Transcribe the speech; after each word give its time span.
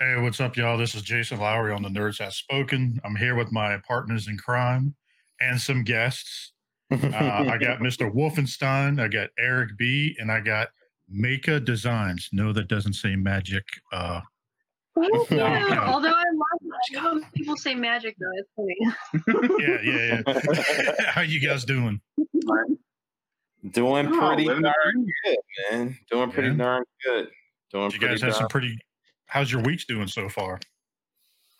Hey, 0.00 0.16
what's 0.18 0.40
up, 0.40 0.56
y'all? 0.56 0.78
This 0.78 0.94
is 0.94 1.02
Jason 1.02 1.40
Lowery 1.40 1.72
on 1.72 1.82
the 1.82 1.88
Nerds 1.90 2.18
Have 2.20 2.32
Spoken. 2.32 2.98
I'm 3.04 3.14
here 3.16 3.34
with 3.34 3.52
my 3.52 3.76
partners 3.86 4.28
in 4.28 4.38
crime 4.38 4.94
and 5.40 5.60
some 5.60 5.84
guests. 5.84 6.52
Uh, 6.90 6.96
I 7.12 7.58
got 7.58 7.80
Mr. 7.80 8.10
Wolfenstein, 8.14 8.98
I 9.00 9.08
got 9.08 9.28
Eric 9.38 9.76
B, 9.76 10.16
and 10.18 10.32
I 10.32 10.40
got 10.40 10.68
Majka 11.14 11.62
Designs. 11.64 12.30
No, 12.32 12.50
that 12.52 12.68
doesn't 12.68 12.94
say 12.94 13.14
magic. 13.14 13.64
Uh, 13.92 14.20
Thank 14.98 15.30
you. 15.30 15.40
Although 15.40 16.08
I 16.08 16.24
love 16.32 17.20
that. 17.20 17.22
People 17.34 17.56
say 17.56 17.74
magic 17.74 18.16
though. 18.18 18.32
It's 18.38 18.50
funny. 18.56 19.56
yeah, 19.62 19.78
yeah, 19.84 20.22
yeah. 20.26 20.94
How 21.10 21.20
you 21.20 21.40
guys 21.40 21.64
doing? 21.64 22.00
Doing 23.70 24.06
Oh, 24.08 24.28
pretty 24.28 24.44
living 24.46 24.62
darn 24.62 25.06
good, 25.24 25.36
man. 25.70 25.98
Doing 26.10 26.30
pretty 26.30 26.48
Yeah. 26.48 26.54
darn 26.56 26.84
good. 27.04 27.28
Doing 27.70 27.90
You 27.92 27.98
pretty 27.98 28.14
guys 28.14 28.22
have 28.22 28.34
some 28.34 28.48
pretty. 28.48 28.78
How's 29.30 29.50
your 29.52 29.62
weeks 29.62 29.84
doing 29.84 30.08
so 30.08 30.28
far? 30.28 30.58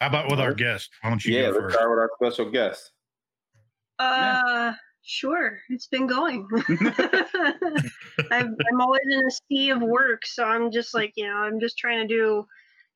How 0.00 0.08
about 0.08 0.30
with 0.30 0.40
our 0.40 0.52
guest? 0.54 0.90
Why 1.02 1.10
don't 1.10 1.24
you 1.24 1.34
Yeah, 1.34 1.42
go 1.42 1.46
let's 1.48 1.58
first? 1.58 1.74
start 1.76 1.90
with 1.90 1.98
our 1.98 2.10
special 2.20 2.50
guest. 2.50 2.90
Uh, 3.98 4.72
sure. 5.02 5.60
It's 5.68 5.86
been 5.86 6.06
going. 6.06 6.48
I'm, 8.30 8.56
I'm 8.70 8.80
always 8.80 9.02
in 9.10 9.26
a 9.26 9.30
sea 9.48 9.70
of 9.70 9.82
work, 9.82 10.24
so 10.26 10.44
I'm 10.44 10.70
just 10.70 10.94
like 10.94 11.12
you 11.16 11.26
know, 11.26 11.34
I'm 11.36 11.60
just 11.60 11.76
trying 11.78 12.06
to 12.08 12.12
do, 12.12 12.46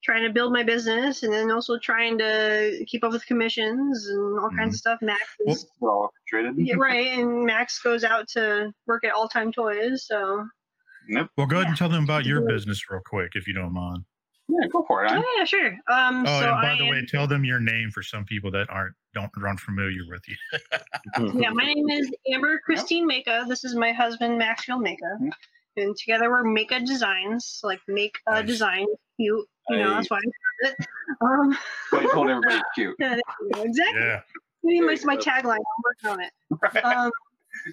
trying 0.02 0.24
to 0.24 0.32
build 0.32 0.52
my 0.52 0.62
business, 0.62 1.22
and 1.22 1.32
then 1.32 1.50
also 1.50 1.78
trying 1.78 2.18
to 2.18 2.84
keep 2.88 3.04
up 3.04 3.12
with 3.12 3.24
commissions 3.26 4.08
and 4.08 4.38
all 4.40 4.50
kinds 4.56 4.74
of 4.74 4.78
stuff. 4.80 4.98
Max 5.02 5.20
is 5.46 5.66
We're 5.80 5.90
all 5.92 6.10
traded. 6.26 6.54
yeah, 6.58 6.74
right, 6.78 7.18
and 7.18 7.44
Max 7.44 7.78
goes 7.80 8.02
out 8.02 8.28
to 8.30 8.72
work 8.86 9.04
at 9.04 9.12
All 9.12 9.28
Time 9.28 9.52
Toys, 9.52 10.06
so 10.06 10.46
Yep. 11.10 11.28
Well, 11.36 11.46
go 11.46 11.56
ahead 11.56 11.68
and 11.68 11.76
tell 11.76 11.90
them 11.90 12.02
about 12.04 12.24
your 12.24 12.40
business 12.48 12.82
real 12.90 13.02
quick, 13.04 13.32
if 13.34 13.46
you 13.46 13.52
don't 13.52 13.74
mind. 13.74 14.04
Yeah, 14.48 14.66
go 14.72 14.84
for 14.86 15.04
it. 15.04 15.10
yeah, 15.10 15.16
Huh? 15.16 15.22
yeah, 15.38 15.44
sure. 15.44 15.66
Um, 15.88 16.24
Oh, 16.26 16.40
so 16.40 16.48
and 16.48 16.60
by 16.62 16.72
I 16.72 16.76
the 16.78 16.84
am- 16.84 16.90
way, 16.90 17.06
tell 17.06 17.26
them 17.26 17.44
your 17.44 17.60
name 17.60 17.90
for 17.90 18.02
some 18.02 18.24
people 18.24 18.50
that 18.52 18.68
aren't 18.70 18.94
don't 19.14 19.30
aren't 19.42 19.60
familiar 19.60 20.02
with 20.08 20.22
you. 20.28 20.36
yeah, 21.40 21.50
my 21.50 21.64
name 21.64 21.88
is 21.90 22.10
Amber 22.32 22.58
Christine 22.64 23.08
Majka. 23.08 23.48
This 23.48 23.64
is 23.64 23.74
my 23.74 23.92
husband 23.92 24.36
Maxfield 24.38 24.82
Majka, 24.82 25.18
Mhm. 25.20 25.30
and 25.78 25.96
together 25.96 26.30
we're 26.30 26.44
Majka 26.44 26.84
Designs, 26.86 27.60
like 27.62 27.80
make 27.88 28.18
a 28.26 28.34
Nice. 28.40 28.46
design 28.46 28.86
cute. 29.18 29.48
You 29.70 29.78
know, 29.78 29.90
that's 29.94 30.10
why 30.10 30.18
I 30.18 30.20
started 30.20 30.80
it. 30.80 30.86
Um, 31.22 31.58
Well, 31.92 32.02
you 32.02 32.12
told 32.12 32.28
everybody 32.28 32.60
cute. 32.74 32.96
exactly. 33.00 34.00
Yeah. 34.00 34.20
Maybe 34.62 34.80
my, 34.80 34.96
my 35.04 35.16
tagline. 35.16 35.56
I'm 35.56 35.82
working 35.84 36.10
on 36.10 36.20
it. 36.20 36.84
Um, 36.84 37.10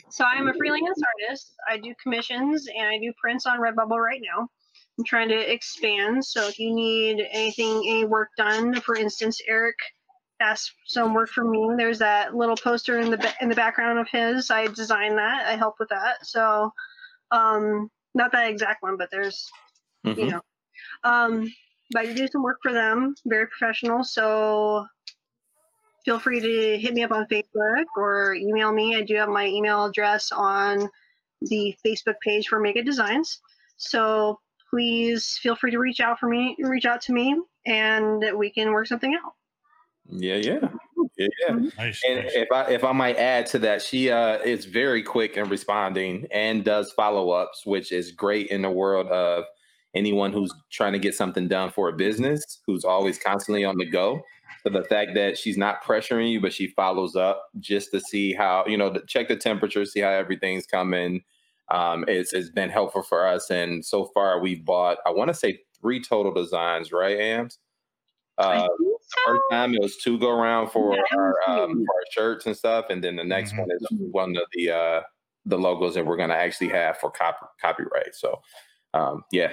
so 0.09 0.23
I'm 0.23 0.47
a 0.47 0.53
freelance 0.53 1.01
artist. 1.27 1.53
I 1.69 1.77
do 1.77 1.93
commissions 2.01 2.67
and 2.67 2.87
I 2.87 2.97
do 2.97 3.11
prints 3.19 3.45
on 3.45 3.59
Redbubble 3.59 3.97
right 3.97 4.21
now. 4.23 4.47
I'm 4.97 5.05
trying 5.05 5.29
to 5.29 5.51
expand. 5.53 6.23
So 6.25 6.47
if 6.47 6.59
you 6.59 6.73
need 6.73 7.25
anything, 7.31 7.83
any 7.87 8.05
work 8.05 8.29
done, 8.37 8.79
for 8.81 8.95
instance, 8.95 9.41
Eric 9.47 9.75
asked 10.39 10.73
some 10.85 11.13
work 11.13 11.29
from 11.29 11.51
me. 11.51 11.75
There's 11.77 11.99
that 11.99 12.35
little 12.35 12.55
poster 12.55 12.99
in 12.99 13.11
the 13.11 13.33
in 13.41 13.49
the 13.49 13.55
background 13.55 13.99
of 13.99 14.07
his. 14.09 14.51
I 14.51 14.67
designed 14.67 15.17
that. 15.17 15.45
I 15.47 15.55
helped 15.55 15.79
with 15.79 15.89
that. 15.89 16.25
So 16.25 16.71
um, 17.31 17.89
not 18.13 18.31
that 18.33 18.49
exact 18.49 18.83
one, 18.83 18.97
but 18.97 19.09
there's 19.11 19.49
you 20.03 20.25
Mhm. 20.25 20.31
know. 20.31 20.41
Um, 21.03 21.53
but 21.91 22.05
I 22.07 22.13
do 22.13 22.27
some 22.27 22.43
work 22.43 22.59
for 22.61 22.73
them, 22.73 23.15
very 23.25 23.47
professional. 23.47 24.03
So 24.03 24.85
feel 26.05 26.19
free 26.19 26.39
to 26.39 26.77
hit 26.79 26.93
me 26.93 27.03
up 27.03 27.11
on 27.11 27.27
Facebook 27.27 27.85
or 27.95 28.33
email 28.33 28.71
me. 28.71 28.95
I 28.95 29.03
do 29.03 29.15
have 29.15 29.29
my 29.29 29.45
email 29.45 29.85
address 29.85 30.31
on 30.31 30.89
the 31.41 31.75
Facebook 31.85 32.15
page 32.21 32.47
for 32.47 32.59
Majka 32.59 32.85
Designs. 32.85 33.39
So 33.77 34.39
please 34.71 35.37
feel 35.41 35.55
free 35.55 35.69
to 35.69 35.77
reach 35.77 35.99
out 35.99 36.19
for 36.19 36.27
me, 36.27 36.55
reach 36.59 36.85
out 36.85 37.01
to 37.01 37.13
me, 37.13 37.39
and 37.67 38.23
we 38.35 38.49
can 38.49 38.71
work 38.71 38.87
something 38.87 39.13
out. 39.13 39.33
Yeah, 40.09 40.37
yeah. 40.37 40.59
Yeah, 41.17 41.27
yeah. 41.47 41.55
Nice. 41.77 42.01
And 42.07 42.23
nice. 42.23 42.31
if 42.33 42.47
I 42.51 42.63
if 42.71 42.83
I 42.83 42.91
might 42.91 43.17
add 43.17 43.45
to 43.47 43.59
that, 43.59 43.81
she 43.81 44.09
uh 44.09 44.39
is 44.39 44.65
very 44.65 45.03
quick 45.03 45.37
in 45.37 45.47
responding 45.49 46.25
and 46.31 46.63
does 46.63 46.91
follow-ups, 46.93 47.65
which 47.65 47.91
is 47.91 48.11
great 48.11 48.47
in 48.47 48.63
the 48.63 48.71
world 48.71 49.07
of 49.07 49.43
anyone 49.93 50.31
who's 50.31 50.53
trying 50.71 50.93
to 50.93 50.99
get 50.99 51.13
something 51.13 51.47
done 51.47 51.69
for 51.69 51.89
a 51.89 51.93
business, 51.93 52.61
who's 52.65 52.85
always 52.85 53.19
constantly 53.19 53.63
on 53.65 53.77
the 53.77 53.85
go. 53.85 54.21
So 54.63 54.69
the 54.71 54.83
fact 54.83 55.11
that 55.15 55.37
she's 55.37 55.57
not 55.57 55.83
pressuring 55.83 56.31
you, 56.31 56.39
but 56.39 56.53
she 56.53 56.67
follows 56.67 57.15
up 57.15 57.43
just 57.59 57.91
to 57.91 57.99
see 57.99 58.33
how, 58.33 58.63
you 58.67 58.77
know, 58.77 58.93
to 58.93 59.01
check 59.07 59.27
the 59.27 59.35
temperature, 59.35 59.83
see 59.85 60.01
how 60.01 60.11
everything's 60.11 60.65
coming. 60.65 61.23
Um, 61.71 62.05
it's, 62.07 62.33
it's 62.33 62.49
been 62.49 62.69
helpful 62.69 63.01
for 63.01 63.25
us. 63.25 63.49
And 63.49 63.83
so 63.85 64.05
far 64.13 64.39
we've 64.39 64.63
bought, 64.65 64.97
I 65.05 65.09
want 65.11 65.29
to 65.29 65.33
say 65.33 65.59
three 65.79 66.01
total 66.01 66.33
designs, 66.33 66.91
right, 66.91 67.17
Ams? 67.17 67.57
I 68.37 68.57
Uh, 68.57 68.67
so. 68.67 68.99
first 69.25 69.41
time 69.51 69.73
it 69.73 69.81
was 69.81 69.97
two 69.97 70.19
go 70.19 70.29
around 70.31 70.69
for 70.69 70.95
Yeah, 70.95 71.01
our 71.17 71.35
um, 71.47 71.71
for 71.85 71.93
our 71.95 72.03
shirts 72.11 72.45
and 72.45 72.55
stuff, 72.55 72.85
and 72.89 73.03
then 73.03 73.15
the 73.15 73.23
next 73.23 73.53
Mhm. 73.53 73.59
one 73.59 73.67
is 73.71 73.87
one 74.11 74.35
of 74.37 74.43
the 74.53 74.71
uh, 74.71 75.01
the 75.45 75.57
logos 75.57 75.95
that 75.95 76.05
we're 76.05 76.17
gonna 76.17 76.33
actually 76.35 76.69
have 76.69 76.97
for 76.97 77.09
copy, 77.11 77.45
copyright. 77.59 78.13
So 78.15 78.41
um, 78.93 79.23
yeah, 79.31 79.51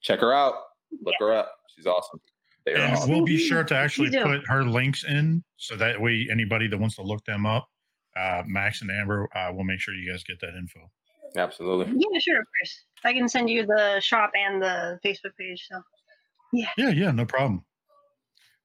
check 0.00 0.20
her 0.20 0.32
out, 0.32 0.54
look 1.02 1.14
her 1.20 1.32
up. 1.32 1.52
She's 1.74 1.86
awesome. 1.86 2.20
They 2.64 2.72
are 2.74 2.76
And 2.78 2.96
awesome. 2.96 3.10
we'll 3.10 3.24
be 3.24 3.38
sure 3.38 3.64
to 3.64 3.74
actually 3.76 4.10
put 4.10 4.46
her 4.48 4.64
links 4.64 5.04
in 5.04 5.42
so 5.56 5.76
that 5.76 6.00
way 6.00 6.26
anybody 6.30 6.66
that 6.68 6.78
wants 6.78 6.96
to 6.96 7.02
look 7.02 7.24
them 7.24 7.46
up, 7.46 7.68
uh, 8.16 8.42
Max 8.46 8.82
and 8.82 8.90
Amber, 8.90 9.28
uh, 9.34 9.50
we'll 9.52 9.64
make 9.64 9.80
sure 9.80 9.94
you 9.94 10.10
guys 10.10 10.22
get 10.24 10.38
that 10.40 10.54
info. 10.56 10.90
Absolutely. 11.38 11.94
Yeah, 11.96 12.18
sure, 12.18 12.40
of 12.40 12.46
course. 12.60 12.84
I 13.04 13.12
can 13.12 13.28
send 13.28 13.48
you 13.48 13.64
the 13.64 14.00
shop 14.00 14.32
and 14.34 14.60
the 14.60 14.98
Facebook 15.04 15.36
page. 15.38 15.66
So 15.70 15.80
Yeah, 16.52 16.68
yeah, 16.76 16.90
yeah, 16.90 17.10
no 17.12 17.24
problem. 17.24 17.64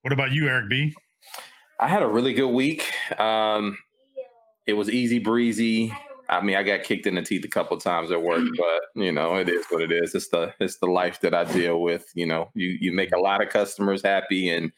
What 0.01 0.11
about 0.11 0.31
you, 0.31 0.47
Eric 0.47 0.69
B? 0.69 0.95
I 1.79 1.88
had 1.88 2.01
a 2.01 2.07
really 2.07 2.34
good 2.34 2.50
week. 2.50 2.91
Um, 3.19 3.78
it 4.66 4.73
was 4.73 4.89
easy 4.89 5.19
breezy. 5.19 5.94
I 6.29 6.41
mean, 6.41 6.56
I 6.56 6.63
got 6.63 6.84
kicked 6.84 7.06
in 7.06 7.16
the 7.16 7.22
teeth 7.22 7.45
a 7.45 7.50
couple 7.50 7.78
times 7.78 8.11
at 8.11 8.22
work, 8.22 8.44
but 8.57 9.01
you 9.01 9.11
know, 9.11 9.35
it 9.35 9.50
is 9.50 9.66
what 9.69 9.81
it 9.81 9.91
is. 9.91 10.16
It's 10.16 10.29
the 10.29 10.53
it's 10.59 10.78
the 10.78 10.88
life 10.88 11.22
that 11.22 11.34
I 11.34 11.44
deal 11.44 11.81
with. 11.81 12.05
You 12.16 12.25
know, 12.25 12.50
you 12.55 12.78
you 12.79 12.91
make 12.91 13.11
a 13.13 13.19
lot 13.19 13.44
of 13.44 13.50
customers 13.50 14.01
happy, 14.01 14.50
and 14.50 14.72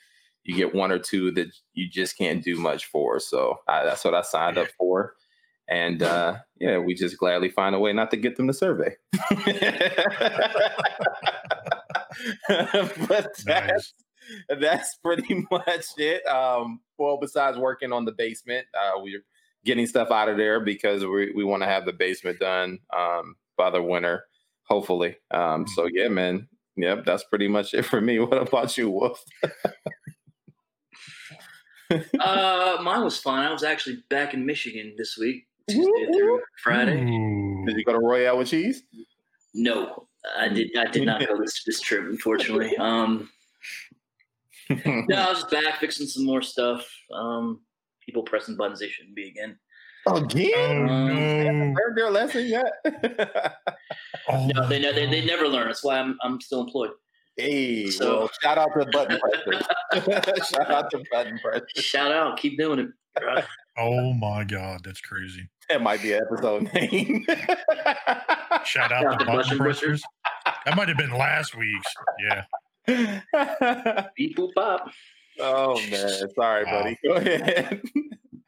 you 0.44 0.56
get 0.56 0.76
one 0.76 0.92
or 0.92 1.00
two 1.00 1.32
that 1.32 1.48
you 1.74 1.90
just 1.90 2.18
can't 2.18 2.44
do 2.44 2.58
much 2.58 2.86
for. 2.88 3.20
So 3.20 3.58
I, 3.68 3.84
that's 3.84 4.04
what 4.04 4.16
I 4.16 4.22
signed 4.22 4.58
up 4.58 4.68
for, 4.78 5.14
and 5.68 6.04
uh, 6.04 6.38
yeah, 6.60 6.78
we 6.78 6.94
just 6.94 7.18
gladly 7.18 7.50
find 7.50 7.76
a 7.76 7.80
way 7.80 7.94
not 7.94 8.12
to 8.12 8.18
get 8.18 8.36
them 8.36 8.48
the 8.48 8.54
survey. 8.54 8.96
but 12.48 13.08
that's 13.08 13.46
Nice. 13.46 13.94
that's 14.60 14.96
pretty 15.04 15.46
much 15.52 15.86
it. 15.98 16.26
Um, 16.28 16.82
well, 16.98 17.18
besides 17.20 17.58
working 17.58 17.92
on 17.92 18.06
the 18.06 18.12
basement, 18.12 18.66
uh, 18.80 19.00
we're 19.02 19.24
getting 19.66 19.88
stuff 19.88 20.12
out 20.12 20.30
of 20.30 20.38
there 20.38 20.60
because 20.60 21.04
we, 21.04 21.32
we 21.36 21.44
want 21.44 21.64
to 21.64 21.68
have 21.68 21.86
the 21.86 21.94
basement 21.94 22.40
done 22.40 22.80
um, 22.96 23.36
by 23.58 23.70
the 23.70 23.82
winter, 23.82 24.26
hopefully. 24.68 25.16
Um, 25.32 25.66
so 25.68 25.88
yeah, 25.92 26.08
man. 26.08 26.48
Yep, 26.78 27.06
that's 27.06 27.24
pretty 27.24 27.48
much 27.48 27.74
it 27.74 27.84
for 27.84 28.02
me. 28.02 28.20
What 28.26 28.48
about 28.48 28.78
you, 28.78 28.90
Wolf? 28.90 29.24
Uh, 32.20 32.78
mine 32.82 33.04
was 33.04 33.18
fun. 33.18 33.46
I 33.46 33.52
was 33.52 33.64
actually 33.64 34.04
back 34.10 34.34
in 34.34 34.46
Michigan 34.46 34.94
this 34.98 35.18
week, 35.18 35.48
Tuesday 35.70 36.06
through 36.14 36.42
Friday. 36.64 37.02
Ooh. 37.02 37.66
Did 37.66 37.78
you 37.78 37.84
go 37.84 37.94
to 37.94 38.00
Royale 38.00 38.38
with 38.38 38.50
cheese? 38.50 38.84
No, 39.54 40.08
I 40.38 40.48
did. 40.50 40.70
I 40.78 40.86
did 40.88 41.06
not 41.06 41.26
go 41.26 41.40
this 41.40 41.64
this 41.66 41.80
trip, 41.82 42.04
unfortunately. 42.06 42.76
Um, 42.80 43.30
no, 44.70 45.16
I 45.16 45.30
was 45.30 45.42
just 45.42 45.52
back 45.52 45.80
fixing 45.80 46.08
some 46.08 46.26
more 46.26 46.42
stuff. 46.42 46.88
Um, 47.14 47.62
people 48.02 48.24
pressing 48.24 48.56
buttons 48.58 48.80
they 48.80 48.90
shouldn't 48.90 49.16
be 49.16 49.28
again. 49.30 49.58
Oh 50.08 50.18
Again? 50.18 50.86
no! 50.86 51.74
Learned 51.80 51.96
their 51.98 52.12
lesson 52.12 52.46
yet? 52.48 52.66
Oh, 54.28 54.48
No, 54.56 54.68
they, 54.68 54.80
ne- 54.80 54.92
they 54.92 55.06
they 55.08 55.24
never 55.24 55.48
learn. 55.48 55.68
That's 55.68 55.84
why 55.84 56.00
I'm 56.00 56.18
I'm 56.24 56.42
still 56.42 56.62
employed. 56.62 56.90
hey, 57.38 57.88
So- 57.92 58.20
well, 58.22 58.32
shout 58.42 58.58
out 58.58 58.70
to 58.74 58.86
the 58.86 58.92
button 58.92 59.20
pressers. 59.20 60.48
shout 60.50 60.72
out 60.72 60.90
to 60.92 61.04
button 61.12 61.38
pressers. 61.40 61.70
Shout 61.76 62.12
out, 62.12 62.38
keep 62.40 62.58
doing 62.58 62.80
it. 62.80 62.88
Oh 63.78 64.14
my 64.14 64.44
god, 64.44 64.82
that's 64.84 65.02
crazy. 65.02 65.50
That 65.70 65.82
might 65.82 66.02
be 66.02 66.14
an 66.14 66.22
episode 66.32 66.64
name. 66.74 67.26
Shout 67.28 67.48
out 68.50 68.66
Shout 68.66 68.90
to 68.90 68.96
out 68.96 69.20
to 69.20 69.26
button 69.26 69.36
button 69.36 69.58
pressers. 69.58 70.04
That 70.66 70.76
might 70.78 70.88
have 70.88 70.98
been 70.98 71.12
last 71.12 71.56
week's. 71.58 71.94
Yeah. 72.28 72.44
Beep 74.16 74.38
boop 74.38 74.54
pop. 74.56 74.90
oh 75.40 75.76
man, 75.90 76.10
sorry, 76.36 76.66
Wow. 76.66 76.84
buddy. 76.84 76.98
Go 77.04 77.14
ahead. 77.16 77.82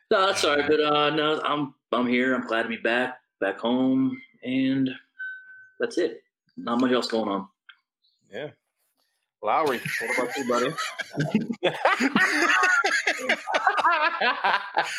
No, 0.10 0.28
that's 0.28 0.46
all 0.46 0.56
right. 0.56 0.66
But 0.66 0.80
uh, 0.80 1.10
no, 1.10 1.42
I'm 1.44 1.74
I'm 1.92 2.08
here. 2.08 2.34
I'm 2.34 2.48
glad 2.48 2.64
to 2.64 2.70
be 2.70 2.78
back, 2.78 3.18
back 3.42 3.60
home, 3.60 4.18
and 4.42 4.90
that's 5.82 5.98
it. 5.98 6.22
Not 6.56 6.80
much 6.80 6.94
else 6.94 7.08
going 7.08 7.28
on. 7.28 7.46
Yeah. 8.32 8.52
Lowery, 9.44 9.80
what 10.02 10.18
about 10.20 10.38
you, 10.38 10.48
buddy? 10.48 10.74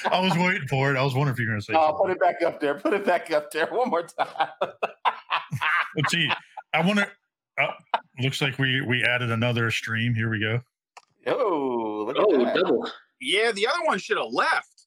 I 0.05 0.20
was 0.20 0.32
waiting 0.38 0.69
for 0.69 0.94
it. 0.94 0.96
I 0.99 1.02
was 1.02 1.14
wondering 1.14 1.35
if 1.35 1.40
you 1.40 1.46
were 1.46 1.52
going 1.52 1.61
to 1.61 1.64
say 1.67 1.73
oh, 1.76 1.88
something. 1.88 2.06
put 2.06 2.11
it 2.12 2.20
back 2.20 2.43
up 2.46 2.61
there. 2.61 2.75
Put 2.75 2.93
it 2.94 3.05
back 3.05 3.31
up 3.32 3.50
there 3.50 3.67
one 3.67 3.90
more 3.90 4.05
time. 4.05 4.29
Let's 5.96 6.12
see. 6.12 6.31
I 6.73 6.81
want 6.87 6.99
to. 7.00 7.08
Oh, 7.61 7.69
looks 8.20 8.40
like 8.40 8.58
we 8.58 8.81
we 8.82 9.02
added 9.02 9.31
another 9.32 9.70
stream. 9.73 10.14
Here 10.14 10.31
we 10.31 10.38
go. 10.40 10.61
oh, 11.26 12.05
look 12.06 12.17
Oh, 12.19 12.44
at 12.46 12.55
double. 12.55 12.88
Yeah, 13.20 13.50
the 13.50 13.67
other 13.67 13.85
one 13.85 13.99
should 13.99 14.17
have 14.19 14.32
left. 14.32 14.77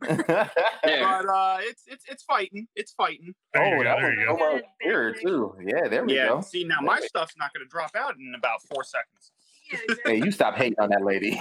That. 0.00 0.52
But 0.82 1.26
uh 1.28 1.56
it's 1.60 1.82
it's 1.86 2.04
it's 2.08 2.22
fighting. 2.24 2.68
It's 2.76 2.92
fighting. 2.92 3.34
There 3.54 3.78
oh, 3.78 3.82
that 3.84 3.98
There 4.00 4.10
was 4.10 4.18
you 4.18 4.26
go. 4.26 4.36
so 4.38 4.52
much 4.54 4.64
clearer 4.82 5.12
too. 5.12 5.54
Yeah, 5.64 5.88
there 5.88 6.04
we 6.04 6.14
yeah. 6.16 6.28
go. 6.28 6.40
See 6.40 6.64
now 6.64 6.80
my 6.80 7.00
stuff's 7.00 7.34
not 7.38 7.52
gonna 7.52 7.66
drop 7.66 7.94
out 7.96 8.14
in 8.16 8.34
about 8.36 8.62
four 8.70 8.84
seconds. 8.84 9.32
Yeah, 9.72 9.78
exactly. 9.88 10.12
Hey, 10.18 10.24
you 10.24 10.30
stop 10.30 10.54
hating 10.56 10.78
on 10.78 10.90
that 10.90 11.02
lady. 11.04 11.38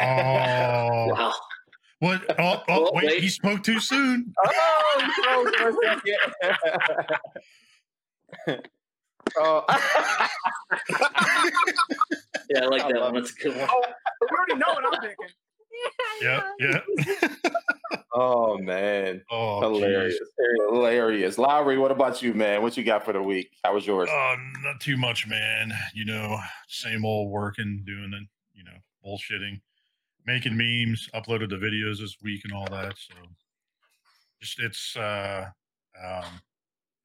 Oh, 0.00 1.06
Wow. 1.08 1.32
what? 2.00 2.22
Oh, 2.38 2.62
oh, 2.68 2.90
wait, 2.94 3.06
wait. 3.06 3.22
He 3.22 3.28
spoke 3.28 3.62
too 3.62 3.80
soon. 3.80 4.34
oh, 4.46 5.00
you 5.00 5.12
froze 5.24 5.54
for 5.56 5.68
a 5.68 5.72
second. 8.46 8.60
oh. 9.38 9.64
Yeah, 12.50 12.64
I 12.64 12.66
like 12.66 12.82
I 12.82 12.92
that 12.92 13.00
love 13.00 13.12
one. 13.14 13.22
That's 13.22 13.32
a 13.32 13.42
good 13.42 13.56
one. 13.56 13.68
Oh, 13.70 13.82
we 14.20 14.26
already 14.36 14.54
know 14.56 14.74
what 14.74 14.84
I'm 14.94 15.00
thinking. 15.00 15.28
Yeah, 16.22 16.42
yeah. 16.58 16.80
oh 18.14 18.58
man. 18.58 19.22
Oh, 19.30 19.60
Hilarious. 19.60 20.18
geez. 20.18 20.28
Hilarious. 20.70 21.38
Lowery, 21.38 21.78
what 21.78 21.90
about 21.90 22.22
you, 22.22 22.34
man? 22.34 22.62
What 22.62 22.76
you 22.76 22.84
got 22.84 23.04
for 23.04 23.12
the 23.12 23.22
week? 23.22 23.50
How 23.64 23.74
was 23.74 23.86
yours? 23.86 24.08
Oh, 24.10 24.36
not 24.62 24.80
too 24.80 24.96
much, 24.96 25.26
man. 25.26 25.72
You 25.92 26.04
know, 26.04 26.38
same 26.68 27.04
old 27.04 27.30
working, 27.30 27.82
doing 27.86 28.10
the, 28.10 28.20
You 28.54 28.64
know, 28.64 28.78
bullshitting, 29.04 29.60
making 30.26 30.56
memes, 30.56 31.08
uploaded 31.14 31.50
the 31.50 31.56
videos 31.56 31.98
this 31.98 32.16
week 32.22 32.42
and 32.44 32.52
all 32.52 32.66
that. 32.70 32.94
So, 32.96 33.14
just 34.40 34.60
it's 34.60 34.96
uh, 34.96 35.46
um, 36.02 36.24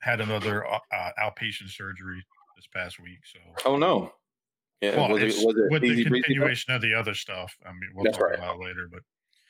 had 0.01 0.22
another 0.22 0.65
uh, 0.68 0.80
uh, 0.94 1.10
outpatient 1.22 1.69
surgery 1.69 2.24
this 2.56 2.68
past 2.74 3.00
week. 3.00 3.19
So, 3.25 3.39
oh 3.65 3.77
no. 3.77 4.13
Yeah. 4.81 4.95
well, 4.97 5.09
was 5.09 5.21
it, 5.21 5.45
was 5.45 5.55
it 5.57 5.71
with 5.71 5.83
easy 5.83 6.03
the 6.03 6.09
continuation 6.09 6.73
of 6.73 6.81
the 6.81 6.93
other 6.93 7.13
stuff. 7.13 7.53
I 7.65 7.71
mean, 7.73 7.89
we'll 7.93 8.05
That's 8.05 8.17
talk 8.17 8.27
right. 8.29 8.37
about 8.39 8.55
it 8.55 8.63
later, 8.63 8.89
but 8.91 9.01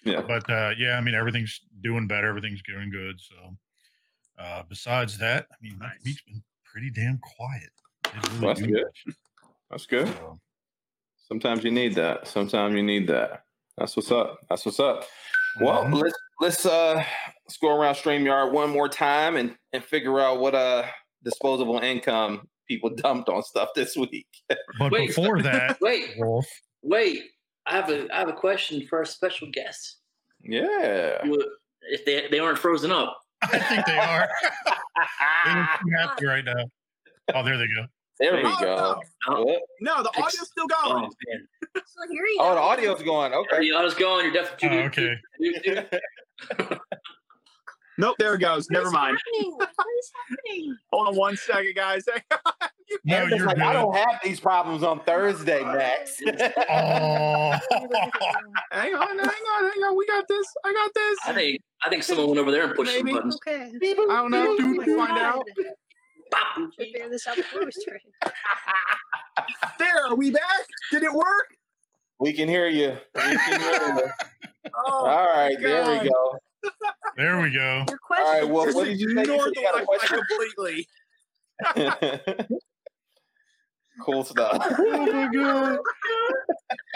Yeah. 0.03 0.21
but 0.21 0.49
uh, 0.49 0.71
yeah, 0.77 0.97
I 0.97 1.01
mean 1.01 1.13
everything's 1.15 1.59
doing 1.81 2.07
better, 2.07 2.27
everything's 2.27 2.61
going 2.63 2.89
good. 2.89 3.19
So 3.19 3.55
uh, 4.39 4.63
besides 4.67 5.17
that, 5.19 5.45
I 5.51 5.55
mean, 5.61 5.77
nice. 5.79 5.91
week's 6.03 6.21
been 6.23 6.41
pretty 6.63 6.89
damn 6.89 7.19
quiet. 7.19 7.69
Didn't 8.05 8.31
really 8.33 8.47
That's 8.47 8.59
do 8.61 8.67
good. 8.67 8.83
much. 8.85 9.15
That's 9.69 9.85
good. 9.85 10.07
So, 10.07 10.39
Sometimes 11.27 11.63
you 11.63 11.69
need 11.71 11.93
that. 11.95 12.27
Sometimes 12.27 12.73
you 12.75 12.81
need 12.81 13.07
that. 13.09 13.43
That's 13.77 13.95
what's 13.95 14.11
up. 14.11 14.39
That's 14.49 14.65
what's 14.65 14.79
up. 14.79 15.05
Well, 15.61 15.83
Mhm. 15.85 16.01
let's 16.01 16.17
let's 16.41 16.65
uh 16.65 17.03
let's 17.45 17.57
go 17.57 17.75
around 17.77 17.95
StreamYard 17.95 18.51
one 18.51 18.69
more 18.71 18.89
time 18.89 19.35
and 19.35 19.55
and 19.73 19.83
figure 19.83 20.19
out 20.19 20.39
what 20.39 20.55
uh 20.55 20.85
disposable 21.23 21.77
income 21.79 22.47
people 22.69 22.89
dumped 22.91 23.27
on 23.27 23.43
stuff 23.43 23.69
this 23.75 23.97
week. 23.97 24.27
but 24.79 24.91
Wait. 24.93 25.07
before 25.07 25.41
that, 25.43 25.77
Wait, 25.81 26.11
Wolf, 26.17 26.47
wait. 26.81 27.23
I 27.65 27.73
have 27.73 27.89
a 27.89 28.07
I 28.15 28.19
have 28.19 28.29
a 28.29 28.33
question 28.33 28.85
for 28.87 28.99
our 28.99 29.05
special 29.05 29.49
guest. 29.51 29.97
Yeah. 30.41 31.17
If 31.81 32.05
they 32.05 32.27
they 32.31 32.39
aren't 32.39 32.57
frozen 32.57 32.91
up, 32.91 33.17
I 33.43 33.59
think 33.59 33.85
they 33.85 33.97
are. 33.97 34.27
they 35.45 35.51
look 35.53 35.99
happy 35.99 36.25
right 36.25 36.45
now. 36.45 36.65
Oh, 37.35 37.43
there 37.43 37.57
they 37.57 37.67
go. 37.67 37.85
There 38.19 38.35
we 38.35 38.41
Oh, 38.43 38.57
go. 38.59 39.01
oh, 39.29 39.43
What? 39.43 39.61
No, 39.81 40.01
the 40.03 40.09
Ex- 40.17 40.19
audio's 40.35 40.47
still 40.49 40.65
oh 40.73 40.89
going. 40.89 41.01
man, 41.27 41.47
So 41.75 41.81
here 42.11 42.23
you 42.25 42.37
Oh, 42.41 42.49
go. 42.49 42.55
the 42.55 42.61
audio's 42.61 43.03
going. 43.03 43.33
Okay. 43.33 43.59
the 43.59 43.71
audio's 43.73 43.93
going. 43.93 44.25
You're 44.25 44.33
definitely 44.33 44.79
Oh, 44.79 44.85
okay. 44.87 45.15
you- 45.39 45.55
you- 45.63 46.79
Nope, 47.97 48.15
there 48.17 48.33
it 48.35 48.39
goes. 48.39 48.65
What 48.69 48.79
Never 48.79 48.91
mind. 48.91 49.17
happening? 49.33 49.53
What 49.57 49.69
is 49.99 50.11
happening? 50.29 50.77
Hold 50.93 51.07
on 51.09 51.15
one 51.17 51.35
second, 51.35 51.75
guys. 51.75 52.05
No, 53.05 53.25
you're 53.25 53.45
like, 53.45 53.55
good. 53.55 53.65
I 53.65 53.73
don't 53.73 53.95
have 53.95 54.19
these 54.23 54.39
problems 54.39 54.83
on 54.83 54.99
Thursday, 55.01 55.63
Max. 55.63 56.21
Oh, 56.71 57.57
hang 58.71 58.93
on, 58.93 59.17
hang 59.17 59.19
on, 59.19 59.71
hang 59.71 59.83
on. 59.83 59.97
We 59.97 60.05
got 60.05 60.27
this. 60.27 60.47
I 60.63 60.73
got 60.73 60.93
this. 60.93 61.19
I 61.25 61.33
think 61.33 61.61
I 61.83 61.89
think 61.89 62.03
someone 62.03 62.27
went 62.27 62.39
over 62.39 62.51
there 62.51 62.65
and 62.65 62.75
pushed 62.75 62.95
some 62.95 63.05
buttons. 63.05 63.37
Okay. 63.47 63.71
I 63.81 63.93
don't 63.93 64.31
know. 64.31 64.55
My 64.57 64.83
We'll 64.85 64.97
find 64.97 65.17
out. 65.17 65.45
God. 66.31 66.73
Figure 66.77 67.09
this 67.09 67.27
out 67.27 67.37
before 67.37 67.65
we 67.65 67.71
started. 67.71 68.01
There, 69.79 70.05
are 70.07 70.15
we 70.15 70.31
back? 70.31 70.41
Did 70.91 71.03
it 71.03 71.13
work? 71.13 71.55
we 72.19 72.33
can 72.33 72.49
hear 72.49 72.67
you. 72.67 72.97
We 73.15 73.21
can 73.21 73.61
hear 73.61 73.95
you. 73.95 74.11
Oh, 74.85 75.05
All 75.05 75.25
right, 75.27 75.55
there 75.59 76.01
we 76.03 76.09
go. 76.09 76.39
there 77.15 77.41
we 77.41 77.49
go. 77.49 77.85
Your 77.87 77.97
All 78.17 78.33
right, 78.33 78.43
well, 78.47 78.73
what 78.73 78.85
did 78.85 78.99
you 78.99 79.07
say? 79.09 79.13
You 79.13 79.19
ignored 79.21 79.53
you 79.55 79.61
got 79.63 79.81
a 79.81 79.85
question? 79.85 80.19
completely. 80.27 80.87
Cool 84.01 84.23
stuff. 84.23 84.65
Oh 84.79 85.05
my 85.11 85.27
god. 85.33 85.77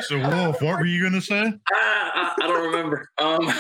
So, 0.03 0.17
Wolf, 0.19 0.61
what 0.61 0.79
were 0.79 0.85
you 0.85 1.01
gonna 1.03 1.21
say? 1.21 1.53
Ah, 1.73 2.35
I, 2.39 2.43
I 2.43 2.47
don't 2.47 2.65
remember. 2.71 3.09
Um, 3.19 3.51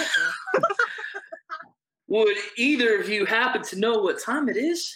would 2.07 2.35
either 2.57 2.99
of 2.99 3.09
you 3.09 3.25
happen 3.25 3.61
to 3.63 3.79
know 3.79 3.99
what 3.99 4.19
time 4.21 4.49
it 4.49 4.57
is? 4.57 4.93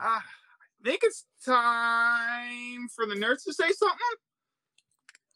Ah, 0.00 0.22
I 0.24 0.84
think 0.84 1.00
it's 1.02 1.24
time 1.44 2.88
for 2.94 3.06
the 3.06 3.14
nerds 3.14 3.44
to 3.44 3.52
say 3.52 3.70
something. 3.72 3.98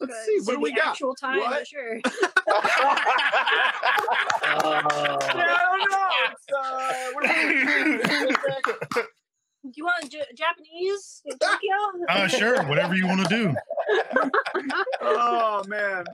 Let's 0.00 0.12
Uh, 0.14 0.24
see. 0.24 0.32
is 0.32 0.46
What 0.46 0.52
it 0.52 0.56
do 0.56 0.62
we 0.62 0.70
the 0.70 0.76
got? 0.76 0.88
Actual 0.90 1.14
time, 1.14 1.38
What? 1.40 1.50
not 1.50 1.66
sure. 1.66 1.94
Yeah, 1.96 2.02
I 4.42 5.58
don't 5.62 5.90
know. 5.90 6.08
It's, 6.30 6.46
uh, 6.52 7.10
what 7.12 7.24
do 9.64 9.70
you 9.76 9.84
want 9.84 10.10
J- 10.10 10.24
Japanese 10.36 11.22
in 11.24 11.38
Tokyo? 11.38 12.06
Uh, 12.08 12.26
sure, 12.28 12.62
whatever 12.64 12.94
you 12.94 13.06
want 13.06 13.26
to 13.26 13.28
do. 13.28 13.54
oh 15.02 15.62
man. 15.68 16.04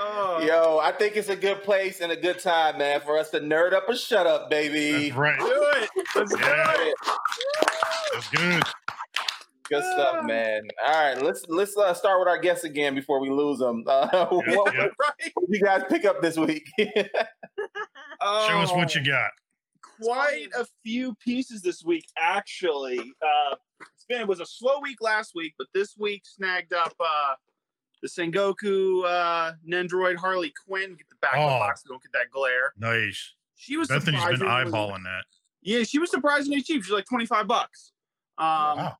Oh. 0.00 0.40
Yo, 0.46 0.78
I 0.80 0.92
think 0.92 1.16
it's 1.16 1.28
a 1.28 1.34
good 1.36 1.62
place 1.64 2.00
and 2.00 2.12
a 2.12 2.16
good 2.16 2.38
time, 2.38 2.78
man, 2.78 3.00
for 3.00 3.18
us 3.18 3.30
to 3.30 3.40
nerd 3.40 3.72
up 3.72 3.88
or 3.88 3.96
shut 3.96 4.26
up, 4.28 4.48
baby. 4.48 5.08
That's 5.08 5.16
right. 5.16 5.38
Do 5.40 5.46
it. 5.48 5.90
Let's 6.14 6.30
do 6.30 6.38
it. 6.40 6.94
That's 8.12 8.28
good. 8.30 8.62
Good 9.70 9.82
stuff, 9.84 10.24
man. 10.24 10.62
All 10.86 10.94
right, 10.94 11.20
let's 11.22 11.44
let's 11.48 11.76
uh, 11.76 11.92
start 11.94 12.20
with 12.20 12.28
our 12.28 12.38
guests 12.38 12.64
again 12.64 12.94
before 12.94 13.20
we 13.20 13.28
lose 13.28 13.58
them. 13.58 13.82
Uh, 13.86 14.26
what, 14.30 14.46
Yeah. 14.46 14.54
what 14.54 14.74
Right. 14.98 15.18
did 15.20 15.32
you 15.48 15.60
guys 15.60 15.82
pick 15.90 16.04
up 16.04 16.22
this 16.22 16.36
week? 16.38 16.64
Show 16.78 18.60
us 18.60 18.72
what 18.72 18.94
you 18.94 19.04
got. 19.04 19.30
Quite 20.02 20.48
a 20.56 20.66
few 20.84 21.14
pieces 21.16 21.62
this 21.62 21.82
week, 21.84 22.04
actually. 22.18 22.98
Uh, 22.98 23.54
it's 23.94 24.04
been 24.08 24.20
it 24.20 24.28
was 24.28 24.40
a 24.40 24.46
slow 24.46 24.80
week 24.80 25.00
last 25.00 25.32
week, 25.34 25.54
but 25.58 25.66
this 25.74 25.94
week 25.98 26.22
snagged 26.24 26.72
up 26.72 26.94
uh, 27.00 27.34
the 28.02 28.08
Sengoku 28.08 29.04
uh, 29.04 29.52
Nendroid 29.68 30.16
Harley 30.16 30.52
Quinn. 30.66 30.90
Get 30.96 31.08
the 31.08 31.16
back 31.20 31.34
of 31.34 31.38
the 31.40 31.44
Oh. 31.46 31.58
box, 31.58 31.82
so 31.82 31.90
don't 31.90 32.02
get 32.02 32.12
that 32.12 32.30
glare. 32.32 32.72
Nice. 32.78 33.34
She 33.56 33.76
was 33.76 33.88
Bethany's 33.88 34.24
been 34.24 34.40
eyeballing 34.40 35.02
that. 35.04 35.24
Yeah, 35.62 35.82
she 35.82 35.98
was 35.98 36.10
surprisingly 36.10 36.62
cheap. 36.62 36.84
She's 36.84 36.92
like 36.92 37.06
twenty 37.06 37.26
five 37.26 37.46
bucks. 37.46 37.92
Um, 38.38 38.46
Wow. 38.46 38.96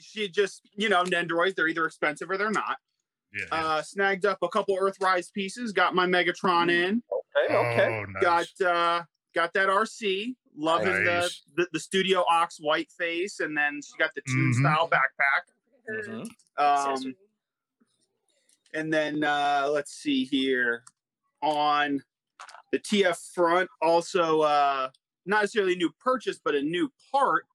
She 0.00 0.28
just, 0.28 0.62
you 0.74 0.88
know, 0.88 1.04
Nendroids, 1.04 1.54
they're 1.54 1.68
either 1.68 1.84
expensive 1.84 2.30
or 2.30 2.38
they're 2.38 2.50
not. 2.50 2.78
Yeah. 3.34 3.44
yeah. 3.52 3.64
Uh, 3.64 3.82
snagged 3.82 4.24
up 4.24 4.38
a 4.42 4.48
couple 4.48 4.76
Earthrise 4.78 5.30
pieces, 5.30 5.72
got 5.72 5.94
my 5.94 6.06
Megatron 6.06 6.70
in. 6.70 7.02
okay, 7.44 7.54
okay. 7.54 7.86
Oh, 7.86 8.04
nice. 8.10 8.22
got 8.58 8.66
uh 8.66 9.02
got 9.34 9.52
that 9.54 9.68
RC. 9.68 10.36
Loving 10.56 11.04
Nice. 11.04 11.42
the, 11.56 11.62
the 11.62 11.68
the 11.72 11.80
Studio 11.80 12.24
Ox 12.30 12.58
white 12.60 12.90
face, 12.92 13.40
and 13.40 13.56
then 13.56 13.80
she 13.82 13.92
got 13.98 14.14
the 14.14 14.22
Toon 14.26 14.52
Mhm. 14.52 14.60
style 14.60 14.88
backpack. 14.88 15.50
Mhm. 15.90 16.28
Um, 16.56 17.14
and 18.72 18.92
then 18.92 19.24
uh, 19.24 19.68
let's 19.70 19.92
see 19.92 20.24
here 20.24 20.84
on 21.42 22.02
the 22.72 22.78
TF 22.78 23.18
front, 23.34 23.68
also 23.82 24.40
uh, 24.42 24.90
not 25.26 25.42
necessarily 25.42 25.74
a 25.74 25.76
new 25.76 25.90
purchase, 26.00 26.38
but 26.42 26.54
a 26.54 26.62
new 26.62 26.90
part. 27.12 27.46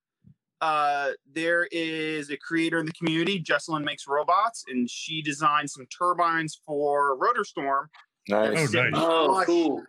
Uh, 0.60 1.12
there 1.32 1.66
is 1.72 2.30
a 2.30 2.36
creator 2.36 2.78
in 2.80 2.84
the 2.86 2.92
community, 2.92 3.42
Jesselyn 3.42 3.82
Makes 3.82 4.06
Robots, 4.06 4.64
and 4.68 4.90
she 4.90 5.22
designed 5.22 5.70
some 5.70 5.86
turbines 5.86 6.60
for 6.66 7.16
Rotor 7.16 7.44
Storm 7.44 7.88
Oh, 8.30 8.50
Nice. 8.50 8.70
nice. 8.74 8.92
Oh, 8.94 9.42
cool. 9.46 9.82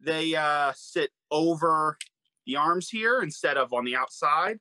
they 0.00 0.34
uh, 0.34 0.72
sit 0.74 1.10
over 1.30 1.98
the 2.46 2.56
arms 2.56 2.88
here 2.88 3.22
instead 3.22 3.56
of 3.56 3.72
on 3.72 3.84
the 3.84 3.96
outside. 3.96 4.58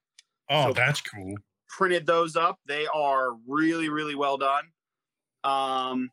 Oh, 0.50 0.68
so- 0.70 0.74
that's 0.74 1.02
cool. 1.02 1.36
printed 1.68 2.06
those 2.06 2.36
up. 2.38 2.60
They 2.66 2.88
are 2.88 3.34
really, 3.48 3.90
really 3.90 4.16
well 4.16 4.38
done. 4.38 4.64
Um, 5.44 6.10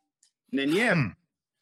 and 0.51 0.59
then 0.59 0.69
yeah, 0.73 0.93
Hmm. 0.93 1.07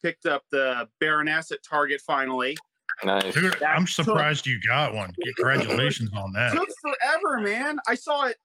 picked 0.02 0.26
up 0.26 0.44
the 0.50 0.88
Baroness 1.00 1.52
at 1.52 1.62
Target 1.62 2.00
finally. 2.00 2.56
Nice. 3.04 3.32
Dude, 3.34 3.62
I'm 3.62 3.82
That's 3.84 3.94
took- 3.96 4.04
surprised 4.06 4.46
you 4.46 4.60
got 4.66 4.92
one. 4.94 5.12
Congratulations 5.24 6.10
on 6.14 6.32
that. 6.32 6.52
Took 6.52 6.68
forever, 6.80 7.38
man. 7.40 7.78
I 7.88 7.94
saw 7.94 8.24
it 8.26 8.36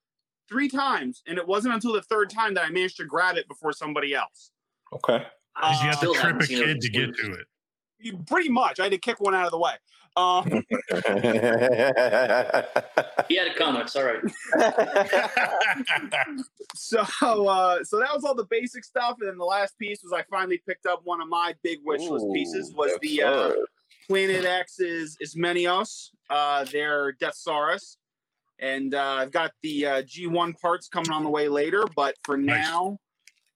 three 0.48 0.68
times, 0.68 1.22
and 1.26 1.38
it 1.38 1.46
wasn't 1.46 1.74
until 1.74 1.92
the 1.92 2.02
third 2.02 2.30
time 2.30 2.54
that 2.54 2.64
I 2.64 2.70
managed 2.70 2.96
to 2.98 3.04
grab 3.04 3.36
it 3.36 3.46
before 3.48 3.72
somebody 3.72 4.14
else. 4.14 4.52
Okay. 4.92 5.18
Did 5.18 5.70
you 5.82 5.88
have 5.90 6.00
to 6.00 6.14
trip 6.14 6.40
a 6.40 6.46
kid 6.46 6.80
to 6.80 6.88
get 6.88 7.14
to 7.16 7.32
it? 7.32 8.26
Pretty 8.28 8.48
much, 8.48 8.78
I 8.80 8.84
had 8.84 8.92
to 8.92 8.98
kick 8.98 9.20
one 9.20 9.34
out 9.34 9.44
of 9.44 9.50
the 9.50 9.58
way. 9.58 9.74
Um, 10.16 10.64
He 13.28 13.36
had 13.36 13.48
a 13.48 13.54
comment. 13.54 13.84
It's 13.84 13.96
all 13.96 14.04
right. 14.04 14.20
so 16.74 17.00
uh 17.46 17.82
so 17.84 17.98
that 17.98 18.12
was 18.14 18.24
all 18.24 18.34
the 18.34 18.46
basic 18.50 18.84
stuff 18.84 19.16
and 19.20 19.28
then 19.28 19.38
the 19.38 19.44
last 19.44 19.78
piece 19.78 20.02
was 20.02 20.12
i 20.12 20.22
finally 20.30 20.60
picked 20.66 20.86
up 20.86 21.00
one 21.04 21.20
of 21.20 21.28
my 21.28 21.54
big 21.62 21.78
wish 21.84 22.02
list 22.02 22.26
pieces 22.32 22.72
was 22.74 22.96
the 23.02 23.22
uh 23.22 23.52
planet 24.08 24.44
x's 24.44 25.16
ismenios 25.22 26.10
uh 26.30 26.64
their 26.64 27.12
deathsaurus 27.14 27.96
and 28.58 28.94
uh 28.94 29.16
i've 29.18 29.32
got 29.32 29.52
the 29.62 29.86
uh 29.86 30.02
g1 30.02 30.58
parts 30.60 30.88
coming 30.88 31.10
on 31.12 31.22
the 31.24 31.30
way 31.30 31.48
later 31.48 31.84
but 31.96 32.14
for 32.24 32.36
Nice. 32.36 32.66
now 32.66 32.98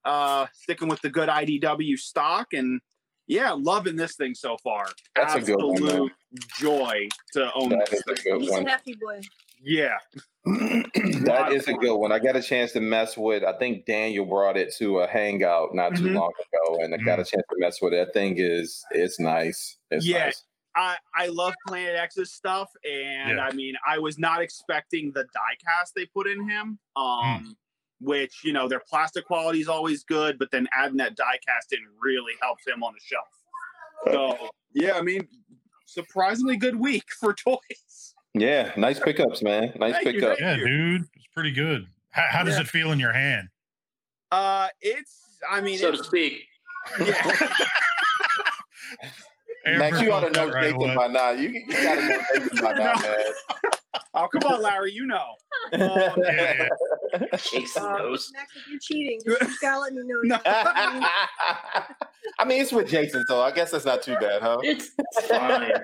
uh 0.04 0.46
sticking 0.52 0.88
with 0.88 1.00
the 1.02 1.10
good 1.10 1.28
idw 1.28 1.98
stock 1.98 2.52
and 2.52 2.80
yeah 3.26 3.52
loving 3.52 3.96
this 3.96 4.16
thing 4.16 4.34
so 4.34 4.56
far 4.62 4.86
That's 5.14 5.34
a 5.34 5.40
good 5.40 5.62
one, 5.62 5.84
man. 5.84 6.10
Absolute 6.32 6.48
joy 6.58 7.08
to 7.32 7.52
own 7.54 7.68
That 7.70 7.88
this 7.90 8.00
is 8.00 8.20
a 8.20 8.22
good 8.22 8.40
He's 8.42 8.50
one. 8.50 8.66
a 8.66 8.70
hefty 8.70 8.94
boy. 8.94 9.20
yeah 9.62 9.96
that 10.44 11.52
is 11.52 11.68
a 11.68 11.74
good 11.74 11.94
one. 11.96 12.10
I 12.10 12.18
got 12.18 12.34
a 12.34 12.42
chance 12.42 12.72
to 12.72 12.80
mess 12.80 13.16
with. 13.16 13.44
I 13.44 13.52
think 13.58 13.86
Daniel 13.86 14.24
brought 14.26 14.56
it 14.56 14.74
to 14.78 14.98
a 15.00 15.06
hangout 15.06 15.72
not 15.74 15.94
too 15.94 16.04
Mhm. 16.08 16.14
long 16.16 16.32
ago, 16.40 16.82
and 16.82 16.92
I 16.92 16.98
got 16.98 17.20
a 17.20 17.24
chance 17.24 17.44
to 17.48 17.56
mess 17.58 17.80
with 17.80 17.92
it. 17.92 18.06
That 18.06 18.12
thing 18.12 18.34
is 18.38 18.84
it's 18.90 19.20
nice. 19.20 19.78
It's 19.92 20.04
Yeah. 20.06 20.24
nice. 20.26 20.44
I, 20.74 20.96
I 21.14 21.26
love 21.28 21.54
Planet 21.68 21.94
X's 21.96 22.32
stuff, 22.32 22.70
and 22.84 23.36
Yeah. 23.36 23.44
I 23.46 23.52
mean, 23.52 23.74
I 23.86 23.98
was 24.00 24.18
not 24.18 24.40
expecting 24.42 25.12
the 25.12 25.22
die 25.24 25.56
cast 25.64 25.94
they 25.94 26.06
put 26.06 26.26
in 26.26 26.48
him. 26.48 26.78
Um, 26.96 27.56
which 28.00 28.40
you 28.42 28.52
know, 28.52 28.66
their 28.66 28.80
plastic 28.80 29.24
quality 29.26 29.60
is 29.60 29.68
always 29.68 30.02
good, 30.02 30.36
but 30.40 30.50
then 30.50 30.66
adding 30.74 30.96
that 30.96 31.14
die 31.14 31.38
cast 31.46 31.72
in 31.72 31.78
really 32.00 32.32
helps 32.42 32.66
him 32.66 32.82
on 32.82 32.94
the 32.94 33.00
shelf. 33.00 33.28
So 34.10 34.50
yeah, 34.74 34.94
I 34.98 35.02
mean, 35.02 35.28
surprisingly 35.92 36.56
good 36.56 36.76
week 36.76 37.04
for 37.20 37.32
toys. 37.44 38.14
Yeah, 38.34 38.72
nice 38.76 38.98
pickups, 38.98 39.42
man. 39.42 39.72
Nice 39.76 39.94
Thank 40.02 40.16
you. 40.16 40.34
Yeah, 40.40 40.56
you. 40.56 40.66
dude, 40.66 41.02
it's 41.14 41.26
pretty 41.34 41.50
good. 41.52 41.86
How, 42.10 42.26
how 42.30 42.42
does 42.44 42.54
Yeah. 42.54 42.62
it 42.62 42.68
feel 42.68 42.92
in 42.92 42.98
your 42.98 43.12
hand? 43.12 43.48
Uh, 44.30 44.68
it's 44.80 45.38
I 45.50 45.60
mean, 45.60 45.78
so 45.78 45.90
to 45.90 46.02
speak. 46.02 46.44
yeah, 46.98 47.48
Max, 49.78 50.00
you 50.00 50.12
ought 50.12 50.20
to 50.20 50.30
know 50.30 50.46
that 50.46 50.54
right 50.54 50.72
Jason 50.74 50.94
by 50.96 51.06
now. 51.08 51.30
You, 51.30 51.48
you 51.50 51.66
got 51.68 51.94
to 51.96 52.08
know 52.08 52.18
Jason 52.34 52.64
by 52.64 52.72
now, 52.78 52.94
man. 52.94 53.16
Oh 54.14 54.28
come 54.28 54.52
on, 54.52 54.62
Larry, 54.62 54.92
you 54.92 55.06
know. 55.06 55.24
Um, 55.74 55.80
Yeah, 55.80 56.68
yeah. 57.14 57.36
Jason 57.36 57.84
Uh, 57.84 57.96
knows. 57.98 58.30
Max, 58.34 58.52
if 58.56 58.68
you're 58.68 58.78
cheating, 58.80 59.20
just, 59.24 59.40
just 59.40 59.60
gotta 59.60 59.80
let 59.80 59.92
me 59.94 60.02
know. 60.04 60.20
No. 60.24 60.38
I 60.44 62.44
mean, 62.44 62.60
it's 62.62 62.72
with 62.72 62.88
Jason, 62.88 63.24
so 63.28 63.40
I 63.42 63.52
guess 63.52 63.70
that's 63.70 63.84
not 63.84 64.02
too 64.02 64.16
bad, 64.16 64.42
huh? 64.42 64.58
It's 64.62 64.90
fine. 65.28 65.72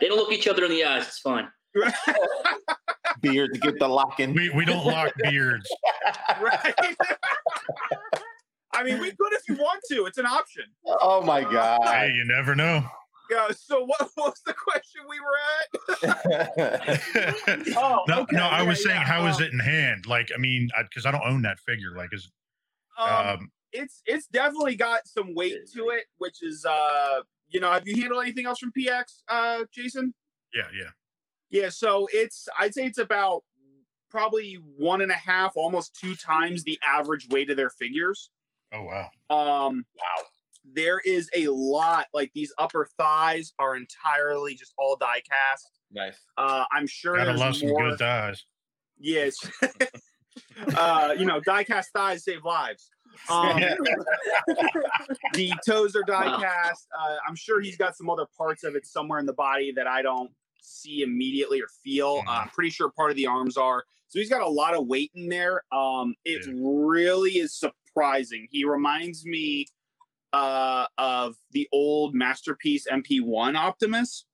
they 0.00 0.08
don't 0.08 0.16
look 0.18 0.32
each 0.32 0.46
other 0.48 0.64
in 0.64 0.70
the 0.70 0.84
eyes. 0.84 1.06
It's 1.08 1.18
fine. 1.18 1.48
Beard 3.20 3.50
to 3.54 3.60
get 3.60 3.78
the 3.78 3.88
locking. 3.88 4.32
We, 4.34 4.50
we 4.50 4.64
don't 4.64 4.84
lock 4.86 5.12
beards. 5.22 5.68
right. 6.40 6.74
I 8.74 8.84
mean, 8.84 9.00
we 9.00 9.10
could 9.10 9.32
if 9.32 9.42
you 9.48 9.56
want 9.56 9.80
to. 9.90 10.06
It's 10.06 10.18
an 10.18 10.26
option. 10.26 10.64
Oh 10.86 11.20
my 11.22 11.42
god! 11.42 11.80
Hey, 11.84 12.12
you 12.14 12.24
never 12.24 12.54
know. 12.54 12.84
Yeah. 13.30 13.48
So 13.56 13.84
what, 13.84 14.00
what 14.14 14.30
was 14.30 14.42
the 14.46 14.54
question 14.54 15.02
we 15.08 15.20
were 15.20 15.36
at? 15.58 15.68
Oh, 17.76 18.02
no, 18.08 18.20
okay, 18.22 18.36
no, 18.36 18.44
I 18.44 18.62
yeah, 18.62 18.68
was 18.68 18.82
saying, 18.82 19.00
yeah, 19.00 19.04
how 19.04 19.26
is 19.26 19.36
um, 19.36 19.42
it 19.42 19.52
in 19.52 19.58
hand? 19.58 20.06
Like, 20.06 20.30
I 20.34 20.38
mean, 20.38 20.68
because 20.82 21.06
I, 21.06 21.10
don't 21.10 21.24
own 21.24 21.42
that 21.42 21.58
figure. 21.60 21.92
Like, 21.96 22.12
is 22.12 22.30
Um, 22.98 23.28
um, 23.28 23.50
it's 23.72 24.02
it's 24.06 24.26
definitely 24.26 24.76
got 24.76 25.06
some 25.06 25.34
weight 25.34 25.58
to 25.74 25.90
it, 25.90 26.04
which 26.18 26.42
is 26.42 26.64
uh, 26.64 27.20
you 27.48 27.60
know, 27.60 27.70
have 27.70 27.86
you 27.86 28.00
handled 28.00 28.22
anything 28.22 28.46
else 28.46 28.58
from 28.58 28.72
PX, 28.76 29.04
uh, 29.28 29.64
Jason? 29.72 30.14
yeah, 30.54 30.68
yeah. 30.74 30.90
Yeah. 31.50 31.68
So 31.70 32.08
it's 32.12 32.48
I'd 32.58 32.74
say 32.74 32.86
it's 32.86 32.98
about 32.98 33.42
probably 34.10 34.58
one 34.76 35.00
and 35.00 35.10
a 35.10 35.16
half, 35.16 35.52
almost 35.56 35.98
two 36.00 36.14
times 36.14 36.64
the 36.64 36.78
average 36.86 37.28
weight 37.30 37.50
of 37.50 37.56
their 37.56 37.70
figures. 37.70 38.30
Oh 38.72 38.82
wow. 38.82 39.10
Um, 39.30 39.84
wow. 39.96 40.24
There 40.74 41.00
is 41.04 41.30
a 41.34 41.48
lot 41.48 42.06
like 42.12 42.30
these 42.34 42.52
upper 42.58 42.88
thighs 42.98 43.52
are 43.58 43.76
entirely 43.76 44.54
just 44.54 44.74
all 44.78 44.96
die 44.96 45.22
cast. 45.28 45.70
nice. 45.90 46.18
Uh, 46.36 46.64
I'm 46.72 46.86
sure 46.86 47.16
Gotta 47.16 47.30
there's 47.30 47.40
love 47.40 47.56
some 47.56 47.74
good 47.74 47.98
dies. 47.98 48.44
Yes. 48.98 49.36
uh, 50.76 51.14
you 51.18 51.24
know, 51.26 51.40
die 51.40 51.64
cast 51.64 51.90
thighs 51.92 52.24
save 52.24 52.44
lives. 52.44 52.90
Um, 53.30 53.60
the 55.34 55.52
toes 55.66 55.96
are 55.96 56.02
die 56.02 56.36
cast. 56.40 56.86
Uh, 56.98 57.16
I'm 57.26 57.34
sure 57.36 57.60
he's 57.60 57.76
got 57.76 57.96
some 57.96 58.10
other 58.10 58.26
parts 58.36 58.64
of 58.64 58.74
it 58.76 58.86
somewhere 58.86 59.18
in 59.18 59.26
the 59.26 59.32
body 59.32 59.72
that 59.72 59.86
I 59.86 60.02
don't 60.02 60.30
see 60.60 61.02
immediately 61.02 61.60
or 61.60 61.68
feel. 61.82 62.22
Uh, 62.26 62.30
I'm 62.30 62.48
pretty 62.50 62.70
sure 62.70 62.90
part 62.90 63.10
of 63.10 63.16
the 63.16 63.26
arms 63.26 63.56
are. 63.56 63.84
So 64.08 64.18
he's 64.18 64.30
got 64.30 64.42
a 64.42 64.48
lot 64.48 64.74
of 64.74 64.86
weight 64.86 65.10
in 65.14 65.28
there. 65.28 65.62
Um, 65.72 66.14
it 66.24 66.46
Yeah. 66.46 66.52
really 66.56 67.32
is 67.38 67.54
surprising. 67.58 68.48
He 68.50 68.64
reminds 68.64 69.24
me 69.26 69.66
uh, 70.32 70.86
of 70.98 71.36
the 71.52 71.68
old 71.72 72.14
masterpiece 72.14 72.86
MP1 72.90 73.56
Optimus, 73.56 74.24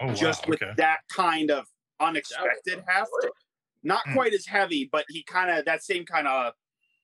Oh 0.00 0.06
wow. 0.08 0.14
just 0.14 0.48
with 0.48 0.62
okay. 0.62 0.72
that 0.76 0.98
kind 1.10 1.50
of 1.50 1.66
unexpected 2.00 2.82
heft. 2.86 3.10
Not 3.82 4.02
Hmm. 4.06 4.14
quite 4.14 4.32
as 4.34 4.46
heavy, 4.46 4.88
but 4.90 5.04
he 5.08 5.22
kind 5.22 5.50
of 5.50 5.64
that 5.66 5.82
same 5.82 6.04
kind 6.04 6.26
of 6.26 6.54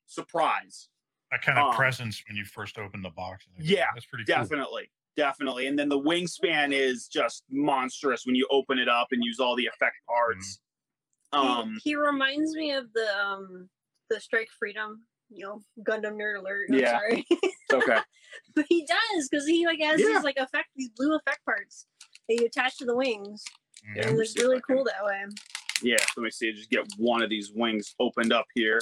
surprise. 0.07 0.89
That 1.31 1.43
kind 1.43 1.59
of 1.59 1.69
um, 1.71 1.77
presence 1.77 2.23
when 2.29 2.37
you 2.37 2.45
first 2.45 2.79
open 2.79 3.03
the 3.03 3.11
box. 3.11 3.47
Yeah, 3.59 3.85
that's 3.95 4.07
pretty 4.07 4.25
cool. 4.25 4.35
Definitely. 4.43 4.91
Definitely. 5.17 5.67
And 5.67 5.79
then 5.79 5.89
the 5.89 6.01
wingspan 6.01 6.73
is 6.73 7.07
just 7.07 7.45
monstrous 7.51 8.25
when 8.27 8.35
you 8.35 8.47
open 8.51 8.79
it 8.79 8.89
up 8.89 9.09
and 9.13 9.23
use 9.23 9.39
all 9.39 9.55
the 9.57 9.67
effect 9.67 9.97
parts. 10.09 10.59
He- 11.33 11.39
Um 11.39 11.79
he, 11.85 11.95
reminds 11.95 12.55
me 12.57 12.73
of 12.73 12.93
the 12.93 13.09
um 13.25 13.69
the 14.09 14.19
Strike 14.19 14.49
Freedom, 14.59 15.07
you 15.31 15.45
know, 15.45 15.61
Gundam 15.87 16.15
nerd 16.21 16.39
alert. 16.41 16.67
I'm 16.71 16.79
Yeah. 16.79 16.99
sorry. 16.99 17.27
okay. 17.73 17.99
but 18.55 18.67
he 18.69 18.85
does 18.87 19.29
because 19.29 19.47
he 19.47 19.67
like 19.67 19.81
has 19.81 20.01
Yeah. 20.01 20.07
these 20.09 20.23
like 20.25 20.37
effect 20.39 20.69
these 20.77 20.91
blue 20.91 21.15
effect 21.17 21.45
parts 21.45 21.87
that 22.29 22.39
you 22.41 22.47
attach 22.47 22.77
to 22.79 22.85
the 22.85 22.97
wings. 22.97 23.45
Mhm. 23.89 23.97
Yeah. 23.97 24.09
and 24.09 24.21
it's 24.21 24.33
see 24.35 24.43
really 24.43 24.61
cool 24.69 24.85
that 24.85 25.05
way. 25.05 25.25
Yeah, 25.83 25.97
let 26.17 26.23
me 26.25 26.31
see. 26.31 26.53
Just 26.53 26.69
get 26.69 26.85
one 26.99 27.23
of 27.23 27.31
these 27.31 27.51
wings 27.55 27.95
opened 27.99 28.33
up 28.33 28.45
here. 28.55 28.81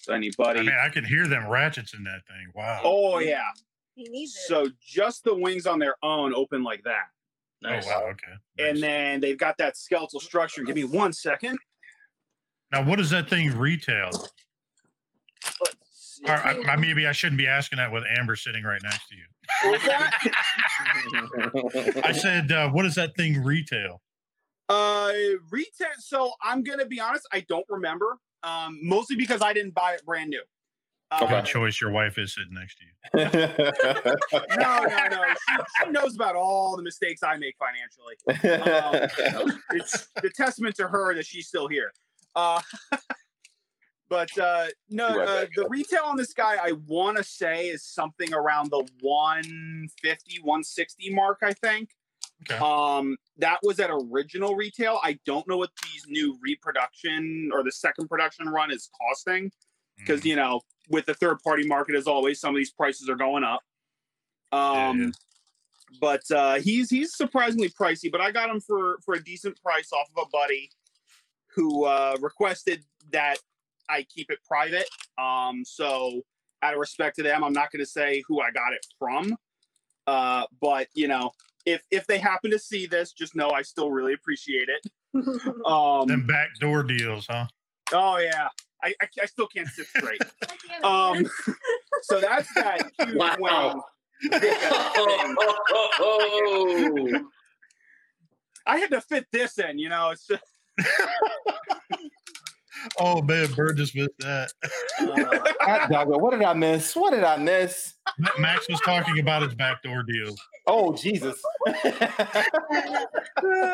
So 0.00 0.14
I 0.14 0.16
anybody. 0.16 0.60
mean, 0.60 0.72
I 0.80 0.88
can 0.88 1.04
hear 1.04 1.26
them 1.26 1.46
ratchets 1.48 1.92
in 1.92 2.02
that 2.04 2.20
thing. 2.26 2.50
Wow. 2.54 2.80
oh 2.84 3.18
yeah. 3.18 3.50
He 3.94 4.04
needs 4.04 4.34
it. 4.36 4.48
So 4.48 4.68
just 4.82 5.24
the 5.24 5.34
wings 5.34 5.66
on 5.66 5.78
their 5.78 5.96
own 6.02 6.34
open 6.34 6.62
like 6.62 6.82
that. 6.84 7.08
Nice. 7.62 7.84
Oh 7.86 7.90
wow. 7.90 8.06
Okay. 8.12 8.68
And 8.70 8.82
then 8.82 9.20
they've 9.20 9.36
got 9.36 9.58
that 9.58 9.76
skeletal 9.76 10.20
structure. 10.20 10.62
Give 10.62 10.76
me 10.76 10.84
one 10.84 11.12
second. 11.12 11.58
now, 12.72 12.82
what 12.84 12.96
does 12.96 13.10
that 13.10 13.28
thing 13.28 13.54
retail? 13.58 14.10
Let's. 15.64 16.20
Or, 16.26 16.32
I, 16.34 16.62
I, 16.72 16.76
maybe 16.76 17.06
I 17.06 17.12
shouldn't 17.12 17.38
be 17.38 17.46
asking 17.46 17.78
that 17.78 17.90
with 17.90 18.04
Amber 18.18 18.36
sitting 18.36 18.62
right 18.62 18.82
next 18.82 19.08
to 19.08 19.16
you. 19.16 19.24
What's 19.70 19.86
that? 19.86 20.12
I 22.04 22.12
said, 22.12 22.52
uh, 22.52 22.68
what 22.68 22.82
does 22.82 22.94
that 22.96 23.16
thing 23.16 23.42
retail? 23.42 24.02
Uh, 24.68 25.12
retail. 25.50 25.88
So 25.98 26.32
I'm 26.42 26.62
gonna 26.62 26.86
be 26.86 27.00
honest. 27.00 27.26
I 27.32 27.40
don't 27.48 27.64
remember. 27.68 28.18
Um, 28.42 28.78
mostly 28.82 29.16
because 29.16 29.42
I 29.42 29.52
didn't 29.52 29.74
buy 29.74 29.94
it 29.94 30.04
brand 30.04 30.30
new. 30.30 30.42
Uh, 31.10 31.26
Good 31.26 31.44
choice. 31.44 31.80
Your 31.80 31.90
wife 31.90 32.18
is 32.18 32.34
sitting 32.34 32.54
next 32.54 32.78
to 32.78 32.84
you. 32.84 32.92
no, 34.56 34.84
no, 34.84 35.06
no. 35.08 35.24
She, 35.26 35.84
she 35.84 35.90
knows 35.90 36.14
about 36.14 36.36
all 36.36 36.76
the 36.76 36.84
mistakes 36.84 37.22
I 37.24 37.36
make 37.36 37.56
financially. 37.58 38.14
Um, 38.28 39.58
it's 39.72 40.06
the 40.22 40.30
testament 40.30 40.76
to 40.76 40.86
her 40.86 41.14
that 41.14 41.26
she's 41.26 41.48
still 41.48 41.66
here. 41.66 41.92
Uh, 42.36 42.60
but 44.10 44.36
uh, 44.38 44.66
no, 44.90 45.06
uh, 45.22 45.46
the 45.56 45.66
retail 45.68 46.02
on 46.04 46.16
this 46.16 46.34
guy, 46.34 46.56
I 46.62 46.72
want 46.86 47.16
to 47.16 47.24
say, 47.24 47.68
is 47.68 47.84
something 47.86 48.34
around 48.34 48.70
the 48.70 48.86
150, 49.00 50.40
160 50.42 51.14
mark. 51.14 51.38
I 51.42 51.52
think. 51.54 51.90
Okay. 52.50 52.58
Um, 52.62 53.16
that 53.38 53.58
was 53.62 53.78
at 53.80 53.90
original 53.90 54.56
retail. 54.56 54.98
I 55.02 55.18
don't 55.24 55.46
know 55.46 55.56
what 55.58 55.70
these 55.84 56.04
new 56.08 56.38
reproduction 56.42 57.50
or 57.54 57.62
the 57.62 57.72
second 57.72 58.08
production 58.08 58.48
run 58.48 58.70
is 58.72 58.90
costing 59.00 59.50
because 59.96 60.22
Mhm. 60.22 60.26
you 60.26 60.36
know 60.36 60.60
with 60.88 61.06
the 61.06 61.14
third 61.14 61.38
party 61.44 61.66
market 61.66 61.94
as 61.94 62.06
always 62.06 62.40
some 62.40 62.54
of 62.54 62.56
these 62.58 62.72
prices 62.72 63.08
are 63.10 63.14
going 63.16 63.44
up 63.44 63.60
um 64.50 64.98
Yeah, 64.98 65.04
yeah. 65.06 65.10
but 66.00 66.30
uh 66.30 66.54
he's 66.60 66.88
he's 66.88 67.14
surprisingly 67.14 67.68
pricey 67.68 68.10
but 68.10 68.20
i 68.22 68.30
got 68.30 68.48
him 68.48 68.60
for 68.62 68.98
for 69.04 69.14
a 69.14 69.22
decent 69.22 69.60
price 69.62 69.92
off 69.92 70.08
of 70.16 70.26
a 70.26 70.28
buddy 70.32 70.70
who 71.54 71.84
uh 71.84 72.16
requested 72.20 72.82
that 73.12 73.36
I 73.90 74.04
keep 74.14 74.30
it 74.30 74.38
private. 74.46 74.88
Um, 75.18 75.62
so 75.64 76.22
out 76.62 76.74
of 76.74 76.80
respect 76.80 77.16
to 77.16 77.22
them, 77.22 77.42
I'm 77.42 77.52
not 77.52 77.70
going 77.72 77.82
to 77.84 77.90
say 77.90 78.22
who 78.28 78.40
I 78.40 78.50
got 78.50 78.72
it 78.72 78.84
from. 78.98 79.36
Uh, 80.06 80.44
but 80.60 80.88
you 80.94 81.08
know, 81.08 81.30
if 81.66 81.82
if 81.90 82.06
they 82.06 82.18
happen 82.18 82.50
to 82.52 82.58
see 82.58 82.86
this, 82.86 83.12
just 83.12 83.34
know 83.36 83.50
I 83.50 83.62
still 83.62 83.90
really 83.90 84.12
appreciate 84.14 84.68
it. 84.68 84.86
Um, 85.66 86.06
Them 86.06 86.26
backdoor 86.26 86.84
deals, 86.84 87.26
huh? 87.28 87.46
oh 87.92 88.18
yeah, 88.18 88.48
I, 88.82 88.94
I 89.02 89.08
I 89.22 89.26
still 89.26 89.48
can't 89.48 89.66
sit 89.68 89.86
straight. 89.88 90.22
um, 90.84 91.26
so 92.02 92.20
that's 92.20 92.52
that 92.54 92.90
huge 92.98 93.16
Wow. 93.16 93.84
win. 94.32 94.36
oh, 96.00 97.20
I 98.66 98.78
had 98.78 98.90
to 98.90 99.00
fit 99.00 99.26
this 99.32 99.58
in, 99.58 99.78
you 99.78 99.88
know. 99.88 100.10
It's 100.10 100.26
just, 100.26 100.44
Oh 102.98 103.22
man, 103.22 103.52
Bird 103.52 103.76
just 103.76 103.94
missed 103.94 104.10
that. 104.18 104.52
Hot 105.60 105.90
dog, 105.90 106.08
what 106.08 106.32
did 106.32 106.42
I 106.42 106.52
miss? 106.54 106.94
What 106.94 107.12
did 107.12 107.24
I 107.24 107.36
miss? 107.36 107.94
Max 108.38 108.68
was 108.68 108.80
talking 108.80 109.18
about 109.18 109.42
his 109.42 109.54
backdoor 109.54 110.02
deal. 110.04 110.34
Oh 110.66 110.94
Jesus! 110.94 111.40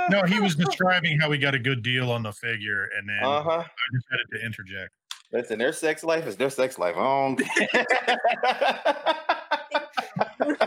No, 0.09 0.23
he 0.23 0.39
was 0.39 0.55
describing 0.55 1.19
how 1.19 1.33
he 1.33 1.39
got 1.39 1.55
a 1.55 1.59
good 1.59 1.83
deal 1.83 2.13
on 2.13 2.23
the 2.23 2.33
figure, 2.33 2.89
and 2.97 3.09
then 3.09 3.25
Uh 3.25 3.43
huh. 3.43 3.65
I 3.65 3.93
decided 3.93 4.27
to 4.33 4.45
interject. 4.45 4.93
Listen, 5.33 5.59
their 5.59 5.73
sex 5.73 6.05
life 6.05 6.27
is 6.27 6.37
their 6.37 6.51
sex 6.51 6.79
life. 6.79 6.95
I 6.97 7.03
don't. 7.03 7.43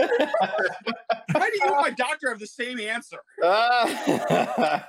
why 1.32 1.50
do 1.50 1.54
you 1.54 1.60
and 1.62 1.76
my 1.76 1.90
doctor 1.90 2.30
have 2.30 2.38
the 2.40 2.46
same 2.46 2.80
answer? 2.80 3.18
Ah. 3.42 4.88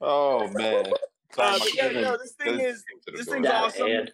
Oh 0.00 0.48
man. 0.52 0.86
Sorry, 1.32 1.56
Uh, 1.56 1.58
yeah, 1.74 1.88
no, 2.00 2.16
this 2.16 2.32
thing 2.32 2.60
is 2.60 2.84
this 3.14 3.26
thing's 3.26 3.46
That 3.46 3.54
awesome. 3.64 3.88
ad. 3.90 4.12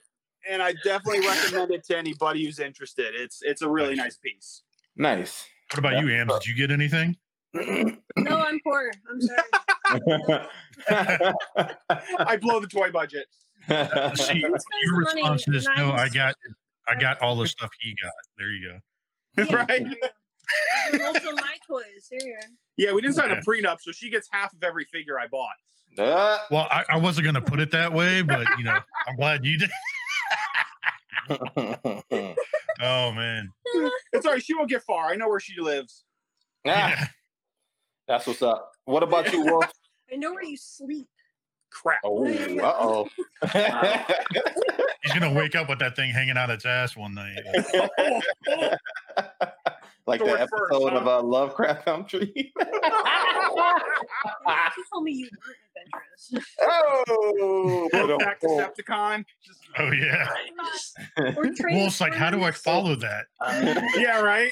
and 0.51 0.62
I 0.62 0.75
definitely 0.85 1.27
recommend 1.27 1.71
it 1.73 1.85
to 1.85 1.97
anybody 1.97 2.45
who's 2.45 2.59
interested. 2.59 3.15
It's 3.15 3.41
it's 3.43 3.62
a 3.62 3.69
really 3.69 3.95
nice 3.95 4.17
piece. 4.17 4.62
nice. 4.97 5.47
What 5.71 5.79
about 5.79 6.03
you, 6.05 6.11
Am? 6.11 6.27
Did 6.29 6.47
you 6.47 6.55
get 6.55 6.71
anything? 6.71 7.17
no, 7.55 7.97
I'm 8.19 8.61
poor. 8.65 8.91
I'm 9.11 9.21
sorry. 9.21 10.47
I 10.89 12.37
blow 12.41 12.61
the 12.61 12.67
toy 12.67 12.91
budget. 12.91 13.27
See, 14.17 14.39
your 14.41 14.97
response 14.97 15.47
is 15.49 15.69
no. 15.77 15.93
I 15.93 16.09
got, 16.09 16.35
I 16.89 16.95
got 16.99 17.21
all 17.23 17.37
the 17.37 17.47
stuff 17.47 17.71
he 17.81 17.95
got. 18.03 18.12
There 18.39 18.51
you 18.51 18.69
go. 18.69 18.79
Yeah, 19.45 19.55
right? 19.57 19.67
there 19.69 19.87
you. 20.93 21.07
Also, 21.07 21.33
my 21.33 21.57
toys. 21.67 22.09
Here 22.11 22.21
you 22.23 22.35
are. 22.35 22.49
Yeah, 22.77 22.93
we 22.93 23.01
didn't 23.01 23.15
sign 23.15 23.31
a 23.31 23.37
prenup, 23.37 23.79
so 23.81 23.93
she 23.93 24.11
gets 24.11 24.29
half 24.31 24.53
of 24.53 24.62
every 24.62 24.85
figure 24.85 25.19
I 25.19 25.27
bought. 25.27 25.55
Ah. 25.99 26.47
Well, 26.51 26.67
I, 26.71 26.85
I 26.91 26.97
wasn't 26.97 27.25
going 27.25 27.35
to 27.35 27.41
put 27.43 27.61
it 27.61 27.71
that 27.73 27.93
way, 27.93 28.23
but 28.23 28.47
you 28.59 28.65
know, 28.65 28.79
I'm 29.09 29.17
glad 29.17 29.45
you 29.45 29.59
did. 29.59 29.71
Oh 32.83 33.13
man, 33.13 33.53
It's 34.13 34.27
all 34.27 34.33
right. 34.33 34.43
She 34.43 34.55
won't 34.55 34.69
get 34.69 34.83
far. 34.83 35.07
I 35.07 35.15
know 35.15 35.29
where 35.29 35.39
she 35.39 35.61
lives. 35.61 36.03
Ah, 36.67 36.71
yeah. 36.71 37.07
that's 38.09 38.27
what's 38.27 38.43
up. 38.43 38.73
What 38.87 39.05
about 39.05 39.33
you, 39.33 39.45
Wolf? 39.45 39.71
I 40.13 40.17
know 40.17 40.33
where 40.33 40.43
you 40.43 40.57
sleep. 40.57 41.07
Crap. 41.71 42.01
Oh, 42.05 42.27
uh 42.27 42.75
oh. 42.81 43.09
he's 45.03 45.13
going 45.13 45.33
to 45.33 45.39
wake 45.39 45.55
up 45.55 45.69
with 45.69 45.79
that 45.79 45.95
thing 45.95 46.11
hanging 46.11 46.37
out 46.37 46.51
its 46.51 46.67
ass 46.67 46.97
one 46.97 47.15
night. 47.15 47.39
like 50.06 50.21
Sword 50.21 50.32
the 50.32 50.49
first, 50.49 50.52
episode 50.73 50.92
huh? 50.92 50.99
of 50.99 51.09
uh, 51.09 51.23
Lovecraft 51.23 51.85
Country. 51.85 52.32
You 52.35 52.44
told 54.92 55.04
me 55.04 55.12
you 55.12 55.28
weren't 55.47 55.59
adventurous. 56.30 56.49
oh, 56.61 58.18
Back 58.18 58.40
to 58.40 58.47
Decepticon. 58.47 59.25
Oh 59.78 59.92
yeah. 59.92 60.28
Or 61.37 61.50
Wolf's 61.71 62.00
like, 62.00 62.14
how 62.14 62.30
do 62.30 62.42
I 62.42 62.50
follow 62.50 62.94
that? 62.97 63.26
yeah, 63.97 64.21
right. 64.21 64.50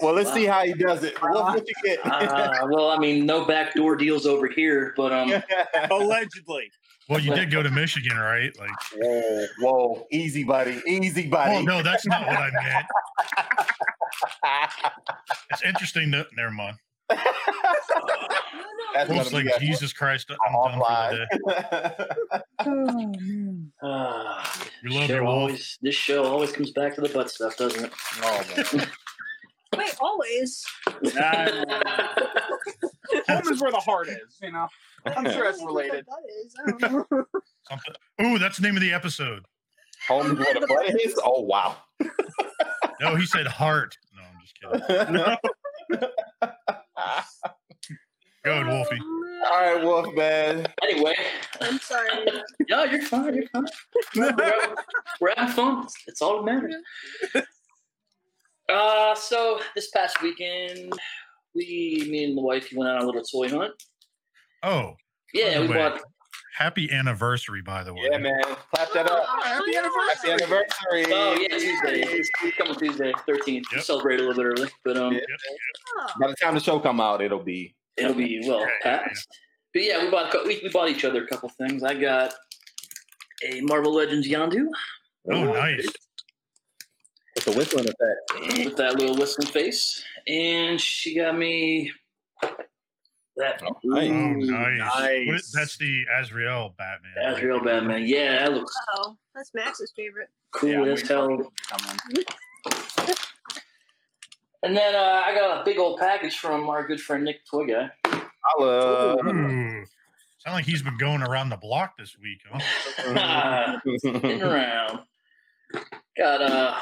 well, 0.00 0.14
let's 0.14 0.32
see 0.32 0.44
how 0.44 0.64
he 0.64 0.72
does 0.72 1.04
it. 1.04 1.20
Wolf, 1.22 1.54
what 1.54 1.68
you 1.68 1.74
get? 1.84 2.04
Uh, 2.04 2.66
well, 2.70 2.90
I 2.90 2.98
mean, 2.98 3.26
no 3.26 3.44
backdoor 3.44 3.96
deals 3.96 4.26
over 4.26 4.48
here, 4.48 4.94
but 4.96 5.12
um, 5.12 5.42
Allegedly. 5.90 6.70
Well, 7.08 7.20
you 7.20 7.34
did 7.34 7.50
go 7.50 7.62
to 7.62 7.70
Michigan, 7.82 8.16
right? 8.18 8.50
Like, 8.58 8.70
whoa, 8.96 9.46
whoa, 9.60 10.06
easy, 10.12 10.44
buddy, 10.44 10.82
easy, 10.86 11.26
buddy. 11.26 11.56
oh 11.56 11.62
no, 11.62 11.82
that's 11.82 12.06
not 12.06 12.26
what 12.26 12.36
I 12.36 12.50
meant. 12.50 12.86
It's 15.50 15.62
interesting. 15.62 16.10
That, 16.10 16.26
never 16.36 16.50
mind. 16.50 16.76
No, 17.10 17.16
no. 17.96 18.28
That's 18.94 19.10
Wolf's 19.10 19.32
like, 19.32 19.46
Jesus 19.60 19.92
Christ, 19.92 20.30
I'm 20.30 20.52
done 20.52 20.80
for 20.80 21.10
the 21.10 21.26
day. 22.60 23.70
Uh, 23.82 24.44
We 24.82 24.90
love 24.90 25.06
show 25.06 25.14
you, 25.16 25.26
always, 25.26 25.78
this 25.82 25.94
show 25.94 26.24
always 26.24 26.52
comes 26.52 26.70
back 26.72 26.94
to 26.96 27.00
the 27.00 27.08
butt 27.08 27.30
stuff, 27.30 27.56
doesn't 27.56 27.84
it? 27.86 27.92
oh. 28.22 28.42
Wait, 29.76 29.94
always. 30.00 30.64
Uh, 31.20 31.64
home 33.28 33.52
is 33.52 33.60
where 33.60 33.70
the 33.70 33.78
heart 33.78 34.08
is. 34.08 34.38
You 34.42 34.52
know. 34.52 34.68
I'm 35.06 35.30
sure 35.30 35.44
that's 35.44 35.62
related. 35.64 36.06
That 36.06 36.22
is. 36.44 36.54
I 36.66 36.70
don't 36.88 37.10
know. 37.10 37.24
Something. 37.68 37.94
Ooh, 38.22 38.38
that's 38.38 38.56
the 38.58 38.62
name 38.62 38.76
of 38.76 38.82
the 38.82 38.92
episode. 38.92 39.44
Home 40.08 40.32
is 40.32 40.38
where 40.38 40.54
the 40.54 40.66
butt 40.66 40.94
is. 41.00 41.18
Oh 41.24 41.42
wow. 41.42 41.76
No, 43.00 43.14
he 43.16 43.26
said 43.26 43.46
heart. 43.46 43.96
No, 44.14 44.22
I'm 44.22 44.40
just 44.40 44.86
kidding. 44.88 45.36
Go 48.44 48.52
ahead, 48.52 48.66
Wolfie. 48.66 48.98
All 49.50 49.60
right, 49.60 49.82
Wolf 49.82 50.14
man. 50.14 50.66
anyway, 50.82 51.14
I'm 51.60 51.78
sorry. 51.78 52.08
no, 52.68 52.84
you're 52.84 53.02
fine. 53.02 53.34
You're 53.34 53.48
fine. 53.48 53.66
We're, 54.16 54.74
we're 55.20 55.34
having 55.36 55.54
fun. 55.54 55.82
It's, 55.84 55.94
it's 56.06 56.22
all 56.22 56.42
that 56.42 56.52
matters. 56.52 56.74
Uh, 58.68 59.14
so 59.14 59.60
this 59.74 59.88
past 59.90 60.20
weekend, 60.22 60.92
we, 61.58 62.08
me 62.10 62.24
and 62.24 62.36
the 62.36 62.42
wife, 62.42 62.68
went 62.74 62.90
on 62.90 63.02
a 63.02 63.04
little 63.06 63.22
toy 63.22 63.48
hunt. 63.48 63.72
Oh, 64.62 64.94
Yeah, 65.34 65.60
we 65.60 65.68
Wait. 65.68 65.74
bought. 65.76 66.00
happy 66.56 66.90
anniversary, 66.90 67.62
by 67.62 67.82
the 67.84 67.92
way. 67.92 68.08
Yeah, 68.10 68.18
man. 68.18 68.40
Clap 68.74 68.92
that 68.94 69.10
up. 69.10 69.24
Oh, 69.28 69.40
Happy 69.42 69.64
yeah. 69.72 69.82
Happy 70.14 70.30
anniversary. 70.32 71.04
Oh 71.12 71.36
yeah, 71.40 71.58
Tuesday. 71.58 72.00
It's, 72.02 72.30
it's 72.42 72.56
coming 72.56 72.74
Tuesday, 72.74 73.12
thirteenth. 73.26 73.66
We 73.70 73.76
Yep. 73.76 73.84
celebrate 73.84 74.20
a 74.20 74.24
little 74.24 74.34
bit 74.42 74.46
early, 74.58 74.70
but 74.84 74.96
um, 74.96 75.12
Yeah. 75.12 75.20
Oh. 76.00 76.06
By 76.20 76.28
the 76.28 76.36
time 76.36 76.54
the 76.54 76.60
show 76.60 76.78
come 76.80 77.00
out, 77.00 77.20
it'll 77.22 77.42
be. 77.42 77.74
it'll 77.96 78.14
be 78.14 78.40
well 78.48 78.60
Yeah, 78.60 78.66
yeah, 78.84 78.98
past. 79.06 79.28
But 79.74 79.82
yeah, 79.84 80.02
we 80.04 80.10
bought 80.10 80.34
we, 80.46 80.60
we 80.62 80.70
bought 80.70 80.88
each 80.88 81.04
other 81.04 81.22
a 81.24 81.26
couple 81.26 81.48
things. 81.50 81.82
I 81.84 81.94
got 81.94 82.34
a 83.46 83.60
Marvel 83.60 83.94
Legends 83.94 84.26
Yondu 84.28 84.66
Oh, 85.30 85.44
nice. 85.44 85.86
With 87.38 87.44
the 87.44 87.52
whistling 87.58 87.84
effect. 87.88 88.58
with 88.66 88.76
that 88.76 88.96
little 88.98 89.16
whistling 89.16 89.48
face, 89.48 90.02
and 90.26 90.80
she 90.80 91.14
got 91.14 91.36
me 91.38 91.92
that 93.36 93.62
Oh, 93.64 93.76
nice. 93.84 94.08
Oh, 94.10 94.12
Ooh, 94.12 94.36
nice. 94.44 94.80
What 94.90 95.10
is- 95.12 95.28
nice. 95.28 95.52
that's 95.52 95.76
the 95.78 96.04
Azrael 96.18 96.74
Batman. 96.76 97.12
right? 97.16 97.34
Azrael 97.34 97.60
Batman. 97.62 98.04
Yeah, 98.06 98.38
that 98.40 98.52
looks 98.54 98.74
Oh, 98.96 99.16
that's 99.34 99.52
Max's 99.54 99.92
favorite. 99.94 100.28
cool 100.50 100.70
Yeah, 100.86 100.92
as 100.92 101.02
hell. 101.08 101.28
Come 101.68 101.88
on. 101.88 101.96
And 104.64 104.76
then 104.76 104.96
uh, 104.96 105.22
I 105.24 105.32
got 105.36 105.60
a 105.60 105.64
big 105.64 105.78
old 105.78 106.00
package 106.00 106.36
from 106.36 106.68
our 106.68 106.84
good 106.84 107.00
friend 107.00 107.22
Nick 107.24 107.42
Toy 107.48 107.64
Guy. 107.66 107.90
Holla. 108.42 109.14
Ooh. 109.24 109.84
Sound 110.40 110.54
like 110.56 110.64
he's 110.64 110.82
been 110.82 110.98
going 110.98 111.22
around 111.22 111.50
the 111.50 111.56
block 111.56 111.96
this 111.96 112.16
week, 112.20 112.40
huh? 112.50 113.78
Spin 113.98 114.42
around. 114.42 114.98
Got 116.16 116.42
uh 116.42 116.76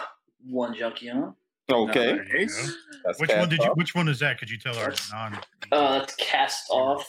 one 0.49 0.75
junkie 0.75 1.11
on. 1.11 1.35
okay. 1.71 2.19
Nice. 2.33 2.77
Which 3.19 3.31
one 3.31 3.49
did 3.49 3.59
you? 3.61 3.71
off. 3.71 3.77
Which 3.77 3.95
one 3.95 4.09
is 4.09 4.19
that? 4.21 4.39
Could 4.39 4.51
you 4.51 4.59
tell 4.59 4.77
our 4.79 4.93
non? 5.13 5.39
Uh, 5.73 5.99
that's 5.99 6.15
cast 6.17 6.67
off. 6.71 7.07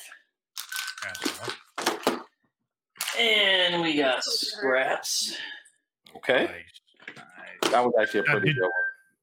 cast 1.03 1.41
off? 1.41 2.23
And 3.19 3.81
we 3.81 3.97
got 3.97 4.23
scraps. 4.23 5.35
Okay. 6.17 6.45
Nice. 7.15 7.71
That 7.71 7.83
was 7.83 7.93
actually 7.99 8.21
a 8.21 8.23
Now, 8.23 8.31
pretty 8.33 8.47
did- 8.47 8.55
good 8.57 8.61
one. 8.63 8.71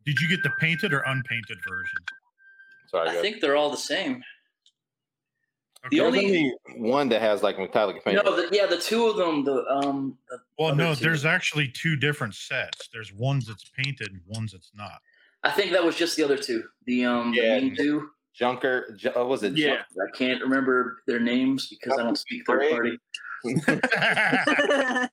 Did 0.07 0.19
you 0.21 0.29
get 0.29 0.43
the 0.43 0.51
painted 0.61 0.93
or 0.93 0.99
unpainted 1.07 1.57
version? 1.67 1.99
Sorry, 2.89 3.09
I 3.09 3.13
guys. 3.15 3.23
think 3.23 3.41
they're 3.41 3.57
all 3.57 3.71
the 3.71 3.77
same. 3.77 4.23
Okay. 5.87 5.97
The 5.97 6.03
There's 6.03 6.15
only- 6.15 6.55
only 6.77 6.91
one 6.91 7.09
that 7.11 7.21
has 7.21 7.43
like 7.43 7.59
metallic 7.59 8.03
paint. 8.05 8.25
No, 8.25 8.35
the, 8.37 8.49
yeah, 8.57 8.67
the 8.67 8.79
two 8.79 9.07
of 9.07 9.17
them. 9.17 9.45
The 9.45 9.65
um. 9.69 10.17
The 10.31 10.39
well, 10.59 10.75
no, 10.75 10.95
two. 10.95 11.05
there's 11.05 11.25
actually 11.27 11.69
two 11.69 11.97
different 11.97 12.35
sets. 12.35 12.89
There's 12.93 13.13
ones 13.13 13.47
that's 13.47 13.71
painted 13.77 14.11
and 14.11 14.21
ones 14.27 14.53
that's 14.53 14.71
not. 14.75 15.01
I 15.43 15.51
think 15.51 15.73
that 15.73 15.85
was 15.85 15.97
just 15.97 16.17
the 16.17 16.25
other 16.25 16.39
two. 16.39 16.65
The 16.87 17.05
um. 17.05 17.35
Yeah. 17.35 17.57
The 17.57 17.61
main 17.61 17.77
two. 17.77 18.09
Junker. 18.35 18.95
Ju- 18.97 19.13
uh, 19.15 19.25
was 19.25 19.43
it? 19.43 19.57
Yeah. 19.57 19.83
I 19.93 20.17
can't 20.17 20.41
remember 20.43 21.03
their 21.07 21.21
names 21.21 21.69
because 21.69 21.99
I 21.99 22.03
don't 22.03 22.17
speak 22.19 22.45
third 22.47 22.71
party. 22.71 22.99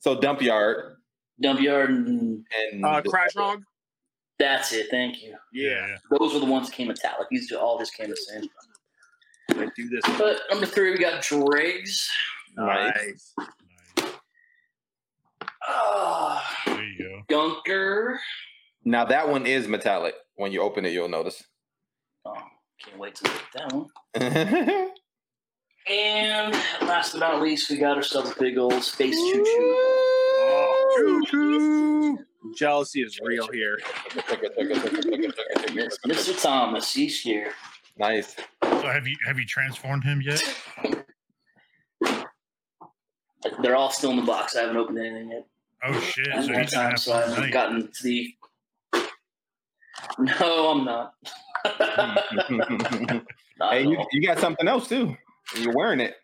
So 0.00 0.20
dump 0.20 0.42
yard 0.42 0.96
Dump 1.40 1.60
yard 1.60 1.90
and 1.90 2.44
and 2.70 2.84
Uh, 2.84 3.00
Crash 3.02 3.34
Hog. 3.34 3.62
that's 4.38 4.72
it. 4.72 4.88
Thank 4.90 5.22
you. 5.22 5.34
Yeah. 5.52 5.96
Those 6.10 6.34
were 6.34 6.40
the 6.40 6.46
ones 6.46 6.68
that 6.68 6.76
came 6.76 6.88
metallic. 6.88 7.26
These 7.30 7.50
are 7.52 7.58
all 7.58 7.78
just 7.78 7.96
came 7.96 8.10
the 8.10 8.16
same. 8.16 8.44
I 9.58 9.68
do 9.76 9.88
this. 9.88 10.02
But 10.18 10.40
number 10.50 10.66
three, 10.66 10.90
we 10.92 10.98
got 10.98 11.22
Dregs. 11.22 12.10
Nice. 12.56 13.34
Ah, 15.66 16.56
There 16.66 16.82
you 16.84 17.22
go. 17.28 17.54
Gunker. 17.66 18.18
Now 18.84 19.04
that 19.06 19.28
one 19.28 19.46
is 19.46 19.66
metallic. 19.66 20.14
When 20.36 20.52
you 20.52 20.60
open 20.62 20.84
it, 20.84 20.92
you'll 20.92 21.08
notice. 21.08 21.42
Oh, 22.26 22.34
can't 22.84 22.98
wait 22.98 23.14
to 23.16 23.24
look 23.24 23.42
at 23.54 23.70
that 23.70 23.72
one. 23.72 24.90
And 25.86 26.54
last 26.88 27.12
but 27.12 27.18
not 27.18 27.42
least, 27.42 27.68
we 27.70 27.76
got 27.76 27.98
ourselves 27.98 28.30
a 28.30 28.34
big 28.40 28.56
old 28.56 28.82
space 28.82 29.14
choo 29.16 29.44
choo. 29.44 30.94
Choo 30.96 31.22
choo. 31.26 32.18
Jealousy 32.56 33.02
is 33.02 33.20
real 33.22 33.46
here. 33.48 33.78
Mr. 36.06 36.40
Thomas, 36.42 36.90
he's 36.94 37.20
here. 37.20 37.52
nice. 37.98 38.34
Go. 38.84 38.90
So 38.90 38.94
have 38.94 39.06
you 39.06 39.16
have 39.26 39.38
you 39.38 39.46
transformed 39.46 40.04
him 40.04 40.20
yet? 40.20 40.42
They're 43.62 43.76
all 43.76 43.90
still 43.90 44.10
in 44.10 44.16
the 44.16 44.22
box. 44.22 44.56
I 44.56 44.62
haven't 44.62 44.76
opened 44.76 44.98
anything 44.98 45.30
yet. 45.30 45.46
Oh 45.84 46.00
shit! 46.00 46.26
So 46.44 46.52
he's 46.52 46.72
time, 46.72 46.96
so 46.96 47.12
I 47.12 47.20
some 47.22 47.30
haven't 47.30 47.44
night. 47.44 47.52
gotten 47.52 47.90
to 47.92 48.02
the. 48.02 48.34
No, 50.18 50.70
I'm 50.70 50.84
not. 50.84 51.14
Not 53.58 53.72
hey, 53.72 53.84
you, 53.84 54.04
you 54.12 54.26
got 54.26 54.38
something 54.38 54.68
else 54.68 54.88
too. 54.88 55.16
You're 55.56 55.72
wearing 55.74 56.00
it. 56.00 56.14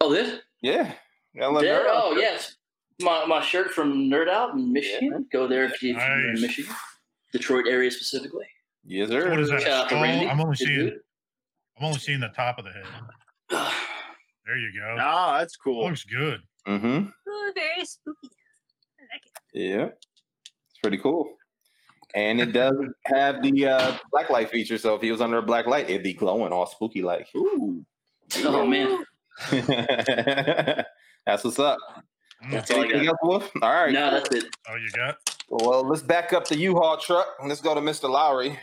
Oh, 0.00 0.12
this? 0.12 0.40
Yeah. 0.60 0.92
Gotta 1.38 1.60
There? 1.60 1.84
Oh, 1.86 2.16
yes. 2.18 2.56
My, 3.00 3.24
my 3.24 3.40
shirt 3.40 3.70
from 3.70 4.10
Nerd 4.10 4.28
Out 4.28 4.54
in 4.54 4.72
Michigan. 4.72 5.26
Go 5.32 5.46
there 5.46 5.64
if, 5.64 5.80
you, 5.82 5.96
if 5.96 6.02
you're 6.02 6.30
in 6.34 6.40
Michigan, 6.40 6.74
Detroit 7.32 7.66
area 7.68 7.90
specifically. 7.90 8.46
Yes, 8.84 9.08
sir. 9.08 9.30
What 9.30 9.40
is 9.40 9.48
that? 9.50 9.62
Shout 9.62 9.86
skull? 9.88 10.02
Randy. 10.02 10.28
I'm 10.28 10.40
only 10.40 10.56
Good 10.56 10.66
seeing 10.66 10.78
dude. 10.78 10.98
I'm 11.78 11.84
only 11.86 11.98
seeing 11.98 12.20
the 12.20 12.28
top 12.28 12.58
of 12.58 12.64
the 12.64 12.72
head. 12.72 12.84
There 14.44 14.58
you 14.58 14.72
go. 14.76 14.96
Ah, 14.98 15.38
that's 15.38 15.54
cool. 15.56 15.84
Looks 15.86 16.02
good. 16.02 16.40
Mm-hmm. 16.66 17.06
Oh, 17.28 17.52
very 17.54 17.84
spooky. 17.86 18.28
I 18.98 19.14
like 19.14 19.22
it. 19.24 19.32
Yeah. 19.54 19.84
It's 19.84 20.78
pretty 20.82 20.98
cool. 20.98 21.36
And 22.16 22.40
it 22.40 22.46
does 22.52 22.74
have 23.04 23.40
the 23.40 23.68
uh, 23.68 23.96
black 24.10 24.30
light 24.30 24.50
feature. 24.50 24.78
So 24.78 24.96
if 24.96 25.00
he 25.00 25.12
was 25.12 25.20
under 25.20 25.38
a 25.38 25.42
black 25.42 25.68
light, 25.68 25.88
it'd 25.88 26.02
be 26.02 26.12
glowing 26.12 26.52
all 26.52 26.66
spooky 26.66 27.02
like. 27.02 27.28
Ooh. 27.36 27.84
Oh, 28.38 28.66
man. 28.66 29.04
That's 31.24 31.44
what's 31.44 31.60
up. 31.60 31.78
Mm. 32.44 32.50
That's 32.50 32.70
all 32.72 32.80
I 32.80 32.84
Anything 32.86 33.04
got. 33.04 33.08
else, 33.10 33.18
Wolf? 33.22 33.50
All 33.62 33.72
right. 33.72 33.92
No, 33.92 34.10
that's 34.10 34.34
it. 34.34 34.44
Oh, 34.68 34.74
you 34.74 34.90
got? 34.90 35.18
Well, 35.50 35.86
let's 35.88 36.02
back 36.02 36.32
up 36.32 36.48
the 36.48 36.56
U-Haul 36.58 36.96
truck 36.96 37.28
and 37.38 37.48
let's 37.48 37.60
go 37.60 37.74
to 37.76 37.80
Mr. 37.80 38.10
Lowery. 38.10 38.58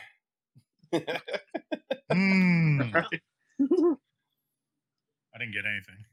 Mm. 2.11 2.95
I 2.95 3.03
didn't 5.37 5.53
get 5.53 5.63
anything. 5.65 6.03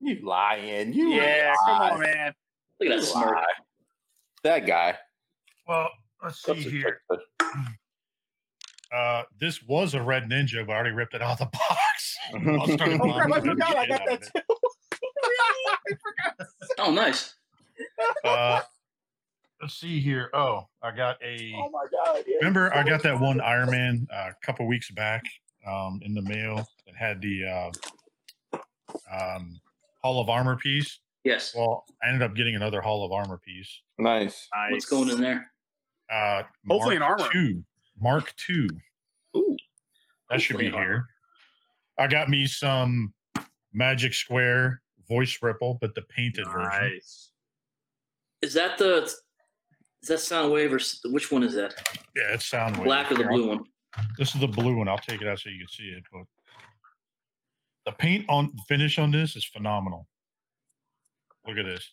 You 0.00 0.26
lying. 0.26 0.92
You 0.92 1.10
Yeah, 1.10 1.54
come 1.64 1.80
on, 1.80 2.00
man. 2.00 2.34
Look 2.80 2.90
at 2.90 2.96
that 3.00 3.06
smirk. 3.06 3.36
Lie. 3.36 3.44
That 4.42 4.66
guy. 4.66 4.96
Well, 5.68 5.88
let's 6.22 6.42
see 6.42 6.54
Such 6.54 6.66
a 6.66 6.70
here. 6.70 7.00
Uh, 8.94 9.22
this 9.40 9.60
was 9.64 9.94
a 9.94 10.02
red 10.02 10.24
ninja, 10.30 10.64
but 10.64 10.72
I 10.72 10.76
already 10.76 10.94
ripped 10.94 11.14
it 11.14 11.22
out 11.22 11.40
of 11.40 11.50
the 11.50 11.56
box. 11.58 12.16
Oh, 12.34 12.76
crap, 12.76 13.00
I 13.32 13.40
forgot. 13.40 13.76
I 13.76 13.86
got 13.86 13.88
Get 13.88 13.90
out 13.90 13.98
that 14.06 14.08
of 14.08 14.22
it. 14.22 14.30
too. 14.36 14.42
Oh, 16.78 16.92
nice. 16.92 17.34
Uh, 18.24 18.60
let's 19.64 19.80
see 19.80 19.98
here. 19.98 20.28
Oh, 20.34 20.68
I 20.82 20.94
got 20.94 21.16
a. 21.24 21.54
Oh 21.56 21.70
my 21.70 21.86
god. 21.90 22.22
Yeah. 22.26 22.36
Remember, 22.36 22.72
I 22.74 22.82
got 22.82 23.02
that 23.02 23.18
one 23.18 23.40
Iron 23.40 23.70
Man 23.70 24.06
uh, 24.12 24.28
a 24.30 24.46
couple 24.46 24.66
weeks 24.66 24.90
back 24.90 25.22
um, 25.66 26.00
in 26.02 26.12
the 26.12 26.20
mail 26.20 26.68
that 26.86 26.94
had 26.94 27.22
the 27.22 27.72
uh, 28.52 28.58
um, 29.10 29.58
Hall 30.02 30.20
of 30.20 30.28
Armor 30.28 30.56
piece. 30.56 31.00
Yes. 31.24 31.54
Well, 31.56 31.86
I 32.02 32.08
ended 32.08 32.20
up 32.20 32.36
getting 32.36 32.56
another 32.56 32.82
Hall 32.82 33.06
of 33.06 33.12
Armor 33.12 33.38
piece. 33.38 33.80
Nice. 33.98 34.46
What's 34.70 34.84
going 34.84 35.08
in 35.08 35.22
there? 35.22 35.50
Uh, 36.12 36.42
Hopefully 36.68 36.98
Mark 36.98 37.18
an 37.18 37.24
armor. 37.24 37.32
Two. 37.32 37.64
Mark 37.98 38.34
Two. 38.36 38.68
Ooh. 39.34 39.56
That 40.28 40.42
should 40.42 40.58
be 40.58 40.66
Hopefully 40.66 40.84
here. 40.84 41.06
I 41.98 42.06
got 42.06 42.28
me 42.28 42.46
some 42.46 43.14
Magic 43.72 44.12
Square 44.12 44.82
voice 45.08 45.38
ripple, 45.40 45.78
but 45.80 45.94
the 45.94 46.02
painted 46.02 46.46
version. 46.52 47.00
Is 48.42 48.52
that 48.52 48.76
the. 48.76 49.10
Is 50.04 50.08
that 50.08 50.18
Soundwave 50.18 50.70
or 50.72 50.76
s- 50.76 51.00
which 51.06 51.32
one 51.32 51.42
is 51.42 51.54
that? 51.54 51.72
Yeah, 52.14 52.34
it's 52.34 52.50
Soundwave. 52.50 52.84
Black 52.84 53.10
or 53.10 53.14
the 53.14 53.22
Here, 53.22 53.30
I'll- 53.30 53.38
blue 53.38 53.48
one? 53.48 53.64
This 54.18 54.34
is 54.34 54.40
the 54.42 54.46
blue 54.48 54.76
one. 54.76 54.86
I'll 54.86 54.98
take 54.98 55.22
it 55.22 55.26
out 55.28 55.38
so 55.38 55.48
you 55.48 55.58
can 55.60 55.68
see 55.68 55.84
it. 55.84 56.04
But 56.12 56.24
the 57.86 57.92
paint 57.92 58.26
on 58.28 58.52
finish 58.68 58.98
on 58.98 59.10
this 59.12 59.34
is 59.34 59.46
phenomenal. 59.46 60.06
Look 61.46 61.56
at 61.56 61.64
this. 61.64 61.90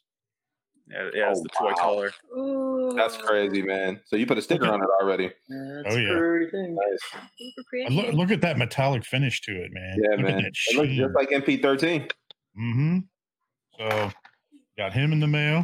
Yeah, 0.88 1.10
yeah 1.14 1.30
it's 1.32 1.40
Oh, 1.40 1.44
the 1.44 1.50
toy 1.58 1.66
wow. 1.68 1.74
color. 1.76 2.12
Ooh. 2.38 2.94
That's 2.98 3.16
crazy, 3.16 3.62
man. 3.62 4.02
So 4.08 4.18
you 4.18 4.26
put 4.26 4.38
a 4.38 4.42
sticker 4.42 4.68
on 4.68 4.82
it 4.82 4.90
already. 5.02 5.28
That's 5.48 5.96
Oh, 5.96 5.98
yeah. 5.98 6.18
pretty 6.18 6.52
thing. 6.52 6.76
Nice. 6.76 7.22
Super 7.38 7.78
And 7.86 7.96
Look, 7.96 8.14
look 8.14 8.32
at 8.32 8.42
that 8.42 8.58
metallic 8.58 9.06
finish 9.06 9.40
to 9.44 9.52
it, 9.54 9.72
man. 9.72 9.98
Yeah, 10.04 10.10
look 10.18 10.20
man. 10.22 10.28
At 10.40 10.44
that 10.44 10.54
It 10.72 10.76
looks 10.76 10.94
just 10.94 11.16
like 11.16 11.30
MP13. 11.32 12.12
mm-hmm. 12.60 13.00
So 13.78 14.12
got 14.78 14.92
him 14.92 15.14
in 15.14 15.22
the 15.22 15.28
mail. 15.28 15.64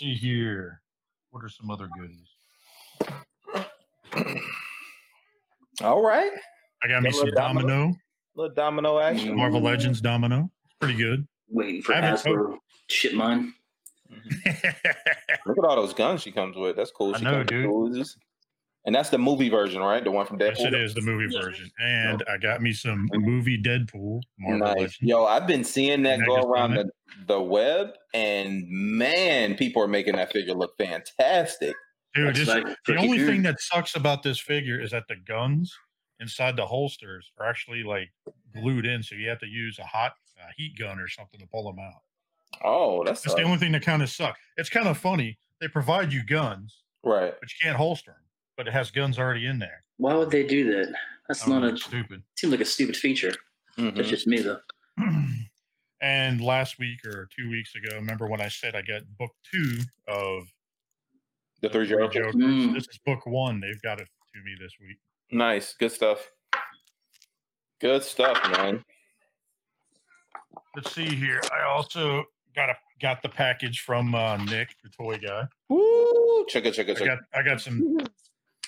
See 0.00 0.14
here. 0.14 0.80
What 1.30 1.44
are 1.44 1.50
some 1.50 1.70
other 1.70 1.86
goodies? 1.98 2.26
All 5.82 6.02
right. 6.02 6.30
I 6.82 6.88
got 6.88 7.02
me 7.02 7.10
Got 7.10 7.16
a 7.16 7.18
some 7.20 7.30
domino? 7.32 7.68
domino, 7.68 7.94
Little 8.34 8.54
domino 8.54 8.98
action. 8.98 9.36
Marvel 9.36 9.60
Legends 9.60 10.00
domino. 10.00 10.50
Pretty 10.80 10.94
good. 10.96 11.28
Waiting 11.50 11.82
for 11.82 11.92
I 11.94 12.00
haven't- 12.00 12.32
Hasbro 12.32 12.52
to 12.54 12.94
ship 12.94 13.12
mine. 13.12 13.52
Look 14.08 15.58
at 15.58 15.64
all 15.64 15.76
those 15.76 15.92
guns 15.92 16.22
she 16.22 16.32
comes 16.32 16.56
with. 16.56 16.76
That's 16.76 16.92
cool. 16.92 17.14
I 17.14 17.18
know, 17.20 17.44
comes 17.44 17.50
with 17.50 17.94
dude. 17.94 18.06
Uzis. 18.80 18.86
And 18.86 18.94
that's 18.94 19.10
the 19.10 19.18
movie 19.18 19.48
version, 19.48 19.80
right? 19.82 20.02
The 20.02 20.10
one 20.10 20.26
from 20.26 20.38
Deadpool. 20.38 20.58
yes, 20.58 20.60
Deadpool. 20.60 20.74
it 20.74 20.82
is 20.82 20.94
the 20.94 21.02
movie 21.02 21.32
Yeah. 21.34 21.42
version, 21.42 21.70
and 21.80 22.24
I 22.28 22.38
got 22.38 22.62
me 22.62 22.72
some 22.72 23.08
movie 23.12 23.60
Deadpool 23.60 24.20
Marvel 24.38 24.66
Nice. 24.66 24.76
Legends. 24.76 24.98
Yo, 25.02 25.24
I've 25.24 25.46
been 25.46 25.64
seeing 25.64 26.02
that 26.04 26.18
And 26.20 26.26
go 26.26 26.36
around 26.42 26.74
the, 26.74 26.90
the 27.26 27.40
web, 27.40 27.90
and 28.14 28.64
man, 28.68 29.54
people 29.56 29.82
are 29.82 29.88
making 29.88 30.16
that 30.16 30.32
figure 30.32 30.54
look 30.54 30.76
fantastic. 30.78 31.74
Dude, 32.14 32.28
That's 32.28 32.38
this, 32.40 32.48
like 32.48 32.66
the 32.86 32.96
only 32.96 33.18
Dude. 33.18 33.28
thing 33.28 33.42
that 33.42 33.60
sucks 33.60 33.94
about 33.94 34.22
this 34.24 34.40
figure 34.40 34.80
is 34.80 34.90
that 34.90 35.04
the 35.08 35.16
guns 35.16 35.76
inside 36.18 36.56
the 36.56 36.66
holsters 36.66 37.30
are 37.38 37.46
actually 37.46 37.82
like 37.84 38.10
glued 38.54 38.84
in, 38.86 39.02
so 39.02 39.14
you 39.14 39.28
have 39.28 39.38
to 39.40 39.46
use 39.46 39.78
a 39.78 39.84
hot 39.84 40.12
uh, 40.40 40.46
heat 40.56 40.76
gun 40.78 40.98
or 40.98 41.06
something 41.06 41.38
to 41.38 41.46
pull 41.46 41.64
them 41.64 41.78
out. 41.78 42.00
Oh, 42.64 43.04
that's 43.04 43.22
That's 43.22 43.36
the 43.36 43.42
only 43.42 43.58
thing 43.58 43.70
that 43.72 43.82
kind 43.82 44.02
of 44.02 44.10
sucks. 44.10 44.40
It's 44.56 44.68
kind 44.68 44.88
of 44.88 44.98
funny. 44.98 45.38
They 45.60 45.68
provide 45.68 46.12
you 46.12 46.24
guns, 46.24 46.82
right. 47.04 47.32
but 47.38 47.48
you 47.48 47.56
can't 47.62 47.76
holster 47.76 48.10
them. 48.10 48.20
But 48.60 48.68
it 48.68 48.74
has 48.74 48.90
guns 48.90 49.18
already 49.18 49.46
in 49.46 49.58
there. 49.58 49.84
Why 49.96 50.12
would 50.14 50.30
they 50.30 50.46
do 50.46 50.70
that? 50.70 50.92
That's 51.26 51.46
don't 51.46 51.62
know, 51.62 51.68
a. 51.68 51.72
it's 51.72 51.82
stupid. 51.82 52.22
Seems 52.36 52.50
like 52.50 52.60
a 52.60 52.66
stupid 52.66 52.94
feature. 52.94 53.32
Mhm. 53.78 53.96
That's 53.96 54.10
just 54.10 54.26
me 54.26 54.40
though. 54.40 54.60
and 56.02 56.42
last 56.42 56.78
week 56.78 56.98
or 57.06 57.26
two 57.34 57.48
weeks 57.48 57.74
ago, 57.74 57.96
remember 57.96 58.26
when 58.26 58.42
I 58.42 58.48
said 58.48 58.76
I 58.76 58.82
got 58.82 59.00
book 59.18 59.30
two 59.50 59.78
of 60.08 60.42
The 61.62 61.70
three 61.70 61.86
Three 61.88 61.96
Jokers. 61.96 62.12
Jokers? 62.12 62.34
Mm. 62.34 62.74
This 62.74 62.86
is 62.88 62.98
book 63.06 63.24
one. 63.24 63.60
They've 63.60 63.80
got 63.80 63.98
it 63.98 64.08
to 64.34 64.42
me 64.44 64.54
this 64.60 64.74
week. 64.78 64.98
Nice. 65.32 65.72
Good 65.80 65.92
stuff. 65.92 66.30
Good 67.80 68.02
stuff, 68.02 68.38
man. 68.58 68.84
Let's 70.76 70.94
see 70.94 71.06
here. 71.06 71.40
I 71.50 71.62
also 71.66 72.24
got 72.54 72.68
a 72.68 72.74
got 73.00 73.22
the 73.22 73.30
package 73.30 73.80
from 73.80 74.14
uh, 74.14 74.36
Nick, 74.36 74.76
the 74.84 74.90
toy 74.90 75.16
guy. 75.16 75.44
Woo! 75.70 76.44
Chugga, 76.52 76.66
chugga, 76.74 76.90
I 76.90 77.00
chugga. 77.00 77.06
got 77.06 77.18
I 77.32 77.42
got 77.42 77.62
some 77.62 77.96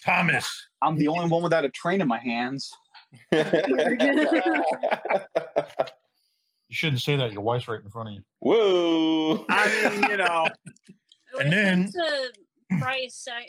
Thomas. 0.05 0.67
I'm 0.83 0.97
the 0.97 1.09
only 1.09 1.29
one 1.29 1.43
without 1.43 1.65
a 1.65 1.69
train 1.71 2.01
in 2.01 2.09
my 2.09 2.19
hands. 2.19 2.71
You 6.69 6.77
shouldn't 6.77 7.03
say 7.03 7.17
that. 7.17 7.33
Your 7.33 7.43
wife's 7.43 7.69
right 7.69 7.81
in 7.83 7.91
front 7.91 8.09
of 8.09 8.15
you. 8.15 8.23
Whoa. 8.41 9.45
I 9.51 9.91
mean, 10.01 10.11
you 10.11 10.17
know. 10.17 10.49
And 11.39 11.53
then- 11.53 11.83
comes 11.83 11.95
to 11.95 12.33
price, 12.79 13.29
I 13.31 13.41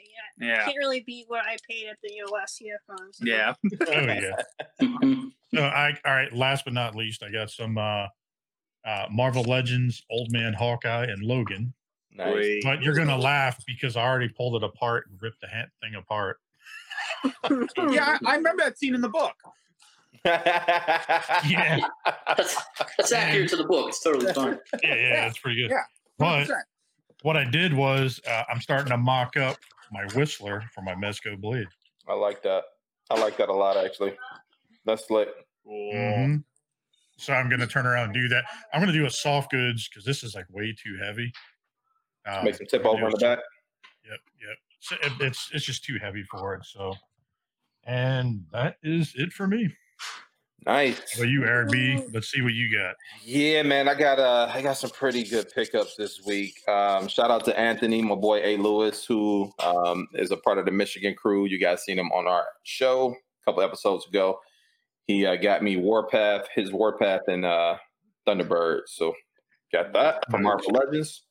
yeah, 0.41 0.47
Yeah. 0.47 0.65
can't 0.65 0.77
really 0.77 0.99
beat 1.07 1.25
what 1.29 1.45
I 1.45 1.55
paid 1.69 1.87
at 1.87 1.95
the 2.03 2.13
you 2.13 2.25
know, 2.25 2.31
last 2.31 2.61
CFCon. 2.61 3.13
So. 3.13 3.25
Yeah. 3.25 3.53
Oh 3.87 4.01
yeah. 4.01 5.21
So 5.53 5.61
I 5.63 5.97
all 6.05 6.13
right. 6.13 6.33
Last 6.33 6.65
but 6.65 6.73
not 6.73 6.95
least, 6.95 7.23
I 7.23 7.31
got 7.31 7.49
some 7.49 7.77
uh, 7.77 8.07
uh, 8.85 9.05
Marvel 9.09 9.43
Legends, 9.43 10.03
Old 10.11 10.29
Man 10.31 10.51
Hawkeye, 10.53 11.05
and 11.05 11.23
Logan. 11.23 11.73
Nice. 12.11 12.61
But 12.63 12.81
you're 12.83 12.95
gonna 12.95 13.17
laugh 13.17 13.63
because 13.65 13.95
I 13.95 14.01
already 14.03 14.27
pulled 14.29 14.61
it 14.61 14.65
apart 14.65 15.05
and 15.09 15.17
ripped 15.21 15.39
the 15.41 15.47
ha- 15.47 15.67
thing 15.81 15.95
apart. 15.95 16.39
Yeah, 17.91 18.17
I, 18.25 18.33
I 18.33 18.35
remember 18.35 18.63
that 18.63 18.77
scene 18.77 18.95
in 18.95 19.01
the 19.01 19.09
book. 19.09 19.35
Yeah, 20.25 21.79
that's 22.37 22.57
that's 22.97 23.11
accurate 23.11 23.49
to 23.49 23.57
the 23.57 23.65
book. 23.65 23.89
It's 23.89 24.01
totally 24.01 24.31
fine. 24.33 24.57
yeah, 24.81 24.95
yeah. 24.95 25.25
That's 25.25 25.37
pretty 25.37 25.61
good. 25.61 25.69
Yeah. 25.71 25.83
But 26.17 26.47
100%. 26.47 26.53
what 27.23 27.35
I 27.35 27.43
did 27.43 27.73
was 27.73 28.21
uh, 28.25 28.43
I'm 28.49 28.61
starting 28.61 28.87
to 28.87 28.97
mock 28.97 29.35
up 29.35 29.57
my 29.91 30.05
Whistler 30.15 30.63
for 30.73 30.81
my 30.81 30.95
Mezco 30.95 31.37
blade. 31.39 31.67
I 32.07 32.13
like 32.13 32.41
that. 32.43 32.63
I 33.09 33.19
like 33.19 33.35
that 33.37 33.49
a 33.49 33.53
lot, 33.53 33.75
actually. 33.75 34.13
That's 34.85 35.05
slick. 35.07 35.27
Cool. 35.65 35.93
Mhm. 35.93 36.43
So 37.17 37.33
I'm 37.33 37.49
gonna 37.49 37.67
turn 37.67 37.85
around 37.85 38.05
and 38.05 38.13
do 38.13 38.27
that. 38.29 38.45
I'm 38.73 38.79
gonna 38.81 38.93
do 38.93 39.05
a 39.05 39.09
soft 39.09 39.51
goods 39.51 39.87
because 39.89 40.05
this 40.05 40.23
is 40.23 40.35
like 40.35 40.45
way 40.49 40.73
too 40.73 40.97
heavy. 41.03 41.31
Um, 42.25 42.45
Make 42.45 42.55
some 42.55 42.67
tip 42.67 42.81
I'm 42.81 42.87
over 42.87 43.05
in 43.05 43.11
do 43.11 43.17
the 43.17 43.25
back. 43.25 43.39
Yep, 44.09 44.19
yep. 44.47 44.57
So 44.83 44.97
it, 45.01 45.13
it's 45.21 45.49
it's 45.53 45.63
just 45.63 45.85
too 45.85 45.97
heavy 45.97 46.23
for 46.23 46.55
it. 46.55 46.65
So, 46.65 46.93
and 47.85 48.43
that 48.51 48.75
is 48.83 49.13
it 49.15 49.31
for 49.31 49.47
me. 49.47 49.73
Nice. 50.65 51.17
Well, 51.17 51.27
you 51.27 51.45
Eric 51.45 51.71
B. 51.71 52.03
Let's 52.13 52.29
see 52.29 52.41
what 52.41 52.53
you 52.53 52.69
got. 52.69 52.95
Yeah, 53.23 53.63
man, 53.63 53.87
I 53.87 53.95
got 53.95 54.19
uh 54.19 54.51
I 54.53 54.61
got 54.61 54.73
some 54.73 54.89
pretty 54.89 55.23
good 55.23 55.49
pickups 55.55 55.95
this 55.95 56.21
week. 56.25 56.55
Um, 56.67 57.07
shout 57.07 57.31
out 57.31 57.45
to 57.45 57.57
Anthony, 57.57 58.01
my 58.01 58.15
boy 58.15 58.41
A. 58.43 58.57
Lewis, 58.57 59.05
who 59.05 59.51
um 59.63 60.05
is 60.15 60.31
a 60.31 60.37
part 60.37 60.57
of 60.57 60.65
the 60.65 60.71
Michigan 60.71 61.15
crew. 61.15 61.45
You 61.45 61.59
guys 61.59 61.83
seen 61.83 61.97
him 61.97 62.11
on 62.11 62.27
our 62.27 62.45
show 62.63 63.11
a 63.11 63.45
couple 63.45 63.63
episodes 63.63 64.05
ago. 64.07 64.39
He 65.07 65.25
uh, 65.25 65.37
got 65.37 65.63
me 65.63 65.77
Warpath, 65.77 66.47
his 66.53 66.73
Warpath, 66.73 67.27
and 67.27 67.45
uh 67.45 67.77
Thunderbird. 68.27 68.81
So 68.87 69.13
got 69.71 69.93
that 69.93 70.29
from 70.29 70.43
Marvel 70.43 70.71
Legends. 70.71 71.23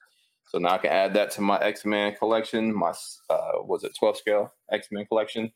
So 0.53 0.59
now 0.59 0.75
I 0.75 0.79
can 0.79 0.91
add 0.91 1.15
that 1.15 1.31
to 1.33 1.41
my 1.41 1.59
X 1.61 1.87
Men 1.87 2.15
collection. 2.15 2.75
My 2.75 2.93
uh, 3.31 3.62
was 3.62 3.85
it 3.85 3.93
twelve 3.99 4.19
scale 4.19 4.53
X 4.71 4.88
Men 4.91 5.07
collection. 5.07 5.51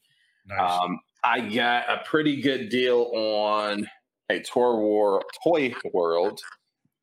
Nice. 0.46 0.80
Um, 0.80 0.98
I 1.22 1.40
got 1.40 1.84
a 1.90 2.02
pretty 2.06 2.40
good 2.40 2.70
deal 2.70 3.10
on 3.14 3.86
a 4.30 4.40
Toy 4.40 4.74
War 4.74 5.22
Toy 5.44 5.74
World. 5.92 6.40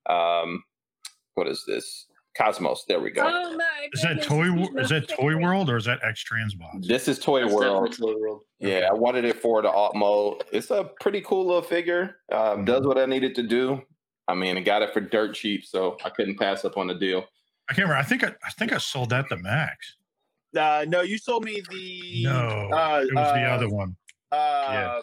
Um, 0.10 0.64
what 1.36 1.48
is 1.48 1.64
this? 1.68 2.08
Cosmos. 2.36 2.86
There 2.88 3.00
we 3.00 3.12
go. 3.12 3.22
Oh 3.32 3.56
my 3.56 3.90
is 3.94 4.02
that 4.02 4.24
toy? 4.24 4.48
Is 4.80 4.90
that 4.90 5.08
Toy 5.08 5.38
World 5.38 5.70
or 5.70 5.78
is 5.78 5.86
that 5.86 6.00
X 6.04 6.24
Transbots? 6.24 6.88
This 6.88 7.08
is 7.08 7.20
Toy 7.20 7.42
That's 7.42 7.54
World. 7.54 7.96
Toy 7.96 8.16
World. 8.20 8.42
Yeah, 8.58 8.88
I 8.90 8.94
wanted 8.94 9.24
it 9.24 9.40
for 9.40 9.62
the 9.62 9.70
alt 9.70 9.96
mode. 9.96 10.44
It's 10.52 10.72
a 10.72 10.90
pretty 11.00 11.22
cool 11.22 11.46
little 11.46 11.62
figure. 11.62 12.16
Um, 12.32 12.66
does 12.66 12.88
what 12.88 12.98
I 12.98 13.06
needed 13.06 13.36
to 13.36 13.44
do. 13.44 13.84
I 14.28 14.34
mean, 14.34 14.58
I 14.58 14.62
got 14.62 14.82
it 14.82 14.94
for 14.94 15.00
dirt 15.00 15.36
cheap, 15.36 15.64
so 15.64 15.96
I 16.04 16.10
couldn't 16.10 16.40
pass 16.40 16.66
up 16.66 16.76
on 16.76 16.88
the 16.88 16.96
deal. 16.96 17.24
I 17.70 17.74
can't 17.74 17.88
remember. 17.88 17.96
I 18.00 18.04
think 18.04 18.24
I, 18.24 18.28
I 18.46 18.50
think 18.52 18.74
I 18.74 18.78
sold 18.78 19.10
that 19.12 19.30
to 19.30 19.38
Max. 19.38 19.96
Uh, 20.58 20.86
no, 20.88 21.02
you 21.02 21.18
sold 21.18 21.44
me 21.46 21.62
the 21.70 22.24
No, 22.26 22.70
Uh, 22.72 23.04
it 23.08 23.14
was 23.16 23.34
the 23.34 23.44
uh, 23.44 23.56
other 23.56 23.70
one. 23.70 23.96
Uh, 24.32 25.02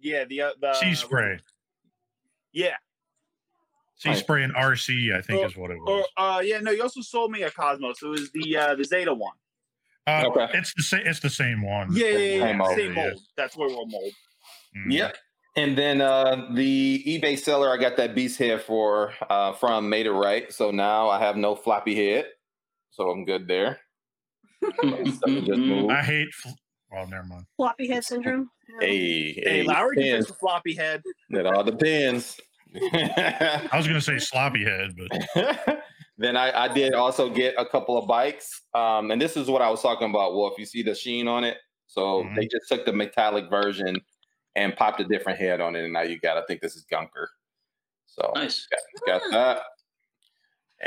yeah, 0.00 0.24
the 0.24 0.42
uh, 0.42 0.50
the 0.60 0.74
Sea 0.74 0.94
spray. 0.94 1.38
Yeah, 2.52 2.76
Sea 3.96 4.14
spray 4.14 4.42
and 4.44 4.54
RC. 4.54 5.14
I 5.16 5.20
think 5.22 5.40
Or- 5.42 5.46
is 5.46 5.56
what 5.56 5.70
it 5.70 5.78
or 5.86 5.96
was. 5.98 6.06
uh, 6.16 6.40
yeah, 6.44 6.60
no, 6.60 6.70
you 6.70 6.82
also 6.82 7.00
sold 7.00 7.32
me 7.32 7.42
a 7.42 7.50
Cosmos. 7.50 8.02
It 8.02 8.06
was 8.06 8.30
the 8.32 8.56
uh, 8.56 8.74
the 8.76 8.84
Zeta 8.84 9.12
one. 9.14 9.34
Uh, 10.06 10.24
okay. 10.28 10.48
It's 10.54 10.72
the 10.74 10.82
same. 10.82 11.02
It's 11.06 11.20
the 11.20 11.30
same 11.30 11.62
one. 11.62 11.88
Yeah, 11.92 12.06
yeah, 12.06 12.18
yeah, 12.18 12.18
Same 12.18 12.40
yeah, 12.48 12.52
mold. 12.56 12.76
same 12.76 12.94
Yeah. 12.94 13.08
mold. 13.08 13.20
That's 13.36 13.56
where 13.56 13.68
we're 13.68 13.74
mold. 13.86 14.12
Mm. 14.76 14.92
Yep. 14.92 15.16
And 15.56 15.76
then 15.76 16.00
uh, 16.00 16.48
the 16.54 17.02
eBay 17.06 17.38
seller, 17.38 17.70
I 17.70 17.76
got 17.78 17.96
that 17.96 18.14
beast 18.14 18.38
head 18.38 18.62
for 18.62 19.12
uh, 19.28 19.52
from 19.54 19.88
Made 19.88 20.06
It 20.06 20.12
Right. 20.12 20.52
So 20.52 20.70
now 20.70 21.08
I 21.08 21.18
have 21.18 21.36
no 21.36 21.56
floppy 21.56 21.94
head, 21.96 22.26
so 22.90 23.10
I'm 23.10 23.24
good 23.24 23.48
there. 23.48 23.80
Stuff 25.06 25.20
can 25.24 25.44
just 25.44 25.60
move. 25.60 25.90
I 25.90 26.02
hate. 26.02 26.28
Fl- 26.34 26.50
well, 26.92 27.06
never 27.08 27.24
mind. 27.24 27.44
Floppy 27.56 27.88
head 27.88 28.04
syndrome. 28.04 28.50
Yeah. 28.68 28.76
Hey, 28.86 29.32
Hey, 29.32 29.42
hey, 29.44 29.62
Lowery 29.62 29.96
can 29.96 30.04
depends. 30.04 30.26
fix 30.26 30.36
a 30.36 30.38
floppy 30.40 30.74
head. 30.74 31.02
It 31.30 31.46
all 31.46 31.64
depends. 31.64 32.38
I 32.92 33.70
was 33.72 33.86
gonna 33.86 34.00
say 34.00 34.18
sloppy 34.18 34.62
head, 34.62 34.94
but 34.96 35.82
then 36.18 36.36
I, 36.36 36.64
I 36.64 36.68
did 36.68 36.92
also 36.94 37.30
get 37.30 37.54
a 37.56 37.64
couple 37.64 37.96
of 37.96 38.06
bikes. 38.06 38.60
Um, 38.74 39.10
and 39.10 39.20
this 39.20 39.36
is 39.38 39.48
what 39.48 39.62
I 39.62 39.70
was 39.70 39.80
talking 39.80 40.10
about, 40.10 40.34
Wolf. 40.34 40.58
You 40.58 40.66
see 40.66 40.82
the 40.82 40.94
sheen 40.94 41.26
on 41.28 41.44
it? 41.44 41.56
So 41.86 42.24
Mhm. 42.24 42.36
they 42.36 42.42
just 42.46 42.68
took 42.68 42.84
the 42.84 42.92
metallic 42.92 43.48
version 43.48 43.96
and 44.58 44.76
popped 44.76 45.00
a 45.00 45.04
different 45.04 45.38
head 45.38 45.60
on 45.60 45.76
it. 45.76 45.84
And 45.84 45.92
now 45.92 46.02
you 46.02 46.18
got, 46.18 46.36
I 46.36 46.42
think 46.46 46.60
this 46.60 46.74
is 46.74 46.84
Gunker. 46.90 47.28
So 48.06 48.32
Nice. 48.34 48.66
got 49.06 49.22
that. 49.30 49.58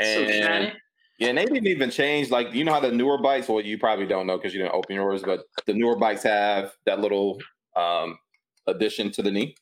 And 0.04 0.30
shiny. 0.32 0.72
yeah, 1.18 1.28
and 1.28 1.38
they 1.38 1.44
didn't 1.46 1.66
even 1.66 1.90
change. 1.90 2.30
Like, 2.30 2.52
you 2.52 2.64
know 2.64 2.72
how 2.72 2.80
the 2.80 2.92
newer 2.92 3.18
bikes, 3.18 3.48
well, 3.48 3.60
you 3.60 3.78
probably 3.78 4.06
don't 4.06 4.26
know 4.26 4.36
because 4.36 4.52
you 4.54 4.60
didn't 4.60 4.74
open 4.74 4.94
yours, 4.96 5.22
but 5.22 5.44
the 5.66 5.72
newer 5.74 5.96
bikes 5.96 6.22
have 6.24 6.74
that 6.86 7.00
little 7.00 7.40
um 7.76 8.18
addition 8.66 9.10
to 9.12 9.22
the 9.22 9.30
knee. 9.30 9.54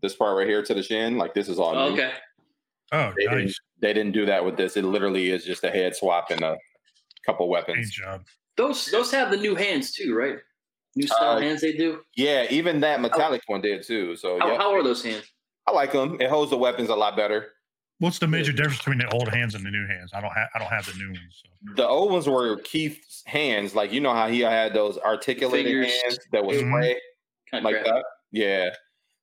This 0.00 0.14
part 0.14 0.36
right 0.36 0.46
here 0.46 0.62
to 0.62 0.74
the 0.74 0.82
shin, 0.82 1.16
like 1.18 1.34
this 1.34 1.48
is 1.48 1.58
all 1.58 1.74
Oh, 1.76 1.88
new. 1.88 1.94
okay. 1.94 2.12
oh, 2.92 3.12
They 3.16 3.24
didn't, 3.26 3.54
they 3.80 3.92
didn't 3.92 4.12
do 4.12 4.26
that 4.26 4.44
with 4.44 4.56
this. 4.56 4.76
It 4.76 4.84
literally 4.84 5.30
is 5.30 5.44
just 5.44 5.64
a 5.64 5.70
head 5.70 5.96
swap 5.96 6.30
and 6.30 6.42
a 6.42 6.56
couple 7.26 7.46
paint 7.46 7.66
weapons. 7.68 7.90
job. 7.90 8.24
Those 8.56 8.86
those 8.86 9.10
have 9.10 9.30
the 9.32 9.36
new 9.36 9.54
hands 9.56 9.92
too, 9.92 10.14
right? 10.14 10.38
New 10.96 11.06
style 11.06 11.36
Uh, 11.36 11.40
hands 11.40 11.60
they 11.60 11.72
do. 11.72 12.02
Yeah, 12.14 12.46
even 12.50 12.80
that 12.80 13.00
metallic 13.00 13.42
one 13.46 13.60
did 13.60 13.82
too. 13.82 14.16
So 14.16 14.38
How, 14.38 14.52
yeah, 14.52 14.58
how 14.58 14.72
are 14.72 14.82
those 14.82 15.02
hands? 15.02 15.24
I 15.66 15.72
like 15.72 15.92
them. 15.92 16.20
It 16.20 16.30
holds 16.30 16.50
the 16.50 16.58
weapons 16.58 16.88
a 16.88 16.94
lot 16.94 17.16
better. 17.16 17.52
What's 17.98 18.18
the 18.18 18.26
major 18.26 18.52
difference 18.52 18.78
between 18.78 18.98
the 18.98 19.08
old 19.12 19.28
hands 19.28 19.54
and 19.54 19.64
the 19.64 19.70
new 19.70 19.86
hands? 19.86 20.10
I 20.14 20.20
don't 20.20 20.32
have. 20.32 20.48
I 20.54 20.58
don't 20.58 20.68
have 20.68 20.86
the 20.86 20.98
new 20.98 21.08
ones. 21.08 21.42
So. 21.42 21.48
The 21.76 21.88
old 21.88 22.12
ones 22.12 22.28
were 22.28 22.56
Keith's 22.58 23.22
hands. 23.26 23.74
Like 23.74 23.92
you 23.92 24.00
know 24.00 24.12
how 24.12 24.28
he 24.28 24.40
had 24.40 24.74
those 24.74 24.98
articulated 24.98 25.66
Figures. 25.66 26.02
hands 26.02 26.18
that 26.32 26.44
was 26.44 26.56
Mhm. 26.58 26.70
spray 26.70 27.00
Kind 27.50 27.64
like 27.64 27.84
that. 27.84 28.04
Yeah. 28.32 28.70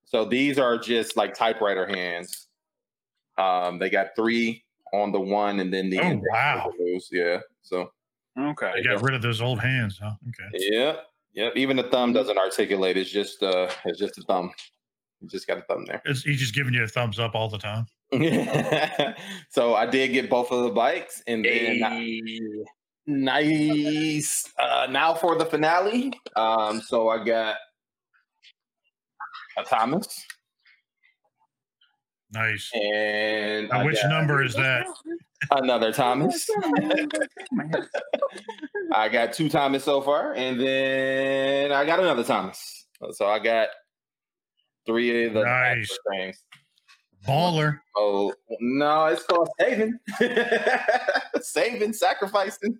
So 0.06 0.26
these 0.26 0.58
are 0.58 0.78
just 0.78 1.16
like 1.16 1.34
typewriter 1.34 1.86
hands. 1.86 2.48
Um, 3.38 3.78
they 3.80 3.90
got 3.90 4.16
three 4.16 4.64
on 4.94 5.12
the 5.12 5.20
one, 5.22 5.60
and 5.60 5.72
then 5.74 5.90
the 5.90 6.00
Oh, 6.02 6.22
wow. 6.32 6.72
finger. 6.78 7.00
Yeah. 7.12 7.40
So 7.62 7.92
Okay. 8.40 8.72
They 8.76 8.84
got 8.84 9.02
rid 9.02 9.14
of 9.14 9.22
those 9.22 9.42
old 9.42 9.60
hands, 9.60 10.00
huh? 10.02 10.14
Okay. 10.30 10.70
yeah, 10.72 10.96
yep. 11.34 11.54
Even 11.56 11.78
the 11.78 11.84
thumb 11.84 12.14
doesn't 12.14 12.38
articulate. 12.38 12.98
It's 12.98 13.10
just 13.12 13.42
uh, 13.44 13.70
it's 13.86 14.00
just 14.00 14.18
a 14.18 14.22
thumb. 14.24 14.52
You 15.22 15.28
just 15.30 15.48
got 15.48 15.60
a 15.60 15.62
thumb 15.62 15.86
there. 15.86 16.02
It's, 16.06 16.24
he's 16.24 16.40
just 16.40 16.56
giving 16.56 16.74
you 16.74 16.84
a 16.84 16.88
thumbs 16.88 17.20
up 17.20 17.36
all 17.36 17.48
the 17.50 17.58
time. 17.60 17.86
so 19.50 19.76
I 19.76 19.86
did 19.86 20.10
get 20.10 20.30
both 20.30 20.52
of 20.52 20.64
the 20.64 20.72
bikes, 20.72 21.22
and 21.28 21.46
then 21.46 21.84
I- 21.84 22.00
Hey. 22.00 22.40
nice. 23.06 24.50
Uh, 24.60 24.88
now 24.90 25.14
for 25.14 25.38
the 25.38 25.46
finale. 25.46 26.12
Um, 26.36 26.82
so 26.82 27.10
I 27.10 27.24
got 27.24 27.56
a 29.58 29.64
Thomas, 29.64 30.08
Nice. 32.34 32.72
and 32.74 33.70
Now, 33.70 33.86
which 33.86 34.02
got 34.02 34.10
number 34.10 34.44
is 34.44 34.54
that? 34.56 34.88
another 35.52 35.92
Thomas. 35.92 36.48
I 38.94 39.10
got 39.10 39.34
two 39.34 39.50
Thomas 39.50 39.84
so 39.84 40.02
far, 40.02 40.34
and 40.34 40.60
then 40.60 41.72
I 41.72 41.86
got 41.86 42.00
another 42.00 42.24
Thomas. 42.24 42.86
So 43.12 43.28
I 43.28 43.40
got 43.40 43.70
three 44.86 45.26
of 45.26 45.34
the 45.34 45.44
Nice. 45.44 45.98
things. 46.12 46.44
Baller. 47.28 47.80
Oh 47.96 48.34
no, 48.60 49.06
it's 49.06 49.24
called 49.24 49.50
saving, 49.60 49.98
saving, 51.42 51.94
sacrificing. 51.94 52.78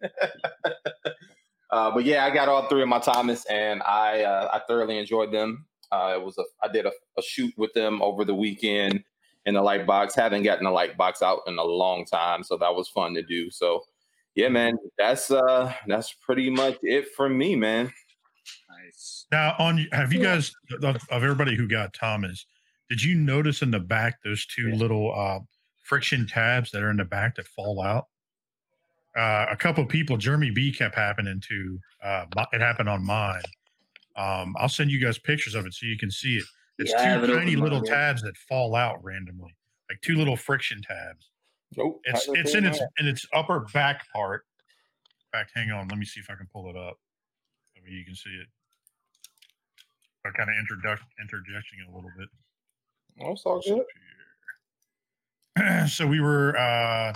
uh, 1.72 1.92
but 1.92 2.04
yeah, 2.06 2.26
I 2.26 2.32
got 2.32 2.50
all 2.50 2.68
three 2.68 2.82
of 2.82 2.88
my 2.88 3.00
Thomas, 3.00 3.46
and 3.46 3.84
I 3.84 4.24
uh, 4.24 4.50
I 4.54 4.62
thoroughly 4.68 4.98
enjoyed 4.98 5.32
them. 5.32 5.66
Uh, 5.92 6.16
it 6.18 6.24
was 6.24 6.38
a 6.40 6.44
I 6.64 6.72
did 6.72 6.86
a, 6.88 6.92
a 7.18 7.22
shoot 7.22 7.54
with 7.58 7.74
them 7.74 8.02
over 8.02 8.26
the 8.26 8.34
weekend 8.34 9.04
in 9.46 9.54
the 9.56 9.62
light 9.62 9.88
box. 9.88 10.16
Haven't 10.16 10.44
gotten 10.44 10.64
the 10.64 10.72
light 10.72 10.98
box 10.98 11.22
out 11.22 11.42
in 11.48 11.58
a 11.58 11.64
long 11.64 12.06
time, 12.06 12.44
so 12.44 12.58
that 12.58 12.74
was 12.74 12.88
fun 12.90 13.14
to 13.16 13.24
do. 13.24 13.50
So 13.50 13.82
yeah, 14.36 14.50
man, 14.50 14.78
that's 14.98 15.32
uh 15.32 15.74
that's 15.88 16.14
pretty 16.22 16.50
much 16.50 16.78
it 16.82 17.08
for 17.16 17.30
me, 17.30 17.56
man. 17.56 17.92
Nice. 18.70 19.26
Now, 19.32 19.56
on 19.60 19.88
have 19.92 20.14
you 20.14 20.22
guys 20.22 20.54
of, 20.84 20.96
of 20.96 21.24
everybody 21.24 21.56
who 21.56 21.68
got 21.68 21.94
Thomas? 21.94 22.46
Did 22.90 23.02
you 23.02 23.16
notice 23.16 23.62
in 23.62 23.72
the 23.72 23.80
back 23.80 24.22
those 24.24 24.46
two 24.46 24.72
little 24.72 25.14
uh, 25.18 25.40
friction 25.84 26.28
tabs 26.28 26.72
that 26.72 26.84
are 26.84 26.90
in 26.90 26.98
the 26.98 27.06
back 27.06 27.36
that 27.36 27.48
fall 27.48 27.82
out? 27.82 28.08
Uh, 29.18 29.46
a 29.50 29.56
couple 29.56 29.86
people, 29.86 30.18
Jeremy 30.18 30.52
B, 30.52 30.72
kept 30.72 30.96
happening 30.96 31.42
to. 31.48 31.80
Uh, 32.04 32.26
it 32.52 32.62
happened 32.62 32.90
on 32.90 33.06
mine. 33.06 33.42
Um, 34.16 34.56
I'll 34.58 34.70
send 34.70 34.92
you 34.92 35.00
guys 35.00 35.18
pictures 35.18 35.56
of 35.56 35.66
it 35.66 35.74
so 35.74 35.86
you 35.86 35.98
can 35.98 36.12
see 36.12 36.38
it. 36.38 36.46
It's 36.82 36.92
Yeah, 36.92 37.20
two 37.20 37.28
tiny 37.36 37.56
little 37.56 37.82
tabs 37.82 38.22
that 38.24 38.36
fall 38.38 38.76
out 38.76 39.04
randomly, 39.04 39.56
like 39.90 40.02
two 40.02 40.16
little 40.16 40.36
friction 40.36 40.82
tabs. 40.82 41.30
Nope. 41.78 42.02
It's 42.06 42.28
it's 42.30 42.56
in 42.56 42.66
its 42.66 42.80
that. 42.80 42.90
in 43.00 43.08
its 43.08 43.26
upper 43.34 43.62
back 43.74 44.12
part. 44.12 44.46
In 45.34 45.40
fact, 45.40 45.52
hang 45.54 45.72
on. 45.72 45.88
Let 45.88 45.98
me 45.98 46.06
see 46.06 46.20
if 46.20 46.30
I 46.30 46.36
can 46.36 46.48
pull 46.52 46.70
it 46.70 46.76
up. 46.76 46.98
That 47.76 47.84
way 47.84 47.92
you 47.92 48.04
can 48.04 48.16
see 48.16 48.32
it. 48.32 48.48
I 50.26 50.30
kind 50.32 50.50
of 50.50 50.56
introduct 50.60 51.04
interjecting 51.20 51.80
it 51.80 51.92
a 51.92 51.96
little 51.96 52.12
bit. 52.18 52.28
It's 53.18 53.44
all 53.46 53.62
good. 53.62 53.86
Here. 55.58 55.88
so 55.88 56.08
we 56.08 56.20
were 56.20 56.58
uh, 56.58 57.14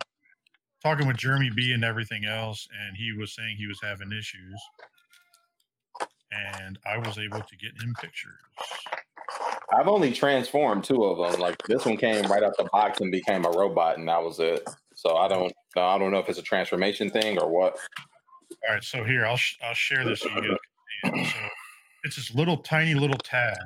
talking 0.83 1.07
with 1.07 1.17
Jeremy 1.17 1.49
B 1.55 1.71
and 1.73 1.83
everything 1.83 2.25
else, 2.25 2.67
and 2.85 2.95
he 2.95 3.13
was 3.13 3.33
saying 3.33 3.57
he 3.57 3.67
was 3.67 3.79
having 3.81 4.11
issues, 4.11 4.61
and 6.31 6.79
I 6.85 6.97
was 6.97 7.17
able 7.17 7.41
to 7.41 7.57
get 7.57 7.71
him 7.81 7.93
pictures. 7.99 8.39
I've 9.73 9.87
only 9.87 10.11
transformed 10.11 10.83
two 10.83 11.03
of 11.05 11.31
them. 11.31 11.39
Like 11.39 11.57
this 11.67 11.85
one 11.85 11.97
came 11.97 12.23
right 12.25 12.43
out 12.43 12.55
the 12.57 12.65
box 12.71 13.01
and 13.01 13.11
became 13.11 13.45
a 13.45 13.49
robot, 13.51 13.97
and 13.97 14.07
that 14.07 14.21
was 14.21 14.39
it. 14.39 14.67
So 14.95 15.15
I 15.17 15.27
don't, 15.27 15.51
I 15.75 15.97
don't 15.97 16.11
know 16.11 16.19
if 16.19 16.29
it's 16.29 16.39
a 16.39 16.43
transformation 16.43 17.09
thing 17.09 17.39
or 17.39 17.49
what. 17.49 17.77
All 18.67 18.73
right, 18.73 18.83
so 18.83 19.03
here 19.03 19.25
I'll 19.25 19.37
sh- 19.37 19.57
I'll 19.63 19.73
share 19.73 20.03
this 20.05 20.21
so 20.21 20.29
you 20.29 20.41
guys 20.41 20.57
can 21.03 21.13
see 21.15 21.21
it. 21.21 21.27
So 21.27 21.39
it's 22.03 22.15
this 22.15 22.33
little 22.35 22.57
tiny 22.57 22.93
little 22.93 23.17
tab. 23.17 23.57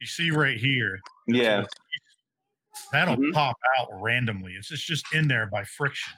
You 0.00 0.06
see 0.06 0.30
right 0.30 0.56
here. 0.56 0.98
Yeah. 1.26 1.64
That'll 2.92 3.16
Mhm. 3.16 3.32
pop 3.34 3.56
out 3.78 3.88
randomly. 3.92 4.54
It's 4.54 4.68
just, 4.68 4.86
just 4.86 5.04
in 5.14 5.28
there 5.28 5.46
by 5.46 5.64
friction. 5.64 6.14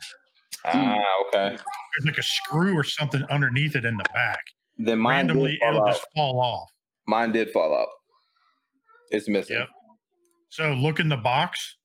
Ah, 0.64 0.98
okay. 1.26 1.48
There's 1.56 2.06
like 2.06 2.18
a 2.18 2.22
screw 2.22 2.74
or 2.78 2.84
something 2.84 3.22
underneath 3.30 3.74
it 3.74 3.84
in 3.84 3.96
the 3.96 4.04
back. 4.14 4.44
Then 4.78 4.98
mine 5.00 5.16
randomly, 5.16 5.58
it'll 5.66 5.84
just 5.86 6.06
fall 6.14 6.38
off. 6.40 6.70
Mine 7.06 7.32
did 7.32 7.50
fall 7.50 7.74
out. 7.76 7.88
It's 9.12 9.28
missing. 9.28 9.56
Yep. 9.58 9.68
So 10.48 10.72
look 10.72 10.98
in 11.00 11.08
the 11.08 11.16
box 11.16 11.76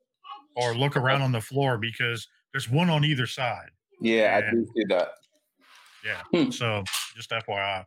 or 0.56 0.74
look 0.76 0.98
around 0.98 1.22
on 1.22 1.32
the 1.32 1.42
floor 1.42 1.78
because 1.78 2.28
there's 2.52 2.70
one 2.70 2.90
on 2.90 3.06
either 3.06 3.28
side. 3.28 3.70
Yeah, 4.02 4.42
I 4.44 4.52
do 4.52 4.66
see 4.76 4.84
that. 4.90 5.10
Yeah. 6.06 6.22
Hmm. 6.44 6.52
So 6.52 6.84
just 7.16 7.30
FYI. 7.32 7.86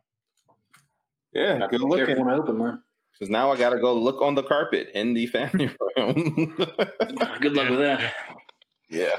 Yeah, 1.33 1.59
good 1.69 1.69
Careful 1.81 1.89
looking. 1.89 2.19
when 2.25 2.29
I 2.33 2.37
open 2.37 2.57
mine. 2.57 2.79
Because 3.13 3.29
now 3.29 3.51
I 3.51 3.57
got 3.57 3.69
to 3.69 3.79
go 3.79 3.93
look 3.93 4.21
on 4.21 4.35
the 4.35 4.43
carpet 4.43 4.89
in 4.93 5.13
the 5.13 5.27
family 5.27 5.69
room. 5.97 6.53
Good 6.57 7.53
luck 7.53 7.67
Yeah, 7.67 7.69
with 7.69 7.79
that. 7.79 7.99
yeah. 7.99 8.11
yeah. 8.89 9.09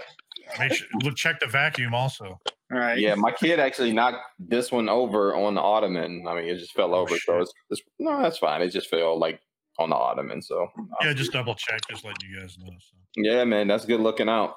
Make 0.58 0.72
sure 0.74 0.86
look, 1.02 1.14
check 1.16 1.40
the 1.40 1.46
vacuum 1.46 1.94
also. 1.94 2.38
All 2.72 2.78
right. 2.78 2.98
Yeah, 2.98 3.14
my 3.14 3.30
kid 3.30 3.60
actually 3.60 3.92
knocked 3.92 4.18
this 4.38 4.72
one 4.72 4.88
over 4.88 5.34
on 5.34 5.54
the 5.54 5.60
ottoman. 5.60 6.24
I 6.26 6.34
mean, 6.34 6.44
it 6.48 6.58
just 6.58 6.72
fell 6.72 6.94
Oh, 6.94 7.00
over. 7.00 7.16
So 7.18 7.38
it's, 7.40 7.52
it's 7.70 7.80
no, 7.98 8.20
that's 8.22 8.38
fine. 8.38 8.60
It 8.60 8.70
just 8.70 8.88
fell 8.90 9.18
like 9.18 9.40
on 9.78 9.90
the 9.90 9.96
ottoman. 9.96 10.42
So 10.42 10.68
Yeah, 11.02 11.12
just 11.12 11.32
double 11.32 11.54
check, 11.54 11.80
just 11.90 12.04
letting 12.04 12.28
you 12.28 12.40
guys 12.40 12.56
know. 12.58 12.70
So. 12.78 12.96
yeah, 13.16 13.44
man, 13.44 13.68
that's 13.68 13.84
good 13.84 14.00
looking 14.00 14.28
out. 14.28 14.54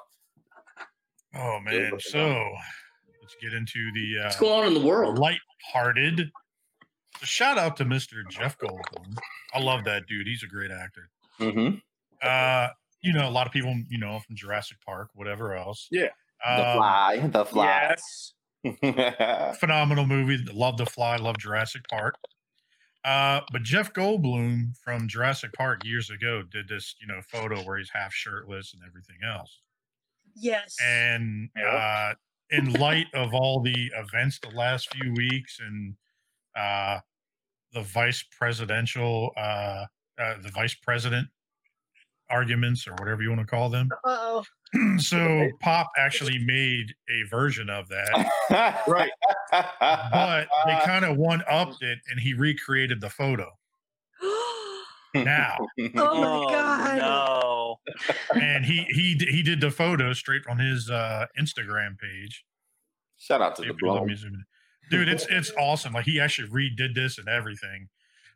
Oh 1.34 1.58
man. 1.60 1.82
looking 1.84 1.98
So 2.00 2.52
let's 3.22 3.36
get 3.42 3.52
into 3.52 3.90
the 3.94 4.20
uh, 4.20 4.24
What's 4.24 4.36
uh, 4.36 4.40
going 4.40 4.60
on 4.62 4.66
in 4.68 4.74
the 4.74 4.86
world? 4.86 5.18
light-hearted. 5.18 6.30
So 7.20 7.26
shout 7.26 7.58
out 7.58 7.76
to 7.78 7.84
Mr. 7.84 8.22
Jeff 8.30 8.58
Goldblum. 8.58 9.16
I 9.54 9.60
love 9.60 9.84
that 9.84 10.06
dude. 10.06 10.26
He's 10.26 10.42
a 10.42 10.46
great 10.46 10.70
actor. 10.70 11.08
Mm-hmm. 11.40 11.76
Uh, 12.22 12.68
you 13.02 13.12
know, 13.12 13.28
a 13.28 13.30
lot 13.30 13.46
of 13.46 13.52
people, 13.52 13.74
you 13.88 13.98
know, 13.98 14.18
from 14.20 14.36
Jurassic 14.36 14.78
Park, 14.84 15.08
whatever 15.14 15.54
else. 15.54 15.88
Yeah. 15.90 16.08
The 16.44 16.70
Um, 16.70 16.76
fly, 16.76 17.18
the 17.32 17.44
fly. 17.46 17.64
Yes. 17.64 18.32
phenomenal 19.60 20.06
movie. 20.06 20.38
Love 20.52 20.76
The 20.76 20.86
Fly, 20.86 21.16
love 21.16 21.38
Jurassic 21.38 21.82
Park. 21.88 22.16
Uh, 23.06 23.40
but 23.52 23.62
Jeff 23.62 23.92
Goldblum 23.92 24.76
from 24.78 25.06
Jurassic 25.06 25.52
Park 25.52 25.84
years 25.84 26.10
ago 26.10 26.42
did 26.42 26.66
this, 26.66 26.96
you 27.00 27.06
know, 27.06 27.20
photo 27.22 27.62
where 27.62 27.78
he's 27.78 27.90
half 27.90 28.12
shirtless 28.12 28.74
and 28.74 28.82
everything 28.84 29.18
else. 29.24 29.60
Yes. 30.34 30.76
And 30.82 31.48
Yep. 31.56 31.66
uh, 31.72 32.14
in 32.50 32.72
light 32.72 33.06
of 33.14 33.32
all 33.32 33.60
the 33.60 33.92
events 33.94 34.40
the 34.40 34.50
last 34.50 34.92
few 34.92 35.12
weeks 35.14 35.60
and 35.60 35.96
uh, 36.56 36.98
the 37.72 37.82
vice 37.82 38.24
presidential, 38.24 39.30
uh, 39.36 39.86
uh, 40.18 40.38
the 40.42 40.50
vice 40.52 40.74
president 40.74 41.28
arguments 42.30 42.86
or 42.88 42.92
whatever 42.98 43.22
you 43.22 43.28
want 43.28 43.40
to 43.40 43.46
call 43.46 43.68
them. 43.68 43.88
Uh 44.04 44.42
oh. 44.74 44.98
so 44.98 45.48
Pop 45.60 45.88
actually 45.96 46.38
made 46.38 46.86
a 47.08 47.28
version 47.30 47.70
of 47.70 47.88
that 47.88 48.82
Right. 48.88 49.10
but 49.50 50.48
they 50.66 50.78
kind 50.84 51.04
of 51.04 51.16
one 51.16 51.42
upped 51.48 51.82
it 51.82 51.98
and 52.10 52.18
he 52.20 52.34
recreated 52.34 53.00
the 53.00 53.08
photo 53.08 53.48
now 55.14 55.56
Oh 55.96 56.46
my 56.46 56.52
god. 56.52 56.98
no. 56.98 57.76
and 58.34 58.64
he 58.64 58.84
he 58.90 59.14
he 59.30 59.42
did 59.42 59.60
the 59.60 59.70
photo 59.70 60.12
straight 60.12 60.42
on 60.48 60.58
his 60.58 60.90
uh 60.90 61.26
instagram 61.38 61.98
page 61.98 62.44
Shout 63.18 63.40
out 63.40 63.56
to 63.56 63.62
See 63.62 63.68
the 63.68 63.74
if 63.74 63.80
you 63.82 63.88
let 63.88 63.98
blow. 64.00 64.06
me 64.06 64.14
zoom 64.16 64.34
in. 64.34 64.44
dude 64.90 65.08
it's 65.08 65.26
it's 65.30 65.52
awesome 65.58 65.92
like 65.92 66.04
he 66.04 66.20
actually 66.20 66.48
redid 66.48 66.94
this 66.94 67.18
and 67.18 67.28
everything 67.28 67.88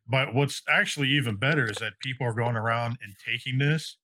but 0.06 0.34
what's 0.34 0.62
actually 0.68 1.08
even 1.08 1.36
better 1.36 1.70
is 1.70 1.78
that 1.78 1.92
people 2.00 2.26
are 2.26 2.34
going 2.34 2.56
around 2.56 2.98
and 3.02 3.14
taking 3.24 3.58
this 3.58 3.96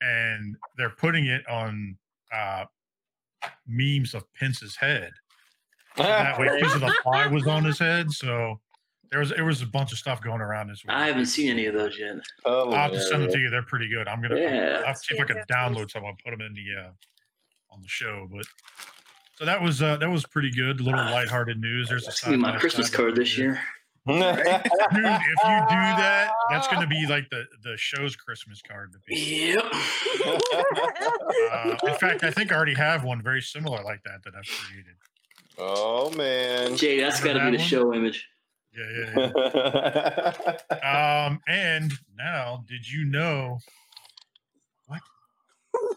and 0.00 0.56
they're 0.76 0.90
putting 0.90 1.26
it 1.26 1.46
on 1.48 1.96
uh 2.32 2.64
memes 3.66 4.14
of 4.14 4.24
Pence's 4.34 4.76
head 4.76 5.10
So 5.96 6.02
that 6.02 6.38
way 6.38 6.48
because 6.60 6.74
of 6.74 6.80
the 6.80 6.94
fly 7.02 7.26
was 7.26 7.46
on 7.46 7.64
his 7.64 7.78
head 7.78 8.10
so 8.10 8.60
there 9.10 9.20
was 9.20 9.30
it 9.30 9.42
was 9.42 9.62
a 9.62 9.66
bunch 9.66 9.92
of 9.92 9.98
stuff 9.98 10.20
going 10.20 10.40
around 10.40 10.68
this 10.68 10.82
week. 10.84 10.90
I 10.90 11.06
haven't 11.06 11.26
seen 11.26 11.48
any 11.48 11.66
of 11.66 11.74
those 11.74 11.96
yet. 11.96 12.16
Oh, 12.44 12.70
I'll 12.72 12.90
have 12.90 12.92
to 12.92 13.00
send 13.00 13.22
them 13.22 13.30
to 13.30 13.38
you. 13.38 13.48
They're 13.48 13.62
pretty 13.62 13.88
good. 13.88 14.08
I'm 14.08 14.20
gonna. 14.20 14.36
Yeah. 14.40 14.82
I'll 14.84 14.94
see 14.96 15.14
if 15.14 15.20
I 15.20 15.24
can 15.24 15.42
download 15.48 15.90
some. 15.92 16.04
I'll 16.04 16.16
put 16.24 16.32
them 16.32 16.40
in 16.40 16.52
the 16.52 16.82
uh, 16.82 16.90
on 17.70 17.80
the 17.80 17.86
show. 17.86 18.26
But 18.28 18.44
so 19.36 19.44
that 19.44 19.62
was 19.62 19.82
uh, 19.82 19.98
that 19.98 20.10
was 20.10 20.26
pretty 20.26 20.50
good. 20.50 20.80
A 20.80 20.82
Little 20.82 20.98
lighthearted 20.98 21.60
news. 21.60 21.88
There's 21.88 22.04
a 22.04 22.06
That's 22.06 22.26
my 22.26 22.58
Christmas 22.58 22.90
card 22.90 23.10
note 23.10 23.16
this 23.16 23.32
here. 23.32 23.60
Year. 24.06 24.34
dude. 24.34 24.44
If 24.44 25.40
you 25.44 25.58
do 25.68 25.82
that, 26.00 26.30
that's 26.50 26.68
gonna 26.68 26.86
be 26.86 27.06
like 27.08 27.28
the 27.30 27.44
the 27.62 27.76
show's 27.76 28.16
Christmas 28.16 28.60
card. 28.62 28.92
To 28.92 28.98
be. 29.06 29.54
Yep. 29.54 29.64
Uh, 31.52 31.76
in 31.86 31.94
fact, 31.94 32.24
I 32.24 32.30
think 32.30 32.52
I 32.52 32.56
already 32.56 32.74
have 32.74 33.04
one 33.04 33.22
very 33.22 33.40
similar 33.42 33.82
like 33.82 34.02
that 34.04 34.22
that 34.24 34.34
I've 34.36 34.46
created. 34.46 34.94
oh 35.58 36.10
man. 36.10 36.76
Jay, 36.76 37.00
that's 37.00 37.20
got 37.20 37.34
Remember 37.36 37.56
to 37.58 37.58
be 37.58 37.64
that 37.64 37.70
the 37.70 37.76
one? 37.76 37.92
show 37.92 37.94
image. 37.94 38.28
Yeah, 38.76 39.06
yeah, 39.14 40.56
yeah. 40.82 41.26
um, 41.28 41.40
and 41.46 41.92
now, 42.18 42.64
did 42.68 42.90
you 42.90 43.04
know 43.04 43.58
what? 44.86 45.00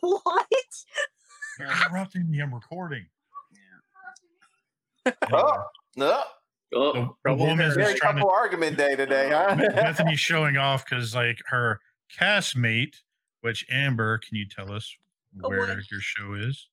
What? 0.02 0.46
You're 1.60 1.70
interrupting 1.70 2.30
me? 2.30 2.40
I'm 2.40 2.54
recording. 2.54 3.08
oh, 5.34 5.64
no. 5.96 6.22
Oh, 6.76 7.16
The, 7.24 7.32
the 7.32 7.36
woman 7.36 7.74
Very 7.74 7.94
is 7.94 8.00
trying 8.00 8.16
to 8.16 8.22
couple 8.22 8.30
argument 8.30 8.78
day 8.78 8.96
today, 8.96 9.30
huh? 9.32 9.56
Bethany's 9.56 10.20
showing 10.20 10.58
off 10.58 10.84
because 10.86 11.16
like 11.16 11.40
her 11.48 11.80
castmate, 12.20 12.96
which 13.42 13.66
Amber, 13.72 14.18
can 14.18 14.36
you 14.38 14.46
tell 14.48 14.72
us 14.72 14.96
where 15.40 15.60
what? 15.60 15.92
your 15.92 16.02
show 16.02 16.34
is? 16.34 16.68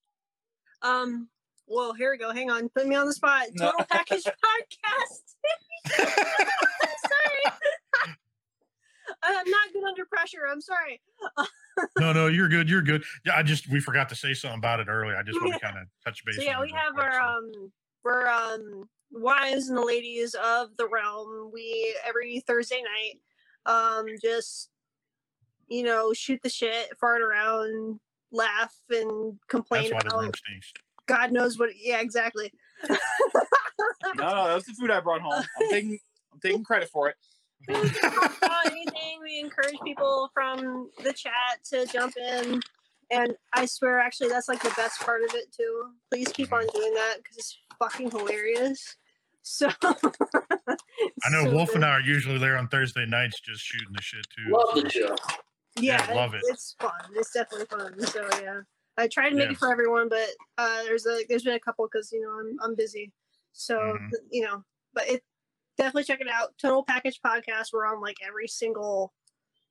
Um. 0.82 1.28
Well, 1.66 1.94
here 1.94 2.10
we 2.10 2.18
go. 2.18 2.30
Hang 2.32 2.50
on. 2.50 2.68
Put 2.70 2.86
me 2.86 2.94
on 2.94 3.06
the 3.06 3.14
spot. 3.14 3.46
No. 3.54 3.70
Total 3.70 3.86
Package 3.86 4.24
Podcast. 4.24 5.34
sorry. 5.96 7.56
I'm 9.22 9.50
not 9.50 9.72
good 9.72 9.84
under 9.84 10.04
pressure. 10.04 10.46
I'm 10.50 10.60
sorry. 10.60 11.00
no, 11.98 12.12
no, 12.12 12.26
you're 12.26 12.48
good. 12.48 12.68
You're 12.68 12.82
good. 12.82 13.04
Yeah, 13.24 13.36
I 13.36 13.42
just 13.42 13.70
we 13.70 13.80
forgot 13.80 14.08
to 14.10 14.14
say 14.14 14.34
something 14.34 14.58
about 14.58 14.80
it 14.80 14.88
earlier. 14.88 15.16
I 15.16 15.22
just 15.22 15.40
want 15.40 15.54
to 15.54 15.60
kind 15.60 15.78
of 15.78 15.86
touch 16.04 16.22
base. 16.24 16.36
So 16.36 16.42
yeah, 16.42 16.56
on 16.56 16.62
we 16.62 16.72
have 16.72 16.94
quick, 16.94 17.06
our 17.06 17.12
so. 17.12 17.18
um 17.20 17.72
we're 18.04 18.26
um 18.28 18.88
wives 19.14 19.68
and 19.68 19.78
the 19.78 19.84
ladies 19.84 20.34
of 20.34 20.76
the 20.76 20.88
realm. 20.88 21.50
We 21.52 21.96
every 22.06 22.40
Thursday 22.40 22.82
night 22.82 23.20
um 23.66 24.06
just 24.20 24.68
you 25.68 25.82
know 25.82 26.12
shoot 26.12 26.40
the 26.42 26.50
shit, 26.50 26.96
fart 26.98 27.22
around, 27.22 28.00
laugh, 28.30 28.74
and 28.90 29.38
complain 29.48 29.90
That's 29.90 30.04
why 30.12 30.24
about. 30.26 30.36
God 31.06 31.32
knows 31.32 31.58
what. 31.58 31.70
Yeah, 31.76 32.00
exactly. 32.00 32.52
No, 34.16 34.28
no, 34.28 34.44
that 34.46 34.54
was 34.54 34.64
the 34.64 34.74
food 34.74 34.90
I 34.90 35.00
brought 35.00 35.20
home. 35.20 35.32
I'm 35.32 35.44
taking 35.70 35.98
I'm 36.32 36.40
taking 36.40 36.64
credit 36.64 36.88
for 36.90 37.08
it. 37.08 37.16
we 37.68 37.74
just 37.74 38.00
talk 38.00 38.36
about 38.38 38.66
anything. 38.66 39.20
We 39.22 39.40
encourage 39.40 39.78
people 39.84 40.30
from 40.34 40.90
the 41.02 41.12
chat 41.12 41.32
to 41.70 41.86
jump 41.86 42.14
in. 42.16 42.60
And 43.10 43.34
I 43.52 43.66
swear, 43.66 44.00
actually, 44.00 44.28
that's 44.28 44.48
like 44.48 44.62
the 44.62 44.72
best 44.76 45.00
part 45.00 45.22
of 45.22 45.34
it 45.34 45.52
too. 45.52 45.90
Please 46.10 46.28
keep 46.28 46.52
on 46.52 46.66
doing 46.74 46.94
that 46.94 47.16
because 47.18 47.38
it's 47.38 47.58
fucking 47.78 48.10
hilarious. 48.10 48.96
So 49.46 49.68
I 49.82 51.30
know 51.30 51.50
Wolf 51.52 51.74
and 51.74 51.84
I 51.84 51.90
are 51.90 52.00
usually 52.00 52.38
there 52.38 52.56
on 52.56 52.66
Thursday 52.68 53.04
nights 53.06 53.40
just 53.40 53.62
shooting 53.62 53.92
the 53.92 54.00
shit 54.02 54.24
too. 54.34 54.50
love 54.50 54.82
the 54.82 54.88
show. 54.90 55.14
yeah, 55.78 56.04
Yeah, 56.08 56.14
love 56.14 56.34
it- 56.34 56.38
it. 56.38 56.44
It's 56.52 56.74
fun. 56.80 56.90
It's 57.14 57.32
definitely 57.32 57.66
fun. 57.66 58.00
So 58.06 58.26
yeah, 58.42 58.60
I 58.96 59.06
try 59.06 59.28
to 59.28 59.36
make 59.36 59.46
Yeah. 59.46 59.52
it 59.52 59.58
for 59.58 59.70
everyone, 59.70 60.08
but 60.08 60.28
uh, 60.56 60.82
there's 60.84 61.06
a 61.06 61.20
there's 61.28 61.42
been 61.44 61.54
a 61.54 61.60
couple 61.60 61.86
because 61.92 62.10
you 62.10 62.22
know 62.22 62.30
I'm 62.30 62.56
I'm 62.62 62.74
busy. 62.74 63.12
So 63.52 63.76
Mhm. 63.78 64.08
you 64.30 64.42
know, 64.44 64.64
but 64.94 65.06
it 65.08 65.22
definitely 65.76 66.04
check 66.04 66.20
it 66.22 66.28
out. 66.28 66.54
Total 66.60 66.82
Package 66.82 67.20
Podcast. 67.24 67.66
We're 67.74 67.86
on 67.86 68.00
like 68.00 68.16
every 68.26 68.48
single 68.48 69.12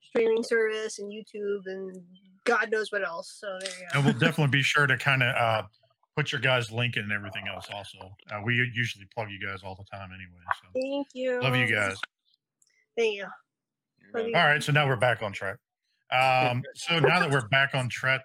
streaming 0.02 0.44
service 0.44 1.00
and 1.00 1.12
YouTube 1.12 1.62
and 1.66 1.96
God 2.44 2.70
knows 2.72 2.92
what 2.92 3.04
else. 3.04 3.36
So 3.40 3.58
there 3.60 3.70
you 3.72 3.88
go. 3.92 3.98
and 3.98 4.06
we'll 4.06 4.14
definitely 4.14 4.52
be 4.52 4.62
sure 4.62 4.86
to 4.86 4.98
kind 4.98 5.24
of 5.24 5.36
uh, 5.36 5.64
put 6.16 6.32
your 6.32 6.42
guys' 6.42 6.72
link 6.72 6.98
in 6.98 7.04
and 7.04 7.12
everything 7.12 7.48
else. 7.48 7.68
Also, 7.74 7.98
uh, 8.32 8.42
we 8.46 8.56
usually 8.74 9.06
plug 9.14 9.30
you 9.30 9.46
guys 9.46 9.62
all 9.64 9.76
the 9.76 9.86
time 9.86 10.10
anyway. 10.14 10.42
So 10.62 10.68
Thank 10.74 11.08
you. 11.14 11.42
love 11.42 11.56
you 11.56 11.68
guys. 11.68 11.98
Thank 12.98 13.16
you. 13.16 13.26
Love 14.14 14.28
you. 14.28 14.36
All 14.36 14.46
right, 14.46 14.62
so 14.62 14.72
now 14.72 14.88
we're 14.88 14.96
back 14.96 15.24
on 15.24 15.34
track. 15.34 15.58
Um, 16.12 16.64
so 16.76 17.00
now 17.00 17.20
that 17.20 17.32
we're 17.32 17.48
back 17.48 17.74
on 17.74 17.90
track, 17.90 18.22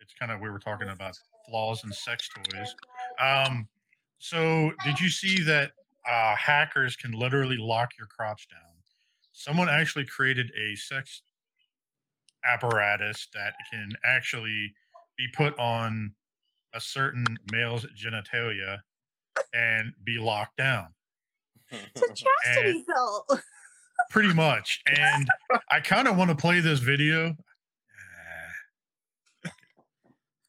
it's 0.00 0.12
kind 0.14 0.32
of 0.32 0.40
we 0.40 0.50
were 0.50 0.58
talking 0.58 0.88
about 0.88 1.16
flaws 1.48 1.84
and 1.84 1.94
sex 1.94 2.28
toys. 2.28 2.74
Um, 3.20 3.68
so 4.18 4.72
did 4.84 5.00
you 5.00 5.08
see 5.08 5.42
that 5.44 5.72
uh, 6.08 6.34
hackers 6.36 6.96
can 6.96 7.12
literally 7.12 7.56
lock 7.56 7.90
your 7.98 8.08
crotch 8.08 8.48
down? 8.50 8.60
Someone 9.32 9.68
actually 9.68 10.04
created 10.04 10.50
a 10.58 10.74
sex 10.74 11.22
apparatus 12.44 13.28
that 13.34 13.54
can 13.70 13.92
actually 14.04 14.72
be 15.16 15.26
put 15.36 15.56
on 15.58 16.12
a 16.74 16.80
certain 16.80 17.24
male's 17.52 17.86
genitalia 17.96 18.78
and 19.54 19.92
be 20.04 20.18
locked 20.18 20.56
down. 20.56 20.88
It's 21.70 22.02
a 22.02 22.14
chastity 22.46 22.84
belt. 22.86 23.40
pretty 24.10 24.32
much. 24.34 24.80
And 24.86 25.28
I 25.70 25.80
kind 25.80 26.08
of 26.08 26.16
want 26.16 26.30
to 26.30 26.36
play 26.36 26.60
this 26.60 26.78
video. 26.80 27.36
I 29.44 29.50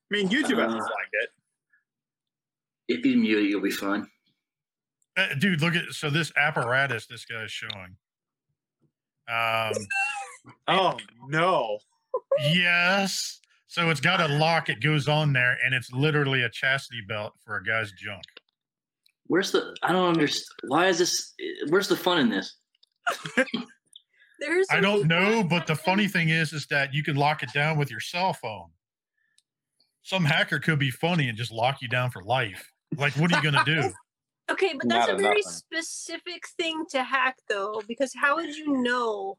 mean, 0.10 0.28
YouTube 0.30 0.58
has 0.58 0.74
Uh, 0.74 0.78
flagged 0.78 1.14
it. 1.14 1.30
If 2.88 3.06
you 3.06 3.18
mute 3.18 3.46
it, 3.46 3.50
you'll 3.50 3.62
be 3.62 3.70
fine. 3.72 4.08
Uh, 5.16 5.36
dude, 5.36 5.62
look 5.62 5.76
at 5.76 5.86
so 5.92 6.10
this 6.10 6.32
apparatus 6.36 7.06
this 7.06 7.26
guy's 7.26 7.52
showing. 7.52 7.96
Um, 9.28 9.74
Oh 10.68 10.98
no! 11.28 11.78
yes. 12.42 13.40
So 13.70 13.92
it's 13.92 14.02
got 14.02 14.20
a 14.20 14.28
lock. 14.28 14.68
It 14.70 14.82
goes 14.82 15.08
on 15.08 15.32
there, 15.32 15.56
and 15.64 15.76
it's 15.76 15.92
literally 15.92 16.42
a 16.42 16.50
chastity 16.50 17.02
belt 17.08 17.34
for 17.46 17.58
a 17.58 17.64
guy's 17.64 17.92
junk. 17.92 18.24
Where's 19.28 19.52
the? 19.52 19.76
I 19.84 19.94
don't 19.94 20.10
understand. 20.10 20.48
Why 20.68 20.88
is 20.88 20.98
this? 20.98 21.36
Where's 21.70 21.88
the 21.88 21.96
fun 21.96 22.18
in 22.18 22.30
this? 22.30 22.58
There's 24.40 24.68
I 24.72 24.80
don't 24.80 25.08
know, 25.08 25.44
but 25.44 25.68
the 25.68 25.76
funny 25.76 26.08
thing 26.08 26.30
is, 26.30 26.52
is 26.52 26.66
that 26.68 26.96
you 26.96 27.04
can 27.04 27.16
lock 27.16 27.44
it 27.44 27.54
down 27.54 27.78
with 27.78 27.92
your 27.92 28.00
cell 28.00 28.34
phone. 28.34 28.70
Some 30.02 30.26
hacker 30.26 30.58
could 30.60 30.80
be 30.80 30.90
funny 30.90 31.30
and 31.30 31.38
just 31.38 31.52
lock 31.52 31.82
you 31.82 31.88
down 31.88 32.10
for 32.10 32.24
life. 32.24 32.72
Like, 32.98 33.14
what 33.18 33.32
are 33.32 33.38
you 33.38 33.52
gonna 33.52 33.66
do? 33.66 33.92
Okay, 34.52 34.74
but 34.74 34.90
that's 34.90 35.08
Not 35.08 35.20
a 35.20 35.22
very 35.22 35.42
enough. 35.42 35.54
specific 35.54 36.48
thing 36.58 36.84
to 36.90 37.04
hack, 37.04 37.36
though, 37.48 37.84
because 37.88 38.12
how 38.16 38.38
would 38.38 38.56
you 38.56 38.82
know 38.82 39.38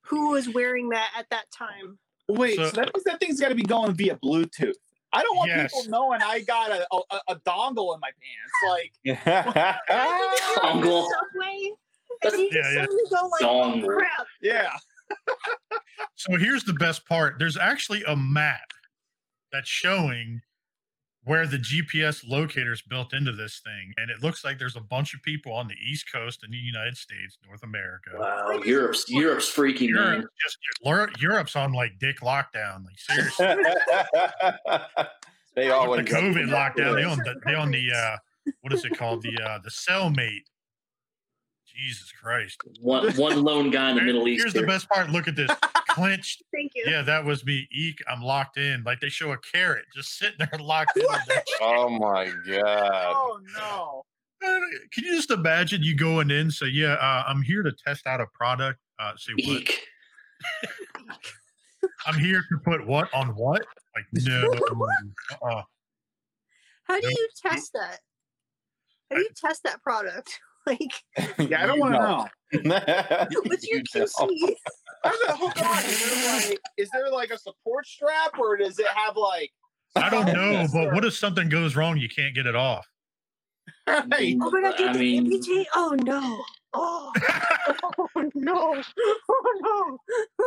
who 0.00 0.30
was 0.30 0.48
wearing 0.48 0.88
that 0.88 1.10
at 1.14 1.28
that 1.28 1.44
time? 1.50 1.98
Wait, 2.34 2.56
So- 2.56 2.66
so, 2.70 2.76
that 2.76 2.90
means 2.94 3.04
that 3.04 3.20
thing's 3.20 3.40
got 3.40 3.48
to 3.50 3.54
be 3.54 3.62
going 3.62 3.92
via 3.94 4.16
Bluetooth. 4.16 4.74
I 5.12 5.22
don't 5.22 5.36
want 5.36 5.48
Yes. 5.50 5.72
people 5.72 5.90
knowing 5.90 6.20
I 6.22 6.40
got 6.42 6.70
a, 6.70 6.86
a, 6.92 7.20
a 7.28 7.36
dongle 7.40 7.94
in 7.94 8.00
my 8.00 8.10
pants. 8.20 8.52
Like, 8.68 8.92
Dongle. 10.62 11.06
Subway, 11.08 11.70
and 12.22 12.32
you 12.34 12.50
yeah, 12.52 12.72
yeah. 12.72 12.86
go 13.10 13.26
like, 13.28 13.40
Dongle. 13.42 13.86
crap. 13.96 14.26
yeah, 14.40 14.70
So 16.14 16.36
here's 16.36 16.62
the 16.64 16.74
best 16.74 17.06
part. 17.06 17.36
There's 17.38 17.56
actually 17.56 18.04
a 18.04 18.14
map 18.16 18.70
that's 19.52 19.68
showing 19.68 20.40
where 21.24 21.46
the 21.46 21.58
GPS 21.58 22.26
locator 22.26 22.72
is 22.72 22.82
built 22.82 23.12
into 23.12 23.32
this 23.32 23.60
thing. 23.62 23.92
And 23.98 24.10
it 24.10 24.22
looks 24.22 24.44
like 24.44 24.58
there's 24.58 24.76
a 24.76 24.80
bunch 24.80 25.14
of 25.14 25.22
people 25.22 25.52
on 25.52 25.68
the 25.68 25.74
East 25.74 26.10
Coast 26.10 26.42
in 26.44 26.50
the 26.50 26.56
United 26.56 26.96
States, 26.96 27.38
North 27.46 27.62
America. 27.62 28.10
Wow, 28.18 28.60
Europe's 28.64 29.08
Europe's 29.08 29.48
freaky 29.48 29.86
Europe, 29.86 30.20
man. 30.20 30.26
just 30.42 31.20
Europe's 31.20 31.56
on 31.56 31.72
like 31.72 31.98
dick 31.98 32.20
lockdown. 32.20 32.84
Like 32.84 32.98
seriously. 32.98 33.46
they 35.54 35.66
With 35.66 35.72
always 35.72 36.06
the 36.06 36.10
COVID 36.10 36.48
lockdown. 36.48 36.94
They 36.96 37.04
on 37.04 37.18
the 37.18 37.40
they 37.44 37.54
on 37.54 37.70
the 37.70 37.92
uh 37.92 38.16
what 38.62 38.72
is 38.72 38.84
it 38.84 38.96
called? 38.96 39.22
The 39.22 39.40
uh 39.42 39.58
the 39.62 39.70
cellmate. 39.70 40.44
Jesus 41.74 42.12
Christ. 42.12 42.60
One 42.80 43.10
one 43.16 43.42
lone 43.42 43.70
guy 43.70 43.90
in 43.90 43.96
the 43.96 44.02
Middle 44.02 44.26
East. 44.28 44.42
Here's 44.42 44.52
the 44.52 44.66
best 44.66 44.88
part. 44.88 45.10
Look 45.10 45.28
at 45.28 45.36
this. 45.36 45.50
Clenched. 45.88 46.42
Thank 46.52 46.72
you. 46.74 46.84
Yeah, 46.86 47.02
that 47.02 47.24
was 47.24 47.44
me. 47.44 47.66
Eek, 47.72 47.98
I'm 48.08 48.22
locked 48.22 48.56
in. 48.56 48.82
Like 48.84 49.00
they 49.00 49.08
show 49.08 49.32
a 49.32 49.38
carrot 49.38 49.84
just 49.94 50.18
sitting 50.18 50.36
there 50.38 50.60
locked 50.60 50.96
in. 50.96 51.04
there. 51.28 51.42
Oh 51.60 51.88
my 51.88 52.32
god! 52.46 53.12
oh 53.14 53.40
no. 53.54 54.04
Can 54.40 55.04
you 55.04 55.14
just 55.16 55.30
imagine 55.30 55.82
you 55.82 55.94
going 55.94 56.30
in? 56.30 56.50
Say, 56.50 56.68
yeah, 56.68 56.94
uh, 56.94 57.24
I'm 57.26 57.42
here 57.42 57.62
to 57.62 57.72
test 57.72 58.06
out 58.06 58.20
a 58.20 58.26
product. 58.32 58.78
Uh, 58.98 59.12
say 59.16 59.32
what? 59.34 59.44
Eek. 59.44 59.80
I'm 62.06 62.18
here 62.18 62.42
to 62.50 62.58
put 62.64 62.86
what 62.86 63.12
on 63.12 63.28
what? 63.28 63.66
Like 63.94 64.06
no. 64.12 64.48
Uh-uh. 65.42 65.62
How 66.84 67.00
do 67.00 67.06
Nope. 67.06 67.12
you 67.16 67.28
test 67.40 67.72
that? 67.74 68.00
How 69.10 69.16
do 69.16 69.22
you 69.22 69.30
test 69.36 69.62
that 69.64 69.82
product? 69.82 70.40
Like, 70.66 70.78
Yeah, 71.50 71.64
I 71.64 71.66
don't 71.66 71.78
want 71.80 71.94
to 71.94 72.62
know. 72.62 73.26
what's 73.44 73.66
your 73.66 73.78
You 73.78 73.84
don't. 73.94 74.30
QC? 74.30 74.54
How 75.04 75.10
does 75.10 75.90
it? 75.90 75.90
Is 75.96 76.10
there, 76.10 76.50
like, 76.50 76.58
is 76.76 76.90
there 76.90 77.10
like 77.10 77.30
a 77.30 77.38
support 77.38 77.86
strap, 77.86 78.38
or 78.38 78.56
does 78.58 78.78
it 78.78 78.86
have 78.88 79.16
like? 79.16 79.50
I 79.96 80.10
don't 80.10 80.26
know, 80.26 80.66
but 80.72 80.92
what 80.94 81.04
if 81.04 81.14
something 81.14 81.48
goes 81.48 81.74
wrong? 81.76 81.96
You 81.96 82.08
can't 82.08 82.34
get 82.34 82.46
it 82.46 82.54
off. 82.54 82.86
Right. 83.88 84.36
Oh 84.40 84.50
my 84.50 84.60
god, 84.62 84.76
did 84.76 84.88
I 84.88 84.92
they 84.92 84.98
mean- 85.00 85.24
amputate? 85.26 85.66
Oh 85.74 85.96
no. 86.02 86.42
Oh, 86.72 87.12
oh 87.98 88.30
no. 88.34 88.82
Oh 89.28 89.60
no. 89.62 89.98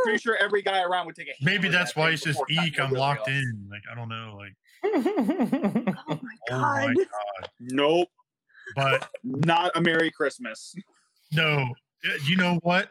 Pretty 0.03 0.19
sure 0.19 0.37
every 0.37 0.61
guy 0.61 0.81
around 0.83 1.07
would 1.07 1.15
take 1.15 1.27
a. 1.27 1.31
Maybe 1.43 1.67
that's 1.67 1.93
that 1.93 1.99
why 1.99 2.05
thing 2.07 2.13
it 2.13 2.19
says 2.35 2.41
eek. 2.49 2.79
I'm 2.79 2.91
locked 2.91 3.27
wheels. 3.27 3.39
in. 3.41 3.67
Like 3.69 3.81
I 3.91 3.95
don't 3.95 4.09
know. 4.09 4.35
Like. 4.37 4.53
Oh 4.85 4.91
my 5.81 5.93
oh 6.11 6.19
my 6.21 6.35
god. 6.49 6.95
god. 6.95 7.49
Nope, 7.59 8.09
But 8.75 9.09
not 9.23 9.71
a 9.75 9.81
Merry 9.81 10.11
Christmas. 10.11 10.75
no, 11.31 11.67
you 12.25 12.35
know 12.35 12.59
what? 12.63 12.89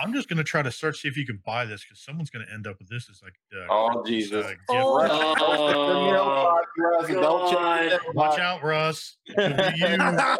I'm 0.00 0.12
just 0.12 0.28
gonna 0.28 0.42
try 0.42 0.60
to 0.60 0.72
search 0.72 1.02
see 1.02 1.08
if 1.08 1.16
you 1.16 1.24
can 1.24 1.40
buy 1.46 1.64
this 1.64 1.84
because 1.84 2.00
someone's 2.02 2.28
gonna 2.28 2.46
end 2.52 2.66
up 2.66 2.76
with 2.80 2.88
this 2.88 3.08
as 3.08 3.20
like 3.22 3.34
uh, 3.56 3.66
Oh, 3.70 4.02
Jesus. 4.04 4.44
uh, 4.44 4.48
gift. 4.48 4.60
Oh. 4.70 5.34
Oh, 5.38 7.06
Don't 7.08 7.52
God. 7.52 8.00
Watch 8.14 8.40
out, 8.40 8.62
Russ. 8.64 9.16
Could 9.28 9.56
be 9.56 9.62
you. 9.76 9.86
That 9.86 10.38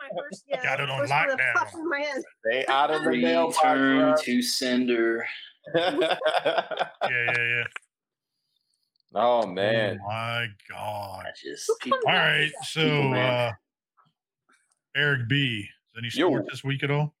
my 0.00 0.08
first, 0.16 0.44
yeah, 0.46 0.62
Got 0.62 0.80
it 0.80 0.88
on 0.90 1.00
first 1.00 1.10
one 1.12 1.28
lockdown. 1.30 1.54
popped 1.54 1.74
my 1.88 1.98
head. 2.00 2.22
They 2.44 2.66
out 2.66 2.90
of 2.92 3.02
the 3.02 3.10
mailbox. 3.16 3.56
Return 3.64 3.98
bro. 4.12 4.14
to 4.22 4.42
sender. 4.42 5.26
Yeah, 5.74 6.06
yeah, 7.02 7.34
yeah. 7.36 7.64
oh 9.14 9.42
Oh 9.42 9.46
man. 9.46 9.98
my 10.06 10.46
god. 10.70 11.24
I 11.26 11.30
just 11.42 11.66
Who 11.66 11.76
keep 11.80 11.92
comes 11.94 12.04
All 12.06 12.12
up 12.12 12.16
with 12.16 12.30
right, 12.32 12.52
that? 12.60 12.64
so 12.66 12.80
People, 12.80 13.14
uh 13.14 13.52
Eric 14.98 15.28
B. 15.28 15.68
Any 15.96 16.08
Yo. 16.12 16.42
this 16.50 16.62
week 16.64 16.82
at 16.82 16.90
all? 16.90 17.14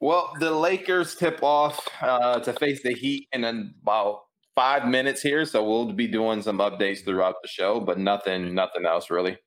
Well, 0.00 0.32
the 0.40 0.50
Lakers 0.50 1.14
tip 1.14 1.42
off 1.42 1.88
uh, 2.00 2.40
to 2.40 2.52
face 2.54 2.82
the 2.82 2.92
Heat 2.92 3.28
in 3.32 3.44
about 3.44 4.22
five 4.54 4.86
minutes 4.86 5.22
here, 5.22 5.44
so 5.44 5.62
we'll 5.66 5.92
be 5.92 6.08
doing 6.08 6.42
some 6.42 6.58
updates 6.58 7.04
throughout 7.04 7.36
the 7.42 7.48
show, 7.48 7.80
but 7.80 7.98
nothing, 7.98 8.54
nothing 8.54 8.84
else 8.84 9.10
really. 9.10 9.38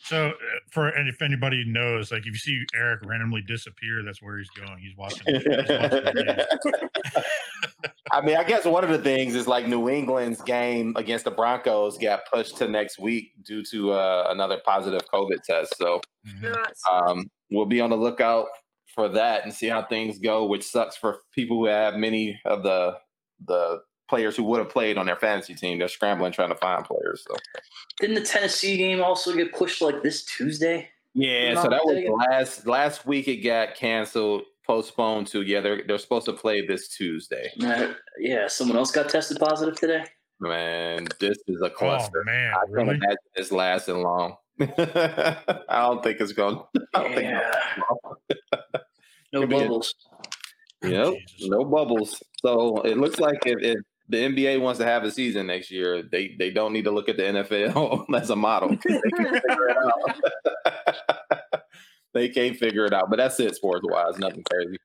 So, 0.00 0.28
uh, 0.28 0.32
for 0.70 0.88
and 0.88 1.08
if 1.08 1.20
anybody 1.20 1.64
knows, 1.66 2.12
like 2.12 2.20
if 2.20 2.26
you 2.26 2.36
see 2.36 2.64
Eric 2.74 3.00
randomly 3.04 3.42
disappear, 3.42 4.02
that's 4.02 4.22
where 4.22 4.38
he's 4.38 4.48
going. 4.50 4.78
He's 4.78 4.96
watching. 4.96 5.34
He's 5.34 5.44
watching. 5.46 6.38
I 8.12 8.20
mean, 8.20 8.36
I 8.36 8.44
guess 8.44 8.64
one 8.64 8.84
of 8.84 8.90
the 8.90 8.98
things 8.98 9.34
is 9.34 9.46
like 9.46 9.66
New 9.66 9.88
England's 9.88 10.40
game 10.42 10.92
against 10.96 11.24
the 11.24 11.30
Broncos 11.30 11.98
got 11.98 12.20
pushed 12.32 12.56
to 12.58 12.68
next 12.68 12.98
week 12.98 13.32
due 13.44 13.62
to 13.70 13.92
uh, 13.92 14.26
another 14.30 14.60
positive 14.64 15.02
COVID 15.12 15.42
test. 15.44 15.76
So 15.76 16.00
Mhm. 16.26 16.42
Yeah, 16.42 16.50
it's- 16.50 16.82
um, 16.90 17.30
we'll 17.50 17.66
be 17.66 17.80
on 17.80 17.90
the 17.90 17.96
lookout 17.96 18.46
for 18.94 19.08
that 19.10 19.44
and 19.44 19.52
see 19.52 19.68
how 19.68 19.82
things 19.82 20.18
go. 20.18 20.44
Which 20.46 20.64
sucks 20.64 20.96
for 20.96 21.20
people 21.32 21.56
who 21.58 21.66
have 21.66 21.94
many 21.94 22.40
of 22.44 22.62
the 22.62 22.98
the 23.46 23.80
players 24.08 24.36
who 24.36 24.42
would 24.42 24.58
have 24.58 24.70
played 24.70 24.96
on 24.98 25.06
their 25.06 25.16
fantasy 25.16 25.54
team. 25.54 25.78
They're 25.78 25.86
scrambling 25.88 26.32
trying 26.32 26.48
to 26.48 26.54
find 26.56 26.84
players. 26.84 27.22
So 27.28 27.36
Didn't 28.00 28.14
the 28.16 28.22
Tennessee 28.22 28.76
game 28.78 29.02
also 29.02 29.34
get 29.34 29.52
pushed 29.52 29.80
like 29.82 30.02
this 30.02 30.24
Tuesday? 30.24 30.88
yeah, 31.14 31.54
so 31.60 31.68
that 31.68 31.84
was 31.84 31.94
mistaken. 31.96 32.16
last 32.18 32.66
last 32.66 33.06
week. 33.06 33.28
It 33.28 33.36
got 33.38 33.74
canceled, 33.74 34.42
postponed 34.68 35.26
to 35.28 35.42
yeah. 35.42 35.60
They're 35.60 35.82
they're 35.86 35.98
supposed 35.98 36.26
to 36.26 36.32
play 36.34 36.64
this 36.66 36.88
Tuesday. 36.88 37.50
Uh, 37.60 37.94
yeah, 38.20 38.46
someone 38.46 38.76
else 38.76 38.90
got 38.92 39.08
tested 39.08 39.38
positive 39.40 39.74
today. 39.80 40.04
Man, 40.40 41.08
this 41.18 41.36
is 41.48 41.60
a 41.62 41.66
Oh 41.66 41.70
cluster. 41.70 42.22
man, 42.24 42.52
I 42.52 42.58
can't 42.58 42.70
really? 42.70 42.94
imagine 42.96 43.16
this 43.34 43.50
lasting 43.50 44.02
long. 44.02 44.36
I 44.60 45.36
don't 45.68 46.02
think 46.04 46.20
it's 46.20 46.32
going. 46.32 46.60
I 46.94 47.02
don't 47.02 47.22
Yeah. 47.24 47.54
No 49.32 49.40
Could 49.40 49.50
be 49.50 49.56
it. 49.56 49.60
bubbles. 49.62 49.94
Yep, 50.82 51.14
Jesus. 51.26 51.50
no 51.50 51.64
bubbles. 51.64 52.22
So 52.40 52.78
it 52.82 52.96
looks 52.96 53.18
like 53.18 53.44
if, 53.46 53.58
if 53.60 53.76
the 54.08 54.16
NBA 54.18 54.60
wants 54.60 54.78
to 54.78 54.86
have 54.86 55.04
a 55.04 55.10
season 55.10 55.48
next 55.48 55.70
year, 55.70 56.02
they 56.02 56.34
they 56.38 56.50
don't 56.50 56.72
need 56.72 56.84
to 56.84 56.90
look 56.92 57.08
at 57.10 57.16
the 57.18 57.24
NFL 57.24 58.06
as 58.20 58.30
a 58.30 58.36
model. 58.36 58.78
They 62.18 62.28
can 62.28 62.32
figure 62.34 62.44
it 62.44 62.44
out. 62.44 62.50
they 62.50 62.50
can't 62.50 62.58
figure 62.58 62.84
it 62.86 62.92
out. 62.94 63.10
But 63.10 63.16
that's 63.16 63.40
it, 63.40 63.56
sports 63.56 63.84
wise. 63.88 64.18
Nothing 64.18 64.44
crazy. 64.50 64.76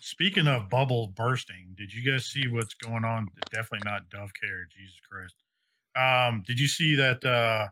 Speaking 0.00 0.48
of 0.48 0.68
bubble 0.70 1.08
bursting, 1.08 1.74
did 1.76 1.92
you 1.92 2.10
guys 2.10 2.26
see 2.26 2.48
what's 2.48 2.74
going 2.74 3.04
on? 3.04 3.28
Definitely 3.52 3.90
not 3.90 4.08
Dove 4.10 4.30
Care. 4.40 4.66
Jesus 4.74 4.96
Christ. 5.10 5.34
Um, 5.96 6.42
did 6.46 6.58
you 6.58 6.68
see 6.68 6.94
that 6.94 7.24
uh, 7.24 7.68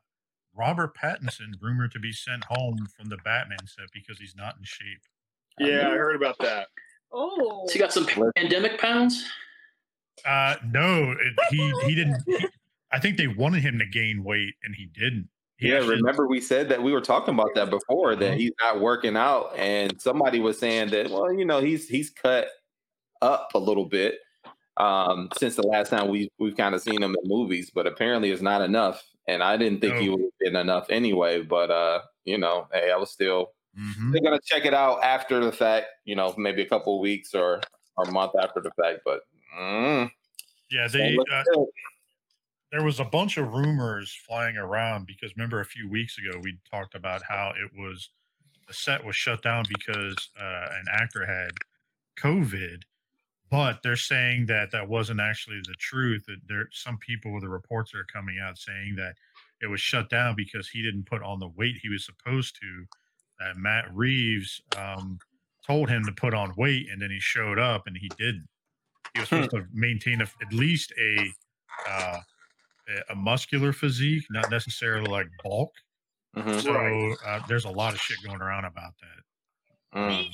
Robert 0.55 0.97
Pattinson 0.97 1.53
rumored 1.61 1.93
to 1.93 1.99
be 1.99 2.13
sent 2.13 2.45
home 2.45 2.77
from 2.97 3.09
the 3.09 3.17
Batman 3.25 3.67
set 3.67 3.87
because 3.95 4.19
he's 4.19 4.35
not 4.37 4.57
in 4.59 4.65
shape? 4.65 5.01
Yeah, 5.59 5.89
I 5.89 5.97
heard 5.97 6.17
about 6.17 6.39
that. 6.41 6.69
oh. 7.13 7.65
So 7.69 7.75
you 7.75 7.81
got 7.81 7.93
some 7.93 8.07
pandemic 8.37 8.79
pounds? 8.79 9.25
Uh, 10.25 10.57
no, 10.67 11.13
it, 11.13 11.35
he 11.51 11.73
he 11.87 11.95
didn't. 11.95 12.23
he- 12.27 12.47
I 12.93 13.01
think 13.01 13.17
they 13.17 13.27
wanted 13.27 13.63
him 13.63 13.79
to 13.81 13.87
gain 13.87 14.23
weight, 14.23 14.55
and 14.63 14.75
he 14.75 14.87
didn't. 14.87 15.29
Yeah, 15.61 15.77
actually- 15.77 15.97
remember 15.97 16.27
we 16.27 16.41
said 16.41 16.69
that 16.69 16.83
we 16.83 16.93
were 16.93 17.01
talking 17.01 17.35
about 17.35 17.55
that 17.55 17.71
before 17.71 18.15
that 18.17 18.35
Mhm. 18.35 18.39
he's 18.39 18.53
not 18.61 18.81
working 18.81 19.17
out, 19.17 19.55
and 19.57 20.01
somebody 20.01 20.39
was 20.41 20.59
saying 20.59 20.91
that 20.91 21.11
well, 21.11 21.33
you 21.33 21.45
know, 21.45 21.61
he's 21.61 21.89
he's 21.89 22.11
cut 22.11 22.49
up 23.23 23.51
a 23.55 23.59
little 23.59 23.87
bit 23.87 24.19
um, 24.79 25.31
since 25.39 25.57
the 25.57 25.63
last 25.63 25.89
time 25.91 26.09
we 26.09 26.29
we've 26.39 26.57
kind 26.57 26.75
of 26.75 26.83
seen 26.83 27.03
him 27.03 27.15
in 27.23 27.29
movies, 27.29 27.71
but 27.75 27.87
apparently 27.87 28.31
it's 28.31 28.43
not 28.43 28.61
enough. 28.63 29.03
And 29.29 29.43
I 29.43 29.57
didn't 29.57 29.81
think 29.81 29.97
he 29.99 30.09
would 30.11 30.21
have 30.21 30.39
been 30.41 30.57
enough 30.57 30.87
anyway. 30.91 31.43
But 31.43 31.71
uh, 31.71 32.03
you 32.25 32.39
know, 32.39 32.69
hey, 32.73 32.91
I 32.93 32.97
was 32.97 33.11
still 33.11 33.53
Mhm. 33.79 34.13
they're 34.13 34.23
gonna 34.23 34.41
check 34.45 34.67
it 34.67 34.75
out 34.75 35.03
after 35.03 35.41
the 35.45 35.53
fact. 35.53 35.87
You 36.05 36.17
know, 36.17 36.35
maybe 36.37 36.63
a 36.63 36.69
couple 36.69 36.97
of 36.97 37.01
weeks 37.01 37.35
or 37.35 37.61
or 37.97 38.05
a 38.05 38.13
month 38.13 38.33
after 38.41 38.61
the 38.61 38.71
fact. 38.81 39.01
But 39.07 39.23
mm, 39.59 40.11
Yeah, 40.71 40.89
they 40.89 41.17
uh. 41.33 41.45
There 42.73 42.83
was 42.83 43.01
a 43.01 43.05
bunch 43.05 43.37
of 43.37 43.53
rumors 43.53 44.17
flying 44.27 44.57
around 44.57 45.07
because 45.07 45.37
remember 45.37 45.61
a 45.61 45.65
few 45.65 45.89
weeks 45.89 46.19
ago 46.19 46.39
we 46.43 46.59
talked 46.71 46.95
about 46.95 47.23
how 47.23 47.53
it 47.57 47.71
was 47.79 48.11
the 48.67 48.75
set 48.75 49.05
was 49.05 49.15
shut 49.15 49.43
down 49.43 49.65
because 49.69 50.17
uh, 50.41 50.69
an 50.73 50.85
actor 50.93 51.25
had 51.25 51.53
COVID, 52.21 52.83
but 53.51 53.81
they're 53.83 53.97
saying 53.97 54.47
that 54.47 54.73
that 54.73 54.89
wasn't 54.89 55.21
actually 55.21 55.61
the 55.67 55.75
truth. 55.79 56.25
That 56.27 56.39
there 56.49 56.69
some 56.73 56.99
people 56.99 57.33
with 57.33 57.43
the 57.43 57.49
reports 57.49 57.95
are 57.95 58.05
coming 58.13 58.39
out 58.43 58.59
saying 58.59 58.97
that 58.97 59.15
it 59.63 59.69
was 59.69 59.81
shut 59.81 60.11
down 60.11 60.35
because 60.37 60.69
he 60.69 60.83
didn't 60.83 61.07
put 61.07 61.23
on 61.23 61.39
the 61.39 61.49
weight 61.57 61.77
he 61.81 61.89
was 61.89 62.05
supposed 62.05 62.57
to. 62.61 62.85
That 63.39 63.57
Matt 63.57 63.85
Reeves 63.95 64.61
um, 64.77 65.19
told 65.67 65.89
him 65.89 66.05
to 66.05 66.13
put 66.13 66.35
on 66.35 66.55
weight, 66.57 66.89
and 66.91 67.01
then 67.01 67.11
he 67.11 67.21
showed 67.21 67.59
up 67.59 67.87
and 67.87 67.97
he 67.97 68.09
didn't. 68.19 68.49
He 69.15 69.21
was 69.21 69.29
supposed 69.29 69.51
to 69.51 69.65
maintain 69.73 70.21
a, 70.21 70.25
at 70.25 70.53
least 70.53 70.93
a 70.99 71.31
uh, 71.89 72.19
a- 72.89 73.13
a 73.13 73.15
muscular 73.15 73.73
physique, 73.73 74.25
not 74.31 74.51
necessarily 74.51 75.11
like 75.11 75.27
bulk. 75.43 75.73
Mhm. 76.37 76.61
So 76.63 77.27
uh, 77.27 77.41
there's 77.49 77.65
a 77.65 77.71
lot 77.71 77.95
of 77.95 78.01
shit 78.01 78.19
going 78.25 78.41
around 78.43 78.65
about 78.67 78.93
that. 79.01 79.99
Mm. 79.99 80.09
Man, 80.09 80.25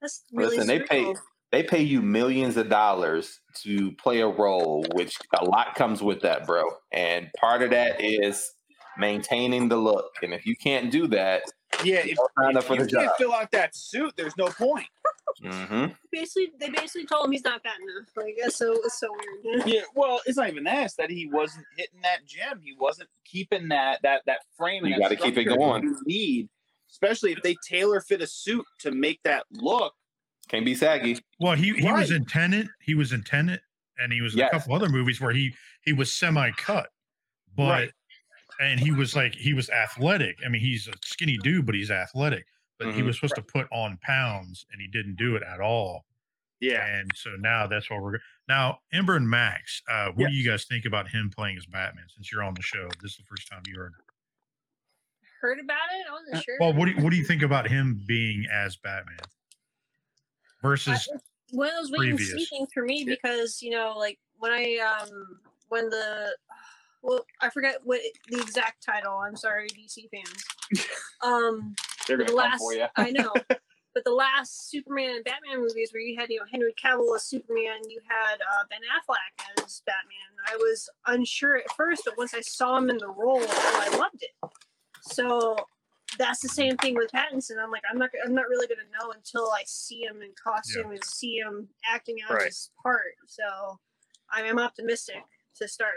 that's 0.00 0.24
really 0.32 0.56
Listen, 0.56 0.66
they 0.66 0.80
pay 0.80 1.14
they 1.52 1.62
pay 1.64 1.82
you 1.82 2.00
millions 2.00 2.56
of 2.56 2.68
dollars 2.68 3.40
to 3.62 3.90
play 3.92 4.20
a 4.20 4.28
role, 4.28 4.84
which 4.94 5.16
a 5.36 5.44
lot 5.44 5.74
comes 5.74 6.00
with 6.00 6.20
that, 6.22 6.46
bro. 6.46 6.62
And 6.92 7.28
part 7.38 7.62
of 7.62 7.70
that 7.70 8.00
is 8.00 8.48
maintaining 8.98 9.68
the 9.68 9.76
look. 9.76 10.12
And 10.22 10.32
if 10.32 10.46
you 10.46 10.54
can't 10.56 10.90
do 10.92 11.06
that, 11.08 11.42
Yeah, 11.82 11.96
if, 12.06 12.16
don't 12.16 12.30
sign 12.38 12.56
up 12.56 12.64
if 12.64 12.70
you 12.70 12.76
the 12.86 12.90
can't 12.92 13.08
job. 13.08 13.16
fill 13.18 13.32
out 13.34 13.50
that 13.50 13.74
suit, 13.74 14.14
there's 14.16 14.36
no 14.36 14.46
point. 14.46 14.86
Hmm 15.42 15.86
Basically, 16.12 16.50
they 16.58 16.70
basically 16.70 17.06
told 17.06 17.26
him 17.26 17.32
he's 17.32 17.44
not 17.44 17.62
fat 17.62 17.76
enough. 17.80 18.08
Like, 18.16 18.36
that's 18.42 18.56
so 18.56 18.72
it's 18.72 18.98
so 18.98 19.08
weird. 19.44 19.66
Yeah, 19.66 19.82
well, 19.94 20.20
it's 20.26 20.36
not 20.36 20.48
even 20.48 20.64
that. 20.64 20.84
It's 20.86 20.94
that 20.96 21.10
he 21.10 21.28
wasn't 21.30 21.64
hitting 21.76 22.00
that 22.02 22.26
gym. 22.26 22.60
He 22.62 22.74
wasn't 22.78 23.08
keeping 23.24 23.68
that 23.68 24.00
that 24.02 24.22
that 24.26 24.40
frame. 24.56 24.84
You 24.86 24.94
that 24.94 25.00
gotta 25.00 25.16
keep 25.16 25.36
it 25.36 25.44
going. 25.44 25.84
You 25.84 25.96
need, 26.06 26.48
especially 26.90 27.32
if 27.32 27.42
they 27.42 27.56
tailor 27.66 28.00
fit 28.00 28.20
a 28.22 28.26
suit 28.26 28.64
to 28.80 28.90
make 28.90 29.20
that 29.24 29.44
look. 29.52 29.94
Can't 30.48 30.64
be 30.64 30.74
saggy. 30.74 31.18
Well, 31.38 31.54
he 31.54 31.72
he 31.74 31.90
was 31.92 32.10
in 32.10 32.24
Tenet. 32.24 32.66
He 32.80 32.94
was 32.94 33.12
in 33.12 33.22
Tenet, 33.22 33.60
and 33.98 34.12
he 34.12 34.20
was 34.20 34.32
in 34.34 34.40
Yes. 34.40 34.50
a 34.52 34.58
couple 34.58 34.74
other 34.74 34.88
movies 34.88 35.20
where 35.20 35.32
he 35.32 35.54
he 35.84 35.92
was 35.92 36.12
semi 36.12 36.50
cut, 36.52 36.88
but 37.56 37.68
Right. 37.70 37.90
and 38.60 38.80
he 38.80 38.90
was 38.90 39.14
like 39.14 39.34
he 39.34 39.54
was 39.54 39.70
athletic. 39.70 40.38
I 40.44 40.48
mean, 40.48 40.60
he's 40.60 40.88
a 40.88 40.92
skinny 41.04 41.38
dude, 41.38 41.66
but 41.66 41.74
he's 41.76 41.90
athletic. 41.90 42.46
But 42.80 42.94
he 42.94 43.02
Mhm. 43.02 43.06
was 43.06 43.16
supposed 43.16 43.34
to 43.34 43.42
put 43.42 43.68
on 43.70 43.98
pounds, 43.98 44.64
and 44.72 44.80
he 44.80 44.88
didn't 44.88 45.16
do 45.16 45.36
it 45.36 45.42
at 45.42 45.60
all. 45.60 46.06
Yeah, 46.60 46.84
And 46.84 47.10
so 47.14 47.36
now 47.36 47.66
that's 47.66 47.88
what 47.90 48.02
we're 48.02 48.18
now. 48.48 48.80
Amber 48.92 49.16
and 49.16 49.28
Max, 49.28 49.82
uh, 49.88 50.10
what 50.12 50.28
do 50.28 50.34
you 50.34 50.44
guys 50.44 50.64
think 50.64 50.84
about 50.86 51.08
him 51.08 51.30
playing 51.30 51.56
as 51.56 51.64
Batman? 51.66 52.04
Since 52.08 52.30
you're 52.32 52.42
on 52.42 52.52
the 52.54 52.62
show, 52.62 52.88
this 53.02 53.12
is 53.12 53.16
the 53.18 53.24
first 53.24 53.48
time 53.48 53.62
you 53.66 53.76
heard. 53.76 53.94
Heard 55.40 55.58
about 55.58 55.88
it? 55.92 56.06
I 56.06 56.12
wasn't 56.12 56.44
sure. 56.44 56.56
Well, 56.60 56.72
what 56.74 56.84
do 56.86 56.92
you, 56.92 57.02
what 57.02 57.10
do 57.10 57.16
you 57.16 57.24
think 57.24 57.40
about 57.42 57.66
him 57.68 58.02
being 58.06 58.46
as 58.50 58.76
Batman 58.76 59.16
versus? 60.62 61.08
one 61.52 61.68
of 61.68 61.74
those 61.74 61.90
wait 61.90 62.10
and 62.10 62.18
see 62.18 62.26
previous. 62.26 62.48
things 62.50 62.68
for 62.72 62.84
me 62.84 63.04
because 63.04 63.60
you 63.62 63.70
know, 63.70 63.94
like 63.96 64.18
when 64.38 64.52
I 64.52 64.76
um 64.78 65.40
when 65.68 65.88
the 65.90 66.36
well, 67.02 67.24
I 67.40 67.48
forget 67.48 67.78
what 67.84 68.00
the 68.28 68.38
exact 68.40 68.84
title. 68.84 69.14
I'm 69.16 69.36
sorry, 69.36 69.68
DC 69.68 70.08
fans. 70.10 70.44
Um, 71.22 71.74
they're 72.10 72.18
gonna 72.18 72.30
the 72.30 72.36
come 72.36 72.50
last 72.50 72.58
for 72.58 72.74
you. 72.74 72.86
I 72.96 73.10
know, 73.10 73.32
but 73.94 74.04
the 74.04 74.12
last 74.12 74.70
Superman 74.70 75.16
and 75.16 75.24
Batman 75.24 75.60
movies 75.60 75.92
where 75.92 76.02
you 76.02 76.18
had 76.18 76.28
you 76.30 76.38
know 76.38 76.44
Henry 76.50 76.74
Cavill 76.82 77.14
as 77.16 77.24
Superman, 77.24 77.80
you 77.88 78.00
had 78.08 78.34
uh, 78.40 78.64
Ben 78.68 78.80
Affleck 78.80 79.64
as 79.64 79.82
Batman. 79.86 80.50
I 80.52 80.56
was 80.56 80.88
unsure 81.06 81.56
at 81.56 81.70
first, 81.76 82.02
but 82.04 82.18
once 82.18 82.34
I 82.34 82.40
saw 82.40 82.76
him 82.76 82.90
in 82.90 82.98
the 82.98 83.08
role, 83.08 83.42
I 83.48 83.96
loved 83.96 84.22
it. 84.22 84.50
So 85.02 85.56
that's 86.18 86.40
the 86.40 86.48
same 86.48 86.76
thing 86.78 86.96
with 86.96 87.10
Pattinson. 87.12 87.62
I'm 87.62 87.70
like, 87.70 87.82
I'm 87.90 87.98
not, 87.98 88.10
I'm 88.24 88.34
not 88.34 88.48
really 88.48 88.66
gonna 88.66 88.88
know 89.00 89.12
until 89.12 89.50
I 89.52 89.62
see 89.66 90.02
him 90.02 90.22
in 90.22 90.30
costume 90.42 90.90
and 90.90 91.04
see 91.04 91.36
him 91.36 91.68
acting 91.88 92.16
out 92.28 92.34
Right. 92.34 92.46
his 92.46 92.70
part. 92.82 93.14
So 93.26 93.78
I'm, 94.30 94.44
I'm 94.46 94.58
optimistic 94.58 95.22
to 95.56 95.68
start. 95.68 95.92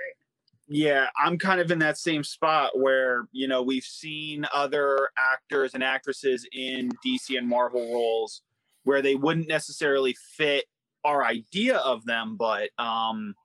Yeah, 0.68 1.10
I'm 1.18 1.38
kind 1.38 1.60
of 1.60 1.70
in 1.72 1.80
that 1.80 1.98
same 1.98 2.24
spot 2.24 2.78
where, 2.80 3.28
you 3.32 3.48
know, 3.48 3.62
we've 3.62 3.84
seen 3.84 4.46
other 4.54 5.10
actors 5.18 5.74
and 5.74 5.84
actresses 5.84 6.48
in 6.54 6.90
DC 7.04 7.38
and 7.38 7.48
Marvel 7.48 7.82
roles 7.94 8.42
where 8.84 9.02
they 9.02 9.16
wouldn't 9.16 9.48
necessarily 9.48 10.16
fit 10.38 10.66
our 11.04 11.26
idea 11.26 11.78
of 11.80 12.06
them, 12.06 12.38
but 12.38 12.70
um 12.80 13.36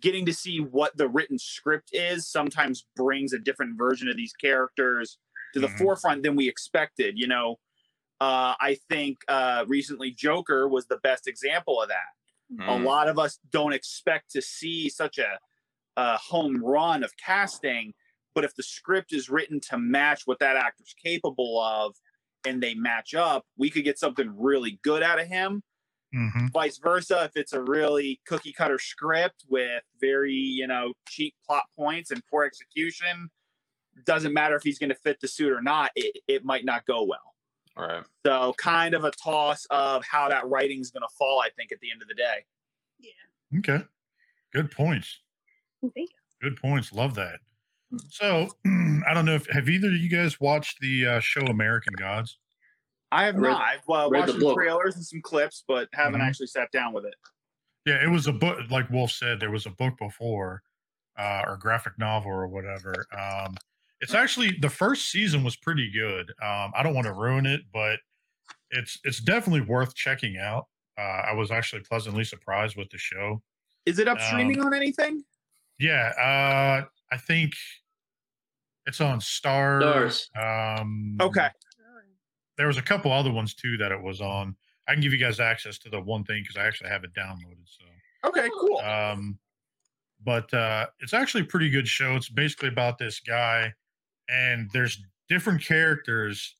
getting 0.00 0.26
to 0.26 0.34
see 0.34 0.60
what 0.60 0.96
the 0.96 1.08
written 1.08 1.38
script 1.38 1.90
is 1.92 2.28
sometimes 2.28 2.86
brings 2.96 3.32
a 3.32 3.38
different 3.38 3.78
version 3.78 4.08
of 4.08 4.16
these 4.16 4.32
characters 4.34 5.18
to 5.54 5.60
the 5.60 5.68
Mhm. 5.68 5.78
forefront 5.78 6.22
than 6.22 6.36
we 6.36 6.48
expected, 6.48 7.18
you 7.18 7.26
know. 7.28 7.56
Uh, 8.20 8.54
I 8.60 8.78
think 8.88 9.18
uh, 9.28 9.64
recently 9.68 10.10
Joker 10.12 10.68
was 10.68 10.86
the 10.86 10.98
best 10.98 11.28
example 11.28 11.82
of 11.82 11.88
that 11.88 12.06
a 12.66 12.74
Mm. 12.74 12.76
lot 12.76 13.08
of 13.08 13.18
us 13.18 13.38
don't 13.50 13.72
expect 13.72 14.30
to 14.32 14.42
see 14.42 14.88
such 14.88 15.18
a, 15.18 15.38
a 15.96 16.16
home 16.16 16.62
run 16.64 17.02
of 17.04 17.12
casting 17.16 17.92
but 18.34 18.44
if 18.44 18.54
the 18.54 18.62
script 18.62 19.12
is 19.12 19.28
written 19.28 19.60
to 19.60 19.76
match 19.78 20.22
what 20.24 20.38
that 20.38 20.56
actor's 20.56 20.94
capable 21.02 21.60
of 21.60 21.94
and 22.46 22.62
they 22.62 22.74
match 22.74 23.14
up 23.14 23.44
we 23.58 23.68
could 23.70 23.84
get 23.84 23.98
something 23.98 24.32
really 24.38 24.78
good 24.82 25.02
out 25.02 25.20
of 25.20 25.26
him 25.26 25.62
Mhm. 26.14 26.52
vice 26.52 26.76
versa 26.78 27.24
if 27.24 27.36
it's 27.36 27.54
a 27.54 27.62
really 27.62 28.20
cookie 28.26 28.52
cutter 28.52 28.78
script 28.78 29.44
with 29.48 29.82
very 30.00 30.34
you 30.34 30.66
know 30.66 30.92
cheap 31.08 31.34
plot 31.46 31.64
points 31.76 32.10
and 32.10 32.22
poor 32.30 32.44
execution 32.44 33.30
doesn't 34.04 34.32
matter 34.34 34.54
if 34.56 34.62
he's 34.62 34.78
going 34.78 34.90
to 34.90 34.94
fit 34.94 35.20
the 35.20 35.28
suit 35.28 35.52
or 35.52 35.62
not 35.62 35.90
it, 35.96 36.18
it 36.28 36.44
might 36.44 36.64
not 36.66 36.84
go 36.86 37.02
well 37.04 37.34
All 37.78 37.86
right. 37.86 38.04
so 38.26 38.54
kind 38.58 38.92
of 38.94 39.04
a 39.04 39.10
toss 39.10 39.64
of 39.70 40.04
how 40.04 40.28
that 40.28 40.46
writing's 40.48 40.90
going 40.90 41.02
to 41.02 41.14
fall 41.18 41.40
i 41.40 41.48
think 41.56 41.72
at 41.72 41.80
the 41.80 41.90
end 41.90 42.02
of 42.02 42.08
the 42.08 42.14
day 42.14 42.44
Yeah. 42.98 43.58
Okay, 43.58 43.84
good 44.52 44.70
points. 44.70 45.20
Thank 45.94 46.10
Good 46.40 46.56
points. 46.56 46.92
Love 46.92 47.14
that. 47.16 47.40
So 48.10 48.48
I 48.66 49.14
don't 49.14 49.24
know 49.24 49.34
if 49.34 49.46
have 49.50 49.68
either 49.68 49.88
of 49.88 49.94
you 49.96 50.08
guys 50.08 50.40
watched 50.40 50.80
the 50.80 51.06
uh, 51.06 51.20
show 51.20 51.42
American 51.42 51.94
Gods? 51.94 52.38
I 53.10 53.24
have 53.24 53.36
I 53.36 53.38
read- 53.38 53.50
not. 53.50 53.62
I've 53.62 53.78
uh, 53.80 54.08
watched 54.10 54.26
the 54.26 54.32
some 54.32 54.40
book. 54.40 54.56
trailers 54.56 54.96
and 54.96 55.04
some 55.04 55.20
clips, 55.22 55.64
but 55.68 55.88
haven't 55.92 56.20
Mhm. 56.20 56.24
actually 56.28 56.46
sat 56.46 56.70
down 56.72 56.92
with 56.92 57.04
it. 57.04 57.14
Yeah, 57.84 58.02
it 58.02 58.08
was 58.08 58.26
a 58.26 58.32
book. 58.32 58.58
Like 58.70 58.88
Wolf 58.90 59.10
said, 59.10 59.40
there 59.40 59.50
was 59.50 59.66
a 59.66 59.70
book 59.70 59.98
before, 59.98 60.62
uh, 61.18 61.42
or 61.46 61.56
graphic 61.56 61.98
novel 61.98 62.30
or 62.30 62.46
whatever. 62.48 62.94
Um, 63.16 63.54
it's 64.00 64.14
actually 64.14 64.52
the 64.60 64.70
first 64.70 65.10
season 65.10 65.44
was 65.44 65.56
pretty 65.56 65.90
good. 65.90 66.30
Um, 66.42 66.72
I 66.74 66.82
don't 66.82 66.94
want 66.94 67.06
to 67.06 67.12
ruin 67.12 67.44
it, 67.44 67.60
but 67.72 67.98
it's 68.70 68.98
it's 69.04 69.20
definitely 69.20 69.60
worth 69.62 69.94
checking 69.94 70.38
out. 70.38 70.66
Uh, 70.96 71.00
I 71.28 71.32
was 71.34 71.50
actually 71.50 71.82
pleasantly 71.82 72.24
surprised 72.24 72.76
with 72.76 72.88
the 72.90 72.98
show. 72.98 73.42
Is 73.84 73.98
it 73.98 74.08
up 74.08 74.18
Um, 74.18 74.24
streaming 74.28 74.60
on 74.60 74.72
anything? 74.74 75.24
Yeah, 75.78 76.12
uh, 76.18 76.86
I 77.10 77.16
think 77.16 77.52
it's 78.86 79.00
on 79.00 79.20
Starz. 79.20 80.28
Starz. 80.34 80.80
Um, 80.80 81.18
Okay. 81.20 81.48
there 82.58 82.66
was 82.66 82.76
a 82.76 82.82
couple 82.82 83.12
other 83.12 83.32
ones 83.32 83.54
too 83.54 83.76
that 83.78 83.92
it 83.92 84.02
was 84.02 84.20
on. 84.20 84.56
I 84.88 84.92
can 84.92 85.00
give 85.02 85.12
you 85.12 85.18
guys 85.18 85.40
access 85.40 85.78
to 85.80 85.90
the 85.90 86.00
one 86.00 86.24
thing 86.24 86.42
because 86.42 86.56
I 86.56 86.66
actually 86.66 86.90
have 86.90 87.04
it 87.04 87.14
downloaded. 87.14 87.66
So, 87.66 87.84
Okay, 88.24 88.48
cool. 88.60 88.78
um, 88.78 89.38
but 90.24 90.52
uh, 90.54 90.86
it's 91.00 91.14
actually 91.14 91.42
a 91.42 91.46
pretty 91.46 91.70
good 91.70 91.88
show. 91.88 92.16
It's 92.16 92.28
basically 92.28 92.68
about 92.68 92.98
this 92.98 93.20
guy, 93.20 93.72
and 94.28 94.70
there's 94.72 95.02
different 95.28 95.62
characters, 95.64 96.56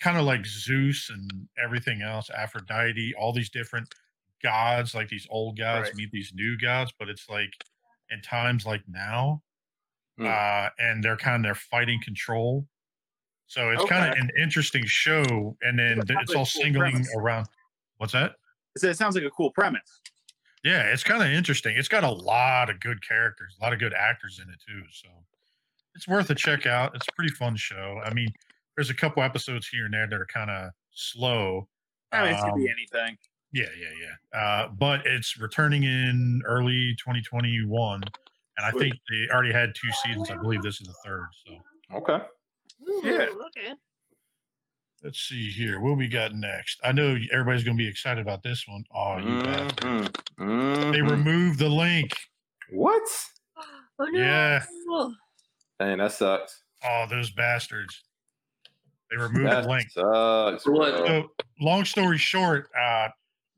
kind 0.00 0.18
of 0.18 0.24
like 0.24 0.46
Zeus 0.46 1.10
and 1.10 1.48
everything 1.62 2.02
else, 2.02 2.30
Aphrodite, 2.30 3.14
all 3.18 3.32
these 3.32 3.50
different 3.50 3.88
gods, 4.42 4.94
like 4.94 5.08
these 5.08 5.26
old 5.30 5.58
gods 5.58 5.84
Right. 5.88 5.94
meet 5.94 6.10
these 6.12 6.32
new 6.34 6.58
gods, 6.58 6.92
but 6.98 7.08
it's 7.08 7.28
like 7.28 7.52
in 8.10 8.20
times 8.22 8.66
like 8.66 8.82
now, 8.88 9.42
Hmm. 10.18 10.26
uh, 10.26 10.68
and 10.78 11.02
they're 11.02 11.16
kind 11.16 11.36
of 11.36 11.42
they're 11.44 11.54
fighting 11.54 12.00
control. 12.02 12.66
So 13.46 13.70
it's 13.70 13.84
kind 13.86 14.12
of 14.12 14.16
an 14.18 14.30
interesting 14.40 14.84
show, 14.86 15.56
and 15.62 15.78
then 15.78 15.96
sounds 16.06 16.10
it's 16.22 16.30
all 16.30 16.36
cool 16.38 16.44
singling 16.46 16.92
premise. 16.92 17.14
around. 17.16 17.46
What's 17.96 18.12
that? 18.12 18.36
So 18.78 18.88
it 18.88 18.96
sounds 18.96 19.16
like 19.16 19.24
a 19.24 19.30
cool 19.30 19.50
premise. 19.50 20.00
Yeah, 20.62 20.82
it's 20.92 21.02
kind 21.02 21.22
of 21.22 21.30
interesting. 21.30 21.76
It's 21.76 21.88
got 21.88 22.04
a 22.04 22.10
lot 22.10 22.70
of 22.70 22.78
good 22.80 23.06
characters, 23.06 23.56
a 23.60 23.64
lot 23.64 23.72
of 23.72 23.78
good 23.80 23.94
actors 23.94 24.40
in 24.44 24.48
it 24.52 24.60
too. 24.64 24.82
So 24.92 25.08
it's 25.94 26.06
worth 26.06 26.30
a 26.30 26.34
check 26.34 26.66
out. 26.66 26.94
It's 26.94 27.08
a 27.08 27.12
pretty 27.16 27.32
fun 27.34 27.56
show. 27.56 28.00
I 28.04 28.12
mean, 28.14 28.28
there's 28.76 28.90
a 28.90 28.94
couple 28.94 29.22
episodes 29.22 29.66
here 29.66 29.86
and 29.86 29.94
there 29.94 30.06
that 30.06 30.14
are 30.20 30.26
kind 30.26 30.50
of 30.50 30.70
slow. 30.92 31.68
I 32.12 32.24
mean, 32.24 32.34
it 32.34 32.40
could 32.42 32.54
be 32.56 32.68
Um, 32.68 32.74
anything. 32.76 33.18
Yeah, 33.52 33.64
yeah, 33.78 33.88
yeah. 34.00 34.38
Uh, 34.40 34.68
but 34.68 35.06
it's 35.06 35.38
returning 35.38 35.82
in 35.84 36.42
early 36.46 36.94
2021, 36.98 38.02
and 38.02 38.66
I 38.66 38.70
think 38.72 38.94
they 39.10 39.26
already 39.32 39.52
had 39.52 39.74
two 39.74 39.90
seasons. 40.04 40.30
I 40.30 40.36
believe 40.36 40.62
this 40.62 40.80
is 40.80 40.86
the 40.86 40.94
third. 41.04 41.26
So 41.46 41.96
Okay. 41.96 42.24
Ooh, 42.88 43.00
Yeah. 43.04 43.26
Okay. 43.46 43.74
Let's 45.02 45.18
see 45.20 45.50
here. 45.50 45.80
What 45.80 45.96
we 45.96 46.08
got 46.08 46.34
next? 46.34 46.78
I 46.84 46.92
know 46.92 47.16
everybody's 47.32 47.64
going 47.64 47.76
to 47.76 47.82
be 47.82 47.88
excited 47.88 48.20
about 48.20 48.42
this 48.42 48.66
one. 48.68 48.84
Oh, 48.94 49.16
you 49.16 49.42
bastard. 49.42 50.12
Mhm, 50.38 50.92
They 50.92 51.00
removed 51.00 51.58
the 51.58 51.70
link. 51.70 52.14
What? 52.70 53.02
Oh 53.98 54.04
no. 54.04 54.18
Yeah. 54.20 54.62
Dang, 55.78 55.98
that 55.98 56.12
sucks. 56.12 56.62
Oh, 56.84 57.06
those 57.08 57.30
bastards. 57.30 58.02
They 59.10 59.16
removed 59.16 59.46
That 59.46 59.62
the 59.64 59.68
link. 59.70 59.90
sucks. 59.90 60.66
What? 60.66 60.94
So, 61.06 61.28
long 61.60 61.84
story 61.86 62.18
short, 62.18 62.68
uh, 62.78 63.08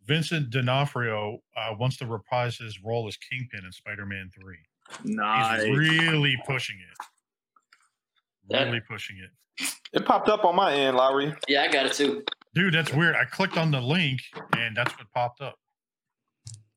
Vincent 0.07 0.51
D'Onofrio 0.51 1.39
uh, 1.57 1.75
wants 1.79 1.97
to 1.99 2.07
reprise 2.07 2.57
his 2.57 2.81
role 2.83 3.07
as 3.09 3.17
Kingpin 3.17 3.65
in 3.65 3.73
Spider-Man 3.73 4.31
Three. 4.35 4.59
Nice. 5.05 5.63
He's 5.65 5.77
really 5.79 6.37
pushing 6.47 6.77
it. 6.77 7.07
That- 8.51 8.67
Really 8.67 8.81
pushing 8.81 9.17
it, 9.19 9.31
It 9.93 10.05
popped 10.05 10.29
up 10.29 10.45
on 10.45 10.57
my 10.57 10.73
end, 10.75 10.97
Lowery. 10.97 11.33
Yeah, 11.49 11.63
I 11.63 11.69
got 11.69 11.87
it 11.87 11.93
too. 11.93 12.25
dude. 12.55 12.75
That's 12.75 12.93
weird. 12.93 13.15
I 13.15 13.25
clicked 13.25 13.57
on 13.57 13.71
the 13.71 13.81
link 13.81 14.21
and 14.57 14.77
that's 14.77 14.93
what 14.99 15.07
popped 15.15 15.41
up. 15.41 15.55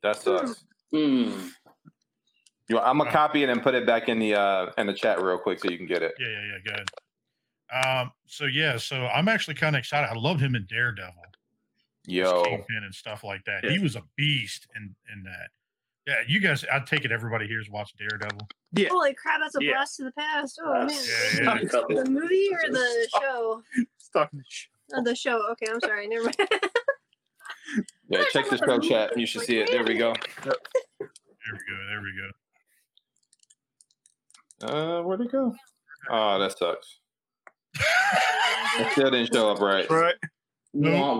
That 0.03 0.15
sucks. 0.17 0.63
Hmm. 0.91 1.47
You, 2.69 2.80
I'm 2.80 2.97
gonna 2.99 3.09
Uh, 3.09 3.13
copy 3.13 3.43
it 3.43 3.49
and 3.49 3.61
put 3.61 3.73
it 3.76 3.86
back 3.88 4.07
in 4.09 4.19
the 4.19 4.36
uh 4.36 4.71
in 4.78 4.88
the 4.88 4.93
chat 4.93 5.21
real 5.21 5.38
quick 5.38 5.59
so 5.59 5.69
you 5.69 5.78
can 5.78 5.88
get 5.88 6.01
it. 6.03 6.13
Yeah, 6.19 6.28
yeah, 6.28 6.57
yeah. 6.65 6.76
Good. 6.76 7.88
Um. 7.88 8.11
So 8.28 8.45
yeah. 8.45 8.78
So 8.78 9.07
I'm 9.07 9.28
actually 9.28 9.55
kind 9.55 9.76
of 9.76 9.80
excited. 9.80 10.07
I 10.09 10.15
love 10.15 10.39
him 10.39 10.55
in 10.55 10.65
Daredevil. 10.69 11.13
As 12.08 12.14
Yo, 12.14 12.43
Kingpin 12.43 12.84
and 12.84 12.93
stuff 12.93 13.24
like 13.24 13.43
that. 13.45 13.64
Yeah. 13.64 13.72
He 13.72 13.80
was 13.80 13.95
a 13.95 14.03
beast 14.16 14.68
in 14.76 14.95
in 15.14 15.24
that. 15.24 15.49
Yeah, 16.08 16.16
you 16.28 16.39
guys. 16.39 16.64
I 16.72 16.80
take 16.80 17.03
it 17.06 17.12
everybody 17.12 17.47
here's 17.47 17.70
watched 17.70 17.97
Daredevil. 17.97 18.47
Yeah. 18.74 18.89
Holy 18.89 19.14
crap, 19.16 19.39
that's 19.41 19.56
a 19.56 19.64
Yeah. 19.64 19.74
blast 19.74 19.97
to 19.97 20.03
the 20.03 20.12
past. 20.12 20.60
Oh 20.64 20.72
man. 20.74 20.89
Yes. 20.89 21.39
Yeah, 21.39 21.58
A. 21.58 21.66
The 21.95 22.06
movie 22.10 22.49
or 22.53 22.72
the 22.72 23.08
show? 23.20 23.64
Stuck 23.97 24.32
in 24.34 24.39
the 24.39 24.43
sh- 24.47 24.68
Oh, 24.93 25.03
the 25.03 25.16
show. 25.16 25.41
Okay, 25.53 25.66
I'm 25.72 25.80
sorry. 25.80 26.08
Never 26.08 26.26
mind. 26.26 26.36
yeah. 28.10 28.24
Check 28.32 28.49
the 28.51 28.58
show 28.58 28.78
chat. 28.80 29.18
You 29.18 29.26
should 29.26 29.41
see 29.41 29.58
it. 29.58 29.72
There 29.72 29.84
we 29.84 29.95
go. 29.97 30.14
There 30.43 30.53
we 31.01 31.58
go. 31.58 31.88
There 31.89 32.01
we 32.01 32.14
go. 34.62 34.68
Uh, 34.68 35.01
where'd 35.01 35.22
it 35.22 35.32
go? 35.32 35.56
Oh, 36.10 36.39
that 36.39 36.58
sucks. 36.58 36.99
It 38.78 38.91
still 38.91 39.10
didn't 39.10 39.34
show 39.34 39.49
up 39.51 39.60
right. 39.62 39.89
Right. 39.89 40.16
Wah, 40.76 41.19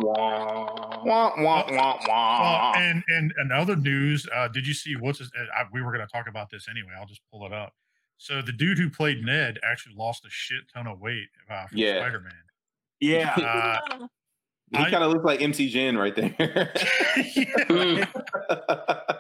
wah. 1.38 1.66
Wah, 2.08 2.74
and 2.78 3.04
and 3.08 3.34
and 3.38 3.52
other 3.52 3.76
news. 3.76 4.28
Uh, 4.36 4.48
did 4.48 4.68
you 4.68 4.74
see 4.74 4.96
what's 4.96 5.20
his? 5.20 5.32
uh, 5.40 5.44
I, 5.58 5.64
we 5.72 5.82
were 5.82 5.92
going 5.94 6.06
to 6.06 6.12
talk 6.12 6.28
about 6.28 6.50
this 6.50 6.68
anyway. 6.70 6.92
I'll 7.00 7.06
just 7.06 7.22
pull 7.32 7.46
it 7.46 7.54
up. 7.54 7.74
So 8.18 8.42
the 8.42 8.52
dude 8.52 8.78
who 8.78 8.90
played 8.90 9.24
Ned 9.24 9.60
actually 9.64 9.96
lost 9.96 10.26
a 10.26 10.30
shit 10.30 10.64
ton 10.74 10.88
of 10.88 11.00
weight 11.00 11.28
uh, 11.50 11.68
from 11.68 11.78
Yeah. 11.78 12.00
Spider 12.00 12.20
Man. 12.22 12.34
Yeah. 13.00 13.34
Uh, 13.36 14.08
He 14.72 14.78
kind 14.92 15.04
of 15.04 15.12
looks 15.12 15.24
like 15.26 15.42
MC 15.42 15.70
Jin 15.70 15.98
right 15.98 16.16
there. 16.16 16.34
Hmm. 17.68 18.02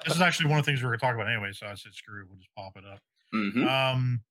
this 0.06 0.16
is 0.16 0.22
actually 0.22 0.50
one 0.50 0.60
of 0.60 0.66
the 0.66 0.70
things 0.72 0.82
we 0.82 0.88
are 0.88 0.90
going 0.92 1.00
to 1.00 1.06
talk 1.06 1.16
about 1.16 1.28
anyway. 1.30 1.52
So 1.54 1.66
I 1.68 1.76
said, 1.76 1.94
screw 1.94 2.22
it, 2.22 2.28
we'll 2.30 2.38
just 2.38 2.50
pop 2.56 2.74
it 2.78 2.84
up. 2.86 3.00
Mhm. 3.34 3.68
Um, 3.68 4.22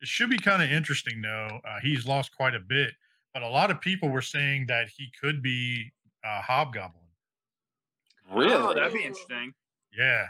it 0.00 0.08
should 0.08 0.30
be 0.30 0.38
kind 0.38 0.62
of 0.62 0.70
interesting 0.70 1.20
though. 1.22 1.60
Uh, 1.66 1.78
he's 1.82 2.06
lost 2.06 2.34
quite 2.36 2.54
a 2.54 2.60
bit, 2.60 2.92
but 3.34 3.42
a 3.42 3.48
lot 3.48 3.70
of 3.70 3.80
people 3.80 4.08
were 4.08 4.22
saying 4.22 4.66
that 4.68 4.88
he 4.96 5.10
could 5.20 5.42
be 5.42 5.92
uh, 6.24 6.40
Hobgoblin. 6.40 7.02
Oh, 8.30 8.36
Really? 8.38 8.74
that'd 8.74 8.92
be 8.94 9.04
interesting. 9.04 9.52
Yeah. 9.96 10.26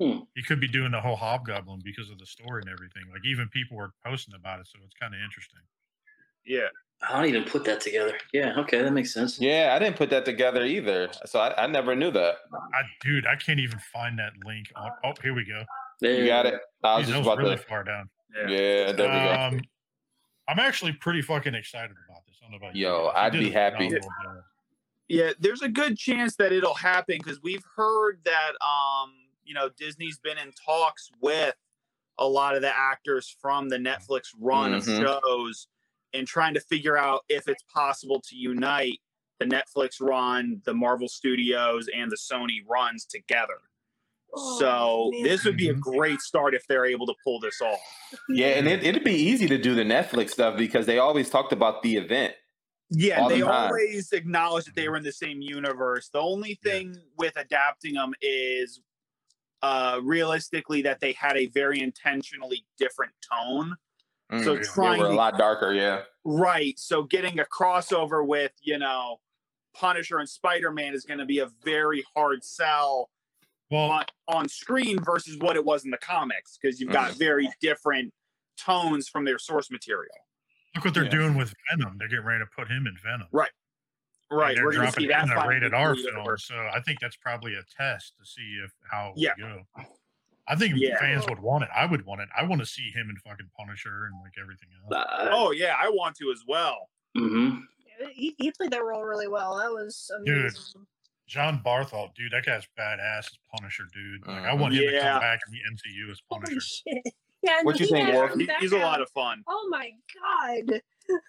Hmm. 0.00 0.18
He 0.34 0.42
could 0.42 0.60
be 0.60 0.68
doing 0.68 0.90
the 0.90 1.00
whole 1.00 1.16
Hobgoblin 1.16 1.80
because 1.84 2.10
of 2.10 2.18
the 2.18 2.26
story 2.26 2.62
and 2.64 2.70
everything. 2.70 3.04
Like 3.10 3.24
even 3.24 3.48
people 3.48 3.76
were 3.76 3.92
posting 4.04 4.34
about 4.34 4.60
it, 4.60 4.66
so 4.66 4.78
it's 4.84 4.94
kind 5.00 5.14
of 5.14 5.20
interesting. 5.20 5.60
Yeah. 6.44 6.66
I 7.08 7.16
don't 7.16 7.28
even 7.28 7.44
put 7.44 7.64
that 7.64 7.80
together. 7.80 8.16
Yeah, 8.32 8.54
okay, 8.58 8.80
that 8.82 8.92
makes 8.92 9.12
sense. 9.12 9.40
Yeah, 9.40 9.72
I 9.74 9.78
didn't 9.80 9.96
put 9.96 10.08
that 10.10 10.24
together 10.24 10.64
either. 10.64 11.08
So 11.26 11.40
I, 11.40 11.64
I 11.64 11.66
never 11.66 11.96
knew 11.96 12.12
that. 12.12 12.34
I, 12.52 12.82
dude, 13.00 13.26
I 13.26 13.34
can't 13.34 13.58
even 13.58 13.78
find 13.92 14.16
that 14.20 14.32
link. 14.46 14.70
On, 14.76 14.90
oh, 15.04 15.12
here 15.20 15.34
we 15.34 15.44
go. 15.44 15.64
There 16.00 16.20
You 16.20 16.26
got 16.26 16.46
it. 16.46 16.60
I 16.84 16.98
was 16.98 17.06
Jeez, 17.06 17.08
that 17.08 17.12
just 17.14 17.18
was 17.18 17.26
about 17.26 17.38
really 17.38 17.56
to. 17.56 17.62
far 17.62 17.82
down. 17.82 18.08
Yeah. 18.36 18.46
Yeah, 18.48 18.92
there 18.92 19.08
we 19.08 19.14
go. 19.14 19.42
Um, 19.56 19.60
I'm 20.48 20.58
actually 20.60 20.92
pretty 20.92 21.22
fucking 21.22 21.54
excited 21.54 21.96
about 22.08 22.21
this. 22.42 22.48
I 22.48 22.50
don't 22.50 22.60
know 22.60 22.66
about 22.66 22.76
Yo, 22.76 23.06
guys. 23.14 23.14
I'd 23.16 23.32
be 23.38 23.50
happy. 23.50 23.90
Yeah, 25.08 25.32
there's 25.38 25.62
a 25.62 25.68
good 25.68 25.96
chance 25.98 26.36
that 26.36 26.52
it'll 26.52 26.74
happen 26.74 27.18
because 27.18 27.42
we've 27.42 27.64
heard 27.76 28.20
that 28.24 28.52
um, 28.64 29.12
you 29.44 29.54
know, 29.54 29.68
Disney's 29.76 30.18
been 30.18 30.38
in 30.38 30.52
talks 30.64 31.10
with 31.20 31.54
a 32.18 32.26
lot 32.26 32.54
of 32.54 32.62
the 32.62 32.72
actors 32.76 33.34
from 33.40 33.68
the 33.68 33.76
Netflix 33.76 34.28
run 34.38 34.72
Mhm. 34.72 34.76
of 34.76 34.84
shows 35.22 35.66
and 36.14 36.26
trying 36.26 36.54
to 36.54 36.60
figure 36.60 36.96
out 36.96 37.24
if 37.28 37.48
it's 37.48 37.62
possible 37.64 38.20
to 38.20 38.36
unite 38.36 39.00
the 39.38 39.46
Netflix 39.46 40.00
run, 40.00 40.62
the 40.64 40.74
Marvel 40.74 41.08
Studios, 41.08 41.88
and 41.94 42.10
the 42.12 42.16
Sony 42.16 42.60
runs 42.68 43.04
together. 43.04 43.58
Oh, 44.34 44.58
so 44.58 45.10
man. 45.12 45.22
this 45.24 45.44
would 45.44 45.56
be 45.56 45.68
a 45.68 45.74
great 45.74 46.20
start 46.20 46.54
if 46.54 46.66
they're 46.66 46.86
able 46.86 47.06
to 47.06 47.14
pull 47.22 47.38
this 47.40 47.60
off. 47.60 47.78
Yeah, 48.28 48.48
and 48.48 48.66
it, 48.66 48.82
it'd 48.82 49.04
be 49.04 49.12
easy 49.14 49.46
to 49.48 49.58
do 49.58 49.74
the 49.74 49.82
Netflix 49.84 50.30
stuff 50.30 50.56
because 50.56 50.86
they 50.86 50.98
always 50.98 51.28
talked 51.28 51.52
about 51.52 51.82
the 51.82 51.96
event. 51.96 52.34
Yeah, 52.90 53.20
all 53.20 53.28
the 53.28 53.36
they 53.36 53.40
time. 53.42 53.66
always 53.66 54.12
acknowledge 54.12 54.64
that 54.66 54.74
they 54.74 54.88
were 54.88 54.96
in 54.96 55.02
the 55.02 55.12
same 55.12 55.40
universe. 55.40 56.08
The 56.10 56.20
only 56.20 56.58
Yeah. 56.62 56.72
thing 56.72 57.02
with 57.18 57.36
adapting 57.36 57.94
them 57.94 58.14
is 58.20 58.80
uh 59.62 60.00
realistically 60.02 60.82
that 60.82 61.00
they 61.00 61.12
had 61.12 61.36
a 61.36 61.46
very 61.48 61.80
intentionally 61.80 62.64
different 62.78 63.12
tone. 63.30 63.76
So 64.42 64.56
Mm, 64.56 64.62
trying 64.64 64.92
they 64.98 65.04
were 65.04 65.10
a 65.10 65.14
lot 65.14 65.36
darker. 65.38 65.72
Yeah. 65.74 66.02
Right. 66.24 66.78
So 66.78 67.02
getting 67.02 67.38
a 67.38 67.44
crossover 67.44 68.26
with, 68.26 68.52
you 68.62 68.78
know, 68.78 69.20
Punisher 69.74 70.18
and 70.18 70.28
Spider-Man 70.28 70.94
is 70.94 71.04
going 71.04 71.18
to 71.18 71.26
be 71.26 71.38
a 71.40 71.48
very 71.62 72.02
hard 72.14 72.42
sell 72.42 73.10
Well, 73.72 73.90
on, 73.90 74.04
on 74.28 74.48
screen 74.50 75.02
versus 75.02 75.38
what 75.38 75.56
it 75.56 75.64
was 75.64 75.84
in 75.86 75.90
the 75.90 75.96
comics 75.96 76.58
because 76.60 76.78
you've 76.78 76.92
got 76.92 77.12
very 77.14 77.48
different 77.62 78.12
tones 78.58 79.08
from 79.08 79.24
their 79.24 79.38
source 79.38 79.70
material. 79.70 80.14
look 80.74 80.84
what 80.84 80.94
they're 80.94 81.04
Yeah. 81.04 81.10
doing 81.10 81.34
with 81.36 81.54
Venom. 81.70 81.96
They're 81.98 82.08
getting 82.08 82.24
ready 82.26 82.44
to 82.44 82.50
put 82.54 82.68
him 82.68 82.86
in 82.86 82.96
Venom. 83.02 83.28
Right. 83.32 83.50
And 84.30 84.38
Right. 84.38 84.54
They're 84.54 84.64
We're 84.64 84.72
dropping 84.72 85.02
see 85.04 85.08
that 85.08 85.24
in 85.24 85.30
a 85.32 85.46
rated 85.48 85.68
in 85.68 85.74
R 85.74 85.94
film. 85.94 86.06
universe. 86.06 86.44
So 86.46 86.54
I 86.54 86.80
think 86.80 87.00
that's 87.00 87.16
probably 87.16 87.54
a 87.54 87.62
test 87.76 88.14
to 88.18 88.24
see 88.26 88.60
if 88.64 88.72
how 88.90 89.12
it 89.16 89.18
Yeah. 89.20 89.32
would 89.38 89.64
go. 89.76 89.84
I 90.48 90.56
think 90.56 90.74
Yeah. 90.76 90.98
fans 90.98 91.26
would 91.28 91.40
want 91.40 91.64
it. 91.64 91.70
I 91.74 91.86
would 91.86 92.04
want 92.06 92.20
it. 92.22 92.28
I 92.36 92.42
want 92.44 92.60
to 92.60 92.66
see 92.66 92.90
him 92.90 93.08
in 93.10 93.16
fucking 93.16 93.50
Punisher 93.58 94.04
and 94.06 94.14
like 94.22 94.32
everything 94.40 94.68
else. 94.84 94.92
Uh, 94.94 95.28
Oh 95.30 95.50
yeah, 95.50 95.76
I 95.78 95.88
want 95.88 96.16
to 96.16 96.30
as 96.30 96.42
well. 96.46 96.88
hmm 97.14 97.60
He, 98.12 98.34
he 98.38 98.50
played 98.52 98.70
that 98.72 98.82
role 98.84 99.02
really 99.04 99.28
well. 99.28 99.56
That 99.58 99.70
was 99.70 100.10
Dude. 100.24 100.52
Amazing. 101.34 101.60
Jon 101.62 101.62
Bernthal, 101.64 102.14
dude, 102.14 102.32
that 102.32 102.44
guy's 102.44 102.66
badass 102.78 103.18
as 103.18 103.30
Punisher, 103.54 103.84
dude. 103.92 104.26
Like 104.26 104.44
I 104.44 104.50
Mhm. 104.54 104.58
want 104.58 104.74
him 104.74 104.80
to 104.88 104.92
Yeah. 104.92 105.12
come 105.12 105.20
back 105.20 105.40
in 105.46 105.52
the 105.52 105.60
MCU 105.70 106.10
as 106.10 106.20
Holy 106.28 106.42
Punisher. 106.42 106.60
shit. 106.60 107.02
Yeah, 107.44 107.60
What 107.64 107.80
you 107.80 107.86
think, 107.88 108.06
had 108.06 108.14
Wolf? 108.14 108.34
He- 108.38 108.48
he's 108.60 108.70
a 108.70 108.78
lot 108.78 109.00
of 109.00 109.10
fun. 109.10 109.42
Oh 109.48 109.66
my 109.68 109.90
god. 110.14 110.80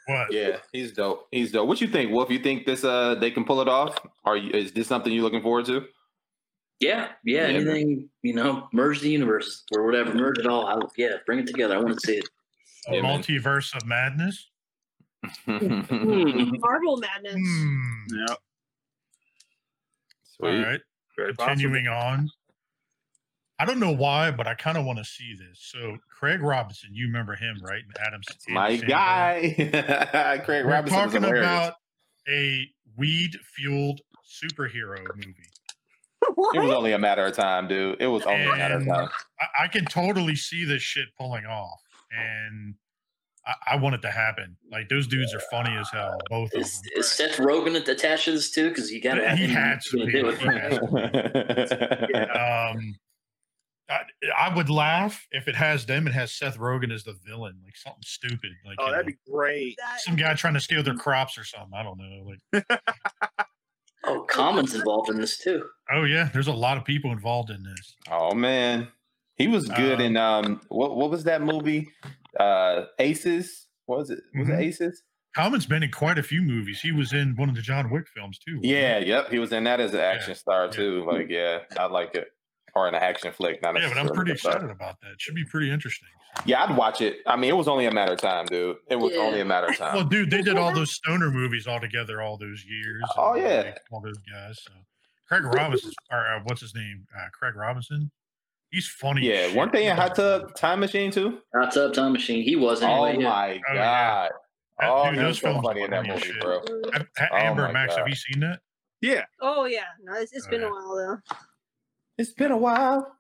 What? 0.06 0.32
Yeah, 0.32 0.58
he's 0.72 0.92
dope. 0.92 1.28
He's 1.32 1.52
dope. 1.52 1.68
What 1.68 1.82
you 1.82 1.88
think, 1.88 2.12
Wolf? 2.12 2.30
You 2.30 2.38
think 2.38 2.68
this 2.68 2.84
uh 2.84 3.16
they 3.16 3.32
can 3.32 3.44
pull 3.46 3.62
it 3.62 3.68
off? 3.68 3.98
Are 4.24 4.38
you, 4.38 4.52
is 4.52 4.72
this 4.74 4.88
something 4.88 5.12
you're 5.12 5.24
looking 5.24 5.42
forward 5.42 5.66
to? 5.66 5.88
Yeah, 6.80 7.14
yeah, 7.26 7.48
Yeah. 7.48 7.56
anything, 7.56 8.10
you 8.22 8.36
know, 8.36 8.70
merge 8.74 9.00
the 9.02 9.10
universe 9.10 9.64
or 9.74 9.88
whatever, 9.88 10.14
merge 10.14 10.38
it 10.38 10.46
all. 10.46 10.68
I, 10.68 10.80
yeah, 10.98 11.16
bring 11.26 11.40
it 11.40 11.48
together. 11.48 11.74
I 11.76 11.80
want 11.80 12.00
to 12.00 12.06
see 12.06 12.18
it. 12.18 12.30
A 12.90 12.96
Yeah, 12.96 13.02
man. 13.02 13.20
multiverse 13.24 13.76
of 13.76 13.84
madness? 13.88 14.52
Marvel 15.48 16.98
madness. 16.98 17.34
Hmm. 17.36 18.06
Yeah. 18.16 18.36
All 20.46 20.52
Sweet. 20.54 20.64
right. 20.64 20.82
Very 21.18 21.34
possible. 21.34 21.54
Continuing 21.56 21.88
on. 21.88 22.30
I 23.60 23.66
don't 23.66 23.80
know 23.80 23.92
why, 23.94 24.32
but 24.32 24.48
I 24.48 24.56
kind 24.56 24.78
of 24.78 24.86
want 24.86 24.98
to 25.00 25.06
see 25.06 25.36
this. 25.38 25.60
So 25.72 25.98
Craig 26.10 26.42
Robinson, 26.42 26.90
you 26.92 27.06
remember 27.06 27.36
him, 27.36 27.60
right? 27.64 27.84
And 27.84 28.08
Adam 28.08 28.22
my 28.50 28.70
Andy 28.70 28.88
guy, 28.88 30.42
Craig 30.46 30.66
We're 30.66 30.72
Robinson. 30.72 31.00
talking 31.00 31.24
about 31.24 31.76
a 32.28 32.68
weed 32.98 33.32
fueled 33.56 34.02
superhero 34.26 34.98
movie. 35.16 35.36
what? 36.36 36.56
It 36.56 36.62
was 36.62 36.72
only 36.72 36.94
a 36.94 37.00
matter 37.00 37.26
of 37.26 37.36
time, 37.36 37.68
dude. 37.68 38.02
It 38.02 38.08
was 38.08 38.24
only 38.24 38.46
a 38.46 38.56
matter 38.56 38.78
of 38.78 38.86
time. 38.88 39.10
I, 39.40 39.64
I 39.66 39.68
can 39.68 39.86
totally 39.86 40.36
see 40.36 40.66
this 40.66 40.82
shit 40.82 41.08
pulling 41.18 41.46
off, 41.46 41.80
and 42.12 42.74
I, 43.46 43.54
I 43.72 43.76
want 43.76 43.96
it 43.96 44.02
to 44.04 44.12
happen. 44.12 44.56
Like 44.72 44.88
those 44.90 45.08
dudes 45.08 45.34
are 45.34 45.42
funny 45.52 45.76
as 45.76 45.90
hell, 45.92 46.18
both 46.30 46.54
of 46.54 46.62
Is, 46.62 46.82
them. 46.82 46.92
is 46.98 47.12
Seth 47.12 47.38
Rogen 47.38 47.76
attached 47.88 48.26
to 48.26 48.32
this 48.32 48.52
too? 48.52 48.70
Because 48.70 48.92
you 48.92 49.02
got 49.02 49.16
to 49.16 49.36
He 49.36 49.46
him 49.46 49.50
had 49.52 49.82
to 49.82 49.90
to 50.00 50.06
be. 50.06 50.12
do 50.12 50.30
He 50.32 50.46
had 50.46 50.74
it. 50.74 52.36
Um, 52.36 52.96
I, 53.90 54.00
I 54.40 54.56
would 54.56 54.70
laugh 54.70 55.28
if 55.32 55.48
it 55.50 55.56
has 55.56 55.86
them. 55.86 56.08
It 56.08 56.14
has 56.14 56.32
Seth 56.34 56.58
Rogen 56.58 56.92
as 56.94 57.04
the 57.04 57.18
villain, 57.28 57.60
like 57.66 57.76
something 57.76 58.02
stupid, 58.04 58.52
like 58.66 58.78
Oh, 58.80 58.90
that'd 58.92 59.06
know, 59.06 59.12
be 59.12 59.32
great. 59.32 59.78
Some 59.98 60.16
guy 60.16 60.34
trying 60.36 60.54
to 60.54 60.62
steal 60.62 60.82
their 60.84 60.96
crops 60.96 61.38
or 61.38 61.44
something. 61.44 61.74
I 61.76 61.84
don't 61.84 61.98
know. 61.98 62.34
Like, 62.54 62.66
Oh, 64.06 64.22
Common's 64.30 64.76
involved 64.76 65.10
in 65.10 65.16
this 65.18 65.38
too. 65.38 65.66
oh 65.92 66.04
yeah, 66.04 66.30
there's 66.34 66.48
a 66.48 66.54
lot 66.54 66.78
of 66.78 66.84
people 66.84 67.12
involved 67.14 67.50
in 67.50 67.64
this. 67.64 67.96
oh 68.12 68.34
man, 68.34 68.88
he 69.38 69.48
was 69.48 69.68
good 69.70 70.00
Um, 70.00 70.02
in 70.06 70.18
um 70.18 70.62
what 70.70 70.96
what 70.96 71.10
was 71.10 71.24
that 71.26 71.42
movie? 71.42 71.90
Uh, 72.40 72.86
Aces. 73.00 73.68
What 73.86 74.00
was 74.00 74.10
it? 74.10 74.20
Was 74.36 74.48
Mhm. 74.48 74.60
it 74.60 74.64
Aces? 74.64 75.04
Common's 75.36 75.66
been 75.66 75.82
in 75.84 75.92
quite 75.92 76.18
a 76.20 76.24
few 76.24 76.42
movies. 76.42 76.80
He 76.82 76.92
was 76.92 77.12
in 77.12 77.36
one 77.36 77.50
of 77.50 77.56
the 77.56 77.62
John 77.62 77.90
Wick 77.90 78.08
films 78.16 78.38
too. 78.40 78.54
wasn't 78.58 78.66
he? 78.66 78.72
Yeah, 78.74 79.00
yep. 79.00 79.30
He 79.30 79.40
was 79.40 79.52
in 79.52 79.64
that 79.64 79.80
as 79.80 79.94
an 79.94 80.00
action 80.00 80.36
star 80.36 80.66
yeah. 80.66 80.72
too. 80.72 81.06
Like, 81.12 81.28
yeah, 81.30 81.60
I 81.78 81.86
like 81.88 82.14
it. 82.16 82.28
Or 82.76 82.88
an 82.88 82.96
action 82.96 83.32
flick, 83.34 83.62
not 83.62 83.80
Yeah, 83.80 83.88
but 83.90 83.98
I'm 83.98 84.08
pretty 84.10 84.32
a 84.32 84.38
star. 84.38 84.54
excited 84.54 84.72
about 84.72 85.00
that. 85.02 85.20
Should 85.20 85.36
be 85.36 85.44
pretty 85.46 85.70
interesting. 85.72 86.08
Yeah, 86.46 86.64
I'd 86.64 86.76
watch 86.76 87.02
it. 87.02 87.18
I 87.28 87.36
mean, 87.36 87.50
it 87.52 87.58
was 87.58 87.68
only 87.68 87.86
a 87.86 87.92
matter 87.92 88.14
of 88.14 88.20
time, 88.20 88.46
dude. 88.48 88.78
It 88.90 88.96
was 88.96 89.14
Yeah. 89.14 89.20
only 89.22 89.42
a 89.42 89.46
matter 89.46 89.68
of 89.68 89.78
time. 89.78 89.96
Well, 89.96 90.06
dude, 90.06 90.32
they 90.32 90.42
did 90.42 90.58
all 90.58 90.74
those 90.74 90.92
stoner 90.92 91.30
movies 91.30 91.68
all 91.68 91.80
together 91.80 92.22
all 92.22 92.38
those 92.38 92.64
years. 92.66 93.04
Oh, 93.18 93.34
and, 93.34 93.44
yeah. 93.44 93.62
like, 93.62 93.80
all 93.92 94.02
those 94.02 94.18
guys. 94.32 94.60
So 94.64 94.72
Craig 95.28 95.44
Robinson, 95.46 95.92
or 96.12 96.18
uh, 96.28 96.40
what's 96.46 96.62
his 96.62 96.74
name? 96.76 97.06
Uh, 97.16 97.28
Craig 97.32 97.56
Robinson. 97.56 98.12
He's 98.74 98.88
funny. 98.88 99.28
Yeah, 99.28 99.48
shit. 99.50 99.56
one 99.56 99.70
thing 99.70 99.84
He 99.84 99.88
in 99.88 99.96
Hot 99.96 100.16
Tub 100.16 100.56
Time 100.56 100.80
Machine 100.80 101.12
too. 101.12 101.38
Hot 101.54 101.72
Tub 101.72 101.94
Time 101.94 102.12
Machine. 102.12 102.44
He 102.44 102.56
was 102.56 102.82
Oh 102.82 103.04
anyway. 103.06 103.24
yeah. 103.24 103.30
my 103.30 103.62
Oh, 103.70 103.74
yeah. 103.76 103.84
god! 103.84 104.32
That- 104.80 104.90
Oh, 104.90 105.06
dude, 105.06 105.14
he 105.14 105.20
those 105.20 105.28
was 105.28 105.38
so 105.40 105.48
films 105.52 105.64
funny 105.68 105.82
in 105.84 105.92
that 105.92 106.08
movie, 106.08 106.20
shit. 106.22 106.42
bro. 106.42 106.60
Have- 106.94 107.08
ha- 107.16 107.28
Oh 107.32 107.36
Amber 107.38 107.62
my 107.62 107.66
and 107.68 107.74
Max, 107.74 107.96
have 107.96 108.08
you 108.10 108.16
seen 108.16 108.40
that? 108.40 108.60
Yeah. 109.02 109.24
Oh 109.40 109.66
yeah, 109.66 109.84
no, 110.04 110.14
it's, 110.16 110.34
it's 110.34 110.48
Oh, 110.48 110.50
been 110.50 110.62
yeah. 110.62 110.68
a 110.68 110.72
while 110.72 110.96
though. 110.98 111.36
It's 112.18 112.34
been 112.34 112.52
a 112.52 112.58
while. 112.58 113.16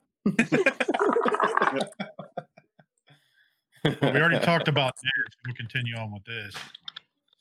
Well, 3.86 4.14
we 4.14 4.20
already 4.20 4.39
talked 4.39 4.68
about 4.70 4.93
nerds. 4.95 5.34
so 5.34 5.38
We'll 5.45 5.56
continue 5.56 5.95
on 5.95 6.12
with 6.14 6.24
this. 6.24 6.56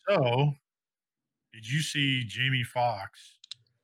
So, 0.09 0.55
did 1.55 1.67
you 1.69 1.81
see 1.81 2.25
Jamie 2.27 2.65
Foxx? 2.65 3.39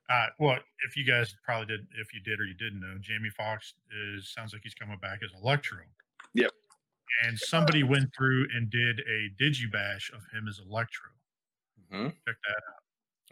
Uh, 0.08 0.26
well, 0.38 0.58
if 0.86 0.96
you 0.96 1.04
guys 1.04 1.34
probably 1.44 1.66
did, 1.66 1.86
if 2.00 2.14
you 2.14 2.20
did 2.20 2.40
or 2.40 2.44
you 2.44 2.54
didn't 2.54 2.80
know, 2.80 2.96
Jamie 3.00 3.30
Foxx 3.30 3.74
is 4.14 4.28
sounds 4.32 4.52
like 4.52 4.62
he's 4.62 4.74
coming 4.74 4.98
back 4.98 5.20
as 5.22 5.30
Electro. 5.42 5.80
Yep. 6.34 6.50
And 7.24 7.38
somebody 7.38 7.82
went 7.82 8.10
through 8.16 8.46
and 8.54 8.70
did 8.70 9.00
a 9.00 9.30
digibash 9.42 10.10
of 10.14 10.20
him 10.32 10.46
as 10.48 10.60
Electro. 10.60 11.10
Mhm. 11.92 12.10
Check 12.26 12.36
that 12.46 12.62
out. 12.68 12.82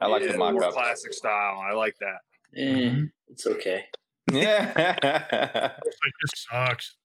I 0.00 0.06
like 0.08 0.22
Yeah, 0.22 0.32
the 0.32 0.38
mock 0.38 0.52
more 0.52 0.64
up. 0.64 0.72
classic 0.74 1.12
style. 1.14 1.58
I 1.60 1.72
like 1.72 1.96
that. 2.00 2.20
Eh, 2.54 2.62
Mhm. 2.90 3.12
it's 3.28 3.46
okay. 3.46 3.86
Yeah. 4.30 4.72
It's 5.86 5.98
like 6.04 6.12
this 6.22 6.46
sucks. 6.50 6.96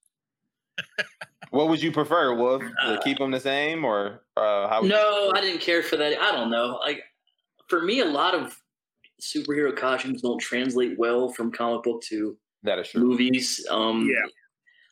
what 1.52 1.70
would 1.70 1.82
you 1.82 1.92
prefer, 1.92 2.34
Wolf? 2.34 2.62
To 2.64 2.74
Uh, 2.82 3.02
keep 3.02 3.18
them 3.20 3.32
the 3.32 3.40
same, 3.40 3.86
or 3.86 4.26
uh, 4.38 4.68
how? 4.68 4.82
No. 4.82 5.32
I 5.36 5.42
didn't 5.42 5.62
care 5.62 5.84
for 5.84 5.98
that. 5.98 6.20
I 6.20 6.32
don't 6.32 6.50
know. 6.50 6.78
Like 6.84 7.04
for 7.68 7.82
me, 7.82 8.00
a 8.00 8.06
lot 8.06 8.34
of 8.36 8.61
superhero 9.22 9.76
costumes 9.76 10.22
don't 10.22 10.40
translate 10.40 10.98
well 10.98 11.30
from 11.30 11.52
comic 11.52 11.84
book 11.84 12.02
to 12.10 12.38
That 12.64 12.80
is 12.80 12.90
true. 12.90 13.02
movies. 13.02 13.66
Um, 13.70 14.08
Yeah. 14.10 14.26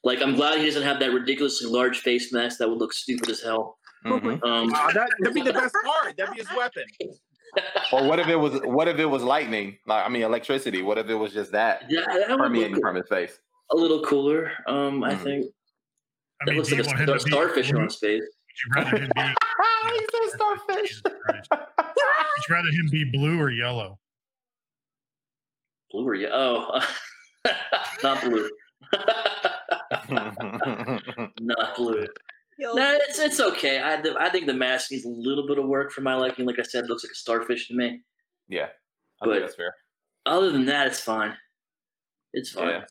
Like 0.04 0.22
I'm 0.22 0.36
glad 0.36 0.60
he 0.60 0.66
doesn't 0.66 0.84
have 0.84 1.00
that 1.02 1.12
ridiculously 1.12 1.70
large 1.70 2.00
face 2.00 2.32
mask 2.32 2.58
that 2.60 2.70
would 2.70 2.78
look 2.78 2.94
stupid 2.94 3.30
as 3.30 3.42
hell. 3.42 3.78
Mhm. 4.06 4.42
Um, 4.46 4.74
Uh, 4.74 4.92
that, 4.94 5.10
that'd 5.20 5.34
be 5.34 5.42
the 5.42 5.52
best 5.52 5.76
part. 5.84 6.16
That'd 6.16 6.34
be 6.36 6.40
his 6.42 6.50
weapon. 6.56 6.84
Or 7.92 8.08
what 8.08 8.20
if 8.20 8.28
it 8.28 8.36
was? 8.36 8.62
What 8.64 8.88
if 8.88 9.00
it 9.00 9.08
was 9.08 9.24
lightning? 9.24 9.80
Like 9.88 10.06
I 10.06 10.10
mean, 10.10 10.22
electricity. 10.22 10.84
What 10.84 11.00
if 11.00 11.10
it 11.10 11.16
was 11.16 11.34
just 11.34 11.52
that 11.54 11.84
yeah, 11.90 12.02
that 12.06 12.30
would 12.30 12.38
permeating 12.38 12.74
look 12.76 12.82
from 12.84 12.96
his 12.96 13.08
face? 13.10 13.40
a 13.72 13.76
little 13.76 14.04
cooler. 14.04 14.52
Um, 14.68 15.04
I 15.04 15.16
Mhm. 15.16 15.24
think 15.24 15.46
I 16.42 16.46
that 16.46 16.52
mean, 16.52 16.58
looks 16.60 16.72
like 16.72 16.86
want 16.86 17.00
a 17.10 17.20
star- 17.20 17.20
starfish 17.20 17.74
on 17.74 17.86
his 17.86 17.96
face. 17.96 18.22
Would 18.22 18.60
you 18.64 18.72
rather 18.76 18.98
him 19.00 19.12
be? 19.16 19.22
he 19.94 20.06
said 20.12 20.30
starfish. 20.36 21.02
Would 21.52 22.44
you 22.48 22.56
rather 22.56 22.70
him 22.70 22.88
be 22.92 23.04
blue 23.06 23.40
or 23.42 23.50
yellow? 23.50 23.98
Blue 25.92 26.08
or 26.08 26.16
yeah? 26.16 26.30
Oh, 26.32 26.82
not 28.04 28.22
blue. 28.24 28.50
not 30.10 31.76
blue. 31.76 32.06
Yo, 32.58 32.74
No, 32.74 32.98
it's 33.08 33.20
it's 33.20 33.40
okay. 33.40 33.80
I 33.80 34.02
the, 34.02 34.16
I 34.20 34.30
think 34.30 34.46
the 34.46 34.54
mask 34.54 34.92
needs 34.92 35.06
a 35.06 35.10
little 35.10 35.48
bit 35.48 35.58
of 35.58 35.66
work 35.66 35.92
for 35.92 36.02
my 36.02 36.16
liking. 36.16 36.46
Like 36.46 36.60
I 36.60 36.64
said, 36.64 36.84
it 36.86 36.90
looks 36.90 37.04
like 37.04 37.12
a 37.12 37.16
starfish 37.16 37.68
to 37.70 37.76
me. 37.76 38.02
yeah, 38.48 38.68
I 39.22 39.26
But- 39.26 39.32
think 39.32 39.42
that's 39.44 39.56
fair. 39.56 39.76
Other 40.26 40.52
than 40.52 40.66
that, 40.66 40.88
it's 40.88 41.00
fine. 41.00 41.36
It's 42.34 42.52
fine. 42.52 42.68
Yeah. 42.68 42.84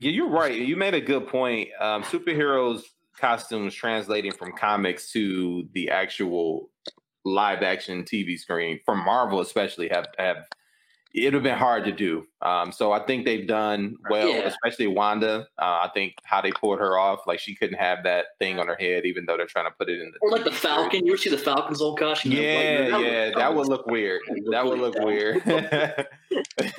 Yeah, 0.00 0.10
you're 0.10 0.28
right. 0.28 0.54
You 0.54 0.76
made 0.76 0.94
a 0.94 1.00
good 1.00 1.26
point. 1.28 1.68
Um, 1.80 2.02
superheroes 2.02 2.82
costumes 3.18 3.72
translating 3.74 4.32
from 4.32 4.52
comics 4.52 5.10
to 5.12 5.68
the 5.72 5.90
actual 5.90 6.70
live 7.24 7.62
action 7.62 8.04
TV 8.04 8.36
screen 8.38 8.78
from 8.84 8.98
Marvel, 9.04 9.40
especially, 9.40 9.88
have 9.88 10.06
have 10.18 10.36
it'd 11.22 11.34
have 11.34 11.42
been 11.42 11.58
hard 11.58 11.84
to 11.84 11.92
do. 11.92 12.26
Um, 12.42 12.72
so 12.72 12.92
I 12.92 13.00
think 13.04 13.24
they've 13.24 13.46
done 13.46 13.96
well, 14.10 14.28
Yeah. 14.28 14.48
especially 14.48 14.86
Wanda. 14.86 15.46
Uh, 15.60 15.82
I 15.84 15.90
think 15.94 16.14
how 16.24 16.40
they 16.40 16.50
pulled 16.52 16.78
her 16.78 16.98
off, 16.98 17.20
like 17.26 17.38
she 17.40 17.54
couldn't 17.54 17.78
have 17.78 18.04
that 18.04 18.26
thing 18.38 18.58
on 18.58 18.66
her 18.68 18.76
head, 18.78 19.04
even 19.06 19.24
though 19.26 19.36
they're 19.36 19.46
trying 19.46 19.66
to 19.66 19.70
put 19.78 19.88
it 19.88 20.00
in 20.00 20.10
the 20.12 20.18
Or 20.22 20.30
like 20.30 20.44
the 20.44 20.52
Falcon. 20.52 21.04
You 21.06 21.12
ever 21.12 21.18
see 21.18 21.30
the 21.30 21.38
Falcon's 21.38 21.80
old 21.82 21.98
costume? 21.98 22.32
Yeah, 22.32 22.88
Like, 22.92 23.04
yeah, 23.06 23.30
that 23.36 23.54
would 23.54 23.68
look 23.68 23.86
weird. 23.86 24.20
That 24.50 24.64
would 24.66 24.78
look 24.78 24.94
weird. 24.98 25.42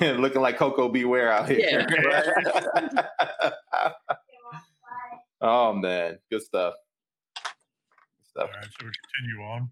Looking 0.00 0.40
like 0.42 0.56
Coco 0.56 0.88
Beware 0.88 1.32
out 1.32 1.48
here. 1.48 1.86
oh 5.40 5.72
man, 5.72 6.18
good 6.30 6.42
stuff. 6.42 6.74
Good 7.34 8.26
stuff. 8.30 8.50
right, 8.54 8.64
so 8.78 8.86
we 8.86 8.92
continue 9.18 9.44
on. 9.46 9.70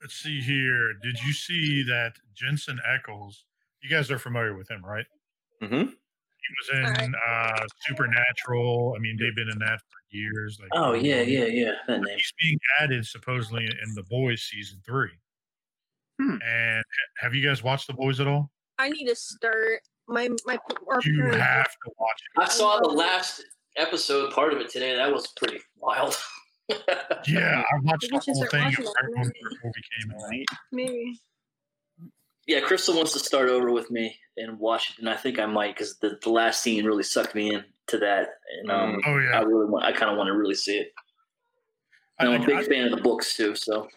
Let's 0.00 0.14
see 0.14 0.40
here. 0.40 0.94
Did 1.02 1.18
you 1.26 1.32
see 1.32 1.82
that 1.84 2.12
Jensen 2.34 2.78
Ackles? 2.88 3.42
You 3.82 3.90
guys 3.90 4.10
are 4.10 4.18
familiar 4.18 4.56
with 4.56 4.70
him, 4.70 4.84
right? 4.84 5.06
Mm-hmm. 5.62 5.74
He 5.90 6.54
was 6.60 6.78
in 6.78 6.84
Alright. 6.86 7.10
uh, 7.28 7.66
Supernatural. 7.86 8.94
I 8.96 9.00
mean, 9.00 9.16
they've 9.20 9.34
been 9.34 9.50
in 9.50 9.58
that 9.58 9.80
for 9.80 9.98
years. 10.10 10.58
Like, 10.60 10.70
Oh 10.72 10.92
yeah, 10.94 11.20
yeah, 11.22 11.44
yeah. 11.46 11.72
That 11.88 12.00
name. 12.00 12.16
He's 12.16 12.32
being 12.40 12.58
added 12.80 13.04
supposedly 13.06 13.64
in 13.64 13.94
The 13.94 14.04
Boys 14.04 14.42
season 14.42 14.80
three. 14.86 15.10
Hmm. 16.20 16.36
And 16.46 16.84
have 17.18 17.34
you 17.34 17.46
guys 17.46 17.62
watched 17.62 17.86
The 17.88 17.92
Boys 17.92 18.20
at 18.20 18.26
all? 18.28 18.50
I 18.78 18.88
need 18.90 19.06
to 19.06 19.16
start 19.16 19.80
my 20.08 20.28
my. 20.46 20.58
Our 20.88 21.00
You 21.04 21.18
parents- 21.22 21.38
have 21.40 21.66
to 21.70 21.90
watch 21.98 22.20
it. 22.36 22.40
I 22.40 22.48
saw 22.48 22.78
the 22.80 22.88
last 22.88 23.42
episode, 23.76 24.32
part 24.32 24.52
of 24.52 24.60
it 24.60 24.70
today. 24.70 24.94
That 24.96 25.12
was 25.12 25.26
pretty 25.36 25.60
wild. 25.76 26.16
Yeah, 27.26 27.62
I 27.72 27.78
watched 27.82 28.08
the 28.10 28.18
whole 28.18 28.46
thing 28.46 28.62
watching 28.64 28.84
right 28.84 28.94
when 29.14 29.22
the 29.28 29.56
movie 29.64 29.82
came 30.00 30.10
out. 30.12 30.22
Right. 30.28 30.46
Maybe. 30.72 31.20
yeah, 32.46 32.60
Crystal 32.60 32.94
wants 32.96 33.12
to 33.14 33.18
start 33.18 33.48
over 33.48 33.70
with 33.70 33.90
me 33.90 34.16
and 34.36 34.58
watch 34.58 34.90
it, 34.90 34.98
and 34.98 35.08
I 35.08 35.16
think 35.16 35.38
I 35.38 35.46
might 35.46 35.74
because 35.74 35.98
the, 35.98 36.18
the 36.22 36.30
last 36.30 36.62
scene 36.62 36.84
really 36.84 37.02
sucked 37.02 37.34
me 37.34 37.54
into 37.54 37.98
that, 37.98 38.28
and 38.60 38.70
um, 38.70 39.00
Oh 39.06 39.12
I 39.12 39.40
really 39.42 39.66
want. 39.66 39.84
I 39.84 39.92
kind 39.92 40.10
of 40.10 40.16
want 40.16 40.28
to 40.28 40.34
really 40.36 40.54
see 40.54 40.76
it. 40.78 40.92
I 42.18 42.24
And 42.24 42.34
I'm 42.34 42.42
a 42.42 42.46
think- 42.46 42.58
big 42.60 42.66
I- 42.68 42.74
fan 42.74 42.84
of 42.86 42.96
the 42.96 43.02
books 43.02 43.36
too, 43.36 43.54
so 43.54 43.88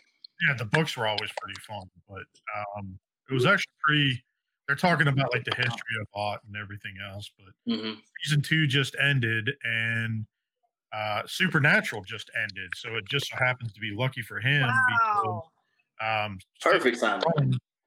yeah, 0.48 0.56
the 0.58 0.66
books 0.66 0.98
were 0.98 1.08
always 1.08 1.30
pretty 1.40 1.60
fun, 1.68 1.90
but 2.10 2.24
um, 2.78 2.98
it 3.30 3.34
was 3.34 3.46
actually 3.46 3.74
pretty. 3.86 4.24
They're 4.68 4.76
talking 4.78 5.08
about 5.08 5.34
like 5.34 5.44
the 5.44 5.56
history 5.56 5.96
of 6.02 6.08
art 6.16 6.40
and 6.48 6.56
everything 6.56 6.94
else, 7.12 7.30
but 7.38 7.74
mhm. 7.74 7.98
season 8.24 8.42
two 8.42 8.68
just 8.68 8.96
ended 9.02 9.50
and 9.64 10.26
uh, 10.94 11.22
Supernatural 11.26 12.04
just 12.04 12.30
ended, 12.42 12.72
so 12.76 12.96
it 12.96 13.06
just 13.10 13.28
so 13.30 13.36
happens 13.38 13.72
to 13.74 13.80
be 13.80 13.92
lucky 13.96 14.22
for 14.22 14.40
him 14.40 14.62
Wow. 14.64 15.44
because 16.02 16.26
um, 16.30 16.40
perfect 16.62 17.00
time. 17.00 17.22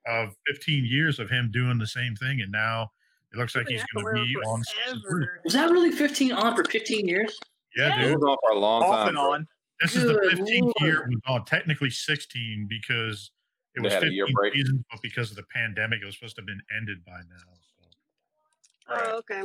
of 0.06 0.34
15 0.46 0.84
years 0.84 1.18
of 1.18 1.28
him 1.30 1.50
doing 1.52 1.78
the 1.78 1.86
same 1.86 2.14
thing, 2.16 2.40
and 2.40 2.50
now 2.52 2.90
it 3.32 3.36
looks 3.38 3.54
like 3.56 3.66
he's 3.68 3.82
going 3.94 4.06
to 4.16 4.24
be 4.24 4.34
on 4.46 4.62
season 4.64 5.28
Was 5.44 5.52
that 5.54 5.70
really 5.70 5.90
15 5.90 6.32
on 6.32 6.54
for 6.56 6.64
15 6.64 7.06
years? 7.08 7.38
Yeah, 7.76 7.88
Yeah. 7.88 8.04
Dude. 8.08 8.14
was 8.20 8.24
on 8.30 8.36
for 8.42 8.56
a 8.56 8.58
long 8.58 8.82
Off 8.84 8.94
time. 8.94 9.08
and 9.08 9.18
on. 9.18 9.46
This 9.82 9.96
is 9.96 10.04
the 10.04 10.14
15th 10.14 10.72
year 10.80 10.94
Lord. 10.98 11.10
it 11.12 11.14
was 11.14 11.20
on. 11.26 11.44
Technically 11.44 11.90
16 11.90 12.66
because 12.68 13.32
it 13.74 13.80
They 13.82 13.86
was 13.86 13.92
had 13.94 14.04
a 14.04 14.12
year 14.12 14.24
15 14.26 14.34
break. 14.36 14.54
seasons, 14.54 14.84
but 14.90 15.02
because 15.02 15.30
of 15.30 15.36
the 15.36 15.42
pandemic, 15.52 16.00
it 16.00 16.04
was 16.06 16.14
supposed 16.14 16.36
to 16.36 16.42
have 16.42 16.46
been 16.46 16.62
ended 16.76 17.04
by 17.04 17.18
now. 17.18 17.52
So. 17.76 18.94
Oh, 19.12 19.18
okay. 19.18 19.42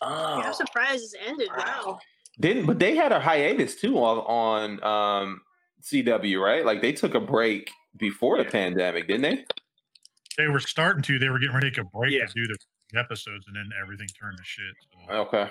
Oh, 0.00 0.38
Yeah, 0.38 0.46
I'm 0.48 0.54
surprised 0.54 1.04
it's 1.04 1.14
ended. 1.26 1.48
Wow. 1.56 1.98
Didn't 2.40 2.66
but 2.66 2.78
they 2.78 2.96
had 2.96 3.12
a 3.12 3.20
hiatus 3.20 3.76
too 3.76 3.98
on 3.98 4.18
on 4.80 4.82
um, 5.22 5.40
CW, 5.82 6.40
right? 6.40 6.64
Like 6.64 6.80
they 6.80 6.92
took 6.92 7.14
a 7.14 7.20
break 7.20 7.70
before 7.96 8.38
the 8.38 8.44
pandemic, 8.44 9.06
didn't 9.06 9.22
they? 9.22 9.44
They 10.38 10.46
were 10.48 10.60
starting 10.60 11.02
to. 11.02 11.18
They 11.18 11.28
were 11.28 11.38
getting 11.38 11.54
ready 11.54 11.70
to 11.70 11.76
take 11.76 11.84
a 11.84 11.88
break 11.98 12.12
Yeah. 12.12 12.24
to 12.26 12.32
do 12.34 12.46
the 12.46 12.98
episodes, 12.98 13.46
and 13.46 13.54
then 13.56 13.70
everything 13.80 14.06
turned 14.18 14.38
to 14.38 14.44
shit. 14.44 14.74
So. 15.08 15.14
Okay. 15.14 15.50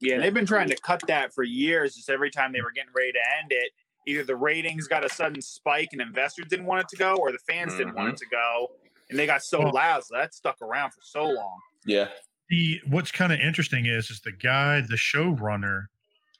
Yeah, 0.00 0.18
they've 0.18 0.32
been 0.34 0.46
trying 0.46 0.68
to 0.68 0.76
cut 0.76 1.02
that 1.08 1.32
for 1.34 1.42
years. 1.42 1.94
Just 1.94 2.10
every 2.10 2.30
time 2.30 2.52
they 2.52 2.60
were 2.60 2.70
getting 2.72 2.92
ready 2.94 3.12
to 3.12 3.18
end 3.42 3.50
it, 3.52 3.72
either 4.06 4.24
the 4.24 4.36
ratings 4.36 4.86
got 4.88 5.04
a 5.04 5.08
sudden 5.08 5.40
spike 5.42 5.88
and 5.92 6.00
investors 6.00 6.46
didn't 6.48 6.66
want 6.66 6.82
it 6.82 6.88
to 6.88 6.96
go, 6.96 7.14
or 7.16 7.30
the 7.32 7.38
fans 7.48 7.74
didn't 7.76 7.94
want 7.94 8.08
it 8.10 8.16
to 8.18 8.26
go, 8.30 8.68
and 9.10 9.18
they 9.18 9.26
got 9.26 9.42
so 9.42 9.60
Well- 9.62 9.72
loud, 9.72 10.04
so 10.04 10.16
that 10.16 10.34
stuck 10.34 10.60
around 10.62 10.90
for 10.90 11.00
so 11.02 11.24
long. 11.24 11.58
Yeah. 11.84 12.08
the 12.48 12.80
what's 12.88 13.10
kind 13.10 13.32
of 13.32 13.40
interesting 13.40 13.86
is 13.86 14.08
is 14.10 14.20
the 14.20 14.30
guy, 14.32 14.80
the 14.80 14.94
showrunner, 14.96 15.86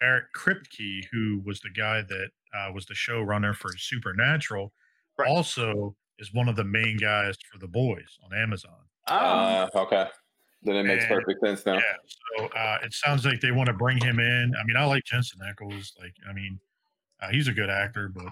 Eric 0.02 0.24
Kripke, 0.34 1.04
who 1.12 1.40
was 1.44 1.60
the 1.60 1.70
guy 1.70 2.02
that 2.02 2.28
uh, 2.54 2.70
was 2.72 2.86
the 2.86 2.94
showrunner 2.94 3.54
for 3.54 3.70
Supernatural, 3.76 4.72
Right. 5.18 5.28
also 5.28 5.96
is 6.18 6.32
one 6.34 6.48
of 6.48 6.56
the 6.56 6.64
main 6.64 6.96
guys 6.98 7.36
for 7.52 7.58
The 7.58 7.68
Boys 7.68 8.18
on 8.24 8.36
Amazon. 8.36 8.76
Uh, 9.08 9.68
okay. 9.74 10.06
Then 10.62 10.76
it 10.76 10.82
makes 10.84 11.04
And- 11.04 11.14
perfect 11.14 11.40
sense 11.44 11.64
now. 11.66 11.74
Yeah, 11.74 11.80
so 12.38 12.46
uh, 12.46 12.78
it 12.82 12.92
sounds 12.92 13.24
like 13.24 13.40
they 13.40 13.52
want 13.52 13.66
to 13.68 13.72
bring 13.72 13.98
him 13.98 14.18
in. 14.18 14.54
I 14.60 14.64
mean, 14.64 14.76
I 14.76 14.84
like 14.84 15.04
Jensen 15.04 15.40
Ackles. 15.40 15.92
Like, 16.00 16.14
I 16.28 16.32
mean, 16.32 16.58
Uh, 17.20 17.28
he's 17.30 17.48
a 17.48 17.52
good 17.52 17.70
actor, 17.70 18.08
but 18.10 18.24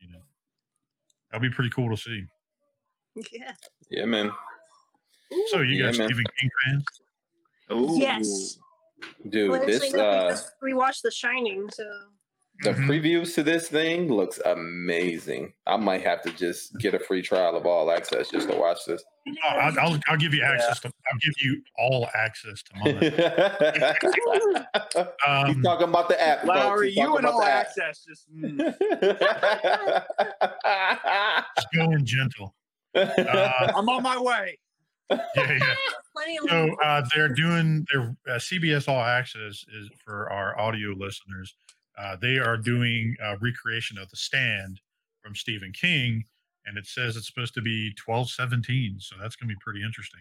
you 0.00 0.08
know, 0.12 0.20
that'll 1.30 1.42
be 1.42 1.52
pretty 1.52 1.70
cool 1.70 1.90
to 1.90 1.96
see. 2.00 2.24
Yeah. 3.32 3.52
Yeah, 3.90 4.04
man. 4.04 4.30
So 5.48 5.60
you 5.60 5.74
Yeah, 5.76 5.86
guys 5.86 5.98
man. 5.98 6.08
Stephen 6.08 6.24
King 6.38 6.50
fans? 6.64 6.84
Ooh. 7.72 7.98
Yes. 7.98 8.58
Dude, 9.28 9.50
Well, 9.50 9.64
this 9.66 9.82
actually, 9.82 9.98
no, 9.98 10.10
we 10.10 10.16
uh 10.16 10.30
just 10.30 10.52
rewatched 10.62 11.02
The 11.02 11.10
Shining, 11.10 11.68
so 11.70 11.84
the 12.62 12.70
Mhm. 12.72 12.86
previews 12.88 13.34
to 13.36 13.42
this 13.44 13.68
thing 13.68 14.12
looks 14.12 14.38
amazing. 14.44 15.52
I 15.66 15.76
might 15.76 16.02
have 16.02 16.22
to 16.22 16.30
just 16.32 16.76
get 16.78 16.92
a 16.94 16.98
free 16.98 17.22
trial 17.22 17.56
of 17.56 17.66
all 17.66 17.90
access 17.92 18.30
just 18.30 18.48
to 18.48 18.56
watch 18.56 18.78
this. 18.86 19.04
Oh, 19.28 19.48
I'll, 19.48 19.78
I'll, 19.78 20.00
I'll 20.08 20.16
give 20.16 20.34
you 20.34 20.42
access 20.42 20.80
to. 20.80 20.88
I'll 20.88 21.18
give 21.20 21.34
you 21.40 21.62
all 21.78 22.08
access 22.14 22.62
to 22.62 22.74
mine. 22.78 22.98
He's 24.96 25.56
Um, 25.56 25.62
talking 25.62 25.88
about 25.88 26.08
the 26.08 26.20
app. 26.20 26.38
folks. 26.40 26.48
Lowery, 26.48 26.90
you 26.90 26.96
talking 27.04 27.18
and 27.18 27.26
all 27.26 27.42
access. 27.44 28.04
Just 28.04 28.26
mm. 28.34 28.56
just 31.56 31.68
going 31.74 32.04
gentle. 32.04 32.54
Uh, 32.94 33.72
I'm 33.76 33.88
on 33.88 34.02
my 34.02 34.18
way. 34.18 34.58
Yeah, 35.10 35.18
yeah. 35.36 35.74
So 36.48 36.76
uh, 36.84 37.02
they're 37.14 37.28
doing 37.28 37.86
their 37.92 38.16
uh, 38.28 38.38
CBS 38.38 38.88
All 38.88 39.00
Access 39.00 39.64
is 39.72 39.88
for 40.04 40.30
our 40.30 40.58
audio 40.58 40.90
listeners. 40.90 41.54
Uh, 41.96 42.16
they 42.20 42.38
are 42.38 42.56
doing 42.56 43.14
a 43.22 43.36
recreation 43.38 43.98
of 43.98 44.10
The 44.10 44.16
Stand 44.16 44.80
from 45.22 45.34
Stephen 45.34 45.72
King, 45.72 46.24
and 46.66 46.76
it 46.76 46.86
says 46.86 47.16
it's 47.16 47.26
supposed 47.28 47.54
to 47.54 47.62
be 47.62 47.92
twelve 47.94 48.30
seventeen. 48.30 48.96
So 48.98 49.16
that's 49.20 49.36
going 49.36 49.48
to 49.48 49.54
be 49.54 49.58
pretty 49.60 49.82
interesting. 49.84 50.20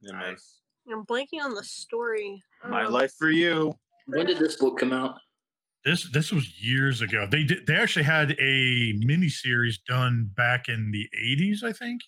Yeah, 0.00 0.12
man. 0.18 0.36
I'm 0.90 1.04
blanking 1.04 1.42
on 1.42 1.54
the 1.54 1.64
story. 1.64 2.42
My 2.68 2.86
life 2.86 3.12
for 3.18 3.30
you. 3.30 3.74
When 4.06 4.26
did 4.26 4.38
this 4.38 4.56
book 4.56 4.78
come 4.78 4.92
out? 4.92 5.18
This 5.84 6.10
this 6.10 6.32
was 6.32 6.62
years 6.62 7.00
ago. 7.00 7.26
They 7.30 7.44
did. 7.44 7.66
They 7.66 7.76
actually 7.76 8.04
had 8.04 8.32
a 8.40 8.92
mini 8.98 9.28
series 9.28 9.78
done 9.78 10.30
back 10.36 10.68
in 10.68 10.90
the 10.90 11.08
eighties, 11.22 11.62
I 11.64 11.72
think. 11.72 12.02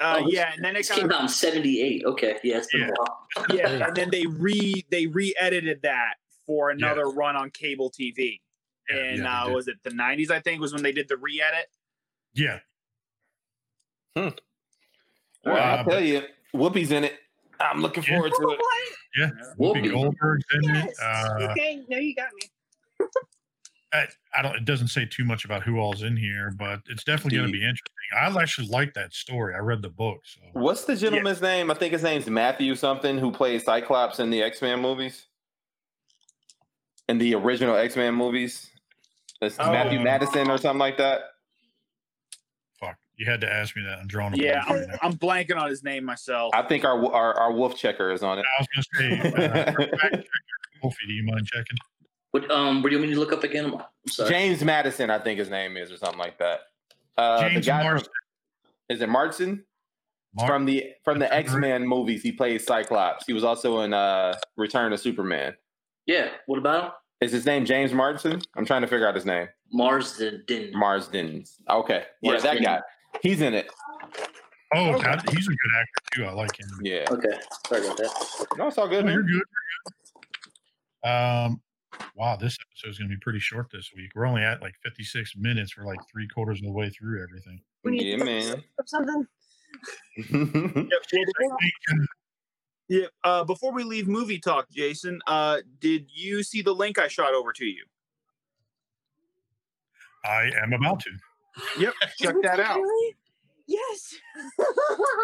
Uh, 0.00 0.20
Oh, 0.22 0.28
yeah, 0.28 0.52
and 0.54 0.64
then 0.64 0.76
it 0.76 0.88
came 0.88 1.06
of 1.06 1.12
out 1.12 1.22
in 1.22 1.28
'78. 1.28 2.04
Okay, 2.04 2.38
yeah, 2.44 2.58
it's 2.58 2.68
been 2.72 2.82
Yeah. 2.82 2.88
a 2.88 2.92
while. 2.96 3.26
yeah, 3.54 3.86
and 3.88 3.96
then 3.96 4.10
they 4.10 4.26
re 4.26 4.84
they 4.90 5.06
re-edited 5.06 5.82
that 5.82 6.14
for 6.46 6.70
another 6.70 7.08
run 7.08 7.34
on 7.36 7.50
cable 7.50 7.90
TV. 7.90 8.40
Yeah, 8.88 8.96
And 8.96 9.18
yeah, 9.18 9.42
uh, 9.44 9.50
was 9.50 9.66
it 9.68 9.76
the 9.82 9.90
'90s? 9.90 10.30
I 10.30 10.40
think 10.40 10.60
was 10.60 10.72
when 10.72 10.82
they 10.82 10.92
did 10.92 11.08
the 11.08 11.16
re-edit. 11.16 11.66
yeah. 12.34 12.60
Well, 14.14 14.34
Uh, 15.44 15.50
I'll 15.50 15.84
but- 15.84 15.90
tell 15.92 16.00
you, 16.04 16.22
Whoopi's 16.54 16.90
in 16.92 17.04
it. 17.04 17.18
I'm 17.60 17.80
looking 17.82 18.02
Yeah. 18.04 18.14
forward 18.14 18.32
to 18.38 18.42
it. 18.50 18.58
What? 18.58 18.88
Yeah, 19.16 19.30
Whoopi. 19.58 19.82
Whoopi 19.82 19.90
Goldberg's 19.90 20.44
in 20.54 20.70
it. 20.76 20.84
Yes. 20.86 21.00
Uh, 21.00 21.48
okay, 21.50 21.84
no, 21.88 21.98
you 21.98 22.14
got 22.14 22.28
me. 22.34 23.06
I, 23.92 24.06
I 24.36 24.42
don't. 24.42 24.54
It 24.56 24.64
doesn't 24.66 24.88
say 24.88 25.06
too 25.06 25.24
much 25.24 25.44
about 25.46 25.62
who 25.62 25.78
all's 25.78 26.02
in 26.02 26.16
here, 26.16 26.52
but 26.58 26.80
it's 26.88 27.04
definitely 27.04 27.38
going 27.38 27.50
to 27.50 27.58
be 27.58 27.64
interesting. 27.64 27.94
I 28.14 28.42
actually 28.42 28.68
like 28.68 28.92
that 28.94 29.14
story. 29.14 29.54
I 29.54 29.58
read 29.58 29.80
the 29.82 29.88
book, 29.88 30.20
so 30.24 30.40
What's 30.52 30.84
the 30.84 30.94
gentleman's 30.96 31.40
name? 31.40 31.70
I 31.70 31.74
think 31.74 31.92
his 31.92 32.02
name's 32.02 32.26
Matthew 32.26 32.74
something, 32.74 33.16
who 33.18 33.32
plays 33.32 33.64
Cyclops 33.64 34.18
in 34.20 34.28
the 34.30 34.42
X 34.42 34.60
Men 34.60 34.80
movies. 34.80 35.24
In 37.08 37.16
the 37.16 37.34
original 37.34 37.76
X 37.76 37.96
Men 37.96 38.14
movies, 38.14 38.70
it's 39.40 39.56
Oh. 39.58 39.72
Matthew 39.72 40.00
Madison 40.00 40.50
or 40.50 40.58
something 40.58 40.78
like 40.78 40.98
that. 40.98 41.20
fuck. 42.78 42.96
You 43.16 43.24
had 43.24 43.40
to 43.40 43.50
ask 43.50 43.74
me 43.74 43.82
that. 43.84 43.98
I'm 44.00 44.06
drawing. 44.06 44.34
A 44.34 44.36
Yeah, 44.36 44.62
blank 44.66 44.68
I'm, 44.84 44.90
right. 44.90 44.98
I'm 45.02 45.12
blanking 45.14 45.56
on 45.58 45.70
his 45.70 45.82
name 45.82 46.04
myself. 46.04 46.50
I 46.54 46.60
think 46.62 46.84
our 46.84 47.10
our, 47.12 47.34
our 47.40 47.52
wolf 47.52 47.74
checker 47.76 48.10
is 48.12 48.22
on 48.22 48.38
it. 48.38 48.44
I 48.58 48.62
was 48.62 48.68
going 48.74 49.22
to 49.22 49.30
say, 49.32 49.46
uh, 49.46 50.22
Wolfie, 50.82 51.06
do 51.06 51.12
you 51.14 51.22
mind 51.24 51.46
checking? 51.46 51.78
What 52.32 52.50
um? 52.50 52.82
What 52.82 52.90
do 52.90 52.94
you 52.96 53.00
mean 53.00 53.10
me 53.10 53.14
to 53.14 53.20
look 53.20 53.32
up 53.32 53.44
again? 53.44 53.72
I'm 53.74 53.82
sorry. 54.08 54.30
James 54.30 54.62
Madison, 54.62 55.10
I 55.10 55.18
think 55.18 55.38
his 55.38 55.48
name 55.50 55.76
is, 55.76 55.90
or 55.90 55.96
something 55.96 56.18
like 56.18 56.38
that. 56.38 56.60
Uh, 57.16 57.42
the 57.44 57.50
James 57.50 57.66
guy 57.66 57.78
from- 57.82 57.86
Marsden. 57.92 58.12
is 58.90 59.00
it 59.00 59.08
Martin? 59.08 59.64
Mar- 60.34 60.46
from 60.46 60.66
the 60.66 60.84
from 61.04 61.18
the 61.18 61.32
X 61.32 61.54
Men 61.54 61.86
movies, 61.86 62.22
he 62.22 62.32
plays 62.32 62.66
Cyclops. 62.66 63.24
He 63.26 63.32
was 63.32 63.44
also 63.44 63.80
in 63.80 63.94
uh 63.94 64.34
Return 64.56 64.92
of 64.92 65.00
Superman. 65.00 65.54
Yeah. 66.06 66.28
What 66.46 66.58
about 66.58 66.84
him? 66.84 66.90
Is 67.22 67.32
his 67.32 67.46
name 67.46 67.64
James 67.64 67.92
Marsden? 67.92 68.40
I'm 68.56 68.64
trying 68.66 68.82
to 68.82 68.86
figure 68.86 69.08
out 69.08 69.14
his 69.14 69.24
name. 69.24 69.48
Marsden. 69.72 70.44
Marsden. 70.72 71.44
Okay, 71.68 72.04
yeah, 72.22 72.38
that 72.38 72.62
guy. 72.62 72.80
He's 73.22 73.40
in 73.40 73.54
it. 73.54 73.68
Oh, 74.74 74.90
Okay. 74.94 75.02
that, 75.02 75.28
he's 75.30 75.46
a 75.46 75.50
good 75.50 75.58
actor 75.80 76.14
too. 76.14 76.24
I 76.26 76.32
like 76.32 76.58
him. 76.60 76.68
Yeah. 76.82 77.06
Okay. 77.10 77.38
Sorry 77.66 77.84
about 77.84 77.96
that. 77.96 78.46
No, 78.58 78.68
it's 78.68 78.78
all 78.78 78.86
good. 78.86 79.04
No, 79.06 79.12
you're 79.12 79.22
good. 79.22 79.32
You're 79.32 79.42
good. 81.02 81.08
Um, 81.10 81.60
wow, 82.14 82.36
this 82.36 82.56
episode 82.70 82.90
is 82.90 82.98
going 82.98 83.10
to 83.10 83.16
be 83.16 83.20
pretty 83.20 83.38
short 83.38 83.68
this 83.72 83.90
week. 83.96 84.10
We're 84.14 84.26
only 84.26 84.42
at 84.42 84.60
like 84.62 84.74
56 84.84 85.34
minutes. 85.36 85.76
We're 85.76 85.86
like 85.86 86.00
three 86.10 86.28
quarters 86.28 86.60
of 86.60 86.66
the 86.66 86.72
way 86.72 86.90
through 86.90 87.22
everything. 87.22 87.60
We 87.84 87.92
need 87.92 88.18
Yeah, 88.18 88.24
man. 88.24 88.62
look 88.78 88.88
something. 88.88 89.26
Yep, 90.30 90.32
well, 90.32 91.24
before, 91.26 91.58
yeah, 92.88 93.06
uh, 93.22 93.44
before 93.44 93.70
we 93.72 93.84
leave 93.84 94.08
movie 94.08 94.38
talk, 94.38 94.66
Jason, 94.70 95.20
uh, 95.26 95.58
did 95.78 96.06
you 96.12 96.42
see 96.42 96.62
the 96.62 96.72
link 96.72 96.98
I 96.98 97.06
shot 97.06 97.34
over 97.34 97.52
to 97.52 97.64
you? 97.66 97.84
I 100.24 100.50
am 100.62 100.72
about 100.72 101.00
to. 101.00 101.10
Yep, 101.78 101.94
check 102.18 102.34
that 102.42 102.60
out. 102.60 102.80
Really? 102.80 103.16
Yes. 103.66 104.14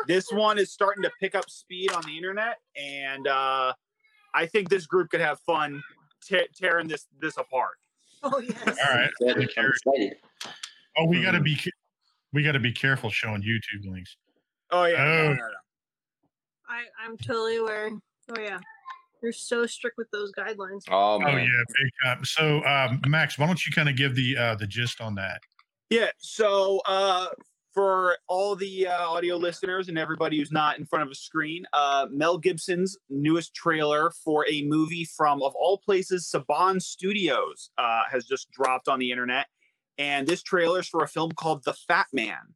This 0.07 0.31
one 0.31 0.59
is 0.59 0.71
starting 0.71 1.03
to 1.05 1.11
pick 1.19 1.35
up 1.35 1.49
speed 1.49 1.91
on 1.91 2.03
the 2.03 2.15
internet, 2.15 2.59
and 2.77 3.27
uh, 3.27 3.73
I 4.35 4.45
think 4.45 4.69
this 4.69 4.85
group 4.87 5.09
could 5.11 5.23
have 5.23 5.41
fun 5.41 5.83
te- 6.27 6.49
tearing 6.55 6.89
this 6.89 7.07
this 7.21 7.37
apart. 7.37 7.75
oh 8.23 8.39
yes. 8.41 8.67
All 8.67 8.95
right. 8.97 9.11
I'm 9.29 9.41
excited. 9.43 10.17
Oh, 10.97 11.07
we 11.07 11.23
got 11.23 11.31
Hmm. 11.35 11.39
to 11.39 11.43
be 11.43 11.59
we 12.33 12.43
got 12.43 12.53
to 12.53 12.61
be 12.61 12.73
careful 12.73 13.11
showing 13.11 13.43
YouTube 13.43 13.91
links. 13.91 14.17
Oh 14.71 14.85
yeah, 14.87 15.03
Oh. 15.03 15.07
no, 15.07 15.29
no, 15.29 15.35
no. 15.35 15.47
I 16.69 16.83
I'm 17.03 17.17
totally 17.19 17.57
aware. 17.57 17.91
Oh 18.31 18.41
yeah. 18.41 18.59
You're 19.23 19.33
so 19.33 19.65
strict 19.67 19.97
with 19.97 20.11
those 20.11 20.33
guidelines. 20.33 20.83
oh 20.91 21.19
man. 21.19 21.35
Oh 21.35 21.37
yeah, 21.39 21.47
big 21.83 21.91
time. 22.05 22.25
So, 22.25 22.63
um, 22.65 23.01
Max, 23.07 23.39
why 23.39 23.47
don't 23.47 23.65
you 23.67 23.73
kind 23.73 23.89
of 23.89 23.97
give 23.97 24.15
the 24.15 24.37
uh, 24.37 24.55
the 24.57 24.67
gist 24.67 25.01
on 25.01 25.15
that? 25.15 25.41
Yeah. 25.91 26.11
So 26.19 26.81
uh, 26.87 27.29
for 27.75 28.17
all 28.29 28.55
the 28.55 28.87
uh, 28.87 29.09
audio 29.09 29.37
listeners 29.37 29.89
and 29.89 29.99
everybody 29.99 30.39
who's 30.39 30.53
not 30.53 30.79
in 30.79 30.87
front 30.87 31.05
of 31.05 31.11
a 31.11 31.15
screen, 31.15 31.67
uh, 31.73 32.07
Mel 32.11 32.39
Gibson's 32.39 32.97
newest 33.11 33.53
trailer 33.55 34.13
for 34.25 34.47
a 34.49 34.63
movie 34.63 35.05
from, 35.05 35.43
of 35.43 35.55
all 35.57 35.79
places, 35.79 36.31
Saban 36.33 36.81
Studios 36.81 37.71
uh, 37.77 38.03
has 38.11 38.25
just 38.27 38.51
dropped 38.53 38.87
on 38.89 38.99
the 39.01 39.11
internet, 39.11 39.47
and 39.99 40.27
this 40.27 40.43
trailer 40.43 40.81
is 40.81 40.89
for 40.89 41.03
a 41.03 41.09
film 41.09 41.33
called 41.33 41.65
The 41.65 41.75
Fat 41.75 42.07
Man. 42.13 42.55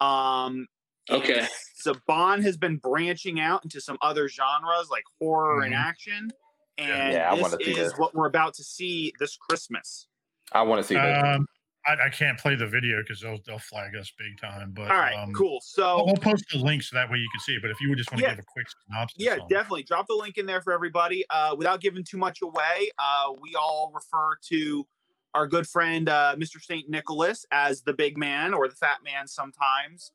Um, 0.00 0.66
Okay. 1.10 1.46
Saban 1.84 2.42
has 2.44 2.56
been 2.56 2.76
branching 2.76 3.40
out 3.40 3.64
into 3.64 3.80
some 3.80 3.98
other 4.00 4.28
genres 4.28 4.88
like 4.88 5.02
horror 5.20 5.62
and 5.64 5.74
Mhm. 5.74 5.78
action. 5.78 6.30
And 6.78 7.12
Yeah, 7.12 7.30
I 7.30 7.34
this 7.34 7.42
wanna 7.42 7.56
see 7.56 7.72
is 7.76 7.92
what 7.98 8.14
we're 8.14 8.28
about 8.28 8.54
to 8.54 8.64
see 8.64 9.12
this 9.18 9.36
Christmas. 9.36 10.06
I 10.52 10.62
want 10.62 10.80
to 10.80 10.86
see 10.86 10.94
that. 10.94 11.24
Um, 11.24 11.46
I, 11.86 12.06
I 12.06 12.08
can't 12.10 12.38
play 12.38 12.54
the 12.54 12.66
video 12.66 13.00
because 13.02 13.20
they'll 13.20 13.38
they'll 13.46 13.58
flag 13.58 13.96
us 13.96 14.12
big 14.18 14.38
time. 14.40 14.72
But 14.74 14.90
All 14.90 14.98
right, 14.98 15.16
um, 15.16 15.32
cool. 15.32 15.58
So 15.62 15.96
We'll, 15.96 16.06
we'll 16.06 16.16
post 16.16 16.44
the 16.52 16.58
link 16.58 16.82
so 16.82 16.96
that 16.96 17.10
way 17.10 17.18
you 17.18 17.28
can 17.32 17.40
see 17.40 17.54
it. 17.54 17.62
But 17.62 17.70
if 17.70 17.80
you 17.80 17.88
would 17.88 17.98
just 17.98 18.10
want 18.12 18.20
to 18.20 18.28
Yeah. 18.28 18.34
give 18.34 18.44
a 18.44 18.46
quick 18.46 18.66
synopsis, 18.86 19.16
Yeah, 19.24 19.32
on 19.32 19.38
it. 19.40 19.48
definitely. 19.48 19.82
Drop 19.82 20.06
the 20.06 20.14
link 20.14 20.38
in 20.38 20.46
there 20.46 20.60
for 20.60 20.72
everybody. 20.72 21.24
Uh, 21.30 21.54
without 21.56 21.80
giving 21.80 22.04
too 22.04 22.18
much 22.18 22.42
away, 22.42 22.90
uh, 22.98 23.32
we 23.40 23.54
all 23.56 23.90
refer 23.94 24.36
to 24.48 24.86
our 25.34 25.46
good 25.46 25.66
friend 25.66 26.08
uh, 26.08 26.36
Mr. 26.38 26.60
St. 26.62 26.88
Nicholas 26.88 27.44
as 27.50 27.82
the 27.82 27.92
big 27.94 28.16
man 28.18 28.54
or 28.54 28.68
the 28.68 28.74
fat 28.74 28.98
man 29.02 29.26
sometimes. 29.26 30.12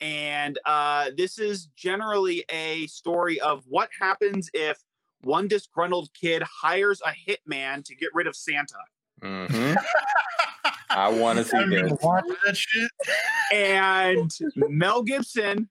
And 0.00 0.58
uh, 0.66 1.12
this 1.16 1.38
is 1.38 1.68
generally 1.76 2.44
a 2.50 2.86
story 2.88 3.40
of 3.40 3.64
what 3.66 3.88
happens 3.98 4.50
if 4.52 4.78
one 5.22 5.48
disgruntled 5.48 6.10
kid 6.12 6.42
hires 6.42 7.00
a 7.06 7.10
hitman 7.12 7.82
to 7.84 7.94
get 7.94 8.10
rid 8.12 8.26
of 8.26 8.36
Santa. 8.36 8.74
hmm 9.22 9.74
I 10.90 11.08
want 11.08 11.38
to 11.38 11.44
see 11.44 11.56
I'm 11.56 11.70
gonna 11.70 11.88
this. 11.90 11.98
watch 12.02 12.24
that 12.44 12.56
shit. 12.56 12.90
and 13.52 14.30
Mel 14.56 15.02
Gibson 15.02 15.68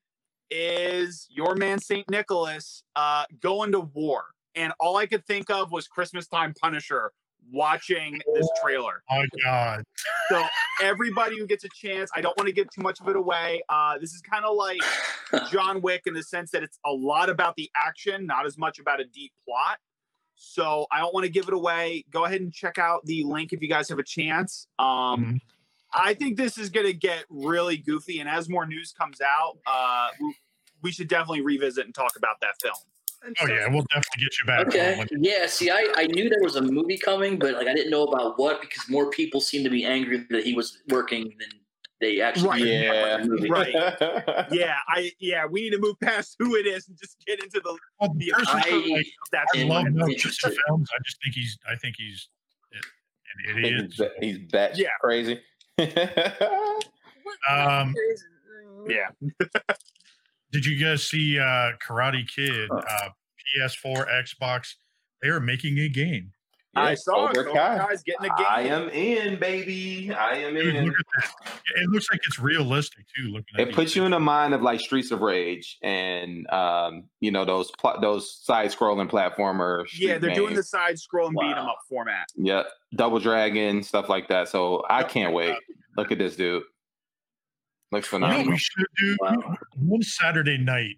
is 0.50 1.26
your 1.30 1.54
man 1.56 1.78
Saint 1.78 2.08
Nicholas 2.10 2.82
uh, 2.94 3.24
going 3.40 3.72
to 3.72 3.80
war. 3.80 4.24
And 4.54 4.72
all 4.80 4.96
I 4.96 5.06
could 5.06 5.26
think 5.26 5.50
of 5.50 5.70
was 5.72 5.86
Christmas 5.86 6.26
time 6.28 6.54
Punisher 6.60 7.12
watching 7.52 8.20
this 8.34 8.48
trailer. 8.62 9.02
Oh 9.10 9.16
my 9.16 9.26
god. 9.44 9.84
So 10.28 10.42
everybody 10.82 11.38
who 11.38 11.46
gets 11.46 11.64
a 11.64 11.68
chance, 11.68 12.10
I 12.14 12.20
don't 12.20 12.36
want 12.36 12.48
to 12.48 12.52
give 12.54 12.70
too 12.70 12.82
much 12.82 13.00
of 13.00 13.08
it 13.08 13.16
away. 13.16 13.62
Uh, 13.68 13.98
this 13.98 14.12
is 14.12 14.22
kind 14.22 14.44
of 14.44 14.56
like 14.56 14.80
John 15.52 15.80
Wick 15.80 16.02
in 16.06 16.14
the 16.14 16.22
sense 16.22 16.50
that 16.52 16.62
it's 16.62 16.78
a 16.84 16.92
lot 16.92 17.28
about 17.28 17.54
the 17.56 17.70
action, 17.76 18.26
not 18.26 18.46
as 18.46 18.56
much 18.58 18.78
about 18.78 19.00
a 19.00 19.04
deep 19.04 19.32
plot. 19.46 19.78
So 20.36 20.86
I 20.92 20.98
don't 21.00 21.12
want 21.14 21.24
to 21.24 21.30
give 21.30 21.48
it 21.48 21.54
away. 21.54 22.04
Go 22.10 22.24
ahead 22.24 22.40
and 22.40 22.52
check 22.52 22.78
out 22.78 23.04
the 23.06 23.24
link 23.24 23.52
if 23.52 23.62
you 23.62 23.68
guys 23.68 23.88
have 23.88 23.98
a 23.98 24.04
chance. 24.04 24.68
Um, 24.78 24.86
Mhm. 24.86 25.40
I 25.94 26.14
think 26.14 26.36
this 26.36 26.58
is 26.58 26.68
going 26.68 26.86
to 26.86 26.92
get 26.92 27.24
really 27.30 27.78
goofy, 27.78 28.20
and 28.20 28.28
as 28.28 28.48
more 28.48 28.66
news 28.66 28.92
comes 28.92 29.20
out, 29.20 29.58
uh, 29.66 30.08
we, 30.20 30.34
we 30.82 30.92
should 30.92 31.08
definitely 31.08 31.40
revisit 31.40 31.86
and 31.86 31.94
talk 31.94 32.16
about 32.16 32.38
that 32.42 32.60
film. 32.60 32.74
Oh 33.24 33.46
yeah, 33.48 33.66
we'll 33.68 33.84
definitely 33.92 34.24
get 34.24 34.38
you 34.38 34.46
back. 34.46 34.66
Okay. 34.66 35.04
Yeah. 35.18 35.46
See, 35.46 35.70
I, 35.70 35.92
I 35.96 36.06
knew 36.06 36.28
there 36.28 36.42
was 36.42 36.56
a 36.56 36.62
movie 36.62 36.98
coming, 36.98 37.38
but 37.38 37.54
like 37.54 37.66
I 37.66 37.74
didn't 37.74 37.90
know 37.90 38.04
about 38.04 38.38
what 38.38 38.60
because 38.60 38.88
more 38.88 39.10
people 39.10 39.40
seem 39.40 39.64
to 39.64 39.70
be 39.70 39.84
angry 39.84 40.26
that 40.30 40.44
he 40.44 40.54
was 40.54 40.78
working 40.90 41.24
than 41.38 41.48
they 42.00 42.20
actually. 42.20 42.48
Right. 42.48 42.62
Yeah. 42.64 43.24
movie. 43.24 43.48
Right. 43.50 43.72
yeah, 44.52 44.76
I 44.88 45.10
yeah, 45.18 45.46
we 45.46 45.62
need 45.62 45.70
to 45.70 45.78
move 45.78 45.98
past 46.00 46.36
who 46.38 46.54
it 46.56 46.66
is 46.66 46.88
and 46.88 46.98
just 46.98 47.16
get 47.26 47.42
into 47.42 47.60
the 47.60 47.78
Well, 48.00 48.14
the 48.16 48.32
personally, 48.36 48.94
I- 48.96 49.04
that's 49.32 49.50
I 49.54 49.58
and 49.60 49.68
love 49.70 49.84
when 49.84 49.94
Mel 49.94 50.06
it's 50.10 50.22
Gibson 50.22 50.50
interesting. 50.50 50.64
films. 50.68 50.88
I 50.94 51.02
just 51.04 51.16
think 51.22 51.34
he's. 51.34 51.58
I 51.70 51.76
think 51.76 51.94
he's 51.96 52.28
an 52.70 53.56
idiot. 53.64 53.84
he's, 53.86 53.96
ba- 53.96 54.10
he's 54.20 54.38
bat 54.50 54.78
Yeah. 54.78 54.88
crazy. 55.00 55.40
Um, 57.50 57.92
yeah. 58.88 59.08
Did 60.52 60.64
you 60.64 60.82
guys 60.82 61.02
see 61.06 61.38
uh, 61.38 61.72
Karate 61.86 62.26
Kid? 62.28 62.70
Uh, 62.70 63.08
PS4, 63.60 64.06
Xbox. 64.22 64.74
They 65.22 65.28
are 65.28 65.40
making 65.40 65.78
a 65.78 65.88
game. 65.88 66.32
I 66.78 66.94
saw 66.94 67.26
Cobra 67.28 67.44
Cobra 67.44 67.52
Kai. 67.78 67.78
Kai's 67.86 68.02
getting 68.02 68.26
a 68.26 68.36
game. 68.36 68.46
I 68.48 68.60
am 68.62 68.88
in, 68.90 69.38
baby. 69.38 70.12
I 70.12 70.36
am 70.36 70.54
Dude, 70.54 70.74
in. 70.76 70.84
look 70.86 70.94
at 70.98 71.22
that. 71.44 71.52
It 71.76 71.90
looks 71.90 72.08
like 72.10 72.20
it's 72.26 72.38
realistic 72.38 73.04
too. 73.16 73.28
Looking 73.28 73.58
at 73.60 73.68
It 73.68 73.74
puts 73.74 73.94
you 73.96 74.04
in 74.04 74.10
the 74.12 74.20
mind 74.20 74.54
of 74.54 74.62
like 74.62 74.80
Streets 74.80 75.10
of 75.10 75.20
Rage 75.20 75.78
and 75.82 76.48
um, 76.50 77.04
you 77.20 77.30
know 77.30 77.44
those 77.44 77.70
pl- 77.78 77.98
those 78.00 78.44
side 78.44 78.70
scrolling 78.70 79.10
platformer. 79.10 79.84
yeah, 79.98 80.18
they're 80.18 80.34
doing 80.34 80.54
the 80.54 80.62
side 80.62 80.96
scrolling 80.96 81.28
and 81.28 81.36
beat 81.40 81.56
'em 81.56 81.66
up 81.66 81.78
format. 81.88 82.26
Yep, 82.36 82.66
Double 82.94 83.18
Dragon 83.18 83.82
stuff 83.82 84.08
like 84.08 84.28
that. 84.28 84.48
So 84.48 84.84
I 84.88 85.02
can't 85.02 85.32
wait. 85.34 85.56
Look 85.96 86.12
at 86.12 86.18
this 86.18 86.36
dude. 86.36 86.62
Looks 87.92 88.10
You 88.12 88.18
know 88.18 88.26
phenomenal. 88.26 88.52
we 88.52 88.58
should 88.58 88.84
do? 88.98 89.16
Wow. 89.20 89.56
One 89.76 90.02
Saturday 90.02 90.58
night, 90.58 90.96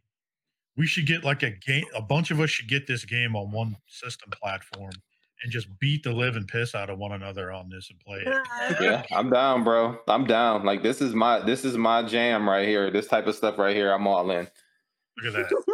we 0.77 0.87
should 0.87 1.07
get 1.07 1.23
like 1.23 1.43
a 1.43 1.51
game. 1.51 1.85
A 1.95 2.01
bunch 2.03 2.31
of 2.31 2.41
us 2.41 2.51
should 2.51 2.69
get 2.69 2.87
this 2.87 3.05
game 3.05 3.37
on 3.37 3.51
one 3.53 3.77
system 3.87 4.31
platform 4.31 4.93
and 5.43 5.53
just 5.53 5.69
beat 5.79 6.03
the 6.03 6.13
living 6.13 6.45
piss 6.47 6.75
out 6.75 6.91
of 6.91 6.99
one 6.99 7.13
another 7.13 7.53
on 7.53 7.69
this 7.69 7.91
and 7.91 7.99
play 8.01 8.23
it. 8.27 8.81
yeah, 8.81 9.05
I'm 9.13 9.31
down, 9.31 9.63
bro. 9.65 9.99
I'm 10.09 10.25
down. 10.27 10.65
Like 10.65 10.83
this 10.83 11.01
is 11.01 11.15
my 11.15 11.41
this 11.41 11.65
is 11.65 11.77
my 11.77 12.03
jam 12.03 12.49
right 12.49 12.67
here. 12.67 12.91
This 12.91 13.07
type 13.07 13.27
of 13.27 13.35
stuff 13.35 13.59
right 13.59 13.75
here. 13.77 13.93
I'm 13.93 14.07
all 14.07 14.31
in. 14.31 14.49
Look 15.23 15.35
at 15.35 15.49
that. 15.49 15.65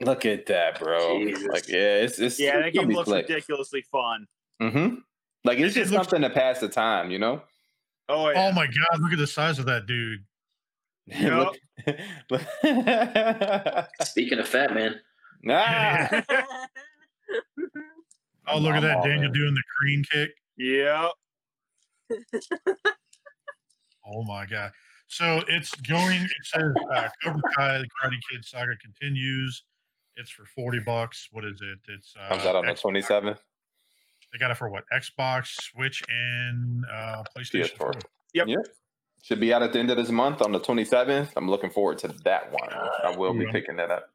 Look 0.06 0.24
at 0.24 0.46
that, 0.46 0.78
bro. 0.80 1.18
Jesus. 1.18 1.46
Like 1.48 1.68
yeah, 1.68 1.96
it's 1.96 2.18
it's 2.18 2.38
Yeah, 2.40 2.58
that 2.58 2.66
it's 2.68 2.76
gonna 2.76 2.86
game 2.88 2.96
looks 2.96 3.08
slick. 3.08 3.28
ridiculously 3.28 3.82
fun. 3.92 4.26
Mm-hmm. 4.62 4.94
Like 5.44 5.58
it's 5.58 5.76
It- 5.76 5.80
it 5.80 5.82
just 5.82 5.92
looks- 5.92 6.08
something 6.08 6.22
to 6.28 6.34
pass 6.34 6.58
the 6.60 6.68
time, 6.68 7.10
you 7.10 7.18
know. 7.18 7.42
Oh 8.08 8.28
yeah. 8.30 8.46
Oh 8.48 8.52
my 8.52 8.66
god! 8.66 9.00
Look 9.00 9.12
at 9.12 9.18
the 9.18 9.26
size 9.26 9.58
of 9.58 9.66
that 9.66 9.86
dude. 9.86 10.24
Look- 12.30 12.44
Speaking 14.02 14.38
of 14.38 14.48
fat 14.48 14.74
man, 14.74 15.00
ah, 15.48 16.22
Oh, 18.46 18.58
look 18.58 18.72
at 18.72 18.76
I'm 18.76 18.82
that 18.82 19.02
Daniel 19.04 19.26
in. 19.26 19.32
doing 19.32 19.54
the 19.54 19.62
crane 19.78 20.04
kick. 20.10 20.30
yeah. 20.56 21.08
Oh 24.12 24.24
my 24.24 24.44
god! 24.46 24.72
So 25.06 25.42
it's 25.46 25.72
going. 25.82 26.22
It 26.22 26.30
says 26.42 26.72
uh, 26.92 27.08
Cobra 27.22 27.42
Kai: 27.56 27.78
The 27.78 27.84
Karate 28.02 28.18
Kid 28.30 28.44
Saga 28.44 28.72
continues. 28.82 29.62
It's 30.16 30.30
for 30.30 30.44
forty 30.46 30.80
bucks. 30.80 31.28
What 31.30 31.44
is 31.44 31.60
it? 31.60 31.78
It's 31.88 32.14
uh, 32.20 32.28
comes 32.28 32.44
out 32.44 32.56
on 32.56 32.66
the 32.66 32.72
27th. 32.72 33.38
They 34.32 34.38
got 34.38 34.50
it 34.50 34.56
for 34.56 34.68
what? 34.68 34.84
Xbox, 34.92 35.60
Switch, 35.60 36.02
and 36.08 36.84
uh, 36.92 37.22
PlayStation. 37.36 37.72
PS4. 37.74 37.78
4. 37.78 37.92
Yep. 38.34 38.48
Yeah. 38.48 38.56
Should 39.22 39.40
be 39.40 39.52
out 39.52 39.62
at 39.62 39.72
the 39.72 39.78
end 39.78 39.90
of 39.90 39.96
this 39.96 40.08
month 40.10 40.40
on 40.40 40.50
the 40.52 40.60
27th. 40.60 41.30
I'm 41.36 41.48
looking 41.48 41.70
forward 41.70 41.98
to 41.98 42.08
that 42.24 42.50
one. 42.52 42.68
I 42.72 43.14
will 43.16 43.34
be 43.34 43.46
picking 43.52 43.76
that 43.76 43.90
up. 43.90 44.10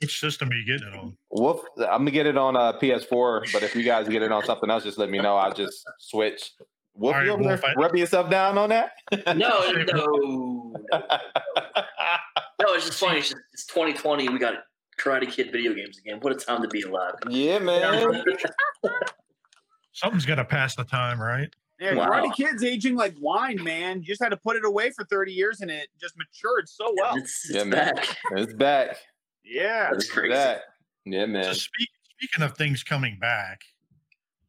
Which 0.00 0.18
system 0.18 0.48
are 0.50 0.54
you 0.54 0.64
getting 0.64 0.88
it 0.92 0.98
on? 0.98 1.16
Wolf, 1.30 1.60
I'm 1.78 2.00
gonna 2.00 2.10
get 2.10 2.26
it 2.26 2.36
on 2.38 2.56
uh, 2.56 2.72
PS4, 2.78 3.52
but 3.52 3.62
if 3.62 3.74
you 3.76 3.82
guys 3.82 4.08
get 4.08 4.22
it 4.22 4.32
on 4.32 4.44
something 4.44 4.70
else, 4.70 4.82
just 4.84 4.96
let 4.98 5.10
me 5.10 5.18
know. 5.18 5.36
I'll 5.36 5.52
just 5.52 5.84
switch. 5.98 6.52
Wolf, 6.94 7.14
All 7.14 7.20
right, 7.20 7.26
you 7.26 7.32
over 7.32 7.42
there 7.42 7.60
I- 7.64 7.74
rubbing 7.74 7.98
yourself 8.00 8.30
down 8.30 8.56
on 8.58 8.70
that? 8.70 8.92
no, 9.26 9.34
no, 9.34 9.72
no, 9.72 10.74
no. 10.92 12.74
It's 12.74 12.86
just 12.86 12.98
funny. 12.98 13.18
It's, 13.18 13.28
just, 13.30 13.40
it's 13.52 13.66
2020. 13.66 14.28
We 14.30 14.38
got 14.38 14.54
Karate 14.98 15.30
Kid 15.30 15.52
video 15.52 15.74
games 15.74 15.98
again. 15.98 16.18
What 16.20 16.32
a 16.32 16.36
time 16.36 16.62
to 16.62 16.68
be 16.68 16.82
alive. 16.82 17.14
yeah, 17.28 17.58
man. 17.58 18.22
Something's 19.92 20.24
got 20.26 20.36
to 20.36 20.44
pass 20.44 20.74
the 20.76 20.84
time, 20.84 21.20
right? 21.20 21.48
Yeah, 21.80 21.94
Wow. 21.94 22.08
Karate 22.10 22.34
Kid's 22.34 22.62
aging 22.64 22.94
like 22.96 23.14
wine, 23.20 23.62
man. 23.62 24.00
You 24.00 24.06
just 24.06 24.22
had 24.22 24.28
to 24.30 24.36
put 24.36 24.56
it 24.56 24.64
away 24.64 24.90
for 24.90 25.04
30 25.04 25.32
years 25.32 25.60
and 25.62 25.70
it 25.70 25.88
just 26.00 26.14
matured 26.18 26.68
so 26.68 26.92
well. 26.96 27.16
It's, 27.16 27.48
it's 27.48 27.54
Yeah, 27.56 27.64
man. 27.64 27.94
back. 27.94 28.16
It's 28.32 28.52
back. 28.54 28.96
Yeah. 29.44 29.90
That's 29.92 30.10
crazy. 30.10 30.32
back. 30.34 30.60
Yeah, 31.04 31.22
So 31.24 31.26
man. 31.28 31.54
speak, 31.54 31.88
speaking 32.16 32.42
of 32.44 32.56
things 32.56 32.82
coming 32.82 33.18
back, 33.20 33.60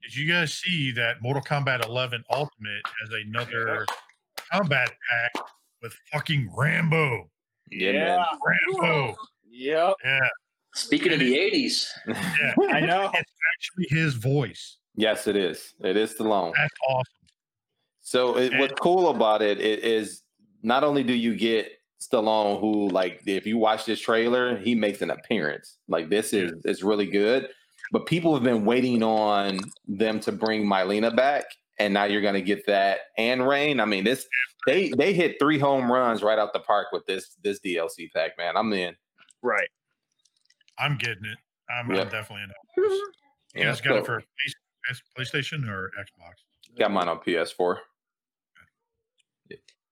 did 0.04 0.16
you 0.16 0.32
guys 0.32 0.54
see 0.54 0.92
that 0.94 1.22
Mortal 1.22 1.42
Kombat 1.44 1.86
11 1.86 2.24
Ultimate 2.30 2.82
has 3.02 3.10
another 3.26 3.86
combat 4.52 4.92
pack 5.10 5.32
with 5.82 5.94
fucking 6.12 6.50
Rambo? 6.56 7.30
Yeah, 7.70 7.92
man. 7.94 8.26
Rambo. 8.80 9.16
Yep. 9.50 9.94
Yeah, 10.04 10.20
Speaking 10.74 11.14
of 11.14 11.20
the 11.20 11.34
80s, 11.38 11.86
yeah. 12.08 12.54
I 12.72 12.80
know. 12.82 13.12
It's 13.14 13.32
actually 13.56 13.88
his 13.89 14.16
voice. 14.16 14.78
Yes, 14.96 15.28
it 15.28 15.36
is. 15.36 15.74
It 15.82 15.96
is 15.98 16.14
Stallone. 16.14 16.54
That's 16.58 16.74
awesome. 16.89 17.06
So 18.02 18.38
it, 18.38 18.58
what's 18.58 18.74
cool 18.80 19.10
about 19.10 19.42
it, 19.42 19.60
it 19.62 19.84
is 19.84 20.24
not 20.64 20.84
only 20.84 21.04
do 21.04 21.14
you 21.14 21.36
get 21.36 21.72
Stallone, 22.02 22.60
who 22.60 22.89
like 22.89 23.22
if 23.26 23.45
you 23.45 23.58
watch 23.58 23.86
this 23.86 23.99
trailer, 23.99 24.58
he 24.58 24.74
makes 24.76 25.02
an 25.02 25.12
appearance. 25.12 25.78
Like 25.88 26.10
this 26.10 26.34
is 26.34 26.54
it's 26.66 26.84
really 26.84 27.06
good. 27.06 27.49
But 27.91 28.06
people 28.06 28.34
have 28.34 28.43
been 28.43 28.66
waiting 28.66 29.04
on 29.04 29.60
them 29.88 30.20
to 30.22 30.32
bring 30.32 30.66
Mileena 30.66 31.16
back, 31.16 31.45
and 31.80 31.93
now 31.93 32.06
you're 32.06 32.22
gonna 32.22 32.41
get 32.41 32.66
that 32.68 32.99
and 33.18 33.47
Rain. 33.47 33.80
I 33.80 33.86
mean, 33.86 34.04
this 34.04 34.26
they 34.66 34.91
they 34.97 35.14
hit 35.14 35.38
three 35.39 35.60
home 35.60 35.91
runs 35.91 36.24
right 36.24 36.39
out 36.39 36.54
the 36.54 36.60
park 36.60 36.88
with 36.91 37.06
this 37.06 37.38
this 37.43 37.60
DLC 37.60 38.12
pack, 38.12 38.32
man. 38.38 38.58
I'm 38.58 38.74
in. 38.74 38.95
Right. 39.43 39.70
I'm 40.80 40.97
getting 40.97 41.26
it. 41.26 41.38
I'm, 41.70 41.91
I'm 41.91 42.10
definitely 42.10 42.43
in 42.43 42.49
it. 42.49 43.02
You 43.54 43.64
guys 43.64 43.82
got 43.82 43.89
so 43.89 43.97
it 43.97 44.06
for 44.06 44.24
PlayStation 45.20 45.68
or 45.68 45.91
Xbox? 45.99 46.78
got 46.80 46.89
mine 46.89 47.10
on 47.10 47.20
PS4. 47.20 47.80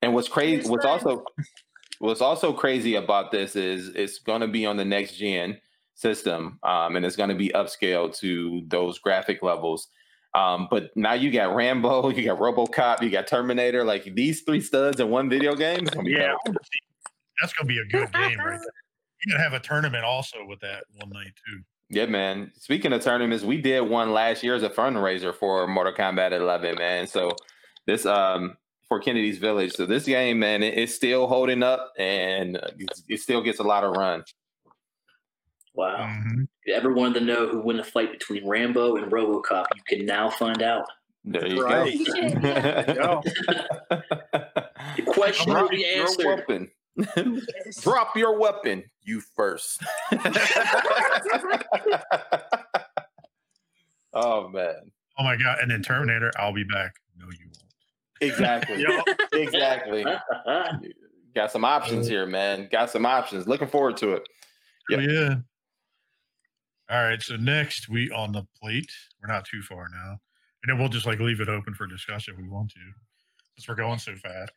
And 0.02 0.14
what's 0.14 0.30
crazy, 0.30 0.70
what's 0.70 0.86
also 0.86 1.26
what's 2.00 2.22
also 2.22 2.52
crazy 2.52 2.96
about 2.96 3.32
this 3.32 3.56
is 3.56 3.90
it's 3.90 4.20
going 4.20 4.42
to 4.42 4.48
be 4.48 4.66
on 4.66 4.78
the 4.78 4.86
next 4.86 5.16
gen 5.16 5.60
system, 5.96 6.60
um, 6.64 6.96
and 6.96 7.06
it's 7.06 7.16
going 7.16 7.30
to 7.30 7.36
be 7.36 7.50
upscaled 7.50 8.18
to 8.20 8.64
those 8.68 9.00
graphic 9.00 9.44
levels. 9.44 9.88
Um, 10.34 10.68
but 10.70 10.92
now 10.96 11.14
you 11.14 11.32
got 11.32 11.56
Rambo, 11.56 12.10
you 12.16 12.24
got 12.26 12.40
RoboCop, 12.40 13.02
you 13.02 13.10
got 13.10 13.28
Terminator. 13.28 13.84
Like 13.84 14.16
these 14.16 14.42
three 14.42 14.62
studs 14.62 15.00
in 15.00 15.10
one 15.10 15.30
video 15.30 15.56
game. 15.56 15.88
Yeah. 16.04 16.36
dope. 16.46 16.56
That's 17.40 17.54
gonna 17.54 17.68
be 17.68 17.78
a 17.78 17.86
good 17.86 18.12
game, 18.12 18.38
right. 18.40 18.60
You're 19.26 19.38
gonna 19.38 19.44
have 19.44 19.54
a 19.54 19.60
tournament 19.60 20.04
also 20.04 20.38
with 20.46 20.60
that 20.62 20.84
one 20.96 21.10
night 21.10 21.34
too. 21.48 21.62
Yeah, 21.90 22.06
man. 22.06 22.52
Speaking 22.58 22.94
of 22.94 23.02
tournaments, 23.02 23.44
we 23.44 23.62
did 23.62 23.82
one 23.82 24.12
last 24.12 24.44
year 24.44 24.56
as 24.56 24.64
a 24.64 24.70
fundraiser 24.70 25.34
for 25.34 25.66
Mortal 25.68 25.94
Kombat 25.94 26.32
11, 26.32 26.76
man. 26.76 27.08
So 27.08 27.32
this 27.88 28.06
um 28.06 28.58
for 28.90 29.00
Kennedy's 29.00 29.38
Village. 29.38 29.72
So 29.74 29.86
this 29.86 30.04
game, 30.06 30.40
man, 30.40 30.62
it, 30.64 30.78
it's 30.78 30.94
still 30.94 31.28
holding 31.28 31.64
up 31.64 31.94
and 31.98 32.58
uh, 32.58 32.68
it, 32.78 32.90
it 33.08 33.22
still 33.22 33.42
gets 33.42 33.60
a 33.60 33.64
lot 33.64 33.84
of 33.86 33.96
run. 33.96 34.24
wow. 35.76 36.08
Mhm. 36.08 36.44
If 36.44 36.50
you 36.68 36.74
ever 36.74 36.92
wanted 36.94 37.20
to 37.20 37.26
know 37.26 37.48
who 37.48 37.62
won 37.62 37.78
the 37.78 37.84
fight 37.84 38.12
between 38.12 38.46
Rambo 38.48 38.98
and 38.98 39.10
Robocop, 39.12 39.66
you 39.76 39.84
can 39.98 40.06
now 40.06 40.30
find 40.30 40.62
out. 40.62 40.86
There 41.24 41.48
you 41.48 41.64
Right. 41.64 41.98
go. 42.94 42.94
Go. 42.94 43.24
The 44.96 45.04
question 45.04 45.52
Drop 45.52 45.64
will 45.64 45.70
be 45.70 45.86
your 45.94 46.02
answered. 46.08 46.26
weapon. 46.26 46.72
Drop 47.82 48.16
your 48.18 48.38
weapon. 48.40 48.84
You 49.04 49.22
first. 49.36 49.82
oh 54.14 54.48
man. 54.50 54.92
Oh 55.18 55.24
my 55.24 55.36
god! 55.36 55.60
And 55.62 55.70
then 55.70 55.82
Terminator, 55.82 56.32
I'll 56.38 56.54
be 56.54 56.64
back. 56.64 56.94
No, 57.18 57.26
you 57.26 57.48
won't. 57.48 57.49
Exactly. 58.22 58.86
Yep. 58.90 59.20
exactly. 59.34 60.06
Got 61.36 61.52
some 61.52 61.64
options 61.64 62.08
here, 62.08 62.26
man. 62.26 62.68
Got 62.72 62.90
some 62.90 63.06
options. 63.06 63.48
Looking 63.48 63.68
forward 63.68 63.98
to 63.98 64.14
it. 64.14 64.28
Oh 64.92 65.00
yeah. 65.00 65.36
All 66.90 67.04
right. 67.04 67.22
So 67.22 67.36
next 67.36 67.88
we 67.88 68.10
on 68.12 68.32
the 68.32 68.46
plate. 68.62 68.92
We're 69.22 69.32
not 69.32 69.46
too 69.46 69.62
far 69.62 69.88
now, 69.90 70.12
and 70.64 70.68
then 70.68 70.80
we'll 70.80 70.90
just 70.90 71.06
like 71.06 71.20
leave 71.20 71.40
it 71.40 71.50
open 71.50 71.74
for 71.76 71.86
discussion 71.86 72.34
if 72.34 72.42
we 72.42 72.50
want 72.50 72.72
to, 72.72 72.80
since 73.56 73.68
we're 73.68 73.76
going 73.76 74.00
so 74.00 74.16
fast. 74.16 74.52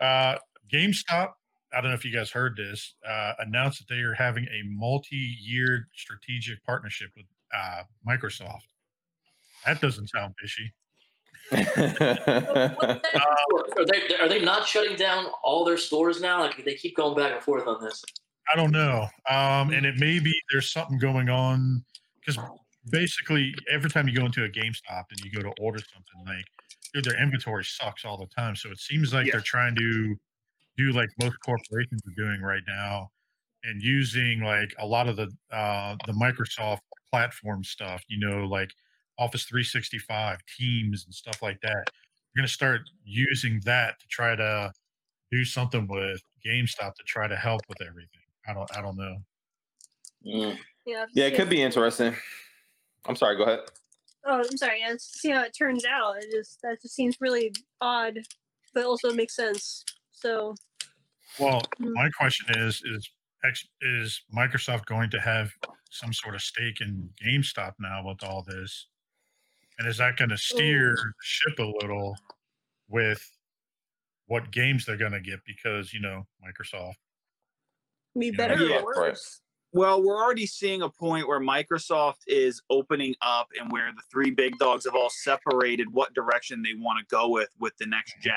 Uh, 0.00 0.38
GameStop. 0.72 1.32
I 1.74 1.80
don't 1.80 1.90
know 1.90 1.94
if 1.94 2.04
you 2.04 2.12
guys 2.12 2.30
heard 2.30 2.56
this. 2.56 2.94
Uh, 3.06 3.32
announced 3.38 3.78
that 3.78 3.92
they 3.92 4.02
are 4.02 4.12
having 4.12 4.44
a 4.44 4.62
multi-year 4.66 5.88
strategic 5.94 6.62
partnership 6.64 7.10
with 7.16 7.24
uh, 7.56 7.82
Microsoft. 8.06 8.66
That 9.64 9.80
doesn't 9.80 10.08
sound 10.08 10.34
fishy. 10.40 10.72
What 11.52 13.04
are 13.78 13.84
they 13.86 14.14
are 14.20 14.28
they 14.28 14.44
not 14.44 14.66
shutting 14.66 14.96
down 14.96 15.26
all 15.42 15.64
their 15.64 15.76
stores 15.78 16.20
now? 16.20 16.40
Like 16.40 16.64
they 16.64 16.74
keep 16.74 16.96
going 16.96 17.16
back 17.16 17.32
and 17.32 17.42
forth 17.42 17.66
on 17.66 17.82
this. 17.82 18.02
I 18.52 18.56
don't 18.56 18.72
know. 18.72 19.06
Um, 19.30 19.70
and 19.72 19.86
it 19.86 19.96
may 19.98 20.18
be 20.18 20.32
there's 20.50 20.70
something 20.70 20.98
going 20.98 21.28
on 21.28 21.84
because 22.24 22.38
basically 22.90 23.54
every 23.70 23.88
time 23.90 24.08
you 24.08 24.14
go 24.14 24.26
into 24.26 24.44
a 24.44 24.48
GameStop 24.48 25.04
and 25.10 25.20
you 25.24 25.30
go 25.30 25.42
to 25.42 25.52
order 25.60 25.78
something, 25.78 26.34
like 26.34 26.44
dude, 26.92 27.04
their 27.04 27.22
inventory 27.22 27.64
sucks 27.64 28.04
all 28.04 28.18
the 28.18 28.26
time. 28.26 28.56
So 28.56 28.70
it 28.70 28.78
seems 28.78 29.12
like 29.14 29.26
Yeah. 29.26 29.32
they're 29.32 29.40
trying 29.42 29.74
to 29.76 30.16
do 30.76 30.90
like 30.92 31.08
most 31.20 31.36
corporations 31.44 32.02
are 32.06 32.14
doing 32.22 32.40
right 32.40 32.62
now, 32.66 33.10
and 33.64 33.80
using 33.82 34.40
like 34.42 34.74
a 34.78 34.86
lot 34.86 35.08
of 35.08 35.16
the 35.16 35.28
uh, 35.52 35.96
the 36.06 36.12
Microsoft 36.12 36.80
platform 37.10 37.62
stuff. 37.62 38.02
You 38.08 38.18
know, 38.26 38.44
like 38.46 38.70
Office 39.18 39.44
365, 39.44 40.38
Teams, 40.58 41.04
and 41.04 41.14
stuff 41.14 41.42
like 41.42 41.60
that. 41.62 41.84
You're 42.34 42.42
gonna 42.42 42.48
start 42.48 42.82
using 43.04 43.60
that 43.64 44.00
to 44.00 44.06
try 44.08 44.34
to 44.36 44.72
do 45.30 45.44
something 45.44 45.86
with 45.88 46.22
GameStop 46.46 46.94
to 46.94 47.02
try 47.06 47.28
to 47.28 47.36
help 47.36 47.60
with 47.68 47.80
everything. 47.82 48.20
I 48.48 48.54
don't 48.54 48.76
I 48.76 48.80
don't 48.82 48.96
know. 48.96 49.16
Mm. 50.26 50.58
Yeah. 50.86 51.06
Yeah, 51.14 51.26
it 51.26 51.36
could 51.36 51.48
be 51.48 51.62
interesting. 51.62 52.14
I'm 53.06 53.16
sorry. 53.16 53.36
Go 53.36 53.44
ahead. 53.44 53.60
Oh, 54.24 54.38
I'm 54.38 54.56
sorry. 54.56 54.80
Yeah, 54.80 54.88
let's 54.90 55.20
see 55.20 55.30
how 55.30 55.42
it 55.42 55.54
turns 55.56 55.84
out. 55.84 56.16
It 56.18 56.30
just 56.30 56.60
that 56.62 56.80
just 56.80 56.94
seems 56.94 57.16
really 57.20 57.52
odd, 57.80 58.18
but 58.74 58.84
also 58.84 59.12
makes 59.12 59.34
sense. 59.36 59.84
So 60.12 60.54
Well, 61.38 61.62
Mm. 61.80 61.92
my 61.94 62.08
question 62.10 62.46
is 62.58 62.82
is 62.84 63.08
X 63.44 63.66
is 63.80 64.22
Microsoft 64.34 64.84
going 64.86 65.10
to 65.10 65.20
have 65.20 65.50
some 65.90 66.12
sort 66.12 66.34
of 66.34 66.42
stake 66.42 66.80
in 66.80 67.10
GameStop 67.24 67.74
now 67.80 68.06
with 68.06 68.22
all 68.22 68.42
this? 68.42 68.86
And 69.78 69.88
is 69.88 69.98
that 69.98 70.16
going 70.16 70.30
to 70.30 70.38
steer 70.38 70.94
the 70.94 71.12
ship 71.22 71.58
a 71.58 71.62
little 71.82 72.16
with 72.88 73.26
what 74.26 74.50
games 74.50 74.86
they're 74.86 74.96
going 74.96 75.12
to 75.12 75.20
get 75.20 75.40
because, 75.46 75.92
you 75.92 76.00
know, 76.00 76.26
Microsoft 76.44 76.94
be 78.18 78.26
Yeah. 78.26 78.36
better 78.36 78.62
Yeah, 78.62 78.76
or 78.80 78.84
right. 78.84 78.84
worse. 78.84 79.40
Well, 79.74 80.02
we're 80.02 80.22
already 80.22 80.44
seeing 80.44 80.82
a 80.82 80.90
point 80.90 81.26
where 81.26 81.40
Microsoft 81.40 82.18
is 82.26 82.60
opening 82.68 83.14
up 83.22 83.48
and 83.58 83.72
where 83.72 83.90
the 83.90 84.02
three 84.10 84.30
big 84.30 84.58
dogs 84.58 84.84
have 84.84 84.94
all 84.94 85.08
separated 85.08 85.90
what 85.90 86.12
direction 86.12 86.62
they 86.62 86.74
want 86.74 86.98
to 86.98 87.06
go 87.06 87.30
with 87.30 87.48
with 87.58 87.74
the 87.78 87.86
next 87.86 88.14
gen. 88.20 88.34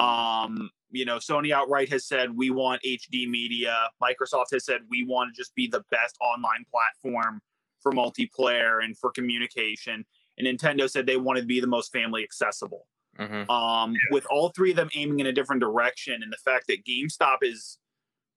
Um, 0.00 0.70
you 0.90 1.04
know, 1.04 1.18
Sony 1.18 1.52
outright 1.52 1.90
has 1.90 2.06
said 2.06 2.34
we 2.34 2.48
want 2.48 2.82
HD 2.82 3.28
media. 3.28 3.90
Microsoft 4.02 4.46
has 4.52 4.64
said 4.64 4.80
we 4.88 5.04
want 5.04 5.34
to 5.34 5.38
just 5.38 5.54
be 5.54 5.66
the 5.66 5.84
best 5.90 6.16
online 6.20 6.64
platform 6.70 7.42
for 7.80 7.92
multiplayer 7.92 8.82
and 8.82 8.96
for 8.96 9.10
communication. 9.10 10.06
And 10.38 10.46
Nintendo 10.46 10.88
said 10.88 11.06
they 11.06 11.16
wanted 11.16 11.42
to 11.42 11.46
be 11.46 11.60
the 11.60 11.66
most 11.66 11.92
family 11.92 12.22
accessible. 12.24 12.86
hmm 13.18 13.50
Um, 13.50 13.94
with 14.10 14.24
all 14.30 14.48
three 14.50 14.70
of 14.70 14.76
them 14.76 14.88
aiming 14.94 15.20
in 15.20 15.26
a 15.26 15.32
different 15.32 15.60
direction, 15.60 16.22
and 16.22 16.32
the 16.32 16.38
fact 16.38 16.66
that 16.68 16.84
GameStop 16.84 17.38
is 17.42 17.78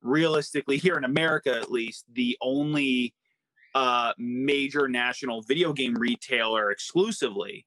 realistically 0.02 0.78
here 0.78 0.98
in 0.98 1.04
America, 1.06 1.56
at 1.56 1.72
least, 1.72 2.06
the 2.14 2.38
only 2.42 3.14
uh, 3.74 4.14
major 4.18 4.88
national 4.88 5.42
video 5.42 5.74
game 5.74 5.96
retailer 5.96 6.72
exclusively. 6.72 7.66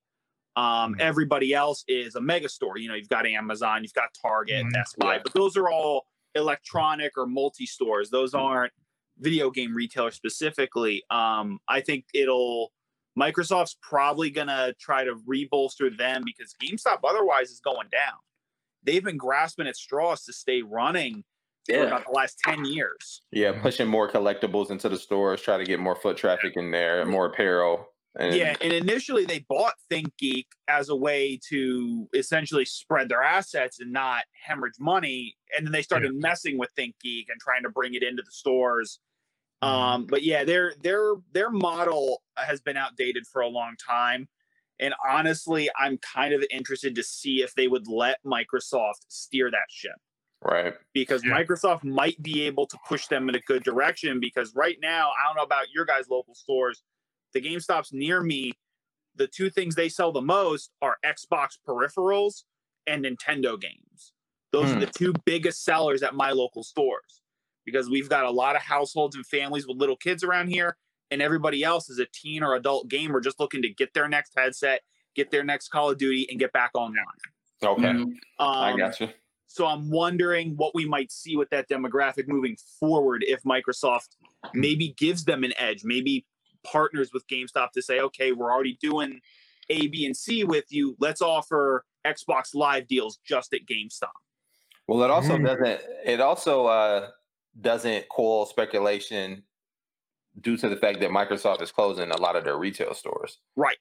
Um, 0.56 0.94
Mhm. 0.94 1.00
everybody 1.00 1.52
else 1.52 1.84
is 1.86 2.14
a 2.14 2.20
mega 2.20 2.48
store. 2.48 2.78
You 2.78 2.88
know, 2.88 2.94
you've 2.94 3.10
got 3.10 3.26
Amazon, 3.26 3.82
you've 3.82 3.92
got 3.92 4.14
Target, 4.14 4.64
Mhm. 4.64 4.72
Best 4.72 4.96
Buy, 4.98 5.16
Yeah. 5.16 5.22
but 5.22 5.34
those 5.34 5.54
are 5.56 5.68
all 5.70 6.06
electronic 6.34 7.12
or 7.18 7.26
multi 7.26 7.66
stores. 7.66 8.08
Those 8.10 8.32
aren't 8.34 8.72
video 9.18 9.50
game 9.50 9.74
retailers 9.74 10.14
specifically. 10.14 11.04
Um, 11.10 11.60
I 11.68 11.80
think 11.82 12.06
it'll 12.14 12.72
Microsoft's 13.18 13.76
probably 13.82 14.30
gonna 14.30 14.74
try 14.80 15.04
to 15.04 15.16
rebolster 15.28 15.96
them 15.96 16.22
because 16.24 16.54
GameStop 16.62 16.98
otherwise 17.08 17.50
is 17.50 17.60
going 17.60 17.88
down. 17.90 18.18
They've 18.84 19.04
been 19.04 19.16
grasping 19.16 19.66
at 19.66 19.76
straws 19.76 20.24
to 20.24 20.32
stay 20.32 20.62
running 20.62 21.24
for 21.68 21.86
about 21.86 22.06
the 22.06 22.12
last 22.12 22.38
ten 22.44 22.64
years. 22.64 23.22
Yeah, 23.32 23.60
pushing 23.60 23.88
more 23.88 24.10
collectibles 24.10 24.70
into 24.70 24.88
the 24.88 24.96
stores, 24.96 25.42
try 25.42 25.58
to 25.58 25.64
get 25.64 25.80
more 25.80 25.96
foot 25.96 26.16
traffic 26.16 26.54
in 26.56 26.70
there, 26.70 27.04
more 27.04 27.26
apparel. 27.26 27.86
And 28.18 28.34
Yeah, 28.34 28.56
and 28.60 28.72
initially 28.72 29.26
they 29.26 29.44
bought 29.48 29.74
ThinkGeek 29.90 30.46
as 30.66 30.88
a 30.88 30.96
way 30.96 31.38
to 31.50 32.08
essentially 32.14 32.64
spread 32.64 33.08
their 33.08 33.22
assets 33.22 33.80
and 33.80 33.92
not 33.92 34.24
hemorrhage 34.32 34.80
money, 34.80 35.36
and 35.56 35.66
then 35.66 35.72
they 35.72 35.82
started 35.82 36.14
messing 36.14 36.58
with 36.58 36.70
ThinkGeek 36.76 37.26
and 37.28 37.40
trying 37.40 37.62
to 37.64 37.70
bring 37.70 37.94
it 37.94 38.02
into 38.02 38.22
the 38.22 38.30
stores. 38.30 39.00
Mhm. 39.62 39.68
Um, 39.68 40.06
but 40.06 40.22
yeah, 40.22 40.44
their 40.44 40.74
their 40.82 41.14
their 41.32 41.50
model 41.50 42.22
has 42.36 42.60
been 42.60 42.76
outdated 42.76 43.26
for 43.26 43.42
a 43.42 43.48
long 43.48 43.76
time, 43.76 44.28
and 44.78 44.94
honestly, 45.08 45.68
I'm 45.76 45.98
kind 45.98 46.32
of 46.34 46.44
interested 46.50 46.94
to 46.96 47.02
see 47.02 47.42
if 47.42 47.54
they 47.54 47.68
would 47.68 47.88
let 47.88 48.22
Microsoft 48.24 49.04
steer 49.08 49.50
that 49.50 49.66
ship 49.70 49.96
right. 50.42 50.74
because 50.94 51.24
Yeah. 51.24 51.32
Microsoft 51.32 51.84
might 51.84 52.22
be 52.22 52.42
able 52.42 52.66
to 52.66 52.78
push 52.88 53.06
them 53.08 53.28
in 53.28 53.34
a 53.34 53.40
good 53.40 53.64
direction. 53.64 54.20
Because 54.20 54.54
right 54.54 54.78
now, 54.80 55.10
I 55.10 55.26
don't 55.28 55.36
know 55.36 55.42
about 55.44 55.70
your 55.70 55.84
guys' 55.84 56.08
local 56.08 56.34
stores, 56.34 56.82
the 57.34 57.40
GameStops 57.40 57.92
near 57.92 58.22
me, 58.22 58.52
the 59.16 59.28
two 59.28 59.50
things 59.50 59.74
they 59.74 59.88
sell 59.88 60.12
the 60.12 60.22
most 60.22 60.72
are 60.82 60.98
Xbox 61.04 61.58
peripherals 61.66 62.44
and 62.86 63.04
Nintendo 63.04 63.60
games. 63.60 64.14
Those 64.52 64.72
Hmm. 64.72 64.76
are 64.76 64.76
the 64.76 64.86
two 64.86 65.14
biggest 65.26 65.64
sellers 65.64 66.02
at 66.02 66.14
my 66.14 66.30
local 66.32 66.62
stores 66.64 67.22
because 67.70 67.90
we've 67.90 68.08
got 68.08 68.24
a 68.24 68.30
lot 68.30 68.56
of 68.56 68.62
households 68.62 69.14
and 69.14 69.26
families 69.26 69.66
with 69.66 69.76
little 69.76 69.96
kids 69.96 70.24
around 70.24 70.48
here, 70.48 70.76
and 71.10 71.20
everybody 71.20 71.62
else 71.62 71.90
is 71.90 71.98
a 71.98 72.06
teen 72.06 72.42
or 72.42 72.54
adult 72.54 72.88
gamer 72.88 73.20
just 73.20 73.38
looking 73.38 73.60
to 73.62 73.68
get 73.68 73.92
their 73.92 74.08
next 74.08 74.32
headset, 74.36 74.80
get 75.14 75.30
their 75.30 75.44
next 75.44 75.68
Call 75.68 75.90
of 75.90 75.98
Duty, 75.98 76.26
and 76.30 76.38
get 76.38 76.52
back 76.52 76.70
online. 76.74 77.04
Okay. 77.62 77.82
Mhm. 77.82 78.12
I 78.38 78.70
Um, 78.72 78.78
got 78.78 78.98
you. 79.00 79.08
so 79.46 79.66
I'm 79.66 79.90
wondering 79.90 80.56
what 80.56 80.74
we 80.74 80.86
might 80.86 81.12
see 81.12 81.36
with 81.36 81.50
that 81.50 81.68
demographic 81.68 82.26
moving 82.28 82.56
forward 82.80 83.22
if 83.26 83.42
Microsoft 83.42 84.16
maybe 84.54 84.94
gives 84.96 85.24
them 85.24 85.44
an 85.44 85.52
edge, 85.58 85.84
maybe 85.84 86.24
partners 86.64 87.10
with 87.12 87.26
GameStop 87.28 87.72
to 87.72 87.82
say, 87.82 88.00
okay, 88.00 88.32
we're 88.32 88.50
already 88.52 88.78
doing 88.80 89.20
A, 89.68 89.88
B, 89.88 90.06
and 90.06 90.16
C 90.16 90.44
with 90.44 90.64
you. 90.70 90.96
Let's 90.98 91.20
offer 91.20 91.84
Xbox 92.06 92.54
Live 92.54 92.86
deals 92.86 93.18
just 93.24 93.52
at 93.52 93.60
GameStop. 93.66 94.12
Well, 94.86 95.02
it 95.02 95.10
also 95.10 95.36
Mm. 95.36 95.44
doesn't. 95.46 95.80
It 96.06 96.20
also 96.20 96.66
uh, 96.66 97.10
doesn't 97.60 98.08
coil 98.08 98.46
speculation 98.46 99.42
due 100.40 100.56
to 100.56 100.68
the 100.68 100.76
fact 100.76 101.00
that 101.00 101.10
Microsoft 101.10 101.62
is 101.62 101.72
closing 101.72 102.10
a 102.10 102.16
lot 102.20 102.36
of 102.36 102.44
their 102.44 102.56
retail 102.58 102.94
stores. 102.94 103.38
Right. 103.56 103.78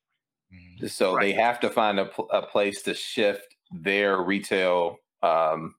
Mhm. 0.54 0.90
So 0.90 1.18
they 1.20 1.34
have 1.34 1.60
to 1.60 1.70
find 1.70 2.00
a, 2.00 2.10
a 2.32 2.42
place 2.42 2.82
to 2.84 2.94
shift 2.94 3.56
their 3.72 4.22
retail, 4.22 4.98
um, 5.22 5.76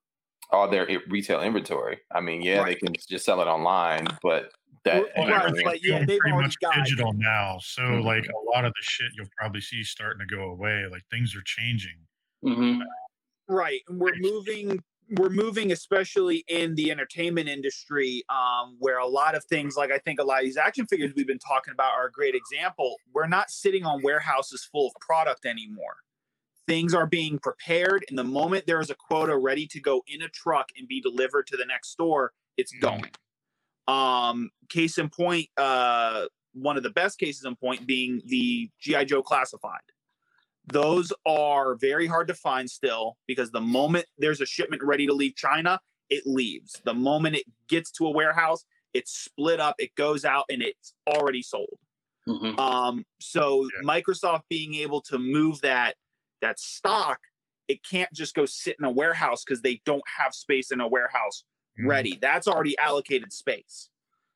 all 0.51 0.69
their 0.69 0.87
retail 1.09 1.41
inventory. 1.41 1.99
I 2.15 2.21
mean, 2.21 2.43
yeah, 2.43 2.63
they 2.65 2.75
can 2.75 2.93
just 3.09 3.25
sell 3.25 3.41
it 3.41 3.47
online, 3.47 4.07
but 4.23 4.53
that 4.85 5.03
Well, 5.03 5.11
Well, 5.17 5.29
right, 5.29 5.45
everything's 5.47 5.65
but 5.65 5.85
yeah, 5.85 5.99
they've 6.05 6.19
pretty 6.21 6.33
already 6.33 6.47
much 6.49 6.61
got- 6.61 6.75
digital 6.77 7.13
now. 7.15 7.59
So 7.61 7.83
Mhm. 7.83 8.05
like 8.05 8.27
a 8.29 8.39
lot 8.55 8.65
of 8.65 8.73
the 8.75 8.83
shit 8.83 9.11
you'll 9.17 9.27
probably 9.37 9.61
see 9.61 9.83
starting 9.83 10.21
to 10.27 10.27
go 10.37 10.51
away. 10.51 10.85
Like 10.91 11.03
things 11.11 11.35
are 11.35 11.43
changing. 11.43 12.07
Mhm. 12.45 12.83
Right. 13.49 13.81
And 13.89 13.99
we're 13.99 14.15
moving 14.17 14.83
we're 15.17 15.31
moving 15.31 15.73
especially 15.73 16.45
in 16.49 16.75
the 16.75 16.91
entertainment 16.91 17.49
industry 17.49 18.23
um, 18.29 18.77
where 18.79 18.99
a 18.99 19.07
lot 19.07 19.35
of 19.35 19.45
things 19.45 19.77
like 19.77 19.91
i 19.91 19.99
think 19.99 20.21
a 20.21 20.23
lot 20.23 20.39
of 20.41 20.45
these 20.45 20.57
action 20.57 20.87
figures 20.87 21.13
we've 21.17 21.27
been 21.27 21.39
talking 21.39 21.73
about 21.73 21.93
are 21.93 22.07
a 22.07 22.13
great 22.13 22.35
example. 22.35 22.97
We're 23.15 23.27
not 23.27 23.51
sitting 23.51 23.85
on 23.85 24.03
warehouses 24.03 24.69
full 24.71 24.89
of 24.89 24.93
product 25.01 25.47
anymore. 25.47 25.97
Things 26.67 26.93
are 26.95 27.07
being 27.07 27.39
prepared 27.39 28.05
and 28.09 28.19
the 28.19 28.25
moment 28.25 28.67
there 28.67 28.81
is 28.81 28.91
a 28.91 28.95
quota 28.95 29.37
ready 29.37 29.67
to 29.69 29.81
go 29.81 30.03
in 30.07 30.23
a 30.23 30.29
truck 30.29 30.69
and 30.77 30.87
be 30.87 31.01
delivered 31.01 31.47
to 31.49 31.57
the 31.57 31.65
next 31.65 31.91
store 31.91 32.33
it's 32.57 32.75
Mhm. 32.75 32.81
going. 32.81 33.11
Um 33.87 34.51
case 34.69 34.99
in 34.99 35.09
point 35.09 35.49
uh 35.57 36.27
one 36.53 36.77
of 36.77 36.83
the 36.83 36.91
best 36.91 37.19
cases 37.19 37.45
in 37.45 37.57
point 37.57 37.87
being 37.87 38.21
the 38.27 38.69
gi 38.81 39.05
joe 39.07 39.23
classified 39.23 39.81
those 40.73 41.13
are 41.27 41.75
very 41.77 42.07
hard 42.07 42.29
to 42.29 42.35
find 42.35 42.69
still 42.71 43.17
because 43.27 43.51
the 43.51 43.61
moment 43.61 44.07
there's 44.19 44.41
a 44.41 44.47
shipment 44.47 44.83
ready 44.83 45.07
to 45.07 45.13
leave 45.13 45.35
China, 45.37 45.81
it 46.11 46.25
leaves. 46.27 46.81
The 46.85 46.95
moment 46.95 47.37
it 47.37 47.45
gets 47.69 47.91
to 47.93 48.07
a 48.07 48.11
warehouse, 48.11 48.65
it's 48.95 49.13
split 49.13 49.61
up, 49.61 49.77
it 49.79 49.95
goes 49.95 50.25
out, 50.25 50.45
and 50.49 50.63
it's 50.63 50.95
already 51.07 51.43
sold. 51.43 51.79
Mhm. 52.27 52.59
Um, 52.59 53.05
so 53.21 53.65
Yeah. 53.65 53.81
Microsoft 53.83 54.43
being 54.49 54.75
able 54.75 55.01
to 55.03 55.19
move 55.19 55.61
that 55.63 55.97
that 56.41 56.59
stock, 56.61 57.19
it 57.67 57.83
can't 57.83 58.13
just 58.13 58.35
go 58.35 58.47
sit 58.47 58.77
in 58.79 58.85
a 58.85 58.91
warehouse 58.91 59.45
because 59.45 59.61
they 59.63 59.81
don't 59.85 60.07
have 60.07 60.35
space 60.35 60.71
in 60.71 60.81
a 60.81 60.87
warehouse 60.87 61.45
Mhm. 61.79 61.89
ready. 61.89 62.17
That's 62.21 62.47
already 62.47 62.79
allocated 62.79 63.33
space. 63.33 63.91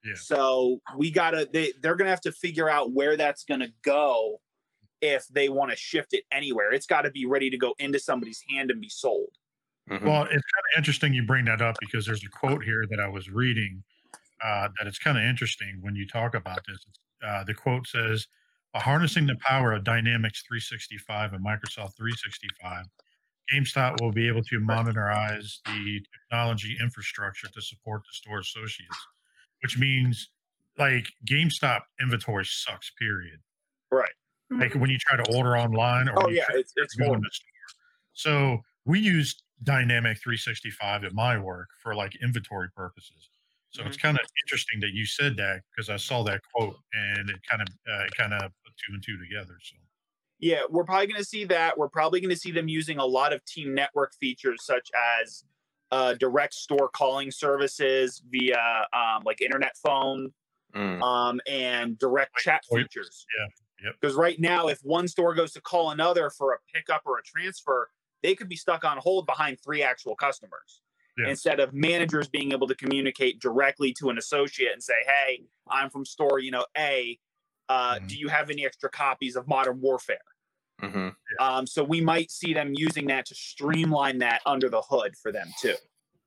Yeah. 0.05 0.15
So 0.17 0.81
we 0.97 1.11
gotta 1.13 1.49
they 1.53 1.73
they're 1.81 1.95
gonna 1.95 2.11
have 2.11 2.21
to 2.23 2.33
figure 2.33 2.69
out 2.69 2.91
where 2.93 3.17
that's 3.17 3.45
gonna 3.45 3.69
go 3.83 4.41
if 5.03 5.27
they 5.29 5.49
want 5.49 5.70
to 5.70 5.77
shift 5.77 6.15
it 6.15 6.24
anywhere. 6.33 6.73
It's 6.73 6.87
got 6.87 7.03
to 7.03 7.11
be 7.11 7.27
ready 7.27 7.51
to 7.51 7.59
go 7.59 7.74
into 7.79 7.99
somebody's 7.99 8.43
hand 8.49 8.70
and 8.70 8.81
be 8.81 8.89
sold. 8.89 9.37
Mhm. 9.91 10.03
Well, 10.03 10.23
it's 10.23 10.31
kind 10.31 10.65
of 10.73 10.79
interesting 10.79 11.12
you 11.12 11.24
bring 11.24 11.45
that 11.47 11.61
up 11.61 11.77
because 11.81 12.07
there's 12.07 12.24
a 12.24 12.29
quote 12.29 12.65
here 12.65 12.87
that 12.89 13.01
I 13.01 13.09
was 13.09 13.29
reading 13.29 13.83
uh, 14.43 14.69
that 14.79 14.87
it's 14.89 14.99
kind 14.99 15.19
of 15.19 15.24
interesting 15.24 15.79
when 15.81 15.95
you 15.95 16.07
talk 16.07 16.35
about 16.35 16.61
this. 16.66 16.85
Uh, 17.23 17.45
the 17.45 17.55
quote 17.55 17.87
says, 17.87 18.27
harnessing 18.74 19.27
the 19.27 19.37
power 19.37 19.73
of 19.73 19.85
Dynamics 19.85 20.43
365 20.49 21.33
and 21.35 21.45
Microsoft 21.45 21.97
365, 21.97 22.87
GameStop 23.53 24.01
will 24.01 24.12
be 24.12 24.27
able 24.29 24.43
to 24.45 24.59
monitorize 24.61 25.59
the 25.66 26.01
technology 26.12 26.77
infrastructure 26.81 27.49
to 27.49 27.61
support 27.61 28.03
the 28.03 28.12
store 28.12 28.39
associates, 28.39 28.97
which 29.62 29.79
means 29.79 30.31
like 30.79 31.07
GameStop 31.29 31.83
inventory 32.01 32.45
sucks. 32.47 32.91
Period. 32.99 33.41
Right. 33.91 34.12
Like 34.61 34.74
when 34.74 34.91
you 34.91 34.99
try 34.99 35.16
to 35.16 35.24
order 35.24 35.57
online 35.57 36.09
or 36.09 36.16
Oh 36.16 36.29
yeah, 36.29 36.45
try 36.47 36.55
it's 36.55 36.73
it's 36.77 36.97
to 36.97 37.05
in 37.05 37.20
the 37.20 37.31
store. 37.33 37.49
So 38.12 38.59
we 38.85 39.01
use 39.01 39.43
Dynamic 39.62 40.19
365 40.23 41.05
at 41.05 41.15
my 41.15 41.39
work 41.39 41.69
for 41.83 41.95
like 41.95 42.16
inventory 42.23 42.69
purposes. 42.77 43.31
So 43.70 43.85
it's 43.85 43.97
Mm-hmm. 43.97 44.03
kind 44.03 44.19
of 44.19 44.27
interesting 44.47 44.81
that 44.81 44.93
you 44.93 45.07
said 45.07 45.37
that 45.39 45.62
because 45.70 45.89
I 45.91 45.97
saw 45.97 46.23
that 46.24 46.43
quote 46.55 46.77
and 46.93 47.31
it 47.31 47.41
kind 47.49 47.62
of 47.62 47.69
uh, 47.89 48.05
it 48.05 48.15
kind 48.15 48.35
of 48.35 48.41
put 48.65 48.74
two 48.87 48.95
and 48.95 49.03
two 49.03 49.19
together. 49.19 49.59
So 49.62 49.77
Yeah, 50.39 50.62
we're 50.69 50.85
probably 50.85 51.07
going 51.07 51.20
to 51.20 51.24
see 51.24 51.45
that. 51.47 51.79
We're 51.79 51.89
probably 51.89 52.20
going 52.20 52.31
to 52.31 52.37
see 52.37 52.51
them 52.51 52.69
using 52.69 52.99
a 52.99 53.07
lot 53.07 53.33
of 53.33 53.45
team 53.45 53.74
network 53.74 54.12
features 54.15 54.65
such 54.65 54.91
as 55.20 55.45
uh, 55.91 56.15
direct 56.15 56.55
store 56.55 56.89
calling 56.89 57.31
services 57.31 58.23
via 58.29 58.87
um, 58.93 59.23
like 59.24 59.41
internet 59.41 59.77
phone 59.77 60.33
Mm. 60.74 61.01
um, 61.03 61.41
and 61.49 61.99
direct 61.99 62.37
chat 62.37 62.65
VoIP, 62.70 62.89
features. 62.89 63.29
yeah, 63.39 63.49
yep. 63.83 63.95
Because 64.01 64.17
right 64.17 64.39
now, 64.41 64.69
if 64.69 64.81
one 64.83 65.09
store 65.09 65.35
goes 65.35 65.53
to 65.53 65.61
call 65.61 65.91
another 65.91 66.31
for 66.31 66.53
a 66.53 66.59
pickup 66.73 67.03
or 67.07 67.19
a 67.19 67.23
transfer, 67.23 67.91
they 68.23 68.35
could 68.35 68.49
be 68.49 68.57
stuck 68.57 68.85
on 68.85 68.99
hold 68.99 69.27
behind 69.27 69.59
three 69.61 69.83
actual 69.83 70.15
customers. 70.17 70.81
Yeah. 71.19 71.29
Instead 71.29 71.61
of 71.61 71.75
managers 71.75 72.29
being 72.29 72.53
able 72.53 72.67
to 72.69 72.75
communicate 72.75 73.41
directly 73.41 73.93
to 73.95 74.09
an 74.11 74.19
associate 74.19 74.73
and 74.73 74.83
say, 74.83 74.95
"Hey, 75.05 75.45
I'm 75.69 75.91
from 75.91 76.05
store, 76.05 76.39
you 76.39 76.51
know, 76.51 76.67
A. 76.77 77.19
Uh, 77.69 77.99
Mhm. 77.99 78.09
Do 78.09 78.17
you 78.17 78.29
have 78.29 78.51
any 78.51 78.65
extra 78.67 78.91
copies 78.91 79.37
of 79.37 79.47
Modern 79.47 79.81
Warfare?" 79.81 80.25
hmm 80.81 81.09
Um, 81.39 81.67
so 81.67 81.83
we 81.85 82.01
might 82.01 82.31
see 82.31 82.53
them 82.55 82.73
using 82.75 83.07
that 83.07 83.27
to 83.27 83.35
streamline 83.35 84.19
that 84.19 84.43
under 84.47 84.69
the 84.69 84.83
hood 84.83 85.17
for 85.17 85.33
them 85.33 85.49
too. 85.61 85.77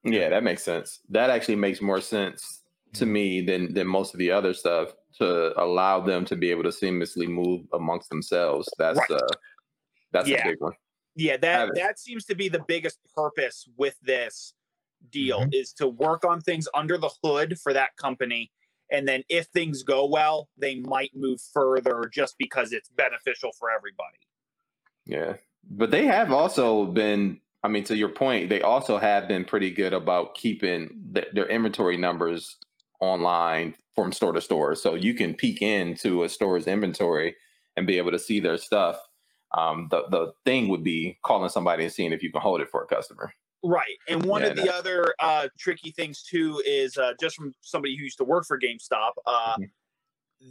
Yeah, 0.03 0.29
that 0.29 0.43
makes 0.43 0.63
sense. 0.63 0.99
That 1.09 1.29
actually 1.29 1.55
makes 1.55 1.81
more 1.81 2.01
sense 2.01 2.63
to 2.93 3.05
me 3.05 3.41
than 3.41 3.73
than 3.73 3.87
most 3.87 4.13
of 4.13 4.19
the 4.19 4.31
other 4.31 4.53
stuff 4.53 4.93
to 5.19 5.59
allow 5.61 5.99
them 6.01 6.25
to 6.25 6.35
be 6.35 6.51
able 6.51 6.63
to 6.63 6.69
seamlessly 6.69 7.27
move 7.27 7.61
amongst 7.73 8.09
themselves. 8.09 8.69
That's 8.77 8.97
Right. 8.99 9.11
uh 9.11 9.27
that's 10.11 10.27
Yeah. 10.29 10.47
a 10.47 10.51
big 10.51 10.61
one. 10.61 10.73
Yeah, 11.15 11.37
that 11.37 11.75
that 11.75 11.99
seems 11.99 12.25
to 12.25 12.35
be 12.35 12.49
the 12.49 12.63
biggest 12.67 12.99
purpose 13.15 13.67
with 13.77 13.97
this 14.01 14.53
deal 15.09 15.41
Mhm. 15.41 15.53
is 15.53 15.73
to 15.73 15.87
work 15.87 16.25
on 16.25 16.41
things 16.41 16.67
under 16.73 16.97
the 16.97 17.09
hood 17.23 17.59
for 17.59 17.73
that 17.73 17.95
company. 17.97 18.51
And 18.91 19.07
then 19.07 19.23
if 19.29 19.47
things 19.47 19.83
go 19.83 20.05
well, 20.05 20.49
they 20.57 20.75
might 20.79 21.15
move 21.15 21.41
further 21.41 22.09
just 22.13 22.37
because 22.37 22.71
it's 22.71 22.89
beneficial 22.89 23.51
for 23.53 23.71
everybody. 23.71 24.17
Yeah. 25.05 25.37
But 25.69 25.91
they 25.91 26.05
have 26.05 26.31
also 26.31 26.85
been, 26.85 27.41
I 27.63 27.67
mean, 27.67 27.83
to 27.85 27.95
your 27.95 28.09
point, 28.09 28.49
they 28.49 28.61
also 28.61 28.97
have 28.97 29.27
been 29.27 29.45
pretty 29.45 29.71
good 29.71 29.93
about 29.93 30.35
keeping 30.35 31.11
th- 31.13 31.29
their 31.33 31.47
inventory 31.47 31.97
numbers 31.97 32.57
online 32.99 33.75
from 33.95 34.11
store 34.11 34.33
to 34.33 34.41
store. 34.41 34.75
So 34.75 34.95
you 34.95 35.13
can 35.13 35.33
peek 35.33 35.61
into 35.61 36.23
a 36.23 36.29
store's 36.29 36.67
inventory 36.67 37.35
and 37.75 37.87
be 37.87 37.97
able 37.97 38.11
to 38.11 38.19
see 38.19 38.39
their 38.39 38.57
stuff. 38.57 38.99
Um, 39.57 39.87
the, 39.89 40.03
the 40.09 40.33
thing 40.43 40.67
would 40.67 40.83
be 40.83 41.17
calling 41.23 41.49
somebody 41.49 41.83
and 41.85 41.93
seeing 41.93 42.11
if 42.11 42.21
you 42.21 42.31
can 42.31 42.41
hold 42.41 42.61
it 42.61 42.69
for 42.69 42.83
a 42.83 42.87
customer. 42.87 43.33
Right. 43.63 43.97
And 44.07 44.23
one 44.25 44.43
Yeah, 44.43 44.49
of 44.49 44.55
the 44.57 44.69
other 44.71 45.15
uh, 45.19 45.47
tricky 45.57 45.91
things 45.91 46.21
too 46.21 46.61
is 46.65 46.97
uh, 46.97 47.13
just 47.19 47.35
from 47.35 47.53
somebody 47.61 47.97
who 47.97 48.03
used 48.03 48.17
to 48.17 48.23
work 48.23 48.45
for 48.45 48.59
GameStop, 48.59 49.13
uh, 49.25 49.57
Mhm. 49.57 49.71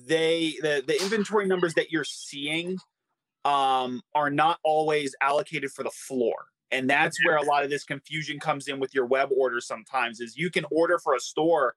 they 0.08 0.56
the 0.62 0.82
the 0.86 1.00
inventory 1.02 1.46
numbers 1.46 1.74
that 1.74 1.92
you're 1.92 2.04
seeing 2.04 2.78
um, 3.44 4.02
are 4.14 4.30
not 4.30 4.58
always 4.64 5.14
allocated 5.20 5.70
for 5.72 5.82
the 5.82 5.90
floor. 5.90 6.46
And 6.70 6.90
that's 6.90 7.24
where 7.24 7.36
a 7.36 7.42
lot 7.42 7.64
of 7.64 7.70
this 7.70 7.84
confusion 7.84 8.40
comes 8.40 8.68
in 8.68 8.80
with 8.80 8.94
your 8.94 9.06
web 9.06 9.30
order 9.36 9.60
sometimes 9.60 10.20
is 10.20 10.36
you 10.36 10.50
can 10.50 10.64
order 10.72 10.98
for 10.98 11.14
a 11.14 11.20
store, 11.20 11.76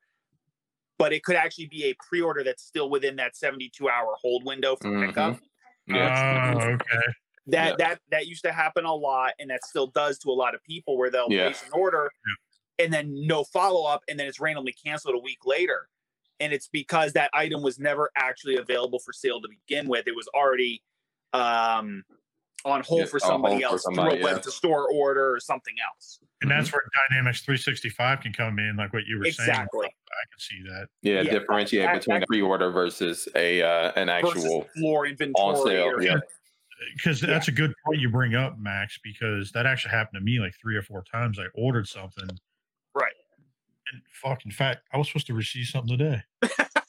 but 0.98 1.14
it 1.14 1.24
could 1.24 1.36
actually 1.36 1.68
be 1.68 1.86
a 1.86 1.94
pre-order 1.96 2.44
that's 2.44 2.64
still 2.64 2.90
within 2.90 3.16
that 3.18 3.36
72 3.36 3.88
hour 3.90 4.16
hold 4.22 4.44
window 4.44 4.76
for 4.76 4.90
Mhm. 4.90 5.08
pickup. 5.08 5.40
Yeah. 5.86 6.54
Oh, 6.56 6.60
okay. 6.74 7.14
That 7.48 7.70
Yeah. 7.72 7.76
that 7.78 8.02
that 8.10 8.28
used 8.28 8.44
to 8.44 8.52
happen 8.52 8.84
a 8.86 8.94
lot, 8.94 9.34
and 9.40 9.50
that 9.50 9.64
still 9.66 9.88
does 9.88 10.18
to 10.20 10.30
a 10.30 10.34
lot 10.34 10.54
of 10.54 10.64
people, 10.64 10.98
where 10.98 11.10
they'll 11.10 11.32
Yeah. 11.32 11.46
place 11.46 11.64
an 11.64 11.70
order, 11.74 12.12
and 12.80 12.92
then 12.94 13.26
no 13.26 13.44
follow 13.44 13.86
up, 13.86 14.04
and 14.10 14.20
then 14.20 14.28
it's 14.28 14.40
randomly 14.40 14.74
canceled 14.74 15.16
a 15.16 15.20
week 15.20 15.46
later, 15.46 15.88
and 16.40 16.52
it's 16.52 16.68
because 16.68 17.14
that 17.14 17.30
item 17.34 17.62
was 17.62 17.80
never 17.80 18.12
actually 18.16 18.58
available 18.58 19.00
for 19.00 19.14
sale 19.14 19.42
to 19.42 19.48
begin 19.48 19.88
with. 19.88 20.08
It 20.08 20.16
was 20.16 20.28
already 20.30 20.84
um, 21.34 22.04
on 22.66 22.82
hold 22.84 23.02
Yeah, 23.02 23.06
for 23.08 23.18
on 23.18 23.22
hold 23.22 23.34
somebody 23.34 23.58
for 23.58 23.64
else 23.66 23.84
somebody, 23.84 24.18
through 24.18 24.30
a 24.30 24.34
web 24.34 24.42
to 24.44 24.52
store 24.52 24.90
order 24.90 25.34
or 25.34 25.40
something 25.40 25.76
else. 25.86 26.20
And 26.42 26.50
that's 26.50 26.72
where 26.72 26.82
Dynamics 27.10 27.42
365 27.42 28.22
can 28.22 28.34
come 28.34 28.60
in, 28.60 28.76
like 28.78 28.94
what 28.94 29.06
you 29.06 29.20
were 29.20 29.26
saying. 29.26 29.50
Exactly. 29.50 29.96
I 30.12 30.24
can 30.32 30.40
see 30.40 30.62
that. 30.70 30.88
Yeah, 31.02 31.22
Yeah, 31.22 31.32
differentiate 31.40 31.86
that- 31.86 32.00
between 32.00 32.20
that- 32.20 32.24
a 32.24 32.28
pre-order 32.28 32.72
versus 32.72 33.28
a 33.36 33.62
uh, 33.62 33.92
an 33.96 34.10
actual 34.10 34.68
floor 34.78 35.06
inventory. 35.08 35.58
on 35.58 35.66
sale. 35.68 35.84
or 35.86 36.02
Yeah. 36.02 36.12
something. 36.12 36.30
Because 36.96 37.22
Yeah. 37.22 37.28
that's 37.30 37.48
a 37.48 37.52
good 37.52 37.74
point 37.86 38.00
you 38.00 38.10
bring 38.10 38.36
up, 38.36 38.58
Max, 38.60 39.00
because 39.04 39.52
that 39.54 39.66
actually 39.66 39.92
happened 39.92 40.20
to 40.20 40.24
me 40.24 40.40
like 40.40 40.54
three 40.62 40.76
or 40.76 40.82
four 40.84 41.04
times. 41.12 41.40
I 41.40 41.46
ordered 41.56 41.88
something. 41.88 42.30
Right. 42.94 43.14
And 43.92 44.02
fuck, 44.12 44.46
in 44.46 44.52
fact, 44.52 44.82
I 44.94 44.98
was 44.98 45.08
supposed 45.08 45.28
to 45.28 45.34
receive 45.34 45.66
something 45.68 45.98
today. 45.98 46.24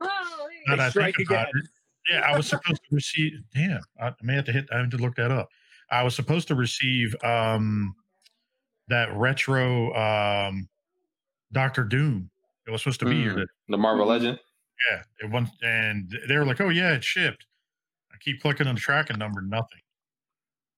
Oh, 0.00 0.48
Now 0.66 0.76
that 0.76 0.86
I 0.86 0.90
strike 0.90 1.16
think 1.16 1.30
about 1.30 1.48
again. 1.50 1.62
it, 1.64 2.12
yeah, 2.12 2.20
I 2.20 2.36
was 2.36 2.46
supposed 2.48 2.80
to 2.88 2.94
receive. 2.94 3.32
Damn, 3.54 3.80
I 4.00 4.12
may 4.22 4.34
have 4.34 4.44
to 4.46 4.52
hit. 4.52 4.68
I 4.72 4.78
have 4.78 4.90
to 4.90 4.96
look 4.96 5.14
that 5.16 5.30
up. 5.32 5.48
I 5.90 6.02
was 6.04 6.14
supposed 6.14 6.46
to 6.48 6.54
receive 6.54 7.14
um 7.24 7.94
that 8.88 9.12
retro 9.16 9.92
um 9.94 10.68
Doctor 11.52 11.84
Doom. 11.84 12.30
It 12.66 12.70
was 12.70 12.82
supposed 12.82 13.00
to 13.00 13.06
be 13.06 13.22
here. 13.22 13.32
Mm. 13.32 13.36
That, 13.36 13.46
The 13.68 13.78
Marvel 13.78 14.06
Legend. 14.06 14.38
yeah, 14.90 15.02
it 15.20 15.30
went, 15.30 15.48
and 15.62 16.10
they 16.28 16.36
were 16.36 16.44
like, 16.46 16.60
"Oh 16.60 16.68
yeah, 16.68 16.92
it 16.94 17.02
shipped." 17.04 17.46
I 18.12 18.16
keep 18.20 18.40
clicking 18.40 18.66
on 18.66 18.74
the 18.76 18.80
tracking 18.80 19.18
number, 19.18 19.40
nothing. 19.42 19.80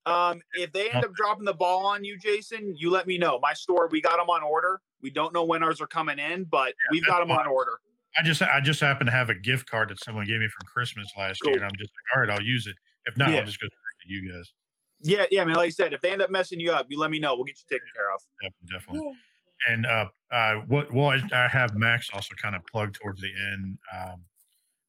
Um, 0.07 0.43
if 0.55 0.71
they 0.73 0.91
end 0.91 1.05
up 1.05 1.15
dropping 1.15 1.45
the 1.47 1.55
ball 1.55 1.87
on 1.87 2.05
you, 2.05 2.19
Jason, 2.19 2.75
you 2.77 2.91
let 2.91 3.07
me 3.07 3.17
know. 3.17 3.39
My 3.41 3.55
store, 3.55 3.89
we 3.91 4.03
got 4.03 4.19
them 4.19 4.29
on 4.29 4.43
order. 4.43 4.81
We 5.01 5.11
don't 5.11 5.33
know 5.33 5.45
when 5.45 5.63
ours 5.63 5.81
are 5.81 5.87
coming 5.87 6.19
in, 6.19 6.45
but 6.45 6.75
we've 6.91 7.07
got 7.07 7.21
them 7.21 7.31
on 7.31 7.47
order. 7.47 7.79
I 8.17 8.23
just 8.23 8.41
I 8.43 8.61
just 8.61 8.81
happen 8.81 9.07
to 9.07 9.13
have 9.13 9.31
a 9.31 9.35
gift 9.35 9.69
card 9.69 9.89
that 9.91 10.03
someone 10.05 10.27
gave 10.27 10.41
me 10.41 10.49
from 10.49 10.67
Christmas 10.73 11.09
last 11.19 11.41
Cool. 11.43 11.53
year, 11.53 11.63
and 11.63 11.67
I'm 11.71 11.77
just 11.79 11.91
like, 11.91 12.17
all 12.17 12.23
right, 12.23 12.31
I'll 12.31 12.43
use 12.47 12.67
it. 12.67 12.77
If 13.07 13.17
not, 13.17 13.31
Yeah. 13.31 13.39
I'll 13.41 13.45
just 13.47 13.61
go 13.61 13.67
to 13.67 13.73
you 14.07 14.31
guys. 14.33 14.53
Yeah, 15.01 15.25
yeah, 15.31 15.45
man. 15.45 15.57
Like 15.57 15.67
I 15.67 15.71
said, 15.71 15.93
if 15.93 16.01
they 16.01 16.11
end 16.13 16.23
up 16.23 16.31
messing 16.31 16.61
you 16.61 16.73
up, 16.73 16.87
you 16.89 16.99
let 16.99 17.11
me 17.11 17.19
know. 17.19 17.35
We'll 17.35 17.45
get 17.45 17.57
you 17.59 17.65
taken 17.77 17.87
care 17.95 18.15
of. 18.15 18.21
Definitely, 18.43 18.79
definitely. 19.03 19.19
And 19.69 19.87
uh, 19.87 20.07
uh, 20.31 20.55
what 20.67 20.93
well, 20.93 21.09
I, 21.09 21.21
I 21.33 21.49
have 21.49 21.75
Max 21.75 22.11
also 22.13 22.35
kind 22.35 22.55
of 22.55 22.63
plug 22.67 22.93
towards 22.95 23.21
the 23.21 23.31
end 23.53 23.79
um, 23.97 24.21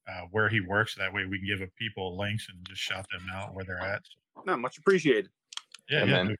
uh, 0.08 0.22
where 0.30 0.48
he 0.48 0.60
works. 0.60 0.94
That 0.96 1.12
way, 1.12 1.24
we 1.24 1.38
can 1.38 1.46
give 1.58 1.68
people 1.76 2.16
links 2.16 2.48
and 2.52 2.66
just 2.68 2.80
shout 2.80 3.06
them 3.10 3.26
out 3.34 3.54
where 3.54 3.64
they're 3.64 3.80
at. 3.80 4.02
So, 4.34 4.42
No, 4.46 4.56
much 4.56 4.78
appreciated. 4.78 5.30
yeah, 5.88 6.04
Yeah, 6.04 6.22
yeah, 6.24 6.34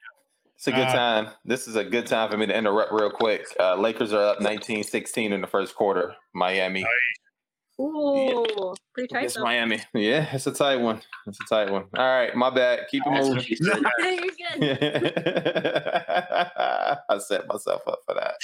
It's 0.55 0.67
a 0.67 0.71
good 0.71 0.87
Uh, 0.87 0.93
time. 0.93 1.27
This 1.45 1.67
is 1.67 1.75
a 1.75 1.83
good 1.83 2.07
time 2.07 2.29
for 2.29 2.37
me 2.37 2.45
to 2.45 2.55
interrupt 2.55 2.91
real 2.91 3.11
quick. 3.11 3.45
Uh, 3.59 3.75
Lakers 3.75 4.13
are 4.13 4.33
up 4.33 4.39
19-16 4.39 5.31
in 5.31 5.41
the 5.41 5.47
first 5.47 5.75
quarter. 5.75 6.15
Miami. 6.33 6.85
Ooh, 7.79 8.73
pretty 8.93 9.07
tight 9.13 9.25
It's. 9.25 9.37
Miami. 9.37 9.79
Yeah, 9.93 10.27
it's 10.33 10.47
a 10.47 10.51
tight 10.51 10.77
one. 10.77 11.01
It's 11.27 11.39
a 11.39 11.43
tight 11.53 11.71
one. 11.71 11.85
All 11.95 12.05
right, 12.05 12.35
my 12.35 12.49
bad. 12.49 12.87
Keep 12.89 13.03
it 13.05 13.11
moving. 13.11 13.35
what. 13.35 13.49
You're 14.59 14.79
good. 14.89 15.13
I 17.09 17.17
set 17.19 17.47
myself 17.47 17.81
up 17.87 17.99
for 18.05 18.15
that. 18.15 18.35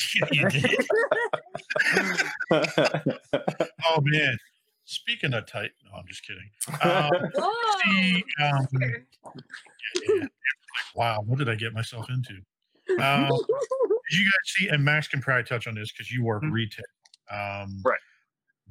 oh 3.85 3.99
man. 4.03 4.37
Speaking 4.85 5.33
of 5.33 5.47
tight, 5.47 5.71
no, 5.85 5.97
I'm 5.97 6.05
just 6.07 6.23
kidding. 6.27 6.49
Um, 6.83 7.09
Whoa. 7.35 7.51
see, 7.85 8.23
um, 8.41 8.67
yeah, 8.73 8.87
yeah. 10.07 10.21
Like, 10.21 10.29
wow, 10.95 11.23
what 11.25 11.39
did 11.39 11.49
I 11.49 11.55
get 11.55 11.73
myself 11.73 12.05
into? 12.09 12.33
Um, 13.01 13.29
did 13.29 14.19
you 14.19 14.25
guys 14.25 14.33
see? 14.47 14.67
And 14.67 14.83
Max 14.83 15.07
can 15.07 15.21
probably 15.21 15.43
touch 15.45 15.67
on 15.67 15.75
this 15.75 15.89
because 15.91 16.11
you 16.11 16.21
work 16.23 16.43
Mhm. 16.43 16.51
retail. 16.51 16.83
Um, 17.31 17.81
Right. 17.85 17.97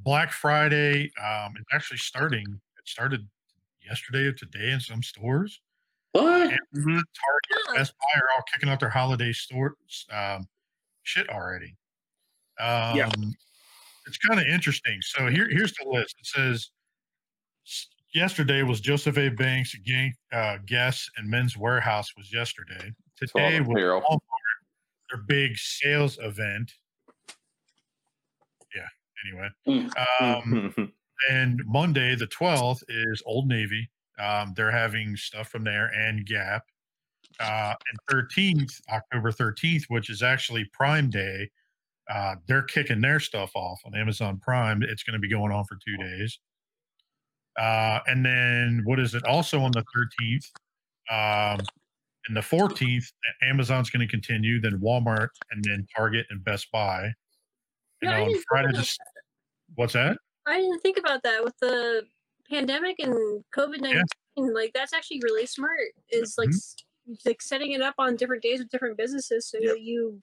Black 0.03 0.31
Friday 0.31 1.11
um, 1.23 1.53
it's 1.57 1.65
actually 1.73 1.97
starting. 1.97 2.45
It 2.77 2.87
started 2.87 3.27
yesterday 3.85 4.25
or 4.25 4.33
today 4.33 4.71
in 4.71 4.79
some 4.79 5.01
stores. 5.03 5.61
What? 6.11 6.51
And 6.51 6.59
Mhm. 6.75 6.85
Target. 6.95 7.75
Best 7.75 7.93
Buy 7.97 8.19
are 8.19 8.27
all 8.35 8.43
kicking 8.53 8.69
out 8.69 8.79
their 8.79 8.89
holiday 8.89 9.31
store 9.33 9.75
um, 10.11 10.47
shit 11.03 11.29
already. 11.29 11.75
Um, 12.59 12.95
Yeah. 12.97 13.11
It's 14.05 14.17
kind 14.17 14.37
of 14.39 14.45
interesting. 14.47 15.01
So 15.01 15.27
here, 15.29 15.47
here's 15.49 15.73
the 15.73 15.87
list. 15.87 16.15
It 16.19 16.25
says 16.25 16.71
yesterday 18.13 18.61
was 18.61 18.81
Joseph 18.81 19.17
A. 19.17 19.29
Banks, 19.29 19.73
Gang, 19.75 20.13
uh, 20.33 20.57
Guess, 20.65 21.09
and 21.15 21.29
Men's 21.29 21.55
Wearhouse 21.55 22.07
was 22.17 22.31
yesterday. 22.31 22.91
Today 23.15 23.61
was. 23.61 23.69
Walmart, 23.77 24.19
their 25.09 25.21
big 25.21 25.57
sales 25.57 26.17
event. 26.19 26.73
Yeah. 29.25 29.31
Anyway, 29.31 29.49
Mm. 29.67 30.73
um, 30.77 30.93
and 31.29 31.61
Monday, 31.65 32.15
the 32.15 32.27
12th, 32.27 32.83
is 32.89 33.21
Old 33.25 33.47
Navy. 33.47 33.89
Um, 34.19 34.53
they're 34.55 34.71
having 34.71 35.15
stuff 35.17 35.49
from 35.49 35.63
there 35.63 35.87
and 35.87 36.25
Gap. 36.25 36.63
uh, 37.39 37.73
and 37.89 37.99
13th, 38.29 38.79
October 38.91 39.31
13th, 39.31 39.85
which 39.87 40.09
is 40.11 40.21
actually 40.21 40.65
Prime 40.65 41.09
Day, 41.09 41.49
uh, 42.09 42.35
they're 42.47 42.61
kicking 42.61 43.01
their 43.01 43.19
stuff 43.19 43.51
off 43.55 43.81
on 43.85 43.95
Amazon 43.95 44.39
Prime. 44.39 44.83
It's 44.83 45.01
going 45.01 45.13
to 45.13 45.19
be 45.19 45.29
going 45.29 45.51
on 45.51 45.63
for 45.65 45.75
two 45.83 45.97
days. 45.97 46.37
Uh, 47.57 47.99
and 48.07 48.23
then 48.25 48.81
what 48.85 48.99
is 48.99 49.15
it? 49.15 49.23
Also 49.25 49.59
on 49.61 49.71
the 49.71 49.83
13th, 50.21 50.45
um, 51.09 51.65
and 52.27 52.37
the 52.37 52.41
14th, 52.41 53.05
Amazon's 53.41 53.89
going 53.89 54.05
to 54.07 54.11
continue, 54.11 54.59
then 54.61 54.79
Walmart, 54.79 55.29
and 55.51 55.63
then 55.63 55.87
Target 55.95 56.25
and 56.29 56.43
Best 56.43 56.71
Buy. 56.71 57.05
And 58.01 58.11
Yeah, 58.11 58.21
on 58.21 58.35
Friday, 58.47 58.69
about 58.69 58.77
this, 58.79 58.97
what's 59.75 59.93
that? 59.93 60.17
I 60.45 60.57
didn't 60.59 60.79
think 60.81 60.97
about 60.97 61.23
that 61.23 61.43
with 61.43 61.57
the 61.59 62.03
pandemic 62.49 62.97
and 62.99 63.43
COVID 63.55 63.79
nineteen. 63.81 64.53
Like 64.53 64.71
that's 64.73 64.93
actually 64.93 65.21
really 65.23 65.45
smart. 65.45 65.93
Is 66.09 66.35
like 66.37 66.49
Mhm. 66.49 66.55
s 66.55 66.75
like 67.25 67.41
setting 67.41 67.71
it 67.73 67.81
up 67.81 67.95
on 67.97 68.15
different 68.15 68.43
days 68.43 68.59
with 68.59 68.69
different 68.69 68.97
businesses, 68.97 69.47
so 69.47 69.57
Yep. 69.59 69.77
you. 69.79 70.19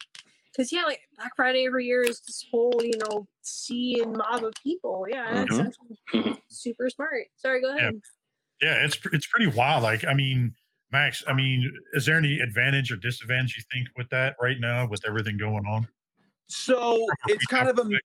Because 0.52 0.72
yeah, 0.72 0.82
like 0.84 1.00
Black 1.16 1.34
Friday 1.36 1.66
every 1.66 1.86
year 1.86 2.02
is 2.02 2.20
this 2.22 2.44
whole 2.50 2.80
you 2.82 2.98
know 2.98 3.26
sea 3.42 4.00
and 4.02 4.16
mob 4.16 4.44
of 4.44 4.54
people. 4.62 5.06
Yeah, 5.08 5.32
that's 5.32 5.58
Mhm. 5.58 5.66
actually 5.68 6.42
super 6.48 6.90
smart. 6.90 7.28
Sorry, 7.36 7.60
go 7.60 7.76
ahead. 7.76 8.00
Yeah, 8.60 8.84
it's 8.84 8.98
it's 9.12 9.26
pretty 9.26 9.46
wild. 9.46 9.82
Like, 9.84 10.04
I 10.04 10.12
mean, 10.14 10.54
Max, 10.92 11.22
I 11.26 11.32
mean, 11.34 11.72
is 11.94 12.04
there 12.04 12.16
any 12.18 12.40
advantage 12.40 12.90
or 12.92 12.96
disadvantage 12.96 13.56
you 13.56 13.62
think 13.72 13.88
with 13.96 14.10
that 14.10 14.36
right 14.40 14.58
now 14.60 14.86
with 14.88 15.04
everything 15.06 15.38
going 15.38 15.64
on? 15.66 15.88
So 16.48 17.06
it's 17.28 17.46
kind 17.46 17.68
of 17.68 17.78
a 17.78 17.84
retail 17.84 18.00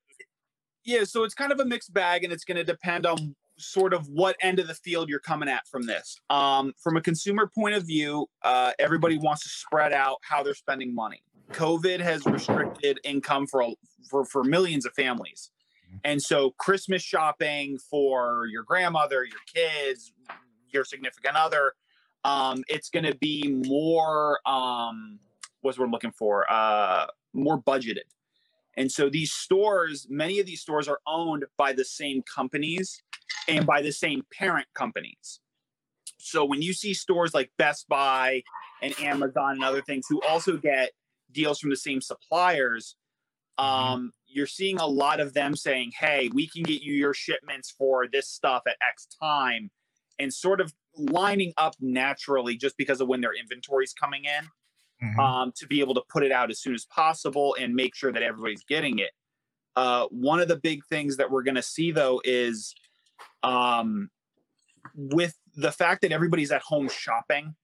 yeah, 0.85 1.03
so 1.03 1.23
it's 1.23 1.33
kind 1.33 1.51
of 1.51 1.59
a 1.59 1.65
mixed 1.65 1.93
bag, 1.93 2.23
and 2.23 2.31
it's 2.31 2.43
going 2.45 2.57
to 2.57 2.63
depend 2.63 3.05
on 3.05 3.35
sort 3.57 3.93
of 3.93 4.07
what 4.07 4.35
end 4.41 4.59
of 4.59 4.67
the 4.67 4.73
field 4.73 5.09
you're 5.09 5.19
coming 5.19 5.49
at 5.49 5.67
from 5.67 5.83
this. 5.83 6.19
Um, 6.29 6.73
from 6.81 6.97
a 6.97 7.01
consumer 7.01 7.49
point 7.53 7.75
of 7.75 7.83
view, 7.83 8.27
uh, 8.43 8.71
everybody 8.79 9.17
wants 9.17 9.43
to 9.43 9.49
spread 9.49 9.93
out 9.93 10.17
how 10.21 10.43
they're 10.43 10.53
spending 10.53 10.93
money. 10.93 11.21
COVID 11.51 11.99
has 11.99 12.25
restricted 12.25 12.99
income 13.03 13.47
for 13.47 13.73
for 14.09 14.25
for 14.25 14.43
millions 14.43 14.85
of 14.85 14.93
families, 14.93 15.51
and 16.03 16.21
so 16.21 16.51
Christmas 16.57 17.01
shopping 17.01 17.77
for 17.77 18.47
your 18.51 18.63
grandmother, 18.63 19.23
your 19.23 19.39
kids, 19.53 20.13
your 20.69 20.83
significant 20.83 21.35
other, 21.35 21.73
um, 22.23 22.63
it's 22.67 22.89
going 22.89 23.05
to 23.05 23.15
be 23.15 23.61
more 23.67 24.39
um, 24.47 25.19
what's 25.61 25.77
what 25.77 25.85
I'm 25.85 25.91
looking 25.91 26.11
for, 26.11 26.45
uh, 26.51 27.05
more 27.33 27.61
budgeted. 27.61 28.05
And 28.77 28.91
so 28.91 29.09
these 29.09 29.31
stores, 29.31 30.07
many 30.09 30.39
of 30.39 30.45
these 30.45 30.61
stores 30.61 30.87
are 30.87 30.99
owned 31.07 31.45
by 31.57 31.73
the 31.73 31.85
same 31.85 32.23
companies 32.23 33.01
and 33.47 33.65
by 33.65 33.81
the 33.81 33.91
same 33.91 34.23
parent 34.37 34.67
companies. 34.73 35.39
So 36.17 36.43
when 36.43 36.61
you 36.61 36.73
see 36.73 36.93
stores 36.93 37.33
like 37.33 37.51
Best 37.57 37.87
Buy 37.87 38.43
and 38.81 38.99
Amazon 38.99 39.53
and 39.53 39.63
other 39.63 39.81
things 39.81 40.07
who 40.09 40.21
also 40.27 40.57
get 40.57 40.91
deals 41.31 41.59
from 41.59 41.69
the 41.69 41.77
same 41.77 42.01
suppliers, 42.01 42.95
um, 43.57 44.11
you're 44.27 44.47
seeing 44.47 44.79
a 44.79 44.87
lot 44.87 45.19
of 45.19 45.33
them 45.33 45.55
saying, 45.55 45.91
hey, 45.97 46.29
we 46.33 46.47
can 46.47 46.63
get 46.63 46.81
you 46.81 46.93
your 46.93 47.13
shipments 47.13 47.71
for 47.71 48.07
this 48.07 48.27
stuff 48.27 48.63
at 48.67 48.75
X 48.81 49.07
time 49.21 49.69
and 50.19 50.33
sort 50.33 50.59
of 50.59 50.73
lining 50.97 51.53
up 51.57 51.75
naturally 51.79 52.57
just 52.57 52.75
because 52.77 52.99
of 52.99 53.07
when 53.07 53.21
their 53.21 53.33
inventory 53.33 53.83
is 53.83 53.93
coming 53.93 54.25
in 54.25 54.47
Mhm. 55.03 55.19
um, 55.19 55.51
to 55.57 55.67
be 55.67 55.79
able 55.81 55.93
to 55.93 56.01
put 56.09 56.23
it 56.23 56.31
out 56.31 56.49
as 56.49 56.59
soon 56.61 56.73
as 56.73 56.85
possible 56.85 57.55
and 57.59 57.75
make 57.75 57.95
sure 57.95 58.11
that 58.11 58.23
everybody's 58.23 58.63
getting 58.63 58.99
it. 58.99 59.11
Uh, 59.75 60.07
one 60.07 60.39
of 60.39 60.47
the 60.47 60.55
big 60.55 60.85
things 60.85 61.17
that 61.17 61.29
we're 61.29 61.43
going 61.43 61.55
to 61.55 61.61
see 61.61 61.91
though 61.91 62.21
is 62.23 62.73
um, 63.43 64.09
with 64.95 65.37
the 65.55 65.71
fact 65.71 66.01
that 66.01 66.11
everybody's 66.11 66.51
at 66.51 66.61
home 66.61 66.87
shopping, 66.89 67.55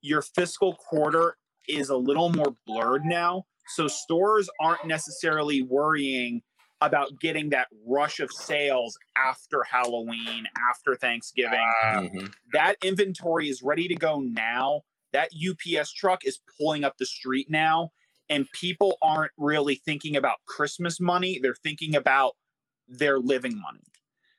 your 0.00 0.22
fiscal 0.22 0.74
quarter 0.76 1.36
is 1.68 1.88
a 1.88 1.96
little 1.96 2.30
more 2.30 2.54
blurred 2.66 3.04
now. 3.04 3.44
So 3.74 3.88
stores 3.88 4.48
aren't 4.60 4.86
necessarily 4.86 5.62
worrying 5.62 6.42
about 6.82 7.18
getting 7.20 7.48
that 7.50 7.66
rush 7.86 8.20
of 8.20 8.30
sales 8.30 8.96
after 9.16 9.64
Halloween, 9.64 10.46
after 10.70 10.94
Thanksgiving 10.94 11.66
Mhm. 11.84 12.32
that 12.52 12.76
inventory 12.84 13.48
is 13.48 13.62
ready 13.62 13.88
to 13.88 13.94
go 13.96 14.20
now. 14.20 14.82
That 15.16 15.30
UPS 15.32 15.94
truck 15.94 16.26
is 16.26 16.40
pulling 16.58 16.84
up 16.84 16.98
the 16.98 17.06
street 17.06 17.46
now, 17.48 17.90
and 18.28 18.46
people 18.52 18.98
aren't 19.00 19.32
really 19.38 19.76
thinking 19.76 20.14
about 20.14 20.36
Christmas 20.46 21.00
money. 21.00 21.38
They're 21.42 21.54
thinking 21.54 21.96
about 21.96 22.36
their 22.86 23.18
living 23.18 23.58
money. 23.58 23.80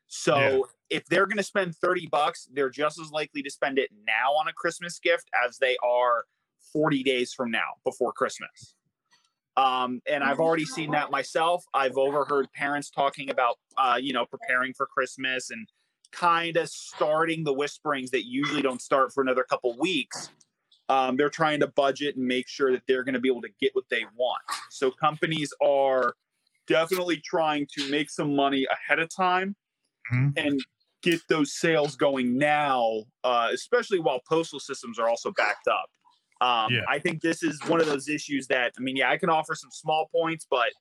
So 0.06 0.38
Yeah. 0.38 0.62
if 1.00 1.06
they're 1.08 1.26
going 1.26 1.38
to 1.38 1.44
spend 1.44 1.76
30 1.76 2.06
bucks, 2.12 2.48
they're 2.54 2.70
just 2.70 3.00
as 3.00 3.10
likely 3.10 3.42
to 3.42 3.50
spend 3.50 3.80
it 3.80 3.90
now 4.06 4.34
on 4.34 4.48
a 4.48 4.54
Christmas 4.54 5.00
gift 5.00 5.28
as 5.44 5.58
they 5.58 5.78
are 5.82 6.26
40 6.72 7.02
days 7.02 7.34
from 7.34 7.50
now 7.50 7.74
before 7.84 8.14
Christmas. 8.14 8.76
Um, 9.58 10.02
and 10.08 10.24
I've 10.24 10.40
already 10.40 10.66
seen 10.66 10.92
that 10.92 11.10
myself. 11.10 11.66
I've 11.74 11.98
overheard 11.98 12.52
parents 12.54 12.92
talking 12.92 13.32
about, 13.32 13.56
uh, 13.80 13.98
you 14.00 14.14
know, 14.14 14.28
preparing 14.28 14.76
for 14.76 14.86
Christmas 14.86 15.50
and 15.50 15.68
kind 16.12 16.56
of 16.56 16.70
starting 16.70 17.44
the 17.44 17.54
whisperings 17.54 18.12
that 18.12 18.28
usually 18.28 18.62
don't 18.62 18.82
start 18.82 19.12
for 19.12 19.24
another 19.24 19.44
couple 19.44 19.76
weeks. 19.80 20.30
Um, 20.90 21.18
they're 21.18 21.30
trying 21.30 21.60
to 21.60 21.68
budget 21.68 22.16
and 22.16 22.26
make 22.26 22.48
sure 22.48 22.72
that 22.72 22.84
they're 22.88 23.04
going 23.04 23.14
to 23.14 23.20
be 23.20 23.30
able 23.30 23.42
to 23.42 23.50
get 23.60 23.76
what 23.76 23.86
they 23.90 24.06
want. 24.16 24.42
So 24.70 24.90
companies 24.92 25.54
are 25.62 26.16
definitely 26.66 27.18
trying 27.18 27.68
to 27.78 27.90
make 27.90 28.10
some 28.10 28.36
money 28.36 28.66
ahead 28.72 29.00
of 29.00 29.10
time 29.10 29.56
Mhm. 30.14 30.34
and 30.38 30.62
get 31.02 31.22
those 31.30 31.54
sales 31.54 31.96
going 31.96 32.38
now, 32.38 33.04
uh, 33.24 33.50
especially 33.54 34.00
while 34.00 34.20
postal 34.28 34.60
systems 34.60 34.98
are 35.00 35.08
also 35.10 35.32
backed 35.32 35.68
up. 35.68 35.90
Um, 36.40 36.74
Yeah. 36.74 36.82
I 36.88 37.00
think 37.00 37.22
this 37.22 37.44
is 37.44 37.60
one 37.68 37.82
of 37.82 37.88
those 37.88 38.08
issues 38.10 38.48
that 38.48 38.74
I 38.78 38.82
mean, 38.82 38.96
yeah, 38.96 39.10
I 39.10 39.18
can 39.18 39.30
offer 39.30 39.56
some 39.56 39.72
small 39.72 40.08
points, 40.12 40.46
but 40.50 40.72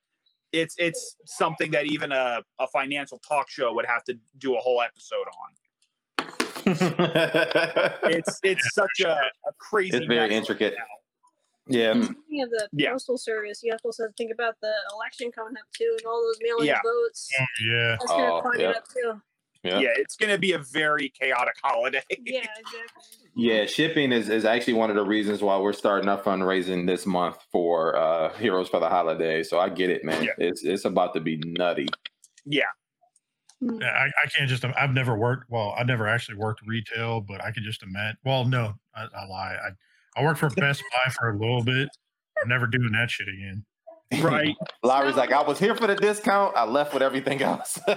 it's 0.53 0.75
it's 0.77 1.17
something 1.25 1.71
that 1.71 1.85
even 1.87 2.11
a, 2.11 2.43
a 2.59 2.67
financial 2.67 3.19
talk 3.19 3.49
show 3.49 3.73
would 3.73 3.85
have 3.85 4.03
to 4.05 4.17
do 4.37 4.55
a 4.55 4.59
whole 4.59 4.81
episode 4.81 5.27
on. 5.27 5.55
It's 6.71 8.39
it's 8.43 8.73
such 8.73 8.99
a, 9.01 9.09
a 9.11 9.53
crazy. 9.57 9.97
It's 9.97 10.05
very 10.05 10.19
mess 10.19 10.29
right 10.29 10.31
intricate. 10.31 10.73
now. 10.77 11.75
yeah. 11.75 11.93
Speaking 12.03 12.43
of 12.43 12.49
the 12.49 12.67
Yeah. 12.73 12.91
postal 12.91 13.17
service, 13.17 13.61
you 13.63 13.71
have 13.71 13.81
to 13.81 13.87
also 13.87 14.03
think 14.17 14.31
about 14.33 14.55
the 14.61 14.71
election 14.93 15.31
coming 15.31 15.55
up 15.57 15.65
too, 15.75 15.95
and 15.97 16.05
all 16.07 16.21
those 16.21 16.37
mail-in 16.41 16.65
Yeah. 16.67 16.79
votes. 16.83 17.29
oh, 17.39 17.45
yeah. 17.65 17.95
That's 17.99 18.05
gonna 18.11 18.33
Oh, 18.35 18.41
climb 18.41 18.59
yep. 18.59 18.69
it 18.71 18.77
up 18.77 18.83
too. 18.93 19.21
Yeah. 19.63 19.79
Yeah, 19.79 19.89
it's 19.95 20.15
going 20.15 20.31
to 20.31 20.37
be 20.37 20.53
a 20.53 20.59
very 20.59 21.09
chaotic 21.19 21.55
holiday. 21.61 22.03
Yeah, 22.23 22.45
exactly. 22.59 23.27
Yeah, 23.35 23.65
shipping 23.65 24.11
is, 24.13 24.29
is 24.29 24.45
actually 24.45 24.73
one 24.73 24.89
of 24.91 24.95
the 24.95 25.03
reasons 25.03 25.41
why 25.41 25.57
we're 25.57 25.73
starting 25.73 26.07
our 26.07 26.21
fundraising 26.21 26.85
this 26.87 27.05
month 27.05 27.37
for 27.51 27.97
uh, 27.97 28.31
Heroes 28.37 28.69
for 28.69 28.79
the 28.79 28.87
Holiday. 28.87 29.43
So 29.43 29.59
I 29.59 29.69
get 29.69 29.89
it, 29.89 30.05
man. 30.05 30.23
Yeah. 30.23 30.31
It's 30.37 30.63
it's 30.63 30.85
about 30.85 31.13
to 31.15 31.19
be 31.21 31.37
nutty. 31.37 31.87
yeah, 32.45 32.63
Mm. 33.63 33.81
Yeah, 33.81 33.87
I, 33.87 34.05
I 34.05 34.27
can't 34.29 34.49
just. 34.49 34.63
I've 34.63 34.93
never 34.93 35.17
worked. 35.17 35.49
Well, 35.49 35.73
I 35.77 35.83
never 35.83 36.07
actually 36.07 36.37
worked 36.37 36.61
retail, 36.65 37.21
but 37.21 37.43
I 37.43 37.51
can 37.51 37.63
just 37.63 37.81
imagine. 37.81 38.17
Well, 38.23 38.45
no, 38.45 38.73
I, 38.95 39.03
I 39.03 39.25
lie. 39.25 39.57
I 39.65 40.19
I 40.19 40.23
worked 40.23 40.39
for 40.39 40.49
Best 40.49 40.83
Buy 40.91 41.11
for 41.11 41.29
a 41.29 41.37
little 41.37 41.63
bit. 41.63 41.89
I'm 42.41 42.49
never 42.49 42.67
doing 42.67 42.91
that 42.93 43.09
shit 43.09 43.27
again. 43.27 43.63
right. 44.21 44.55
Lowery's 44.83 45.15
like, 45.15 45.31
I 45.31 45.41
was 45.41 45.59
here 45.59 45.75
for 45.75 45.85
the 45.87 45.95
discount. 45.95 46.55
I 46.55 46.65
left 46.65 46.93
with 46.93 47.03
everything 47.03 47.41
else. 47.41 47.79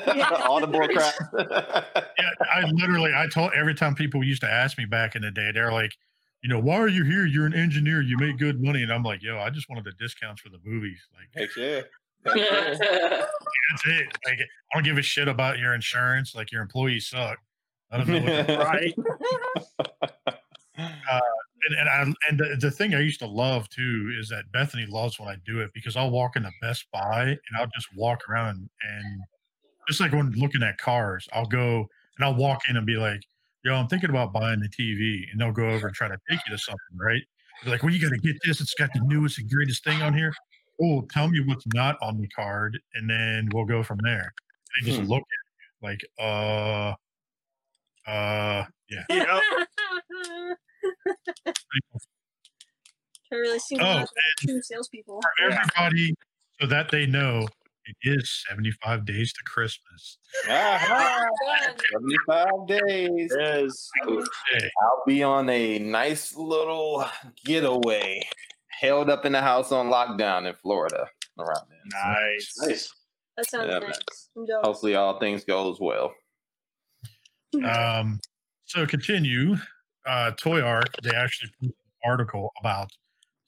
All 0.45 0.61
the 0.61 0.67
bull 0.67 0.87
crap. 0.95 1.15
Yeah, 2.19 2.31
I 2.55 2.63
literally. 2.73 3.13
I 3.15 3.27
told 3.33 3.53
every 3.55 3.75
time 3.75 3.95
people 3.95 4.23
used 4.25 4.43
to 4.43 4.51
ask 4.51 4.77
me 4.77 4.85
back 4.85 5.15
in 5.15 5.23
the 5.23 5.31
day, 5.31 5.51
they're 5.53 5.73
like, 5.73 5.93
you 6.43 6.49
know, 6.49 6.59
why 6.59 6.77
are 6.77 6.89
you 6.89 7.05
here? 7.05 7.27
You're 7.27 7.47
an 7.47 7.55
engineer. 7.55 8.01
You 8.01 8.17
make 8.19 8.39
good 8.39 8.63
money, 8.63 8.83
and 8.83 8.93
I'm 8.93 9.03
like, 9.03 9.23
yo, 9.23 9.39
I 9.39 9.51
just 9.51 9.69
wanted 9.69 9.85
the 9.85 9.93
discounts 9.93 10.41
for 10.41 10.49
the 10.49 10.59
movies. 10.65 11.01
Like 11.15 11.29
Heck 11.35 11.57
yeah. 11.57 11.83
That's 12.25 12.81
it. 13.87 14.07
Like 14.25 14.41
I 14.41 14.75
don't 14.75 14.85
give 14.85 14.99
a 14.99 15.03
shit 15.03 15.29
about 15.29 15.59
your 15.59 15.75
insurance. 15.75 16.35
Like 16.35 16.53
your 16.53 16.63
employees 16.63 17.07
suck. 17.07 17.39
I 17.91 17.99
don't 17.99 18.09
know. 18.09 18.21
What 18.21 18.59
right. 18.59 18.95
Uh, 20.79 21.21
and 21.69 21.79
and, 21.79 21.89
I, 21.91 22.29
and 22.31 22.39
the, 22.39 22.57
the 22.59 22.71
thing 22.71 22.95
I 22.95 23.01
used 23.01 23.19
to 23.19 23.27
love 23.27 23.69
too 23.69 24.15
is 24.19 24.31
that 24.31 24.51
Bethany 24.51 24.87
loves 24.87 25.21
when 25.21 25.29
I 25.29 25.37
do 25.45 25.61
it 25.61 25.71
because 25.75 25.95
I'll 25.95 26.11
walk 26.11 26.37
into 26.37 26.51
Best 26.63 26.87
Buy 26.91 27.25
and 27.25 27.57
I'll 27.59 27.67
just 27.67 27.89
walk 27.95 28.21
around 28.31 28.71
and 28.83 29.23
just 29.89 30.01
like 30.01 30.13
when 30.13 30.31
looking 30.33 30.63
at 30.63 30.79
cars, 30.79 31.29
I'll 31.33 31.47
go 31.47 31.87
and 32.17 32.25
I'll 32.25 32.35
walk 32.35 32.63
in 32.69 32.77
and 32.77 32.87
be 32.87 32.97
like, 32.97 33.21
"Yo, 33.65 33.75
I'm 33.75 33.89
thinking 33.89 34.11
about 34.11 34.33
buying 34.33 34.61
the 34.61 34.69
TV," 34.69 35.25
and 35.31 35.41
they'll 35.41 35.53
go 35.53 35.69
over 35.69 35.87
and 35.87 35.95
try 35.95 36.09
to 36.09 36.17
take 36.31 36.41
you 36.47 36.57
to 36.57 36.59
something, 36.59 36.97
right? 36.99 37.23
They're 37.63 37.73
like, 37.73 37.83
"Well, 37.83 37.93
you 37.93 38.01
got 38.01 38.15
to 38.15 38.19
get 38.19 38.37
this. 38.45 38.61
It's 38.61 38.75
got 38.75 38.91
the 38.95 39.01
newest 39.05 39.39
and 39.39 39.51
greatest 39.51 39.85
thing 39.85 40.01
on 40.03 40.15
here." 40.15 40.33
Oh, 40.83 41.03
tell 41.11 41.29
me 41.29 41.41
what's 41.41 41.67
not 41.75 41.97
on 42.01 42.19
the 42.21 42.27
card, 42.29 42.79
and 42.95 43.09
then 43.09 43.49
we'll 43.53 43.67
go 43.67 43.83
from 43.83 43.99
there. 44.03 44.33
They 44.81 44.87
just 44.87 45.01
Hmm. 45.01 45.09
look 45.09 45.23
at 45.23 45.25
you 45.25 45.89
like, 45.89 46.01
uh, 46.19 46.95
uh, 48.11 48.65
yeah. 48.89 49.05
Yep. 49.11 49.27
I 49.33 49.65
really 53.31 53.59
seen 53.59 53.81
Oh, 53.81 54.05
two 54.41 54.61
salespeople. 54.63 55.21
for 55.21 55.31
everybody 55.53 56.15
so 56.61 56.67
that 56.67 56.91
they 56.91 57.07
know 57.07 57.47
It 57.87 57.97
is 58.03 58.45
75 58.49 59.05
days 59.05 59.33
to 59.33 59.41
Christmas. 59.47 60.19
Ah, 60.49 61.27
Good. 61.67 61.83
75 61.93 62.49
days. 62.69 63.33
It 63.35 63.65
is. 63.65 63.91
Hey, 64.53 64.71
I'll 64.83 65.03
be 65.07 65.23
on 65.25 65.49
a 65.49 65.79
nice 65.79 66.37
little 66.37 67.05
getaway, 67.45 68.21
held 68.71 69.11
up 69.11 69.25
in 69.25 69.33
the 69.33 69.41
house 69.41 69.73
on 69.73 69.89
lockdown 69.91 70.49
in 70.49 70.55
Florida 70.55 71.07
around 71.39 71.67
then. 71.69 71.79
Nice. 72.05 72.55
Nice. 72.59 72.93
That 73.37 73.49
sounds 73.49 73.71
Yeah, 73.71 73.79
nice. 73.79 74.29
Hopefully, 74.63 74.95
all 74.95 75.19
things 75.19 75.45
goes 75.45 75.79
well. 75.81 76.13
Um, 77.65 78.21
so 78.65 78.87
continue. 78.87 79.57
Uh, 80.07 80.31
Toy 80.33 80.61
Ark, 80.63 80.87
they 81.03 81.11
actually 81.17 81.51
put 81.61 81.67
an 81.71 81.75
article 82.05 82.53
about 82.61 82.91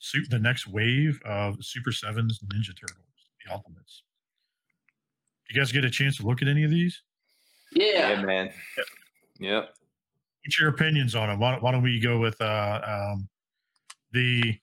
su- 0.00 0.26
the 0.28 0.40
next 0.40 0.66
wave 0.66 1.20
of 1.24 1.56
Super 1.64 1.92
Sevens 1.92 2.40
Ninja 2.40 2.74
Turtles, 2.78 3.06
the 3.46 3.52
Ultimates. 3.52 4.02
You 5.48 5.60
guys 5.60 5.70
get 5.70 5.84
a 5.84 5.90
chance 5.90 6.16
to 6.16 6.24
look 6.26 6.42
at 6.42 6.48
any 6.48 6.64
of 6.64 6.70
these? 6.72 7.00
Yeah, 7.72 8.10
Yeah. 8.10 8.22
man. 8.22 8.50
Yep. 9.38 9.72
What's 10.44 10.58
your 10.58 10.70
opinions 10.70 11.14
on 11.14 11.28
them? 11.28 11.38
Why, 11.38 11.56
why 11.60 11.70
don't 11.70 11.82
we 11.84 12.00
go 12.00 12.18
with 12.18 12.40
uh, 12.40 12.80
um, 12.84 13.28
the 14.10 14.58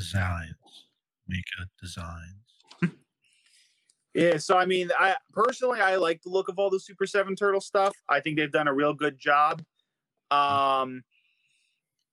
designs? 0.00 0.54
Majka 1.30 1.66
designs. 1.80 2.34
Yeah, 4.12 4.38
so 4.38 4.58
I 4.58 4.66
mean, 4.66 4.90
I 4.98 5.14
personally 5.32 5.80
I 5.80 5.94
like 5.94 6.20
the 6.22 6.30
look 6.30 6.48
of 6.48 6.58
all 6.58 6.68
the 6.68 6.80
Super7 6.80 7.38
Turtle 7.38 7.60
stuff. 7.60 7.94
I 8.08 8.18
think 8.18 8.36
they've 8.36 8.50
done 8.50 8.66
a 8.66 8.74
real 8.74 8.92
good 8.92 9.20
job. 9.20 9.62
Um, 10.32 11.04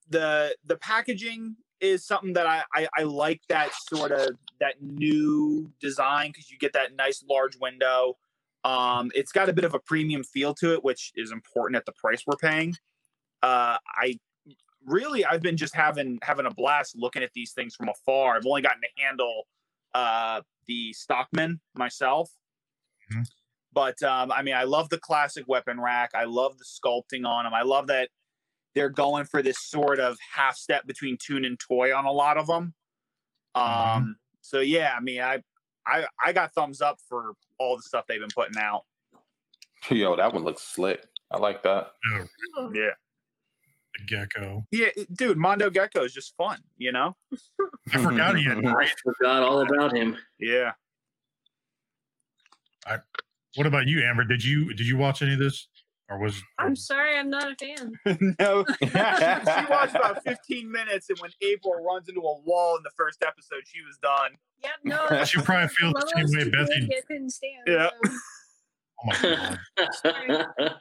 the 0.07 0.55
the 0.67 0.75
packaging 0.77 1.55
is 1.81 2.05
something 2.05 2.33
that 2.33 2.45
I 2.45 2.61
I, 2.71 2.87
I 2.99 3.01
like 3.01 3.41
that 3.49 3.71
sort 3.89 4.11
of 4.11 4.29
that 4.59 4.75
new 4.79 5.71
design 5.81 6.29
because 6.29 6.51
you 6.51 6.59
get 6.59 6.73
that 6.73 6.95
nice 6.95 7.23
large 7.27 7.57
window. 7.59 8.15
Um, 8.63 9.11
it's 9.15 9.31
got 9.31 9.49
a 9.49 9.53
bit 9.53 9.65
of 9.65 9.73
a 9.73 9.79
premium 9.79 10.23
feel 10.23 10.53
to 10.55 10.73
it, 10.73 10.83
which 10.83 11.11
is 11.15 11.31
important 11.31 11.77
at 11.77 11.87
the 11.87 11.93
price 11.93 12.21
we're 12.27 12.35
paying. 12.35 12.75
Uh, 13.41 13.77
I 13.87 14.19
really 14.87 15.23
I've 15.25 15.41
been 15.43 15.57
just 15.57 15.75
having 15.75 16.17
having 16.23 16.47
a 16.47 16.51
blast 16.51 16.95
looking 16.97 17.21
at 17.21 17.31
these 17.35 17.51
things 17.53 17.75
from 17.75 17.89
afar. 17.89 18.35
I've 18.35 18.45
only 18.47 18.61
gotten 18.63 18.81
to 18.81 19.03
handle 19.03 19.43
uh 19.93 20.41
the 20.65 20.91
Stockman 20.93 21.59
myself. 21.75 22.31
Mhm. 23.13 23.25
But 23.73 24.01
um, 24.01 24.31
I 24.31 24.41
mean, 24.41 24.55
I 24.55 24.63
love 24.63 24.89
the 24.89 24.97
classic 24.97 25.45
weapon 25.47 25.79
rack. 25.79 26.11
I 26.15 26.23
love 26.23 26.57
the 26.57 26.65
sculpting 26.65 27.27
on 27.27 27.43
them. 27.43 27.53
I 27.53 27.61
love 27.61 27.87
that 27.87 28.09
they're 28.73 28.89
going 28.89 29.25
for 29.25 29.41
this 29.43 29.59
sort 29.59 29.99
of 29.99 30.17
half 30.33 30.55
step 30.55 30.85
between 30.87 31.17
toon 31.21 31.45
and 31.45 31.59
toy 31.59 31.95
on 31.95 32.05
a 32.05 32.11
lot 32.11 32.37
of 32.37 32.47
them. 32.47 32.73
Um, 33.55 33.63
Mhm. 33.63 34.13
so 34.41 34.59
yeah, 34.61 34.93
I 34.95 34.99
mean, 34.99 35.21
I, 35.21 35.41
I, 35.85 36.05
I 36.23 36.33
got 36.33 36.53
thumbs 36.53 36.81
up 36.81 36.99
for 37.07 37.33
all 37.59 37.75
the 37.77 37.83
stuff 37.83 38.05
they've 38.07 38.19
been 38.19 38.29
putting 38.35 38.57
out. 38.57 38.83
Yo, 39.89 40.15
that 40.15 40.33
one 40.33 40.43
looks 40.43 40.61
slick. 40.63 41.05
I 41.31 41.37
like 41.37 41.63
that. 41.63 41.91
Oh, 42.57 42.71
Yeah, 42.73 42.91
the 42.91 42.91
gecko. 44.05 44.65
yeah, 44.71 44.89
dude, 45.13 45.37
Mondo 45.37 45.69
Gecko 45.69 46.03
is 46.03 46.13
just 46.13 46.35
fun, 46.37 46.59
you 46.77 46.91
know? 46.91 47.15
I 47.93 47.97
forgot 47.97 48.37
he 48.37 48.43
had 48.43 48.57
I 48.65 48.89
forgot 49.03 49.43
all 49.43 49.61
about 49.61 49.95
him. 49.95 50.17
Yeah. 50.39 50.71
I. 52.85 52.97
What 53.55 53.65
about 53.67 53.87
you, 53.87 54.03
Amber? 54.03 54.23
Did 54.23 54.43
you 54.43 54.73
did 54.73 54.85
you 54.87 54.97
watch 54.97 55.21
any 55.21 55.33
of 55.33 55.39
this, 55.39 55.67
or 56.09 56.19
was 56.19 56.41
I'm 56.59 56.75
sorry, 56.75 57.17
I'm 57.17 57.29
not 57.29 57.51
a 57.51 57.55
fan. 57.55 57.93
no, 58.39 58.63
she, 58.79 58.87
she 58.87 59.65
watched 59.69 59.95
about 59.95 60.23
15 60.23 60.71
minutes, 60.71 61.09
and 61.09 61.17
when 61.19 61.31
April 61.41 61.73
runs 61.83 62.07
into 62.07 62.21
a 62.21 62.39
wall 62.41 62.77
in 62.77 62.83
the 62.83 62.91
first 62.95 63.23
episode, 63.23 63.63
she 63.65 63.81
was 63.83 63.97
done. 63.97 64.31
Yep, 64.63 64.71
no. 64.83 65.23
She 65.25 65.41
probably 65.41 65.67
feels 65.69 65.93
the 65.93 66.13
same 66.15 66.37
way 66.37 66.43
two 66.45 66.51
Bethany- 66.51 66.89
I 66.95 67.01
couldn't 67.07 67.29
stand. 67.31 67.63
Yeah. 67.65 67.89
so, 68.05 68.11
Oh 68.99 69.05
my 69.05 69.57
god! 70.55 70.71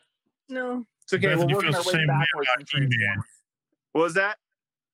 no. 0.48 0.86
It's 1.06 1.12
okay. 1.12 1.28
Bethany 1.34 1.54
we're 1.54 1.58
working 1.58 1.72
feels 1.72 1.86
our 1.86 1.92
the 1.92 1.98
way 1.98 2.04
same 2.04 2.08
way 2.08 2.18
backwards 2.18 2.48
about 2.56 2.68
from 2.68 2.82
He-Man. 2.82 3.16
What 3.92 4.02
was 4.02 4.14
that? 4.14 4.38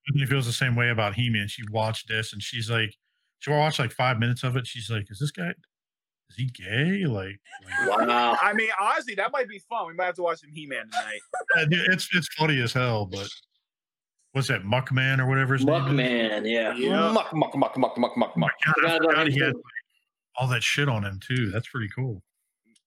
Bethany 0.06 0.26
feels 0.26 0.46
the 0.46 0.52
same 0.52 0.76
way 0.76 0.90
about 0.90 1.14
He-Man. 1.14 1.48
She 1.48 1.62
watched 1.70 2.08
this 2.08 2.34
and 2.34 2.42
she's 2.42 2.70
like, 2.70 2.94
she 3.38 3.50
watched 3.50 3.78
like 3.78 3.92
five 3.92 4.18
minutes 4.18 4.44
of 4.44 4.56
it. 4.56 4.66
She's 4.66 4.90
like, 4.90 5.10
"Is 5.10 5.18
this 5.18 5.30
guy? 5.30 5.48
Is 6.30 6.36
he 6.36 6.46
gay? 6.46 7.06
Like, 7.06 7.40
like 7.88 8.06
wow. 8.06 8.36
I 8.40 8.52
mean, 8.52 8.68
honestly, 8.80 9.14
that 9.16 9.32
might 9.32 9.48
be 9.48 9.58
fun. 9.58 9.88
We 9.88 9.94
might 9.94 10.04
have 10.04 10.14
to 10.16 10.22
watch 10.22 10.40
some 10.40 10.50
He-Man 10.52 10.84
tonight. 10.90 11.20
it's 11.90 12.08
it's 12.14 12.28
funny 12.34 12.60
as 12.60 12.72
hell." 12.72 13.06
But 13.06 13.28
what's 14.30 14.46
that 14.48 14.62
Muckman 14.62 15.18
or 15.18 15.26
whatever 15.26 15.54
his 15.54 15.64
name 15.64 15.74
is? 15.74 15.82
Muckman, 15.82 16.50
yeah. 16.50 16.74
Yeah. 16.74 17.10
Muck, 17.10 17.34
muck, 17.34 17.56
muck, 17.56 17.76
muck, 17.76 17.98
muck, 17.98 18.16
muck, 18.16 18.36
muck. 18.36 18.52
I 18.64 18.72
Forgot 18.74 18.96
about 18.96 19.10
forgot 19.10 19.26
he 19.28 19.40
had 19.40 19.54
like, 19.54 19.64
all 20.36 20.46
that 20.48 20.62
shit 20.62 20.88
on 20.88 21.04
him 21.04 21.18
too. 21.26 21.50
That's 21.50 21.66
pretty 21.66 21.88
cool. 21.94 22.22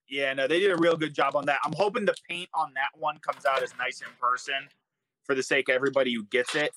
Yeah, 0.07 0.33
no, 0.33 0.47
they 0.47 0.59
did 0.59 0.71
a 0.71 0.77
real 0.77 0.95
good 0.97 1.13
job 1.13 1.35
on 1.35 1.45
that. 1.47 1.59
I'm 1.65 1.73
hoping 1.73 2.05
the 2.05 2.15
paint 2.29 2.49
on 2.53 2.73
that 2.75 2.89
one 2.97 3.17
comes 3.19 3.45
out 3.45 3.63
as 3.63 3.73
nice 3.77 4.01
in 4.01 4.07
person 4.19 4.67
for 5.23 5.33
the 5.35 5.43
sake 5.43 5.69
of 5.69 5.75
everybody 5.75 6.13
who 6.13 6.23
gets 6.25 6.55
it. 6.55 6.71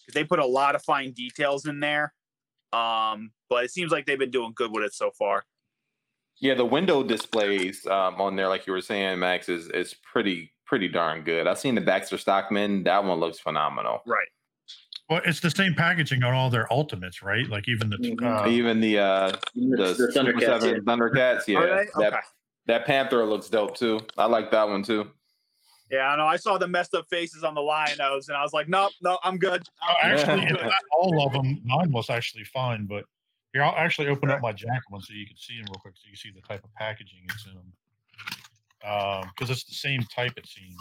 Because 0.00 0.14
they 0.14 0.24
put 0.24 0.38
a 0.38 0.44
lot 0.46 0.74
of 0.74 0.82
fine 0.82 1.12
details 1.12 1.66
in 1.66 1.80
there. 1.80 2.12
Um, 2.74 3.30
but 3.48 3.64
it 3.64 3.70
seems 3.70 3.90
like 3.90 4.04
they've 4.04 4.18
been 4.18 4.30
doing 4.30 4.52
good 4.54 4.70
with 4.70 4.84
it 4.84 4.92
so 4.92 5.10
far. 5.18 5.44
Yeah, 6.40 6.54
the 6.54 6.64
window 6.64 7.02
displays 7.02 7.86
um, 7.86 8.20
on 8.20 8.36
there, 8.36 8.48
like 8.48 8.66
you 8.66 8.72
were 8.72 8.80
saying, 8.82 9.18
Max, 9.20 9.48
is 9.48 9.68
is 9.68 9.94
pretty 9.94 10.50
pretty 10.66 10.88
darn 10.88 11.22
good. 11.22 11.46
I've 11.46 11.58
seen 11.58 11.74
the 11.76 11.80
Baxter 11.80 12.18
Stockman. 12.18 12.82
That 12.82 13.04
one 13.04 13.20
looks 13.20 13.38
phenomenal. 13.38 14.02
Right. 14.04 14.26
Well, 15.08 15.20
it's 15.24 15.38
the 15.40 15.50
same 15.50 15.74
packaging 15.74 16.22
on 16.24 16.34
all 16.34 16.50
their 16.50 16.70
ultimates, 16.72 17.22
right? 17.22 17.46
Like 17.48 17.68
even 17.68 17.88
the 17.88 17.98
Mhm. 17.98 18.46
uh, 18.46 18.48
Even 18.50 18.80
the 18.80 18.98
uh, 18.98 19.28
The, 19.54 19.76
the, 19.76 19.94
the 19.94 20.12
Thundercats. 20.14 20.40
Seven 20.62 20.84
Thundercats, 20.84 21.46
yeah, 21.46 21.58
Are 21.58 21.66
they? 21.68 21.86
that 21.98 22.12
Okay. 22.14 22.20
That 22.66 22.86
Panther 22.86 23.24
looks 23.24 23.48
dope 23.48 23.76
too. 23.76 24.00
I 24.16 24.26
like 24.26 24.50
that 24.50 24.68
one 24.68 24.82
too. 24.82 25.10
Yeah, 25.90 26.08
I 26.08 26.16
know. 26.16 26.26
I 26.26 26.36
saw 26.36 26.58
the 26.58 26.66
messed 26.66 26.94
up 26.94 27.06
faces 27.08 27.44
on 27.44 27.54
the 27.54 27.60
Lion-O's, 27.60 28.28
and 28.28 28.36
I 28.36 28.42
was 28.42 28.52
like, 28.52 28.68
nope, 28.68 28.92
no, 29.02 29.18
I'm 29.22 29.36
good. 29.36 29.62
Oh, 29.82 29.94
I'm 30.02 30.16
good. 30.16 30.28
actually, 30.28 30.62
not 30.62 30.72
all 30.98 31.26
of 31.26 31.32
them. 31.32 31.60
Mine 31.64 31.92
was 31.92 32.10
actually 32.10 32.44
fine, 32.44 32.86
but 32.86 33.04
here 33.52 33.62
I'll 33.62 33.76
actually 33.76 34.08
open 34.08 34.30
up 34.30 34.40
my 34.40 34.52
Jack 34.52 34.82
one 34.88 35.02
so 35.02 35.12
you 35.12 35.26
can 35.26 35.36
see 35.36 35.56
them 35.56 35.66
real 35.70 35.80
quick, 35.80 35.94
so 35.96 36.02
you 36.06 36.12
can 36.12 36.18
see 36.18 36.30
the 36.34 36.40
type 36.46 36.64
of 36.64 36.74
packaging 36.74 37.20
it's 37.28 37.46
in 37.46 37.52
um, 37.52 39.20
them. 39.22 39.30
Because 39.36 39.50
it's 39.50 39.64
the 39.64 39.74
same 39.74 40.02
type, 40.14 40.32
it 40.36 40.48
seems. 40.48 40.76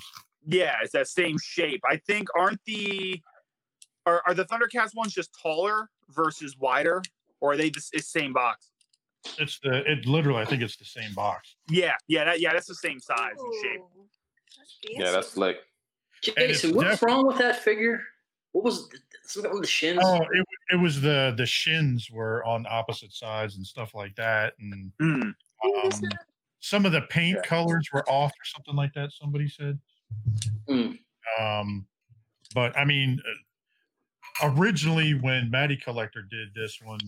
Yeah, 0.47 0.77
it's 0.81 0.93
that 0.93 1.07
same 1.07 1.37
shape. 1.37 1.81
I 1.87 1.97
think 1.97 2.27
aren't 2.35 2.59
the 2.65 3.21
are, 4.05 4.21
are 4.25 4.33
the 4.33 4.45
Thundercats 4.45 4.95
ones 4.95 5.13
just 5.13 5.29
taller 5.41 5.89
versus 6.09 6.57
wider, 6.57 7.01
or 7.39 7.53
are 7.53 7.57
they 7.57 7.69
the 7.69 7.81
same 7.99 8.33
box? 8.33 8.72
It's 9.39 9.59
the 9.59 9.89
it 9.89 10.05
literally. 10.05 10.41
I 10.41 10.45
think 10.45 10.61
it's 10.61 10.75
the 10.77 10.85
same 10.85 11.13
box. 11.13 11.55
Yeah, 11.69 11.93
yeah, 12.07 12.25
that, 12.25 12.39
yeah, 12.39 12.53
that's 12.53 12.67
the 12.67 12.75
same 12.75 12.99
size 12.99 13.35
and 13.37 13.53
shape. 13.63 13.81
That's 14.57 14.77
Yeah, 14.89 15.11
that's 15.11 15.27
fancy. 15.27 15.29
slick. 15.29 15.57
Jason, 16.37 16.75
what's 16.75 16.89
def- 16.91 17.01
wrong 17.03 17.25
with 17.27 17.37
that 17.37 17.61
figure? 17.63 18.01
What 18.51 18.63
was 18.63 18.87
something 19.23 19.51
on 19.51 19.61
the 19.61 19.67
shins? 19.67 19.99
Oh, 20.03 20.21
it, 20.31 20.45
it 20.71 20.75
was 20.79 21.01
the 21.01 21.33
the 21.37 21.45
shins 21.45 22.09
were 22.11 22.43
on 22.45 22.65
opposite 22.69 23.11
sides 23.13 23.55
and 23.57 23.65
stuff 23.65 23.95
like 23.95 24.15
that, 24.15 24.53
and 24.59 24.91
Hmm. 24.99 25.21
um, 25.65 25.91
some 26.59 26.85
of 26.85 26.91
the 26.91 27.01
paint 27.03 27.37
Yeah. 27.43 27.49
colors 27.49 27.89
were 27.91 28.07
off 28.09 28.31
or 28.31 28.45
something 28.45 28.75
like 28.75 28.93
that. 28.93 29.11
Somebody 29.11 29.47
said. 29.49 29.79
Hmm. 30.67 30.91
Um, 31.39 31.87
but 32.53 32.77
I 32.77 32.85
mean, 32.85 33.19
uh, 34.41 34.49
originally 34.55 35.13
when 35.15 35.49
Matty 35.49 35.75
Collector 35.77 36.21
did 36.21 36.53
this 36.53 36.79
one, 36.81 36.99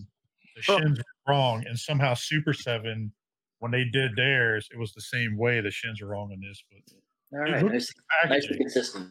the 0.56 0.62
shins 0.62 0.98
were 0.98 1.32
wrong, 1.32 1.64
and 1.66 1.78
somehow 1.78 2.14
Super7, 2.14 3.10
when 3.60 3.70
they 3.70 3.84
did 3.84 4.16
theirs, 4.16 4.68
it 4.72 4.78
was 4.78 4.92
the 4.94 5.00
same 5.02 5.36
way. 5.36 5.60
The 5.60 5.70
shins 5.70 6.00
are 6.02 6.06
wrong 6.06 6.30
on 6.32 6.40
this, 6.40 6.64
but 6.70 7.38
All 7.38 7.46
it 7.46 7.50
right, 7.52 7.62
looks 7.62 7.72
nice, 7.74 7.92
like 8.24 8.30
nice 8.30 8.46
consistent. 8.46 9.10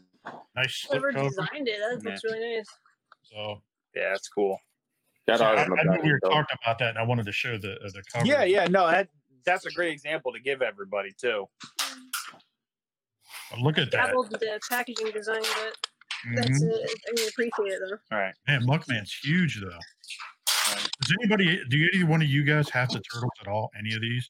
nice 0.56 0.86
Whoever 0.90 1.12
cover. 1.14 1.30
designed 1.30 1.68
it, 1.68 1.80
that 1.80 2.04
looks 2.04 2.24
really 2.24 2.56
nice. 2.58 2.66
So, 3.24 3.62
Yeah, 3.96 4.10
that's 4.10 4.28
cool. 4.28 4.58
That 5.28 5.40
so 5.40 5.46
I, 5.46 5.54
I 5.62 5.64
on 5.64 5.70
knew 5.70 5.76
back 5.92 6.04
we 6.04 6.12
were 6.12 6.20
dope. 6.20 6.32
talking 6.32 6.58
about 6.64 6.78
that, 6.80 6.90
and 6.90 6.98
I 7.00 7.04
wanted 7.04 7.26
to 7.26 7.32
show 7.32 7.58
the 7.58 7.74
uh, 7.74 7.90
the 7.94 8.04
cover. 8.12 8.26
Yeah, 8.28 8.44
yeah, 8.44 8.66
no, 8.68 8.88
that 8.90 9.10
that's 9.44 9.66
a 9.66 9.72
great 9.72 9.92
example 9.92 10.32
to 10.34 10.40
give 10.40 10.62
everybody 10.62 11.12
too. 11.20 11.48
But 13.52 13.60
look 13.60 13.78
at 13.80 13.90
that. 13.92 14.08
Dabbled 14.08 14.32
with 14.32 14.42
the 14.42 14.60
packaging 14.70 15.12
design, 15.12 15.42
but 15.42 15.78
that's 16.36 16.64
Mhm. 16.64 16.70
it. 16.70 17.00
I 17.10 17.12
mean, 17.14 17.30
appreciate 17.30 17.74
it 17.74 17.80
though. 17.90 18.16
All 18.16 18.22
right. 18.22 18.34
Man, 18.48 18.66
Muckman's 18.68 19.14
huge 19.14 19.60
though. 19.62 19.80
Does 21.02 21.16
anybody? 21.22 21.62
Do 21.70 21.88
any 21.94 22.04
one 22.04 22.22
of 22.22 22.28
you 22.28 22.44
guys 22.44 22.70
have 22.70 22.90
the 22.90 23.00
turtles 23.02 23.32
at 23.42 23.48
all? 23.48 23.70
Any 23.78 23.94
of 23.96 24.02
these? 24.02 24.30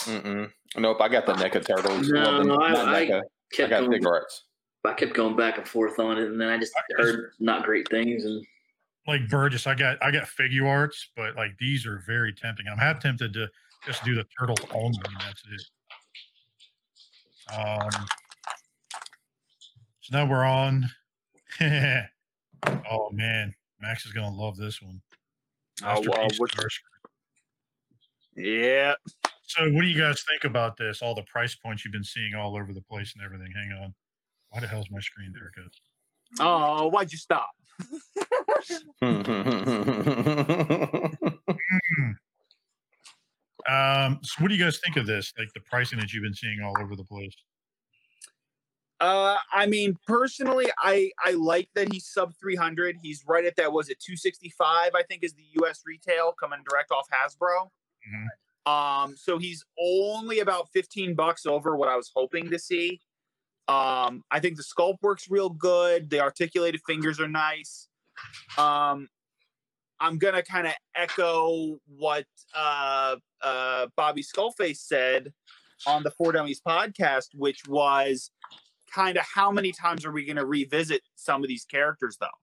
Mm-mm. 0.00 0.50
Nope, 0.76 0.98
I 1.00 1.08
got 1.08 1.26
the 1.26 1.32
NECA 1.34 1.66
turtles. 1.66 2.08
No, 2.08 2.20
Well, 2.20 2.38
the- 2.38 2.44
no, 2.44 2.60
I- 2.60 2.72
not 2.72 2.88
I 2.88 3.04
NECA. 3.06 3.18
I 3.22 3.22
Kept 3.56 3.70
got 3.70 3.78
going, 3.80 3.90
Big 3.92 4.06
Arts. 4.06 4.44
I 4.84 4.92
kept 4.94 5.14
going 5.14 5.36
back 5.36 5.58
and 5.58 5.66
forth 5.66 5.98
on 5.98 6.18
it, 6.18 6.24
and 6.26 6.40
then 6.40 6.48
I 6.48 6.58
just 6.58 6.72
I 6.76 6.80
just- 6.90 7.00
heard 7.16 7.32
not 7.40 7.64
great 7.64 7.88
things. 7.88 8.24
And 8.24 8.44
like 9.06 9.28
Burgess, 9.28 9.66
I 9.66 9.74
got 9.74 10.00
I 10.02 10.10
got 10.10 10.24
Figuarts, 10.24 11.06
but 11.16 11.34
like 11.36 11.56
these 11.58 11.86
are 11.86 12.02
very 12.06 12.32
tempting. 12.32 12.66
I'm 12.68 12.78
half 12.78 13.00
tempted 13.00 13.32
to 13.34 13.48
just 13.84 14.04
do 14.04 14.14
the 14.14 14.24
turtles 14.38 14.58
only, 14.72 14.98
and 15.04 15.16
that's 15.20 15.42
it. 15.50 15.62
Um, 17.52 17.90
so 20.00 20.16
now 20.18 20.26
we're 20.30 20.44
on. 20.44 20.88
oh 21.60 23.10
man, 23.12 23.54
Max 23.80 24.04
is 24.06 24.12
gonna 24.12 24.34
love 24.34 24.56
this 24.56 24.82
one. 24.82 25.00
Oh, 25.82 25.86
Master 25.86 26.10
well, 26.10 26.28
Chief 26.28 26.38
which- 26.40 26.52
Starscream. 26.56 27.10
Yeah. 28.36 28.94
So, 29.44 29.70
what 29.70 29.82
do 29.82 29.86
you 29.86 29.98
guys 30.00 30.22
think 30.28 30.44
about 30.44 30.76
this? 30.76 31.00
All 31.02 31.14
the 31.14 31.22
price 31.22 31.54
points 31.54 31.84
you've 31.84 31.92
been 31.92 32.02
seeing 32.04 32.34
all 32.34 32.56
over 32.56 32.72
the 32.74 32.82
place 32.82 33.14
and 33.14 33.24
everything. 33.24 33.52
Hang 33.54 33.72
on. 33.82 33.94
Why 34.50 34.60
the 34.60 34.66
hell's 34.66 34.90
my 34.90 35.00
screen 35.00 35.32
there? 35.32 35.52
Good. 35.54 35.72
Oh, 36.40 36.88
why'd 36.88 37.12
you 37.12 37.18
stop? 37.18 37.50
Um, 43.68 44.20
so, 44.22 44.42
what 44.42 44.48
do 44.48 44.54
you 44.54 44.62
guys 44.64 44.78
think 44.84 44.96
of 44.96 45.06
this? 45.06 45.32
Like 45.38 45.48
the 45.54 45.60
pricing 45.60 45.98
that 45.98 46.12
you've 46.12 46.22
been 46.22 46.34
seeing 46.34 46.60
all 46.62 46.74
over 46.80 46.94
the 46.94 47.04
place. 47.04 47.34
Uh, 48.98 49.36
I 49.52 49.66
mean, 49.66 49.96
personally, 50.06 50.66
I 50.78 51.10
I 51.22 51.32
like 51.32 51.68
that 51.74 51.92
he's 51.92 52.06
sub 52.06 52.32
300. 52.40 52.96
He's 53.02 53.24
right 53.26 53.44
at 53.44 53.56
that. 53.56 53.72
Was 53.72 53.88
it 53.90 54.00
265? 54.00 54.92
I 54.94 55.02
think 55.02 55.22
is 55.22 55.34
the 55.34 55.44
U.S. 55.60 55.82
retail 55.84 56.32
coming 56.32 56.60
direct 56.68 56.90
off 56.90 57.06
Hasbro. 57.10 57.70
Mhm. 58.08 58.26
Um, 58.66 59.16
so 59.16 59.38
he's 59.38 59.64
only 59.80 60.40
about 60.40 60.70
15 60.72 61.14
bucks 61.14 61.46
over 61.46 61.76
what 61.76 61.88
I 61.88 61.96
was 61.96 62.10
hoping 62.14 62.50
to 62.50 62.58
see. 62.58 63.00
Um, 63.68 64.24
I 64.30 64.40
think 64.40 64.56
the 64.56 64.64
sculpt 64.64 65.02
works 65.02 65.28
real 65.30 65.50
good. 65.50 66.10
The 66.10 66.20
articulated 66.20 66.80
fingers 66.86 67.20
are 67.20 67.28
nice. 67.28 67.88
Um, 68.56 69.08
I'm 70.00 70.18
gonna 70.18 70.42
kind 70.42 70.66
of 70.66 70.72
echo 70.94 71.78
what 71.86 72.26
uh, 72.54 73.16
uh, 73.42 73.86
Bobby 73.96 74.22
Skullface 74.22 74.78
said 74.78 75.32
on 75.86 76.02
the 76.02 76.10
Four 76.10 76.32
Dummies 76.32 76.60
podcast, 76.66 77.28
which 77.34 77.66
was 77.66 78.30
kind 78.96 79.16
of 79.18 79.24
how 79.34 79.50
many 79.50 79.72
times 79.72 80.04
are 80.06 80.10
we 80.12 80.24
going 80.24 80.36
to 80.36 80.46
revisit 80.46 81.02
some 81.16 81.42
of 81.42 81.48
these 81.48 81.64
characters 81.66 82.16
though? 82.18 82.38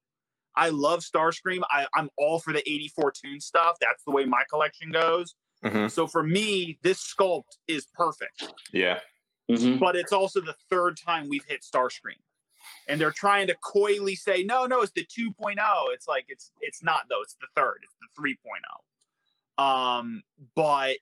I 0.55 0.69
love 0.69 0.99
starscream. 1.01 1.61
I, 1.71 1.87
i'm 1.95 2.09
all 2.17 2.37
for 2.39 2.53
the 2.53 2.59
84 2.69 3.13
toon 3.23 3.39
stuff. 3.41 3.77
That's 3.81 4.03
the 4.05 4.11
way 4.11 4.25
my 4.25 4.43
collection 4.49 4.91
goes. 4.91 5.33
Mhm. 5.65 5.89
so 5.89 6.05
for 6.07 6.21
me 6.23 6.77
this 6.83 6.99
sculpt 7.01 7.53
is 7.67 7.87
perfect. 7.93 8.37
Yeah. 8.71 8.99
Mhm. 9.49 9.79
but 9.79 9.95
it's 9.95 10.13
also 10.13 10.39
the 10.41 10.55
third 10.69 10.97
time 10.97 11.27
we've 11.27 11.45
hit 11.47 11.61
starscream. 11.63 12.21
And 12.87 12.99
they're 12.99 13.11
trying 13.25 13.47
to 13.47 13.55
coyly 13.63 14.15
say 14.15 14.43
no 14.43 14.65
no 14.67 14.81
it's 14.81 14.91
the 14.93 15.05
2.0 15.05 15.57
it's 15.93 16.07
like 16.07 16.25
it's 16.27 16.51
it's 16.61 16.83
not 16.83 17.01
though. 17.09 17.21
It's 17.23 17.35
the 17.41 17.47
third. 17.55 17.79
It's 17.83 17.95
the 18.03 18.09
3.0 18.21 19.63
um 19.63 20.21
but 20.55 20.97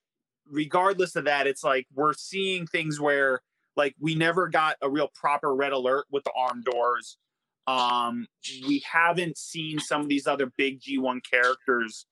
regardless 0.46 1.14
of 1.16 1.24
that 1.24 1.46
it's 1.46 1.62
like 1.64 1.86
we're 1.94 2.14
seeing 2.14 2.66
things 2.66 3.00
where 3.00 3.40
like 3.76 3.94
we 4.00 4.14
never 4.14 4.48
got 4.48 4.76
a 4.82 4.90
real 4.90 5.10
proper 5.14 5.54
red 5.54 5.72
alert 5.72 6.06
with 6.10 6.24
the 6.24 6.32
arm 6.36 6.62
doors 6.62 7.18
um 7.66 8.26
we 8.66 8.82
haven't 8.90 9.38
seen 9.38 9.78
some 9.78 10.00
of 10.00 10.08
these 10.08 10.26
other 10.26 10.52
big 10.56 10.80
g1 10.80 11.20
characters 11.28 12.06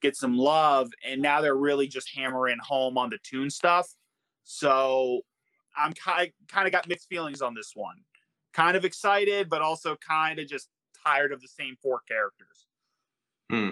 get 0.00 0.16
some 0.16 0.36
love 0.36 0.90
and 1.06 1.20
now 1.20 1.40
they're 1.40 1.54
really 1.54 1.86
just 1.86 2.08
hammering 2.14 2.58
home 2.62 2.96
on 2.96 3.10
the 3.10 3.18
toon 3.22 3.50
stuff 3.50 3.88
so 4.44 5.20
i'm 5.76 5.92
kind 5.92 6.30
kind 6.48 6.66
of 6.66 6.72
got 6.72 6.88
mixed 6.88 7.08
feelings 7.08 7.42
on 7.42 7.54
this 7.54 7.72
one 7.74 7.96
kind 8.52 8.76
of 8.76 8.84
excited 8.84 9.48
but 9.48 9.60
also 9.60 9.96
kind 9.96 10.38
of 10.38 10.46
just 10.46 10.68
tired 11.04 11.32
of 11.32 11.40
the 11.40 11.48
same 11.48 11.74
four 11.82 12.00
characters 12.06 12.66
Hmm. 13.52 13.68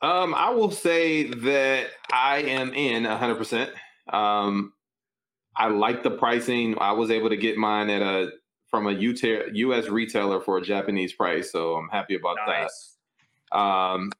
Um, 0.00 0.34
I 0.34 0.48
will 0.48 0.70
say 0.70 1.24
that 1.24 1.88
I 2.10 2.38
am 2.38 2.72
in 2.72 3.02
100%. 3.02 3.68
Um, 4.10 4.72
I 5.58 5.68
like 5.68 6.02
the 6.02 6.10
pricing. 6.12 6.76
I 6.80 6.92
was 6.92 7.10
able 7.10 7.28
to 7.28 7.36
get 7.36 7.56
mine 7.58 7.90
at 7.90 8.00
a 8.00 8.30
from 8.70 8.86
a 8.86 8.92
US 8.92 9.88
retailer 9.88 10.40
for 10.40 10.58
a 10.58 10.62
Japanese 10.62 11.12
price, 11.12 11.50
so 11.50 11.74
I'm 11.74 11.88
happy 11.88 12.14
about 12.14 12.36
nice 12.46 12.96
that. 13.50 13.58
Um, 13.58 14.12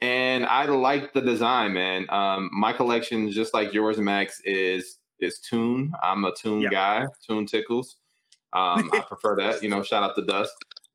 and 0.00 0.44
I 0.46 0.64
like 0.66 1.12
the 1.12 1.20
design, 1.20 1.72
man. 1.74 2.06
Um, 2.10 2.50
my 2.52 2.72
collection, 2.72 3.30
just 3.30 3.54
like 3.54 3.72
yours, 3.72 3.98
Max, 3.98 4.40
is 4.44 4.98
is 5.20 5.38
Toon. 5.38 5.92
I'm 6.02 6.24
a 6.24 6.34
Toon 6.34 6.62
Yeah. 6.62 6.70
guy. 6.70 7.06
Toon 7.26 7.46
tickles. 7.46 7.96
Um, 8.52 8.90
I 8.92 9.00
prefer 9.08 9.36
that. 9.36 9.62
You 9.62 9.68
know, 9.68 9.82
shout 9.82 10.02
out 10.02 10.14
to 10.16 10.22
Dust. 10.22 10.52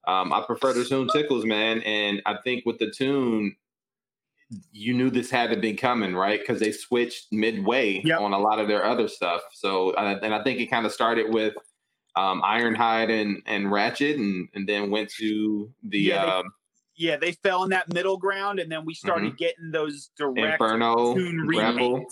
Um, 0.07 0.33
I 0.33 0.41
prefer 0.41 0.73
the 0.73 0.83
Toon 0.85 1.07
tickles, 1.07 1.45
man. 1.45 1.81
And 1.83 2.21
I 2.25 2.35
think 2.43 2.65
with 2.65 2.77
the 2.79 2.91
Toon, 2.91 3.55
you 4.71 4.93
knew 4.93 5.09
this 5.09 5.29
had 5.29 5.51
to 5.51 5.57
be 5.57 5.73
coming, 5.73 6.15
right? 6.15 6.39
Because 6.39 6.59
they 6.59 6.71
switched 6.71 7.31
midway 7.31 8.01
Yep. 8.03 8.19
on 8.19 8.33
a 8.33 8.39
lot 8.39 8.59
of 8.59 8.67
their 8.67 8.83
other 8.83 9.07
stuff. 9.07 9.41
So, 9.53 9.93
and 9.93 10.33
I 10.33 10.43
think 10.43 10.59
it 10.59 10.67
kind 10.67 10.85
of 10.85 10.91
started 10.91 11.33
with 11.33 11.53
um, 12.15 12.41
Ironhide 12.41 13.09
and 13.11 13.41
and 13.45 13.71
Ratchet, 13.71 14.17
and 14.17 14.49
and 14.55 14.67
then 14.67 14.89
went 14.89 15.09
to 15.19 15.71
the 15.83 15.99
Yeah, 15.99 16.25
they- 16.25 16.31
um, 16.31 16.43
yeah 16.95 17.15
they 17.17 17.31
fell 17.33 17.63
in 17.63 17.69
that 17.69 17.93
middle 17.93 18.17
ground 18.17 18.59
and 18.59 18.69
then 18.71 18.83
we 18.85 18.93
started 18.93 19.37
getting 19.37 19.71
those 19.71 20.09
direct 20.17 20.61
Inferno 20.61 21.13
toon 21.15 21.45
grapple. 21.45 22.03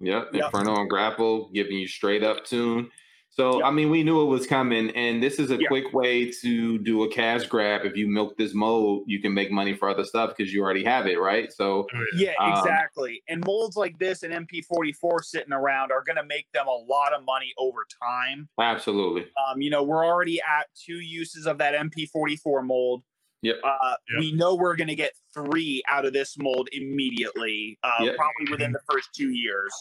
Yep, 0.00 0.30
Yep. 0.34 0.44
Inferno 0.46 0.80
and 0.80 0.90
Grapple, 0.90 1.50
giving 1.50 1.78
you 1.78 1.86
straight 1.86 2.24
up 2.24 2.44
toon. 2.44 2.90
So 3.36 3.56
Yep. 3.58 3.64
I 3.66 3.70
mean, 3.72 3.90
we 3.90 4.04
knew 4.04 4.22
it 4.22 4.26
was 4.26 4.46
coming, 4.46 4.90
and 4.90 5.20
this 5.20 5.40
is 5.40 5.50
a 5.50 5.56
Yeah. 5.60 5.66
quick 5.66 5.92
way 5.92 6.30
to 6.30 6.78
do 6.78 7.02
a 7.02 7.08
cash 7.10 7.46
grab. 7.46 7.84
If 7.84 7.96
you 7.96 8.06
milk 8.06 8.36
this 8.38 8.54
mold, 8.54 9.02
you 9.08 9.20
can 9.20 9.34
make 9.34 9.50
money 9.50 9.74
for 9.74 9.88
other 9.88 10.04
stuff 10.04 10.36
because 10.36 10.54
you 10.54 10.62
already 10.62 10.84
have 10.84 11.08
it, 11.08 11.18
right? 11.18 11.52
So 11.52 11.88
Oh, 11.92 12.04
yeah. 12.14 12.30
Yeah, 12.38 12.44
Um, 12.44 12.58
exactly. 12.60 13.24
and 13.28 13.44
molds 13.44 13.76
like 13.76 13.98
this 13.98 14.22
and 14.22 14.32
MP44 14.32 15.18
sitting 15.24 15.52
around 15.52 15.90
are 15.90 16.02
going 16.04 16.14
to 16.16 16.22
make 16.24 16.46
them 16.52 16.68
a 16.68 16.76
lot 16.76 17.12
of 17.12 17.24
money 17.24 17.52
over 17.58 17.84
time. 18.00 18.48
absolutely, 18.60 19.26
Um, 19.48 19.60
you 19.60 19.68
know, 19.70 19.82
we're 19.82 20.06
already 20.06 20.40
at 20.40 20.68
two 20.74 21.00
uses 21.00 21.46
of 21.46 21.58
that 21.58 21.74
MP44 21.74 22.62
mold. 22.62 23.02
Yep. 23.42 23.60
Uh, 23.64 23.96
Yep. 24.10 24.20
We 24.20 24.32
know 24.32 24.54
we're 24.54 24.76
going 24.76 24.88
to 24.88 24.94
get 24.94 25.12
three 25.34 25.82
out 25.90 26.04
of 26.06 26.12
this 26.12 26.38
mold 26.38 26.68
immediately, 26.72 27.78
uh, 27.82 27.96
Yep. 28.04 28.16
probably 28.16 28.46
within 28.52 28.70
the 28.72 28.80
first 28.88 29.08
two 29.12 29.30
years. 29.32 29.72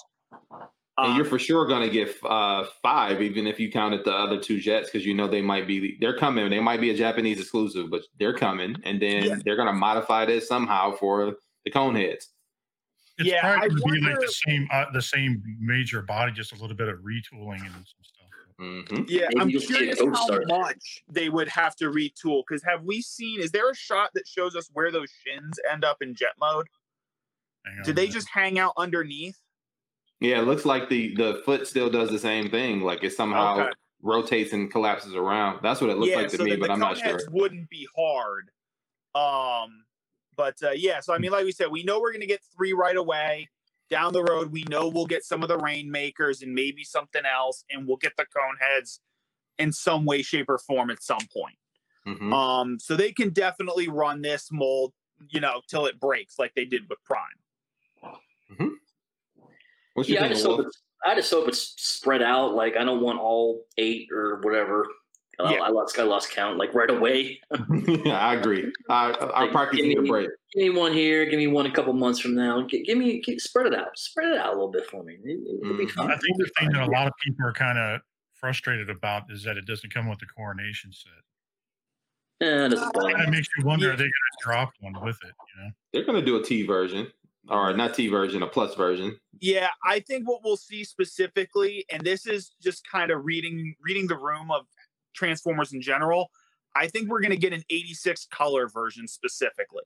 And 1.02 1.12
Um, 1.12 1.16
you're 1.16 1.26
for 1.26 1.40
sure 1.40 1.66
going 1.66 1.82
to 1.82 1.90
get 1.90 2.16
uh, 2.24 2.66
five, 2.82 3.22
even 3.22 3.48
if 3.48 3.60
you 3.60 3.72
counted 3.72 4.06
the 4.06 4.14
other 4.14 4.40
two 4.40 4.60
jets, 4.60 4.90
because 4.92 5.06
you 5.06 5.14
know 5.14 5.28
they 5.28 5.42
might 5.42 5.68
be 5.68 5.98
they're 6.00 6.18
coming. 6.18 6.50
They 6.50 6.60
might 6.60 6.82
be 6.82 6.92
a 6.92 6.96
Japanese 6.96 7.40
exclusive, 7.40 7.90
but 7.90 8.04
they're 8.20 8.38
coming, 8.38 8.76
and 8.84 9.02
then 9.02 9.24
Yeah. 9.24 9.36
they're 9.44 9.56
going 9.56 9.68
to 9.68 9.74
modify 9.74 10.26
this 10.26 10.48
somehow 10.48 10.92
for 10.96 11.38
the 11.66 11.72
cone 11.72 11.96
heads. 11.96 12.30
It's 13.18 13.30
Yeah, 13.30 13.42
probably 13.42 13.62
I 13.62 13.68
going 13.70 13.82
to 13.94 14.02
be 14.02 14.08
like 14.08 14.20
the 14.20 14.34
same 14.48 14.68
uh, 14.72 14.86
the 14.94 15.02
same 15.02 15.44
major 15.60 16.02
body, 16.02 16.32
just 16.32 16.52
a 16.52 16.56
little 16.56 16.76
bit 16.76 16.90
of 16.90 17.00
retooling 17.00 17.66
and 17.66 17.74
some 17.74 18.04
stuff. 18.04 18.28
hmm 18.60 19.04
Yeah, 19.08 19.28
Maybe 19.30 19.42
I'm 19.42 19.50
you'll 19.50 19.62
see 19.62 19.68
curious 19.76 20.00
how 20.00 20.16
Star. 20.26 20.44
much 20.48 21.04
they 21.12 21.30
would 21.30 21.48
have 21.48 21.76
to 21.78 21.86
retool. 21.86 22.44
Because 22.48 22.64
have 22.64 22.84
we 22.84 23.02
seen? 23.02 23.40
Is 23.40 23.52
there 23.52 23.70
a 23.70 23.76
shot 23.76 24.12
that 24.14 24.28
shows 24.28 24.56
us 24.56 24.70
where 24.74 24.92
those 24.92 25.12
shins 25.24 25.60
end 25.72 25.84
up 25.84 26.02
in 26.02 26.16
jet 26.16 26.34
mode? 26.40 26.68
Hang 27.66 27.80
on 27.80 27.86
Did 27.86 27.96
they 27.96 28.04
minute. 28.04 28.14
just 28.14 28.30
hang 28.30 28.60
out 28.60 28.74
underneath? 28.78 29.40
Yeah, 30.24 30.40
it 30.40 30.46
looks 30.46 30.64
like 30.64 30.88
the 30.88 31.14
the 31.16 31.42
foot 31.46 31.68
still 31.68 31.90
does 31.90 32.10
the 32.10 32.18
same 32.18 32.50
thing. 32.50 32.82
Like 32.82 33.04
it 33.04 33.12
somehow 33.12 33.60
Okay. 33.60 33.70
rotates 34.02 34.54
and 34.54 34.72
collapses 34.72 35.16
around. 35.16 35.60
That's 35.62 35.82
what 35.82 35.90
it 35.90 35.98
looks 35.98 36.16
like 36.16 36.30
to 36.30 36.38
so 36.38 36.44
me, 36.46 36.56
but 36.56 36.72
I'm 36.72 36.80
not 36.80 36.98
sure. 36.98 37.20
Wouldn't 37.30 37.70
be 37.70 37.88
hard. 37.94 38.50
Um, 39.14 39.84
but 40.38 40.56
uh, 40.64 40.72
yeah, 40.72 41.02
so 41.02 41.14
I 41.14 41.18
mean, 41.18 41.32
like 41.32 41.44
we 41.44 41.52
said, 41.52 41.68
we 41.70 41.84
know 41.84 42.00
we're 42.00 42.14
gonna 42.14 42.26
get 42.26 42.42
three 42.56 42.72
right 42.72 42.96
away. 42.96 43.50
Down 43.90 44.14
the 44.14 44.24
road, 44.24 44.54
we 44.54 44.64
know 44.64 44.88
we'll 44.88 45.06
get 45.06 45.26
some 45.26 45.44
of 45.44 45.50
the 45.50 45.58
rainmakers 45.58 46.42
and 46.42 46.56
maybe 46.56 46.86
something 46.86 47.26
else, 47.26 47.66
and 47.70 47.86
we'll 47.86 47.98
get 47.98 48.16
the 48.16 48.26
cone 48.26 48.56
heads 48.62 49.02
in 49.60 49.74
some 49.74 50.06
way, 50.06 50.22
shape, 50.22 50.50
or 50.50 50.58
form 50.58 50.90
at 50.90 51.04
some 51.04 51.28
point. 51.34 51.58
Mhm. 52.08 52.34
Um, 52.34 52.80
so 52.80 52.96
they 52.96 53.12
can 53.12 53.32
definitely 53.32 53.90
run 53.90 54.22
this 54.22 54.52
mold, 54.54 54.94
you 55.30 55.42
know, 55.42 55.62
till 55.68 55.86
it 55.86 56.00
breaks, 56.00 56.40
like 56.40 56.54
they 56.56 56.66
did 56.66 56.90
with 56.90 57.04
Prime. 57.04 58.30
What's 59.94 60.10
your 60.10 60.20
Yeah, 60.20 60.26
I 60.26 60.30
just 60.30 60.46
hope 60.46 60.62
it's 60.62 60.82
I 61.06 61.16
just 61.16 61.32
hope 61.32 61.48
it's 61.48 61.74
spread 61.78 62.22
out. 62.22 62.54
Like 62.56 62.76
I 62.78 62.84
don't 62.84 63.02
want 63.02 63.20
all 63.20 63.66
eight 63.78 64.08
or 64.12 64.40
whatever. 64.42 64.86
Uh, 65.40 65.50
Yeah. 65.52 65.64
I 65.64 65.70
lost 65.70 65.98
I 66.00 66.04
lost 66.04 66.32
count 66.32 66.58
like 66.58 66.74
right 66.74 66.90
away. 66.90 67.40
yeah, 68.06 68.20
I 68.20 68.36
agree. 68.36 68.72
I, 68.90 69.10
I 69.12 69.42
like, 69.44 69.52
pockets 69.52 69.78
give 69.78 69.86
need 69.88 69.98
a 69.98 70.02
me- 70.02 70.10
break. 70.10 70.30
give 70.54 70.62
me 70.74 70.80
one 70.80 70.94
here. 70.94 71.26
Give 71.26 71.38
me 71.40 71.48
one 71.48 71.66
a 71.66 71.72
couple 71.72 71.92
months 71.94 72.20
from 72.20 72.36
now. 72.36 72.66
G- 72.68 72.84
give 72.84 72.98
me 72.98 73.22
gi- 73.22 73.40
spread 73.40 73.66
it 73.68 73.74
out. 73.76 73.98
Spread 73.98 74.32
it 74.32 74.38
out 74.38 74.50
a 74.50 74.56
little 74.56 74.72
bit 74.72 74.86
for 74.86 75.04
me. 75.04 75.18
It, 75.24 75.40
will 75.64 75.78
be 75.78 75.86
Mhm. 75.86 75.92
fine. 75.92 76.12
I 76.12 76.18
think 76.18 76.38
the 76.38 76.50
thing 76.60 76.72
that 76.72 76.82
a 76.88 76.92
lot 76.92 77.08
of 77.08 77.14
people 77.24 77.46
are 77.46 77.54
kind 77.54 77.78
of 77.78 78.02
frustrated 78.36 78.90
about 78.90 79.24
is 79.32 79.44
that 79.44 79.58
it 79.58 79.66
doesn't 79.66 79.92
come 79.94 80.08
with 80.08 80.20
the 80.20 80.26
coronation 80.28 80.92
set. 80.94 81.12
Yeah, 82.40 82.66
it 82.66 82.70
doesn't 82.70 82.94
bother 82.94 83.10
it 83.10 83.30
makes 83.30 83.48
you 83.58 83.66
wonder 83.66 83.88
Yeah. 83.88 83.94
are 83.94 83.98
they 83.98 84.04
going 84.04 84.12
to 84.12 84.44
drop 84.44 84.72
one 84.82 84.94
with 85.04 85.18
it? 85.24 85.32
You 85.56 85.64
know, 85.64 85.70
They're 85.94 86.04
gonna 86.04 86.22
do 86.26 86.36
a 86.38 86.44
T 86.44 86.64
version, 86.66 87.08
or 87.50 87.74
not 87.74 87.94
T 87.94 88.08
version, 88.08 88.42
a 88.44 88.48
plus 88.48 88.76
version. 88.76 89.18
Yeah, 89.40 89.70
I 89.86 90.00
think 90.00 90.28
what 90.28 90.42
we'll 90.44 90.58
see 90.58 90.84
specifically, 90.84 91.86
and 91.92 92.02
this 92.04 92.26
is 92.26 92.52
just 92.62 92.88
kind 92.90 93.12
of 93.12 93.26
reading 93.26 93.76
reading 93.82 94.08
the 94.08 94.18
room 94.18 94.52
of 94.52 94.66
Transformers 95.14 95.74
in 95.74 95.82
general. 95.82 96.30
I 96.76 96.88
think 96.88 97.10
we're 97.10 97.22
going 97.22 97.32
to 97.32 97.38
get 97.38 97.54
an 97.54 97.64
86 97.70 98.28
color 98.32 98.68
version 98.68 99.08
specifically. 99.08 99.84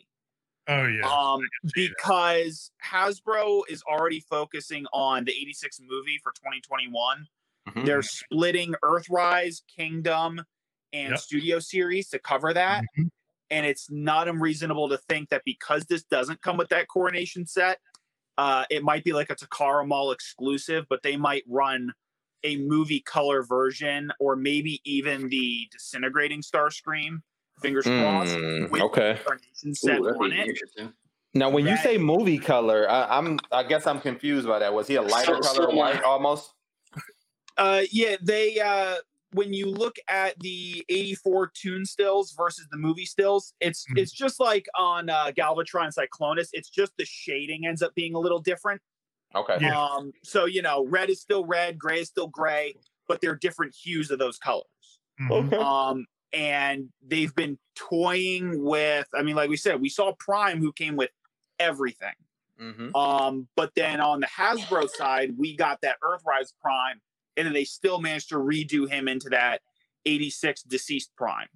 oh 0.69 0.85
yeah, 0.85 1.05
um, 1.07 1.39
can 1.61 1.69
see 1.75 1.87
that. 1.87 1.95
because 1.97 2.71
Hasbro 2.85 3.61
is 3.69 3.81
already 3.83 4.19
focusing 4.19 4.85
on 4.93 5.23
the 5.25 5.31
86 5.31 5.79
movie 5.81 6.19
for 6.21 6.31
2021. 6.33 7.25
Mhm. 7.69 7.85
They're 7.85 8.01
splitting 8.01 8.73
Earthrise, 8.83 9.61
Kingdom, 9.73 10.41
and 10.93 11.09
Yep. 11.11 11.19
Studio 11.19 11.59
Series 11.59 12.09
to 12.09 12.19
cover 12.19 12.53
that. 12.53 12.83
Mhm. 12.97 13.09
And 13.49 13.65
it's 13.65 13.89
not 13.89 14.27
unreasonable 14.27 14.89
to 14.89 14.97
think 14.97 15.29
that 15.29 15.41
because 15.45 15.85
this 15.85 16.03
doesn't 16.03 16.41
come 16.41 16.57
with 16.57 16.69
that 16.69 16.87
coronation 16.87 17.45
set, 17.45 17.79
uh, 18.37 18.65
it 18.69 18.83
might 18.83 19.03
be 19.03 19.13
like 19.13 19.29
a 19.29 19.35
Takara 19.35 19.87
Mall 19.87 20.11
exclusive, 20.11 20.85
but 20.89 21.01
they 21.03 21.17
might 21.17 21.43
run 21.47 21.91
a 22.43 22.57
movie 22.57 22.99
color 22.99 23.43
version 23.43 24.11
or 24.19 24.35
maybe 24.35 24.81
even 24.83 25.27
the 25.29 25.67
disintegrating 25.71 26.41
Starscream. 26.41 27.21
Fingers 27.61 27.85
crossed. 27.85 28.35
Mm, 28.35 28.69
with 28.69 28.81
okay. 28.83 29.17
coronation 29.25 29.73
set 29.73 29.99
Ooh, 29.99 30.09
on 30.09 30.31
it. 30.31 30.59
Now, 31.33 31.49
when 31.49 31.65
you 31.65 31.75
say 31.77 31.97
movie 31.97 32.37
color, 32.37 32.89
I, 32.89 33.17
I'm 33.17 33.39
I 33.51 33.63
guess 33.63 33.87
I'm 33.87 33.99
confused 33.99 34.47
by 34.47 34.59
that. 34.59 34.73
Was 34.73 34.87
he 34.87 34.95
a 34.95 35.01
lighter 35.01 35.41
So- 35.41 35.53
color, 35.53 35.71
so- 35.71 35.75
white 35.75 36.03
almost? 36.03 36.53
Uh, 37.57 37.81
yeah, 37.91 38.15
they 38.21 38.59
uh, 38.59 38.97
when 39.33 39.53
you 39.53 39.67
look 39.67 39.97
at 40.07 40.39
the 40.39 40.85
'84 40.89 41.51
toon 41.53 41.85
stills 41.85 42.33
versus 42.33 42.67
the 42.71 42.77
movie 42.77 43.05
stills, 43.05 43.53
it's 43.59 43.85
Mhm. 43.87 43.97
it's 43.99 44.11
just 44.11 44.39
like 44.39 44.67
on 44.77 45.09
uh, 45.09 45.31
Galvatron 45.37 45.91
Cyclonus. 45.93 46.49
It's 46.53 46.69
just 46.69 46.93
the 46.97 47.05
shading 47.05 47.65
ends 47.65 47.81
up 47.81 47.93
being 47.95 48.15
a 48.15 48.19
little 48.19 48.39
different. 48.39 48.81
Okay. 49.35 49.57
Yeah. 49.61 49.79
Um, 49.81 50.13
so 50.23 50.45
you 50.45 50.61
know, 50.61 50.85
red 50.85 51.09
is 51.09 51.19
still 51.21 51.45
red, 51.45 51.77
gray 51.77 51.99
is 51.99 52.07
still 52.07 52.27
gray, 52.27 52.75
but 53.07 53.19
they're 53.21 53.35
different 53.35 53.75
hues 53.75 54.11
of 54.11 54.19
those 54.19 54.37
colors. 54.37 54.65
Mhm. 55.19 55.31
Okay. 55.47 55.57
Um, 55.57 56.05
and 56.33 56.89
they've 57.01 57.33
been 57.35 57.57
toying 57.75 58.63
with. 58.63 59.07
I 59.13 59.23
mean, 59.23 59.35
like 59.35 59.49
we 59.49 59.57
said, 59.57 59.81
we 59.81 59.89
saw 59.89 60.13
Prime, 60.19 60.59
who 60.59 60.71
came 60.73 60.95
with 60.95 61.09
everything. 61.59 62.13
hmm 62.57 62.95
Um, 62.95 63.47
but 63.55 63.73
then 63.75 64.01
on 64.01 64.19
the 64.19 64.27
Hasbro 64.27 64.89
side, 64.89 65.37
we 65.37 65.55
got 65.55 65.81
that 65.81 65.97
Earthrise 66.01 66.53
Prime, 66.61 67.01
and 67.37 67.45
then 67.45 67.53
they 67.53 67.63
still 67.63 68.01
managed 68.01 68.29
to 68.29 68.35
redo 68.35 68.89
him 68.89 69.07
into 69.07 69.29
that 69.29 69.61
86 70.05 70.63
deceased 70.63 71.11
Prime. 71.15 71.47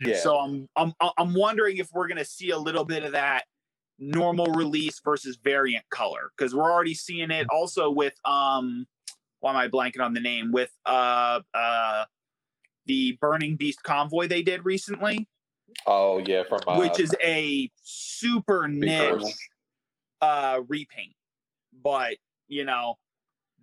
Yeah. 0.00 0.16
So 0.16 0.38
I'm 0.38 0.68
I'm 0.76 0.94
I'm 1.18 1.34
wondering 1.34 1.76
if 1.76 1.88
we're 1.92 2.08
gonna 2.08 2.24
see 2.24 2.50
a 2.50 2.58
little 2.58 2.84
bit 2.84 3.04
of 3.04 3.12
that 3.12 3.44
normal 3.98 4.46
release 4.46 4.98
versus 5.04 5.38
variant 5.44 5.84
color 5.90 6.30
because 6.36 6.54
we're 6.54 6.72
already 6.72 6.94
seeing 6.94 7.30
it 7.30 7.46
also 7.50 7.90
with 7.90 8.14
um 8.24 8.86
why 9.40 9.50
am 9.50 9.56
I 9.58 9.68
blanking 9.68 10.00
on 10.00 10.14
the 10.14 10.20
name 10.20 10.52
with 10.52 10.70
uh 10.86 11.40
uh 11.52 12.04
the 12.86 13.18
Burning 13.20 13.56
Beast 13.56 13.82
convoy 13.82 14.26
they 14.26 14.42
did 14.42 14.64
recently, 14.64 15.28
Oh 15.86 16.22
yeah, 16.26 16.44
from 16.48 16.60
uh, 16.66 16.78
which 16.78 16.98
is 16.98 17.14
a 17.22 17.70
super 17.82 18.68
niche 18.68 19.22
uh 20.22 20.60
repaint. 20.66 21.14
But 21.84 22.16
you 22.48 22.64
know, 22.64 22.96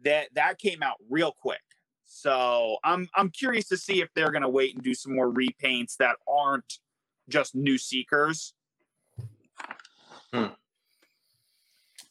that 0.03 0.29
that 0.33 0.59
came 0.59 0.83
out 0.83 0.95
real 1.09 1.31
quick. 1.31 1.61
So 2.05 2.77
I'm 2.83 3.09
I'm 3.15 3.29
curious 3.29 3.67
to 3.69 3.77
see 3.77 4.01
if 4.01 4.09
they're 4.13 4.31
gonna 4.31 4.49
wait 4.49 4.75
and 4.75 4.83
do 4.83 4.93
some 4.93 5.15
more 5.15 5.31
repaints 5.31 5.97
that 5.97 6.15
aren't 6.27 6.79
just 7.29 7.55
new 7.55 7.77
seekers. 7.77 8.53
Hmm. 10.33 10.47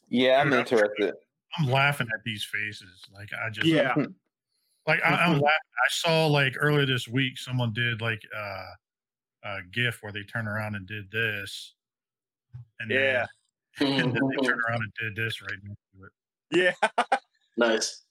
yeah, 0.09 0.41
I'm 0.41 0.53
Yeah. 0.53 0.61
interested. 0.61 1.15
I'm 1.59 1.67
laughing 1.71 2.09
at 2.13 2.23
these 2.25 2.45
faces. 2.45 3.03
Like 3.13 3.31
I 3.33 3.51
just 3.51 3.67
Yeah. 3.67 3.93
Hmm. 3.95 4.05
like 4.87 5.01
I, 5.03 5.15
I'm 5.15 5.37
hmm. 5.37 5.45
laughing. 5.45 5.73
I 5.85 5.89
saw 5.91 6.27
like 6.27 6.55
earlier 6.59 6.87
this 6.87 7.09
week 7.09 7.39
someone 7.39 7.73
did 7.73 8.01
like 8.01 8.23
uh, 8.37 8.67
a 9.45 9.63
GIF 9.71 10.03
where 10.03 10.13
they 10.13 10.23
turn 10.23 10.49
around 10.49 10.75
and 10.75 10.87
did 10.87 11.11
this, 11.11 11.75
and 12.81 12.91
Yeah. 12.91 13.27
then, 13.79 13.93
and 13.93 14.15
then 14.15 14.29
they 14.29 14.37
turn 14.47 14.61
around 14.69 14.83
and 14.83 14.93
did 14.99 15.17
this 15.17 15.41
right 15.43 15.59
next 15.63 15.81
to 15.95 16.05
it. 16.05 16.13
Yeah. 16.91 17.17
nice. 17.57 18.03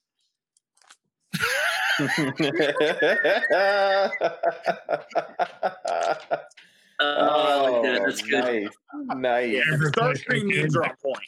Uh, 6.98 7.04
I 7.04 7.56
like 7.62 7.84
that. 7.84 8.02
That's 8.06 8.22
good. 8.22 8.64
Nice. 8.64 8.70
Nice. 9.18 9.52
Yeah. 9.52 9.62
Amber's 9.72 9.96
like, 9.98 10.18
Starscream 10.18 10.46
okay. 10.46 10.62
names 10.62 10.76
are 10.78 10.84
on 10.84 10.96
point. 11.04 11.28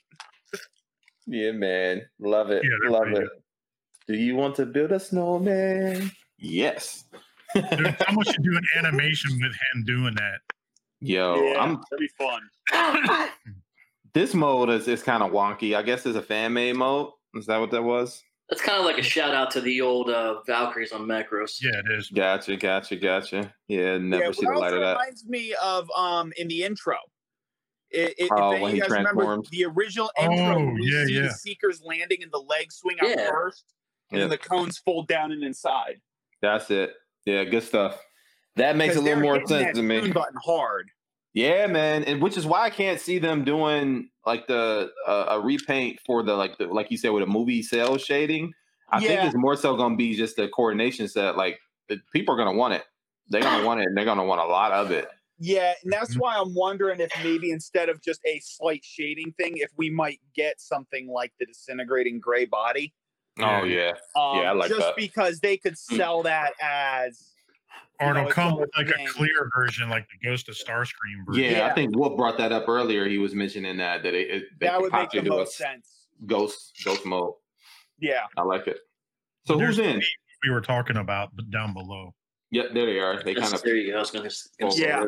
Yeah, 1.25 1.51
man. 1.51 2.03
Love 2.19 2.51
it. 2.51 2.63
Yeah, 2.63 2.89
Love 2.89 3.03
pretty 3.03 3.21
it. 3.25 3.29
Do 4.07 4.13
you 4.15 4.35
want 4.37 4.55
to 4.55 4.65
build 4.65 4.93
a 4.93 4.99
snowman? 4.99 6.09
Yes. 6.37 7.03
Dude, 7.53 7.97
someone 8.05 8.25
should 8.25 8.43
do 8.43 8.55
an 8.55 8.65
animation 8.85 9.31
with 9.41 9.51
him 9.51 9.83
doing 9.85 10.15
that. 10.15 10.39
Yo, 11.01 11.35
yeah, 11.43 11.59
I'm 11.59 11.81
that'd 11.91 11.99
be 11.99 12.09
fun. 12.17 13.29
this 14.13 14.33
mode 14.33 14.69
is, 14.69 14.87
is 14.87 15.03
kind 15.03 15.21
of 15.21 15.31
wonky. 15.31 15.75
I 15.75 15.81
guess 15.81 16.05
it's 16.05 16.17
a 16.17 16.21
fan 16.21 16.53
made 16.53 16.75
mode. 16.75 17.11
Is 17.35 17.45
that 17.47 17.57
what 17.57 17.71
that 17.71 17.83
was? 17.83 18.23
That's 18.49 18.61
kind 18.61 18.79
of 18.79 18.85
like 18.85 18.97
a 18.97 19.03
shout 19.03 19.33
out 19.33 19.51
to 19.51 19.61
the 19.61 19.81
old 19.81 20.09
uh, 20.09 20.41
Valkyries 20.47 20.93
on 20.93 21.01
Macross. 21.05 21.57
Yeah, 21.61 21.71
it 21.85 21.97
is. 21.99 22.09
Gotcha, 22.09 22.55
gotcha, 22.55 22.95
gotcha. 22.95 23.53
Yeah, 23.67 23.97
never 23.97 24.25
yeah, 24.25 24.31
see 24.31 24.45
the 24.45 24.53
light 24.53 24.73
of 24.73 24.79
that. 24.79 24.93
reminds 24.97 25.25
me 25.25 25.53
of 25.61 25.89
um 25.97 26.31
in 26.37 26.47
the 26.47 26.63
intro. 26.63 26.95
It, 27.89 28.13
it, 28.17 28.29
Oh, 28.31 28.51
if 28.51 28.61
when 28.61 28.63
of 28.63 28.69
he 28.71 28.75
you 28.77 28.81
guys 28.83 28.91
remember 28.91 29.37
the 29.51 29.65
original 29.65 30.09
intro, 30.19 30.55
Oh, 30.59 30.65
we 30.73 30.89
yeah, 30.91 31.05
see 31.05 31.13
yeah. 31.15 31.21
the 31.23 31.29
Seekers 31.31 31.81
landing 31.83 32.23
and 32.23 32.31
the 32.31 32.39
legs 32.39 32.75
swing 32.75 32.97
out 33.01 33.09
Yeah. 33.09 33.29
first, 33.29 33.65
and 34.11 34.21
then 34.21 34.29
Yeah. 34.29 34.35
the 34.35 34.37
cones 34.37 34.77
fold 34.77 35.07
down 35.09 35.31
and 35.33 35.43
inside. 35.43 35.99
That's 36.41 36.71
it. 36.71 36.93
Yeah, 37.25 37.43
good 37.43 37.63
stuff. 37.63 38.01
That 38.55 38.75
makes 38.77 38.95
a 38.95 39.01
little 39.01 39.21
more 39.21 39.45
sense 39.45 39.75
to 39.77 39.83
me. 39.83 39.99
tune 40.01 40.11
Button 40.13 40.37
hard. 40.43 40.89
Yeah, 41.33 41.67
man, 41.67 42.03
and 42.05 42.21
which 42.21 42.35
is 42.37 42.45
why 42.45 42.61
I 42.61 42.69
can't 42.69 42.99
see 42.99 43.19
them 43.19 43.43
doing 43.43 44.09
like 44.25 44.47
the 44.47 44.91
uh, 45.05 45.25
a 45.29 45.39
repaint 45.41 45.99
for 46.05 46.23
the 46.23 46.33
like 46.35 46.57
the 46.57 46.65
like 46.67 46.89
you 46.89 46.97
said 46.97 47.09
with 47.09 47.23
a 47.23 47.27
movie 47.27 47.61
cell 47.61 47.97
shading. 47.97 48.53
I 48.89 48.99
think 48.99 49.21
it's 49.23 49.35
more 49.35 49.55
so 49.55 49.75
gonna 49.75 49.97
be 49.97 50.15
just 50.15 50.37
the 50.37 50.47
coronation 50.47 51.07
set. 51.07 51.35
Like 51.37 51.59
the, 51.89 51.97
people 52.13 52.33
are 52.33 52.37
gonna 52.37 52.57
want 52.57 52.73
it. 52.73 52.85
They're 53.29 53.41
gonna 53.41 53.65
want 53.65 53.81
it. 53.81 53.87
and 53.87 53.95
They're 53.97 54.05
gonna 54.05 54.23
want 54.25 54.41
a 54.41 54.45
lot 54.45 54.71
of 54.71 54.91
it. 54.91 55.09
Yeah, 55.39 55.73
and 55.83 55.93
that's 55.93 56.15
Mhm. 56.15 56.21
why 56.21 56.37
I'm 56.37 56.55
wondering 56.55 56.99
if 57.01 57.11
maybe 57.21 57.51
instead 57.51 57.89
of 57.89 58.01
just 58.01 58.21
a 58.25 58.39
slight 58.39 58.83
shading 58.83 59.33
thing, 59.33 59.57
if 59.57 59.69
we 59.77 59.89
might 59.91 60.19
get 60.33 60.59
something 60.59 61.07
like 61.07 61.33
the 61.39 61.45
disintegrating 61.45 62.19
gray 62.19 62.45
body. 62.45 62.95
Oh 63.39 63.63
yeah, 63.63 63.91
Um, 64.15 64.37
Yeah, 64.41 64.49
I 64.49 64.51
like 64.53 64.69
just 64.69 64.79
that. 64.87 64.95
because 64.95 65.39
they 65.41 65.57
could 65.57 65.73
Mm. 65.73 65.97
sell 65.97 66.23
that 66.23 66.53
as 66.59 67.35
Or 67.99 68.15
it'll 68.15 68.29
come 68.29 68.59
with 68.59 68.69
like 68.77 68.89
a 68.89 69.05
clear 69.07 69.49
version, 69.55 69.89
like 69.89 70.05
the 70.09 70.27
Ghost 70.27 70.47
of 70.49 70.55
Starscream 70.55 71.25
version. 71.25 71.43
yeah. 71.43 71.49
Yeah. 71.51 71.67
I 71.67 71.73
think 71.73 71.95
Wolf 71.95 72.15
brought 72.15 72.37
that 72.37 72.51
up 72.51 72.69
earlier. 72.69 73.07
He 73.07 73.17
was 73.17 73.33
mentioning 73.33 73.77
that 73.77 74.03
that 74.03 74.13
it, 74.13 74.29
it 74.29 74.43
they 74.59 74.67
that 74.67 74.73
could 74.75 74.81
would 74.83 74.91
make 74.93 75.01
possibly 75.09 75.21
the 75.29 75.33
a 75.33 75.37
most 75.37 75.57
sense. 75.57 76.05
ghost 76.27 76.79
ghost 76.85 77.05
mode. 77.05 77.33
Yeah. 77.99 78.25
I 78.37 78.43
like 78.43 78.67
it. 78.67 78.77
So 79.47 79.57
But 79.57 79.65
who's 79.65 79.79
in? 79.79 80.01
We 80.43 80.51
were 80.51 80.61
talking 80.61 80.97
about 80.97 81.31
down 81.49 81.73
below. 81.73 82.13
Yep, 82.51 82.67
there 82.75 82.85
they 82.85 82.99
are. 82.99 83.15
They 83.23 83.33
That's- 83.33 83.49
kind 83.49 83.53
of 83.55 83.63
there 83.63 83.75
you 83.75 83.91
go. 83.91 83.97
I 83.97 83.99
was 84.01 84.11
going 84.11 84.23
to 84.25 84.29
say 84.29 84.49
Yeah. 84.83 85.03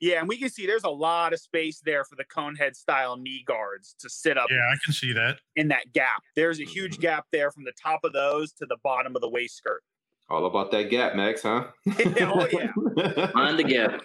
Yeah, 0.00 0.20
and 0.20 0.28
we 0.28 0.38
can 0.38 0.48
see 0.48 0.64
there's 0.64 0.84
a 0.84 0.88
lot 0.90 1.32
of 1.32 1.40
space 1.40 1.80
there 1.84 2.04
for 2.04 2.14
the 2.16 2.24
conehead 2.24 2.76
style 2.76 3.16
knee 3.16 3.42
guards 3.46 3.96
to 3.98 4.08
sit 4.08 4.38
up 4.38 4.46
Yeah, 4.48 4.58
I 4.58 4.76
can 4.84 4.94
see 4.94 5.12
that. 5.12 5.40
in 5.56 5.68
that 5.68 5.92
gap. 5.92 6.22
There's 6.36 6.58
a 6.60 6.62
Mm-hmm. 6.62 6.70
huge 6.70 6.98
gap 7.00 7.26
there 7.32 7.50
from 7.50 7.64
the 7.64 7.72
top 7.80 8.00
of 8.04 8.12
those 8.12 8.52
to 8.54 8.66
the 8.66 8.76
bottom 8.84 9.14
of 9.16 9.22
the 9.22 9.28
waist 9.28 9.56
skirt. 9.56 9.82
All 10.30 10.44
about 10.46 10.70
that 10.72 10.90
gap, 10.90 11.14
Max, 11.16 11.42
huh? 11.42 11.64
Oh, 12.20 12.46
yeah. 12.52 13.30
Mind 13.34 13.58
the 13.58 13.64
gap. 13.64 14.02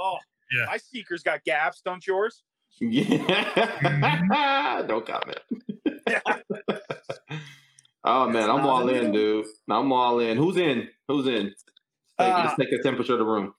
Oh, 0.00 0.16
Yeah. 0.50 0.64
my 0.66 0.78
seekers 0.78 1.22
got 1.22 1.44
gaps, 1.44 1.82
don't 1.84 2.04
yours? 2.06 2.42
Yeah. 2.80 4.82
Don't 4.88 5.06
comment. 5.06 5.38
oh 8.04 8.28
man, 8.30 8.50
I'm 8.50 8.64
all 8.66 8.88
in, 8.88 9.12
dude. 9.12 9.44
I'm 9.68 9.92
all 9.92 10.18
in. 10.20 10.36
Who's 10.38 10.56
in? 10.56 10.88
Who's 11.08 11.26
in? 11.26 11.52
Take, 12.18 12.32
Uh, 12.34 12.42
let's 12.44 12.56
take 12.56 12.72
a 12.72 12.82
temperature 12.82 13.12
of 13.12 13.18
the 13.18 13.24
room. 13.26 13.52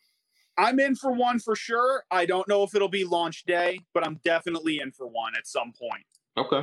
I'm 0.58 0.80
in 0.80 0.96
for 0.96 1.12
one 1.12 1.38
for 1.40 1.56
sure. 1.56 2.04
I 2.12 2.26
don't 2.26 2.48
know 2.48 2.64
if 2.64 2.74
it'll 2.76 2.88
be 2.90 3.06
launch 3.06 3.44
day, 3.46 3.80
but 3.94 4.06
I'm 4.06 4.20
definitely 4.24 4.80
in 4.80 4.92
for 4.92 5.08
one 5.08 5.36
at 5.36 5.48
some 5.48 5.74
point. 5.80 6.06
Okay. 6.38 6.62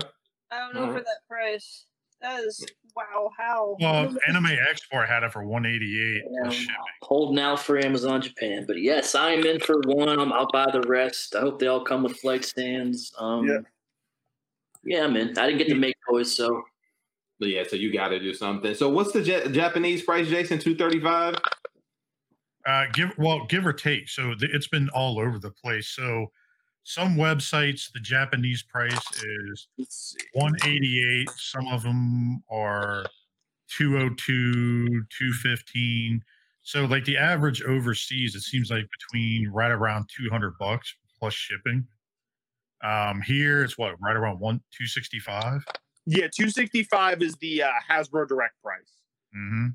I 0.51 0.59
don't 0.59 0.75
know 0.75 0.81
for 0.83 0.87
Alright. 0.89 1.05
that 1.05 1.29
price. 1.29 1.87
That 2.21 2.41
is 2.45 2.65
wow. 2.97 3.31
How? 3.39 3.77
Well, 3.81 4.15
Anime 4.29 4.47
Export 4.71 5.09
had 5.09 5.23
it 5.23 5.33
for 5.33 5.45
188 5.45 6.23
Yeah. 6.25 6.41
plus 6.43 6.55
shipping. 6.55 6.75
Holding 7.03 7.39
out 7.43 7.61
for 7.61 7.79
Amazon 7.79 8.21
Japan. 8.23 8.65
But 8.67 8.81
yes, 8.81 9.15
I 9.15 9.31
am 9.31 9.45
in 9.45 9.61
for 9.61 9.81
one. 9.87 10.09
I'm, 10.09 10.33
I'll 10.33 10.51
buy 10.53 10.67
the 10.73 10.83
rest. 10.83 11.35
I 11.35 11.41
hope 11.41 11.59
they 11.59 11.67
all 11.67 11.85
come 11.85 12.03
with 12.03 12.17
flight 12.19 12.45
stands. 12.45 13.13
Um, 13.19 13.47
Yeah. 13.47 13.59
yeah, 14.85 15.05
I'm. 15.05 15.17
I 15.17 15.23
didn't 15.47 15.59
get 15.59 15.69
to 15.69 15.75
make 15.75 15.95
toys, 16.09 16.35
so 16.35 16.63
But 17.39 17.49
yeah, 17.49 17.63
so 17.67 17.77
you 17.77 17.93
got 17.93 18.09
to 18.09 18.19
do 18.21 18.35
something. 18.35 18.75
So 18.75 18.89
what's 18.89 19.13
the 19.13 19.23
Ja- 19.23 19.49
Japanese 19.49 20.03
price, 20.03 20.29
Jason? 20.29 20.59
Two 20.59 20.77
thirty 20.77 21.01
five. 21.01 21.37
Uh, 22.67 22.85
give 22.93 23.11
well, 23.17 23.47
give 23.47 23.67
or 23.67 23.73
take. 23.73 24.09
So 24.09 24.35
th- 24.35 24.51
it's 24.53 24.69
been 24.69 24.89
all 24.91 25.19
over 25.19 25.39
the 25.39 25.51
place. 25.51 25.89
So 25.89 26.31
some 26.85 27.17
websites, 27.17 27.93
the 27.93 28.01
Japanese 28.01 28.63
price 28.63 29.01
is 29.23 29.69
188. 30.33 31.29
Some 31.37 31.69
of 31.69 31.83
them 31.83 32.43
are 32.51 33.05
202, 33.77 34.87
215. 34.89 36.23
So 36.63 36.85
like 36.87 37.05
the 37.05 37.17
average 37.17 37.63
overseas, 37.63 38.35
it 38.35 38.43
seems 38.43 38.71
like 38.71 38.87
between 38.91 39.49
right 39.51 39.71
around 39.71 40.09
200 40.17 40.59
bucks 40.59 40.95
plus 41.19 41.35
shipping. 41.35 41.87
Um, 42.83 43.21
here 43.21 43.63
it's 43.63 43.77
what 43.77 43.95
right 44.01 44.17
around 44.17 44.41
one 44.41 44.57
265. 44.73 45.65
Yeah, 46.07 46.29
265 46.35 47.23
is 47.23 47.37
the 47.37 47.63
uh, 47.63 47.71
Hasbro 47.89 48.27
direct 48.27 48.55
price. 48.63 48.93
hmm 49.35 49.69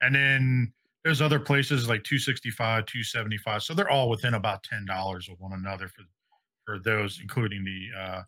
And 0.00 0.14
then 0.14 0.72
There's 1.04 1.20
other 1.22 1.38
places 1.40 1.88
like 1.88 2.02
265, 2.04 2.86
275. 2.86 3.62
So 3.62 3.74
they're 3.74 3.90
all 3.90 4.08
within 4.08 4.34
about 4.34 4.62
ten 4.62 4.84
dollars 4.86 5.28
of 5.28 5.38
one 5.40 5.52
another 5.52 5.88
for 5.88 6.02
for 6.70 6.78
those, 6.78 7.18
including 7.20 7.64
the 7.64 7.88
uh 7.98 8.22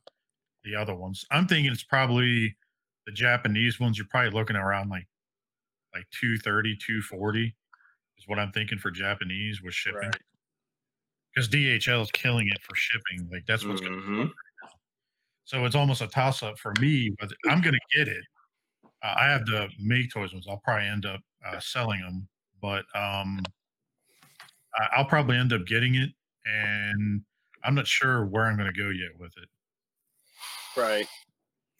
the 0.65 0.75
other 0.75 0.95
ones. 0.95 1.25
I'm 1.31 1.47
thinking 1.47 1.73
it's 1.73 1.83
probably 1.83 2.57
the 3.07 3.13
Japanese 3.13 3.79
ones. 3.81 3.99
You're 3.99 4.07
probably 4.11 4.31
looking 4.31 4.57
around 4.57 4.91
like 4.91 5.07
like 5.95 6.07
230, 6.21 6.77
240 6.77 7.55
is 8.19 8.29
what 8.29 8.39
I'm 8.39 8.51
thinking 8.53 8.79
for 8.79 8.91
Japanese 8.91 9.63
with 9.63 9.75
shipping. 9.75 10.01
Right. 10.09 10.17
Because 11.35 11.49
DHL 11.49 12.03
is 12.03 12.11
killing 12.13 12.49
it 12.49 12.61
for 12.63 12.75
shipping. 12.75 13.29
Like 13.31 13.45
that's 13.47 13.65
what's 13.65 13.81
going 13.81 13.93
to 14.01 14.07
Mhm. 14.07 14.31
so 15.45 15.65
it's 15.65 15.75
almost 15.75 16.01
a 16.03 16.07
toss 16.09 16.43
up 16.43 16.59
for 16.59 16.73
me, 16.81 17.11
but 17.19 17.31
I'm 17.49 17.61
going 17.61 17.75
to 17.75 17.97
get 17.97 18.09
it. 18.09 18.25
Uh, 19.03 19.15
I 19.19 19.25
have 19.31 19.45
the 19.47 19.69
Make 19.79 20.13
Toys 20.13 20.33
ones. 20.33 20.47
I'll 20.49 20.59
probably 20.65 20.87
end 20.87 21.07
up 21.07 21.21
uh, 21.45 21.59
selling 21.61 22.01
them, 22.01 22.29
but 22.61 22.85
um, 22.95 23.41
I'll 24.97 25.05
probably 25.05 25.37
end 25.37 25.53
up 25.53 25.67
getting 25.67 25.97
it, 25.97 26.11
and 26.47 27.23
I'm 27.65 27.75
not 27.75 27.87
sure 27.87 28.25
where 28.25 28.47
I'm 28.47 28.57
going 28.57 28.73
to 28.73 28.79
go 28.79 28.89
yet 28.89 29.19
with 29.19 29.33
it. 29.37 29.49
Right. 30.77 31.07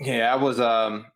Yeah, 0.01 0.33
I 0.33 0.37
was 0.37 0.61
um 0.61 1.07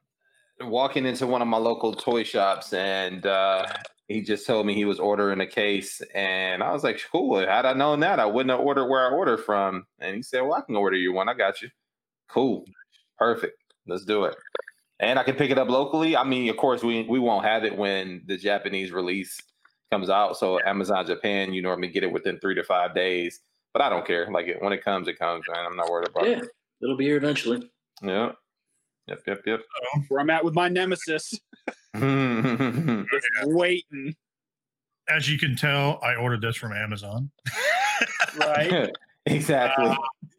walking 0.61 1.05
into 1.05 1.27
one 1.27 1.43
of 1.43 1.49
my 1.49 1.59
local 1.59 1.93
toy 1.93 2.25
shops 2.25 2.73
and 2.73 3.27
uh 3.27 3.67
he 4.09 4.23
just 4.23 4.47
told 4.47 4.67
me 4.67 4.75
he 4.75 4.85
was 4.85 5.01
ordering 5.01 5.41
a 5.41 5.47
case 5.47 6.01
and 6.15 6.63
I 6.63 6.73
was 6.73 6.85
like, 6.85 7.01
cool. 7.11 7.39
Had 7.41 7.67
I 7.67 7.73
known 7.73 8.01
that, 8.01 8.21
I 8.21 8.27
wouldn't 8.27 8.51
have 8.51 8.65
ordered 8.65 8.87
where 8.87 9.05
I 9.05 9.11
ordered 9.11 9.39
from. 9.39 9.85
And 9.99 10.15
he 10.15 10.23
said, 10.23 10.43
Well, 10.43 10.55
I 10.55 10.61
can 10.61 10.77
order 10.77 10.97
you 10.97 11.13
one. 11.13 11.29
I 11.29 11.35
got 11.35 11.61
you. 11.61 11.71
Cool. 12.29 12.65
Perfect. 13.19 13.57
Let's 13.87 14.05
do 14.05 14.25
it. 14.25 14.37
And 15.01 15.19
I 15.19 15.25
can 15.25 15.35
pick 15.35 15.51
it 15.51 15.59
up 15.59 15.69
locally. 15.69 16.17
I 16.17 16.25
mean, 16.25 16.49
of 16.49 16.57
course, 16.57 16.83
we 16.83 17.03
we 17.03 17.19
won't 17.19 17.45
have 17.45 17.65
it 17.65 17.77
when 17.77 18.23
the 18.27 18.37
Japanese 18.37 18.93
release 18.93 19.41
comes 19.91 20.09
out. 20.09 20.37
So 20.37 20.61
Amazon 20.61 21.07
Japan, 21.07 21.53
you 21.53 21.63
normally 21.63 21.89
get 21.89 22.05
it 22.05 22.13
within 22.13 22.39
three 22.39 22.55
to 22.55 22.65
five 22.65 22.95
days. 22.95 23.41
But 23.77 23.85
I 23.85 23.91
don't 23.91 24.07
care. 24.07 24.27
Like 24.31 24.47
it, 24.47 24.63
when 24.63 24.73
it 24.73 24.83
comes, 24.83 25.07
it 25.07 25.19
comes, 25.19 25.45
man. 25.53 25.67
I'm 25.67 25.77
not 25.77 25.91
worried 25.91 26.09
about 26.09 26.27
Yeah, 26.27 26.39
it. 26.39 26.49
it'll 26.83 26.97
be 26.97 27.05
here 27.05 27.19
eventually. 27.19 27.71
Yeah. 28.03 28.33
Yep, 29.07 29.21
yep, 29.27 29.43
yep. 29.45 29.61
Where 30.09 30.19
I'm 30.23 30.31
at 30.31 30.43
with 30.47 30.55
my 30.55 30.71
nemesis. 30.71 31.39
Just 31.95 33.27
waiting. 33.43 34.15
As 35.11 35.29
you 35.31 35.39
can 35.39 35.57
tell, 35.57 36.01
I 36.03 36.15
ordered 36.15 36.41
this 36.41 36.57
from 36.57 36.73
Amazon. 36.73 37.31
Right. 38.39 38.91
exactly. 39.27 39.87
So 39.89 39.97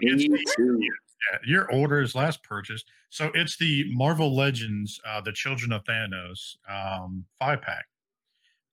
it's 0.00 0.22
Me 0.22 0.28
the, 0.28 0.54
too. 0.56 0.78
yeah, 0.80 1.38
your 1.46 1.72
order 1.72 2.00
is 2.00 2.14
last 2.14 2.44
purchased. 2.44 2.86
So 3.10 3.32
it's 3.34 3.56
the 3.56 3.86
Marvel 3.92 4.36
Legends, 4.36 5.00
uh, 5.04 5.20
the 5.20 5.32
Children 5.32 5.72
of 5.72 5.82
Thanos 5.82 6.56
um, 6.68 7.24
five 7.40 7.60
pack, 7.60 7.86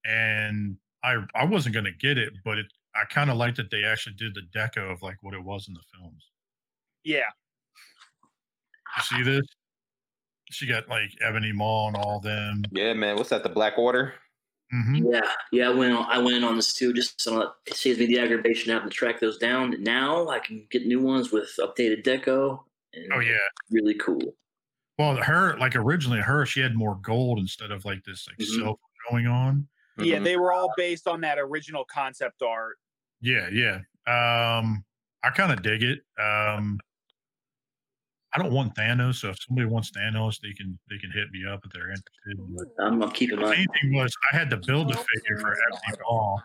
and 0.04 0.76
I 1.02 1.16
I 1.34 1.44
wasn't 1.44 1.74
gonna 1.74 1.90
get 1.90 2.18
it, 2.18 2.34
but 2.44 2.58
it 2.58 2.66
I 3.00 3.04
kind 3.12 3.30
of 3.30 3.36
like 3.36 3.54
that 3.56 3.70
they 3.70 3.84
actually 3.84 4.16
did 4.16 4.34
the 4.34 4.42
deco 4.58 4.90
of 4.92 5.02
like 5.02 5.16
what 5.22 5.34
it 5.34 5.42
was 5.44 5.68
in 5.68 5.74
the 5.74 5.80
films. 5.96 6.30
Yeah. 7.04 7.20
You 8.96 9.02
see 9.02 9.22
this? 9.22 9.46
She 10.50 10.66
got 10.66 10.88
like 10.88 11.10
Ebony 11.20 11.52
Maw 11.52 11.88
and 11.88 11.96
all 11.96 12.20
them. 12.20 12.62
yeah, 12.70 12.92
man. 12.94 13.16
What's 13.16 13.30
that? 13.30 13.42
The 13.42 13.48
Black 13.48 13.78
Order? 13.78 14.14
hmm 14.70 15.06
Yeah, 15.12 15.20
yeah. 15.52 15.68
I 15.70 15.74
went 15.74 15.92
on, 15.92 16.06
I 16.08 16.18
went 16.18 16.36
in 16.36 16.44
on 16.44 16.56
this 16.56 16.72
too, 16.72 16.92
just 16.92 17.20
so 17.20 17.38
that 17.38 17.48
it 17.66 17.76
saves 17.76 17.98
me 17.98 18.06
the 18.06 18.18
aggravation 18.20 18.72
having 18.72 18.88
to 18.88 18.94
track 18.94 19.20
those 19.20 19.38
down. 19.38 19.82
Now 19.82 20.28
I 20.28 20.38
can 20.38 20.66
get 20.70 20.86
new 20.86 21.00
ones 21.00 21.30
with 21.32 21.50
updated 21.58 22.04
deco. 22.04 22.60
And 22.94 23.12
Oh 23.12 23.20
yeah. 23.20 23.36
really 23.70 23.94
cool. 23.94 24.34
Well, 24.98 25.16
her 25.16 25.58
like 25.58 25.76
originally 25.76 26.20
her 26.20 26.46
she 26.46 26.60
had 26.60 26.74
more 26.74 26.96
gold 27.02 27.38
instead 27.38 27.70
of 27.70 27.84
like 27.84 28.02
this 28.04 28.26
like 28.28 28.38
Mhm. 28.38 28.54
silver 28.54 28.78
going 29.10 29.26
on. 29.26 29.68
Yeah, 29.98 30.18
Mhm. 30.18 30.24
they 30.24 30.36
were 30.36 30.52
all 30.52 30.72
based 30.76 31.06
on 31.06 31.20
that 31.22 31.38
original 31.38 31.84
concept 31.84 32.42
art. 32.42 32.78
Yeah, 33.26 33.48
yeah. 33.52 33.78
Um, 34.06 34.84
I 35.24 35.30
kind 35.30 35.50
of 35.50 35.60
dig 35.62 35.82
it. 35.82 35.98
Um, 36.22 36.78
I 38.32 38.38
don't 38.38 38.52
want 38.52 38.74
Thanos, 38.76 39.16
so 39.16 39.30
if 39.30 39.38
somebody 39.46 39.66
wants 39.66 39.90
Thanos, 39.90 40.38
they 40.40 40.52
can 40.52 40.78
they 40.88 40.98
can 40.98 41.10
hit 41.10 41.30
me 41.32 41.42
up 41.50 41.60
if 41.64 41.72
they're 41.72 41.90
interested. 41.90 42.36
But 42.76 42.84
I'm, 42.84 43.02
I'm 43.02 43.10
keeping 43.10 43.36
the 43.40 43.46
my. 43.46 43.50
main 43.56 43.66
thing 43.80 43.94
was 43.94 44.12
I 44.32 44.36
had 44.36 44.48
to 44.50 44.58
build 44.58 44.90
a 44.92 44.94
figure 44.96 45.38
for 45.40 45.52
Ebony 45.52 46.02
Maw. 46.08 46.36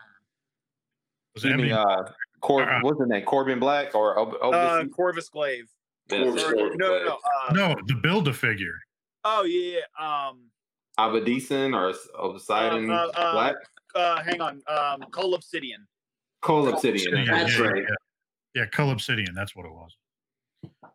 Was 1.35 1.43
You 1.43 1.51
Ebony 1.51 1.63
mean, 1.69 1.73
uh, 1.73 2.11
Cor- 2.41 2.63
Uh-uh. 2.63 2.79
what's 2.81 2.97
the 2.97 3.05
name? 3.05 3.25
Corbin 3.25 3.59
Black 3.59 3.93
or 3.93 4.17
Ob- 4.17 4.35
Uh, 4.41 4.85
Corvus 4.85 5.29
Glaive. 5.29 5.69
Corvus 6.09 6.43
Or- 6.43 6.53
Glaive. 6.53 6.71
no, 6.77 6.87
no, 6.97 7.03
no. 7.05 7.19
Uh, 7.49 7.53
no 7.53 7.75
the 7.87 7.95
build 8.01 8.27
a 8.27 8.33
figure? 8.33 8.73
Oh 9.23 9.43
yeah, 9.43 9.81
yeah. 9.99 10.27
Um, 10.29 10.45
Abadison 10.97 11.75
or 11.75 11.93
Obsidian 12.19 12.89
Uh, 12.89 12.93
uh, 12.95 13.11
uh, 13.15 13.31
Black? 13.33 13.55
uh, 13.95 14.23
hang 14.23 14.41
on. 14.41 14.61
Um, 14.67 15.01
Cole 15.11 15.35
Obsidian. 15.35 15.85
Cole 16.41 16.67
Obsidian. 16.67 17.13
Obsidian, 17.13 17.27
That's 17.27 17.57
yeah, 17.57 17.65
right. 17.65 17.83
Yeah, 17.83 18.61
yeah 18.61 18.65
Cull 18.65 18.91
Obsidian. 18.91 19.33
That's 19.33 19.55
what 19.55 19.65
it 19.65 19.71
was. 19.71 19.95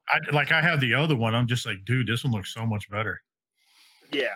I 0.09 0.19
like 0.33 0.53
I 0.53 0.61
have 0.61 0.81
the 0.81 0.95
other 0.95 1.17
one. 1.17 1.35
I'm 1.35 1.47
just 1.47 1.67
like, 1.67 1.85
dude, 1.85 2.07
this 2.07 2.25
one 2.25 2.33
looks 2.33 2.53
so 2.53 2.65
much 2.67 2.89
better. 2.91 3.21
Yeah. 4.13 4.35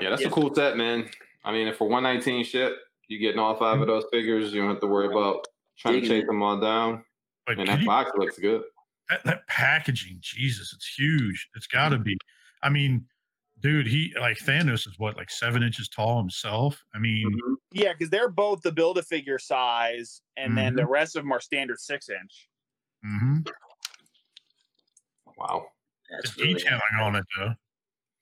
Yeah, 0.00 0.10
that's 0.10 0.22
Yeah. 0.22 0.28
a 0.28 0.30
cool 0.30 0.54
set, 0.54 0.76
man. 0.76 1.08
I 1.44 1.52
mean, 1.52 1.68
if 1.68 1.76
for 1.76 1.88
119 1.88 2.44
ship, 2.44 2.76
you 3.08 3.18
getting 3.18 3.38
all 3.38 3.54
five 3.54 3.74
of 3.74 3.86
mm-hmm. 3.86 3.90
those 3.90 4.04
figures, 4.10 4.52
you 4.52 4.60
don't 4.60 4.70
have 4.70 4.80
to 4.80 4.86
worry 4.86 5.06
about 5.06 5.46
trying 5.78 5.94
to 5.94 6.00
Digging 6.00 6.20
chase 6.22 6.26
them 6.26 6.42
all 6.42 6.58
down. 6.58 7.04
But 7.46 7.58
And 7.58 7.68
that 7.68 7.80
you- 7.80 7.86
box 7.86 8.10
looks 8.16 8.38
good. 8.38 8.62
that, 9.10 9.22
that 9.24 9.46
packaging, 9.46 10.18
Jesus, 10.20 10.72
it's 10.72 10.86
huge. 10.86 11.48
It's 11.54 11.66
got 11.66 11.90
to 11.90 11.96
mm-hmm. 11.96 12.04
be. 12.04 12.18
I 12.62 12.70
mean, 12.70 13.06
dude, 13.64 13.86
he 13.86 14.12
like 14.20 14.36
Thanos 14.36 14.86
is 14.86 14.98
what 14.98 15.16
like 15.16 15.30
seven 15.30 15.62
inches 15.62 15.88
tall 15.88 16.18
himself. 16.18 16.84
I 16.94 16.98
mean, 16.98 17.24
Mhm. 17.32 17.54
Yeah, 17.72 17.92
because 17.94 18.10
they're 18.10 18.28
both 18.28 18.60
the 18.60 18.70
build 18.70 18.98
a 18.98 19.02
figure 19.02 19.38
size, 19.38 20.20
and 20.36 20.56
then 20.56 20.76
the 20.76 20.86
rest 20.86 21.16
of 21.16 21.22
them 21.22 21.32
are 21.32 21.40
standard 21.40 21.80
six 21.80 22.08
inch. 22.10 22.48
mm-hmm. 23.04 23.38
Wow. 25.38 25.66
the 26.10 26.16
That's 26.22 26.36
really 26.38 26.54
detailing 26.54 26.80
on 27.00 27.16
it 27.16 27.24
though. 27.38 27.54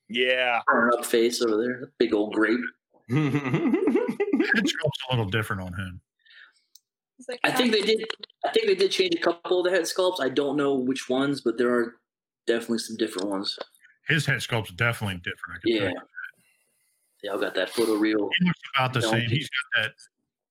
Yeah. 0.08 0.60
Turn 0.70 0.92
up 0.96 1.04
face 1.04 1.42
over 1.42 1.56
there, 1.56 1.92
big 1.98 2.14
old 2.14 2.32
grape. 2.34 2.60
Head 3.10 4.68
sculpt's 4.68 5.00
a 5.10 5.14
little 5.14 5.28
different 5.30 5.62
on 5.62 5.72
him. 5.74 6.00
Like, 7.28 7.40
I 7.44 7.50
think 7.52 7.72
they 7.72 7.82
"Ah, 7.82 7.86
did. 7.86 8.04
I 8.44 8.50
think 8.52 8.66
they 8.66 8.74
did 8.74 8.90
change 8.90 9.14
a 9.14 9.18
couple 9.18 9.58
of 9.60 9.64
the 9.64 9.70
head 9.70 9.82
sculpts. 9.84 10.20
I 10.20 10.28
don't 10.28 10.56
know 10.56 10.74
which 10.74 11.08
ones, 11.08 11.40
but 11.40 11.56
there 11.58 11.72
are 11.72 11.96
definitely 12.46 12.78
some 12.78 12.96
different 12.96 13.28
ones. 13.28 13.56
His 14.08 14.26
head 14.26 14.42
sculpt's 14.42 14.72
definitely 14.72 15.16
different. 15.18 15.56
I 15.56 15.58
can 15.68 15.76
tell 15.78 15.82
Yeah, 15.86 15.90
you. 15.90 16.00
they 17.22 17.28
all 17.28 17.38
got 17.38 17.54
that 17.54 17.70
photo 17.70 17.94
real. 17.94 18.30
He 18.38 18.46
looks 18.46 18.60
about 18.76 18.92
the 18.92 19.00
Don't 19.00 19.10
same. 19.10 19.28
He's 19.28 19.48
got 19.74 19.82
that. 19.82 19.92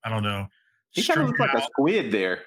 I 0.04 0.10
don't 0.10 0.24
know. 0.24 0.48
he 0.92 1.04
kind 1.04 1.22
of 1.22 1.28
looks 1.28 1.40
like 1.40 1.54
a 1.54 1.62
squid 1.64 2.12
there. 2.12 2.40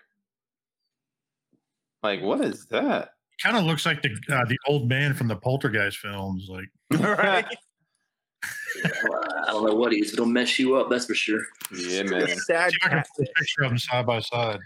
Like, 2.03 2.23
what 2.23 2.41
is 2.43 2.67
that? 2.67 3.11
kind 3.43 3.57
of 3.57 3.65
looks 3.65 3.85
like 3.85 4.01
the 4.01 4.11
uh, 4.33 4.45
the 4.45 4.57
old 4.69 4.89
man 4.89 5.13
from 5.13 5.27
the 5.29 5.35
Poltergeist 5.37 5.99
films. 5.99 6.49
Like 6.49 6.69
right. 7.19 7.45
I 8.85 9.47
don't 9.49 9.67
know 9.67 9.75
what 9.75 9.93
he 9.93 10.01
is. 10.01 10.13
It'll 10.13 10.27
mess 10.27 10.59
you 10.59 10.77
up. 10.77 10.89
That's 10.91 11.07
for 11.07 11.15
sure. 11.15 11.41
yeah, 11.77 12.03
man. 12.05 12.29
Sad 12.29 12.71
see 12.71 12.77
if 12.81 12.87
I 12.87 12.89
can 12.91 13.03
put 13.17 13.29
a 13.29 13.33
picture 13.33 13.63
of 13.63 13.71
them 13.71 13.79
side 13.79 14.07
by 14.07 14.21
side. 14.21 14.61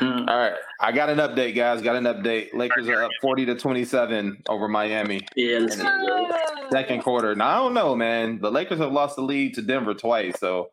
Hmm. 0.00 0.26
All 0.28 0.38
right, 0.38 0.54
I 0.80 0.92
got 0.92 1.10
an 1.10 1.18
update, 1.18 1.54
guys. 1.54 1.82
Got 1.82 1.96
an 1.96 2.04
update. 2.04 2.54
Lakers 2.54 2.88
are 2.88 3.04
up 3.04 3.10
40 3.20 3.44
to 3.46 3.54
27 3.54 4.42
over 4.48 4.66
Miami. 4.66 5.20
Yeah, 5.36 5.58
this 5.58 5.76
is 5.76 5.82
good. 5.82 6.32
Second 6.72 7.02
quarter. 7.02 7.34
Now 7.34 7.48
I 7.48 7.54
don't 7.56 7.74
know, 7.74 7.94
man. 7.94 8.40
The 8.40 8.50
Lakers 8.50 8.78
have 8.78 8.92
lost 8.92 9.16
the 9.16 9.22
lead 9.22 9.54
to 9.54 9.62
Denver 9.62 9.92
twice, 9.92 10.40
so 10.40 10.70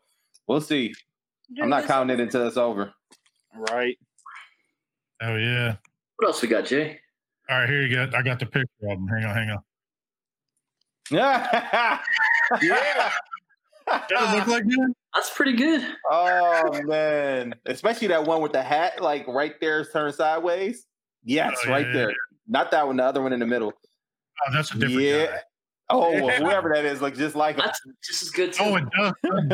we'll 0.47 0.61
see. 0.61 0.93
I'm 1.61 1.69
not 1.69 1.85
counting 1.85 2.17
it 2.17 2.21
until 2.21 2.47
it's 2.47 2.55
over. 2.55 2.93
Right. 3.53 3.97
Oh 5.21 5.35
yeah. 5.35 5.75
What 6.15 6.27
else 6.29 6.41
we 6.41 6.47
got, 6.47 6.65
Jay? 6.65 6.99
All 7.49 7.59
right, 7.59 7.69
here 7.69 7.81
you 7.81 7.93
go. 7.93 8.09
I 8.17 8.21
got 8.21 8.39
the 8.39 8.45
picture 8.45 8.69
of 8.83 8.97
them. 8.97 9.07
Hang 9.07 9.25
on, 9.25 9.35
hang 9.35 9.49
on. 9.49 9.59
yeah. 11.11 11.99
yeah. 12.61 13.11
Does 14.09 14.34
it 14.34 14.38
look 14.38 14.47
like 14.47 14.65
that? 14.65 14.93
That's 15.14 15.30
pretty 15.34 15.53
good. 15.53 15.84
oh 16.11 16.81
man, 16.85 17.55
especially 17.65 18.07
that 18.09 18.26
one 18.26 18.41
with 18.41 18.51
the 18.51 18.61
hat, 18.61 19.01
like 19.01 19.27
right 19.27 19.53
there, 19.61 19.84
turned 19.85 20.15
sideways. 20.15 20.85
Yes, 21.23 21.57
Oh, 21.65 21.69
right 21.69 21.85
yeah, 21.88 21.93
there. 21.93 22.14
Not 22.47 22.72
that 22.72 22.85
one. 22.88 22.97
The 22.97 23.03
other 23.03 23.22
one 23.22 23.34
in 23.34 23.39
the 23.39 23.45
middle. 23.45 23.73
Oh, 23.73 24.53
that's 24.53 24.72
a 24.72 24.77
different 24.77 25.01
Yeah. 25.01 25.26
guy. 25.27 25.39
Oh, 25.89 26.11
well, 26.11 26.30
whoever 26.41 26.72
that 26.76 26.85
is, 26.85 27.01
looks 27.01 27.18
just 27.18 27.35
like 27.35 27.55
him. 27.55 27.64
That's 27.65 27.80
just 28.05 28.23
as 28.23 28.30
good. 28.30 28.53
Too. 28.53 28.64
Oh, 28.64 28.76
it 28.76 28.84
does. 28.95 29.14
doesn't 29.23 29.51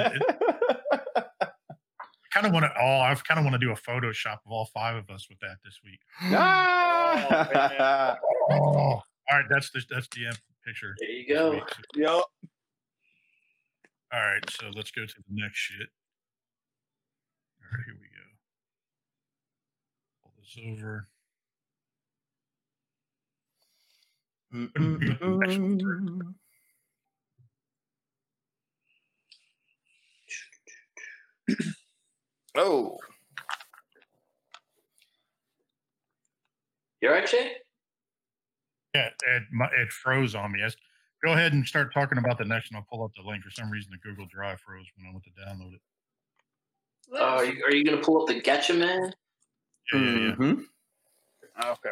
kind 2.31 2.45
of 2.47 2.51
want 2.53 2.65
to. 2.65 2.71
Oh, 2.79 2.99
I 3.01 3.15
kind 3.27 3.37
of 3.39 3.45
want 3.45 3.53
to 3.53 3.59
do 3.59 3.71
a 3.71 3.75
Photoshop 3.75 4.39
of 4.45 4.51
all 4.51 4.65
five 4.73 4.95
of 4.95 5.09
us 5.09 5.27
with 5.29 5.39
that 5.39 5.57
this 5.63 5.79
week. 5.83 5.99
Ah! 6.35 8.17
Oh, 8.51 8.55
all 8.55 9.03
right, 9.31 9.45
that's 9.49 9.69
the 9.71 9.81
that's 9.89 10.07
the 10.09 10.25
picture. 10.65 10.95
there 10.99 11.09
you 11.09 11.27
go. 11.33 11.51
week. 11.51 11.63
Yep. 11.95 12.21
All 14.13 14.19
right, 14.21 14.47
so 14.49 14.69
let's 14.75 14.91
go 14.91 15.05
to 15.05 15.13
the 15.15 15.23
next 15.29 15.57
shit. 15.57 15.87
All 17.59 17.67
right, 17.71 17.83
here 17.85 17.95
we 17.99 18.07
go. 18.07 18.27
Pull 20.23 20.33
this 20.39 20.57
over. 20.71 21.09
Oh, 32.55 32.97
You 37.01 37.09
all 37.09 37.15
right, 37.15 37.27
Shay? 37.27 37.51
Yeah, 38.93 39.09
it, 39.27 39.43
it 39.75 39.91
froze 39.91 40.35
on 40.35 40.51
me. 40.51 40.59
Yes. 41.23 41.29
Go 41.29 41.37
ahead 41.37 41.53
and 41.53 41.65
start 41.65 41.93
talking 41.93 42.17
about 42.17 42.37
the 42.37 42.45
next, 42.45 42.69
and 42.69 42.77
I'll 42.77 42.85
pull 42.89 43.03
up 43.03 43.11
the 43.15 43.27
link. 43.27 43.43
For 43.43 43.51
some 43.51 43.69
reason, 43.69 43.91
the 43.91 43.97
Google 44.07 44.25
Drive 44.25 44.59
froze 44.59 44.85
when 44.97 45.07
I 45.07 45.11
went 45.11 45.23
to 45.23 45.29
download 45.31 45.73
it. 45.73 45.81
Uh, 47.13 47.23
are 47.23 47.45
you, 47.45 47.63
are 47.65 47.73
you 47.75 47.83
going 47.83 47.97
to 47.97 48.03
pull 48.03 48.21
up 48.21 48.27
the 48.27 48.41
Gatchaman? 48.41 49.11
Yeah, 49.93 49.99
yeah, 49.99 50.09
yeah. 50.11 50.35
Mhm. 50.35 50.63
Okay. 51.65 51.89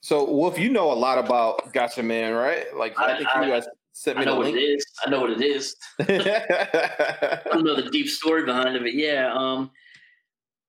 So, 0.00 0.24
Wolf, 0.30 0.58
you 0.58 0.70
know 0.70 0.90
a 0.90 0.94
lot 0.94 1.18
about 1.18 1.72
Gatchaman, 1.72 2.36
right? 2.38 2.74
Like, 2.76 2.98
I, 2.98 3.12
I- 3.12 3.16
think 3.18 3.28
I- 3.34 3.44
you 3.44 3.50
guys 3.52 3.66
sent 3.92 4.16
I 4.16 4.20
me 4.20 4.26
know 4.26 4.32
the 4.32 4.38
what 4.38 4.46
it 4.48 4.54
link. 4.54 4.78
is. 4.78 4.86
I 5.06 5.10
know 5.10 5.20
what 5.20 5.30
it 5.30 5.42
is. 5.42 5.76
I 6.00 7.40
don't 7.52 7.64
know 7.64 7.76
the 7.76 7.90
deep 7.90 8.08
story 8.08 8.44
behind 8.44 8.74
it, 8.74 8.82
but 8.82 8.94
yeah. 8.94 9.32
Um, 9.34 9.70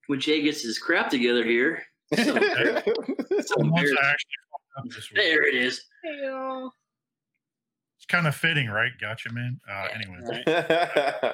when 0.08 0.20
Jay 0.20 0.42
gets 0.42 0.62
his 0.62 0.78
crap 0.78 1.10
together 1.10 1.44
here, 1.46 1.82
so 2.14 2.24
The 2.26 2.34
ones 2.36 3.52
embarrassing. 3.58 3.98
I 3.98 4.10
actually 4.10 4.38
fucked 4.52 4.78
up 4.78 4.86
this 4.90 5.10
week. 5.12 5.16
there 5.22 5.44
it 5.48 5.56
is. 5.56 5.82
Heyo. 6.06 6.70
It's 8.04 8.12
kind 8.12 8.28
of 8.28 8.36
fitting, 8.36 8.68
right? 8.68 8.92
Gotcha, 9.00 9.32
man. 9.32 9.62
Uh, 9.70 9.88
anyway, 9.96 10.44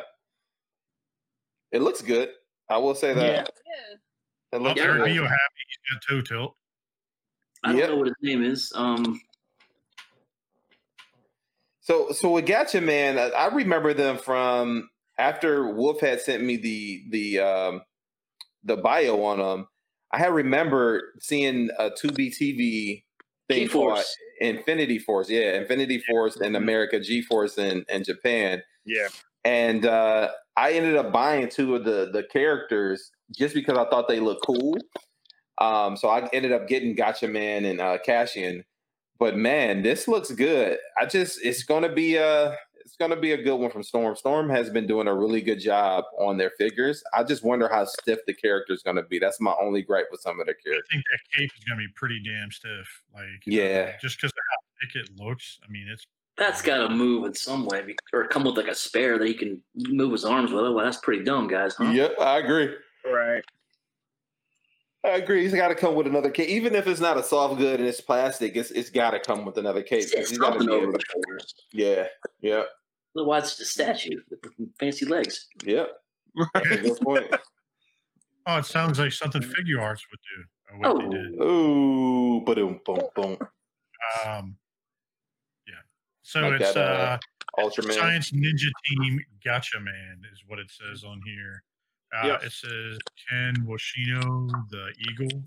it 1.72 1.82
looks 1.82 2.04
good. 2.04 2.30
I 2.70 2.78
will 2.78 2.94
say 2.94 3.12
that. 3.12 3.26
Yeah. 3.26 3.42
Yeah. 3.42 3.96
It 4.52 4.56
oh, 4.56 4.60
looks 4.60 4.80
Yeah, 4.80 4.98
good. 4.98 5.06
B, 5.06 5.14
you 5.14 5.24
happy? 5.24 5.34
He's 5.68 5.94
got 5.94 6.02
toe 6.08 6.22
tilt. 6.22 6.56
I 7.64 7.70
don't 7.70 7.80
Yep. 7.80 7.90
know 7.90 7.96
what 7.96 8.08
his 8.08 8.16
name 8.22 8.44
is. 8.44 8.72
Um, 8.76 9.20
So, 11.82 12.12
so 12.12 12.30
with 12.30 12.46
Gatchaman, 12.46 13.18
I, 13.18 13.30
I 13.30 13.48
remember 13.48 13.96
them 13.96 14.20
from 14.20 14.88
after 15.18 15.74
Wolf 15.74 16.02
had 16.02 16.22
sent 16.22 16.44
me 16.44 16.56
the 16.58 17.04
the 17.10 17.40
um, 17.40 17.82
the 18.64 18.78
bio 18.78 19.24
on 19.24 19.40
them. 19.40 19.68
I 20.12 20.20
had 20.20 20.32
remember 20.32 21.14
seeing 21.20 21.72
a 21.80 21.90
Tubi 21.90 22.30
TV 22.32 23.06
thing 23.50 23.64
G-Force. 23.68 24.16
Infinity 24.40 25.00
Force. 25.00 25.30
Yeah, 25.30 25.56
Infinity 25.56 26.00
Force 26.08 26.38
in 26.38 26.56
America, 26.56 27.00
G 27.00 27.22
Force 27.22 27.58
in, 27.58 27.84
in 27.90 28.04
Japan. 28.06 28.64
Yeah. 28.86 29.08
and 29.44 29.86
uh, 29.86 30.30
I 30.56 30.72
ended 30.72 30.96
up 30.96 31.12
buying 31.12 31.50
two 31.50 31.76
of 31.76 31.84
the 31.84 32.10
the 32.12 32.24
characters 32.24 33.12
just 33.36 33.54
because 33.54 33.78
I 33.78 33.90
thought 33.90 34.08
they 34.08 34.20
looked 34.20 34.46
cool. 34.46 34.78
Um, 35.60 35.98
so 35.98 36.08
I 36.08 36.28
ended 36.32 36.54
up 36.54 36.68
getting 36.68 36.96
Gatchaman 36.96 37.70
and 37.70 37.82
uh, 37.82 37.98
Casshan. 38.08 38.64
But 39.20 39.36
man, 39.36 39.82
this 39.84 40.08
looks 40.08 40.32
good. 40.32 40.78
I 40.98 41.06
just 41.06 41.40
it's 41.44 41.64
gonna 41.64 41.92
be 41.92 42.16
a 42.16 42.56
it's 42.90 42.98
gonna 42.98 43.16
be 43.16 43.34
a 43.34 43.38
good 43.42 43.56
one 43.56 43.70
from 43.70 43.84
Storm. 43.84 44.16
Storm 44.16 44.50
has 44.50 44.72
been 44.72 44.88
doing 44.88 45.08
a 45.08 45.14
really 45.16 45.42
good 45.42 45.60
job 45.60 46.06
on 46.18 46.38
their 46.38 46.50
figures. 46.58 47.04
I 47.14 47.24
just 47.24 47.44
wonder 47.44 47.68
how 47.70 47.86
stiff 47.86 48.18
the 48.26 48.34
character 48.34 48.74
is 48.74 48.82
gonna 48.82 49.04
be. 49.04 49.20
That's 49.20 49.40
my 49.40 49.54
only 49.62 49.84
gripe 49.84 50.08
with 50.12 50.22
some 50.22 50.40
of 50.40 50.48
the 50.48 50.56
characters. 50.56 50.88
I 50.90 50.94
think 50.94 51.04
that 51.12 51.38
cape 51.40 51.52
is 51.56 51.64
going 51.66 51.78
to 51.80 51.86
be 51.88 51.94
pretty 51.96 52.20
damn 52.26 52.50
stiff. 52.50 52.88
Like, 53.14 53.24
uh, 53.24 53.28
Yeah. 53.46 53.96
just 54.02 54.18
because 54.18 54.32
of 54.32 54.38
how 54.50 54.58
thick 54.82 54.96
it 55.04 55.24
looks. 55.24 55.60
I 55.64 55.72
mean, 55.72 55.88
it's 55.88 56.04
that's 56.36 56.62
got 56.64 56.88
to 56.88 56.90
move 56.90 57.26
in 57.26 57.34
some 57.36 57.66
way, 57.68 57.96
or 58.14 58.28
come 58.28 58.44
with 58.46 58.58
like 58.58 58.68
a 58.70 58.74
spare 58.76 59.20
that 59.20 59.28
he 59.28 59.34
can 59.36 59.62
move 59.76 60.12
his 60.14 60.26
arms 60.26 60.52
with. 60.52 60.64
Well, 60.64 60.84
that's 60.84 60.98
pretty 60.98 61.24
dumb, 61.24 61.48
guys. 61.48 61.76
Huh? 61.76 61.92
Yep, 61.92 62.16
I 62.20 62.40
agree. 62.40 62.74
Right. 63.06 63.44
I 65.06 65.12
agree. 65.12 65.44
He's 65.44 65.54
got 65.54 65.70
to 65.70 65.76
come 65.76 65.96
with 65.96 66.08
another 66.08 66.30
cape, 66.30 66.50
even 66.50 66.76
if 66.76 66.86
it's 66.88 67.00
not 67.00 67.18
a 67.18 67.24
soft 67.24 67.58
good 67.58 67.80
and 67.80 67.88
it's 67.88 68.02
plastic. 68.02 68.56
It's 68.58 68.70
it's 68.72 68.90
got 68.90 69.12
to 69.12 69.20
come 69.20 69.46
with 69.46 69.58
another 69.58 69.82
cape. 69.82 70.04
It's, 70.04 70.12
it's 70.14 70.30
He's 70.32 70.38
gotta 70.40 70.60
be 70.60 70.68
over 70.70 70.84
able 70.84 70.92
the 70.92 70.98
to- 70.98 71.06
shoulders. 71.12 71.56
Yeah, 71.72 72.08
yeah, 72.42 72.64
Otherwise, 73.20 73.52
it's 73.52 73.60
a 73.60 73.66
statue 73.66 74.22
with 74.30 74.40
fancy 74.80 75.06
legs. 75.06 75.48
yeah. 75.66 75.86
Good 76.64 76.98
point. 77.02 77.26
oh, 78.46 78.58
it 78.60 78.66
sounds 78.66 78.98
like 78.98 79.12
something 79.12 79.42
Figuarts 79.42 80.04
would 80.10 80.22
do. 80.24 80.44
Or 80.72 80.78
what 80.80 80.88
Oh. 80.88 82.44
they 82.46 82.54
boom, 82.56 82.80
boom, 82.86 83.02
boom. 83.16 83.38
Um, 84.26 84.56
yeah. 85.68 85.74
So 86.22 86.42
Like 86.42 86.62
it's 86.62 86.74
that, 86.76 86.80
uh, 86.82 87.18
uh, 87.58 87.62
Ultraman. 87.62 87.92
Science 87.94 88.32
Ninja 88.32 88.70
Team 88.86 89.20
Gatchaman 89.46 90.20
is 90.32 90.44
what 90.48 90.60
it 90.60 90.72
says 90.72 91.04
on 91.04 91.22
here. 91.26 91.62
Uh, 92.16 92.28
Yep. 92.28 92.44
It 92.44 92.52
says 92.54 92.98
Ken 93.30 93.56
Washino, 93.68 94.50
the 94.70 94.94
Eagle. 95.12 95.44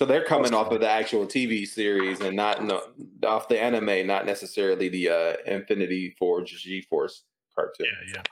So 0.00 0.06
they're 0.06 0.24
coming 0.24 0.54
off 0.54 0.72
of 0.72 0.80
the 0.80 0.88
actual 0.88 1.26
TV 1.26 1.68
series 1.68 2.22
and 2.22 2.34
not 2.34 2.64
no, 2.64 2.80
off 3.22 3.48
the 3.48 3.62
anime, 3.62 4.06
not 4.06 4.24
necessarily 4.24 4.88
the 4.88 5.10
uh, 5.10 5.32
Infinity 5.44 6.16
Force 6.18 6.50
G 6.50 6.80
Force 6.80 7.24
cartoon, 7.54 7.86
Yeah, 8.14 8.22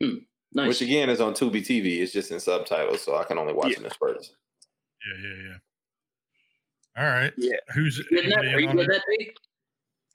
yeah. 0.00 0.10
Nice. 0.52 0.66
which 0.66 0.80
again 0.82 1.08
is 1.08 1.20
on 1.20 1.34
Tubi 1.34 1.58
TV. 1.64 2.00
It's 2.00 2.12
just 2.12 2.32
in 2.32 2.40
subtitles, 2.40 3.02
so 3.02 3.18
I 3.18 3.22
can 3.22 3.38
only 3.38 3.52
watch 3.52 3.68
Yeah. 3.68 3.78
it 3.78 3.84
in 3.84 3.90
spurts. 3.92 4.32
Yeah, 5.06 5.28
yeah, 5.28 5.42
yeah. 6.96 7.00
All 7.00 7.08
right. 7.08 7.32
Yeah. 7.36 7.56
Who's 7.72 7.98
You 7.98 8.16
getting 8.16 8.30
that? 8.30 8.38
anybody 8.38 8.54
Are 8.56 8.58
you 8.58 8.66
getting 8.66 8.88
that, 8.88 9.02
Pete? 9.16 9.38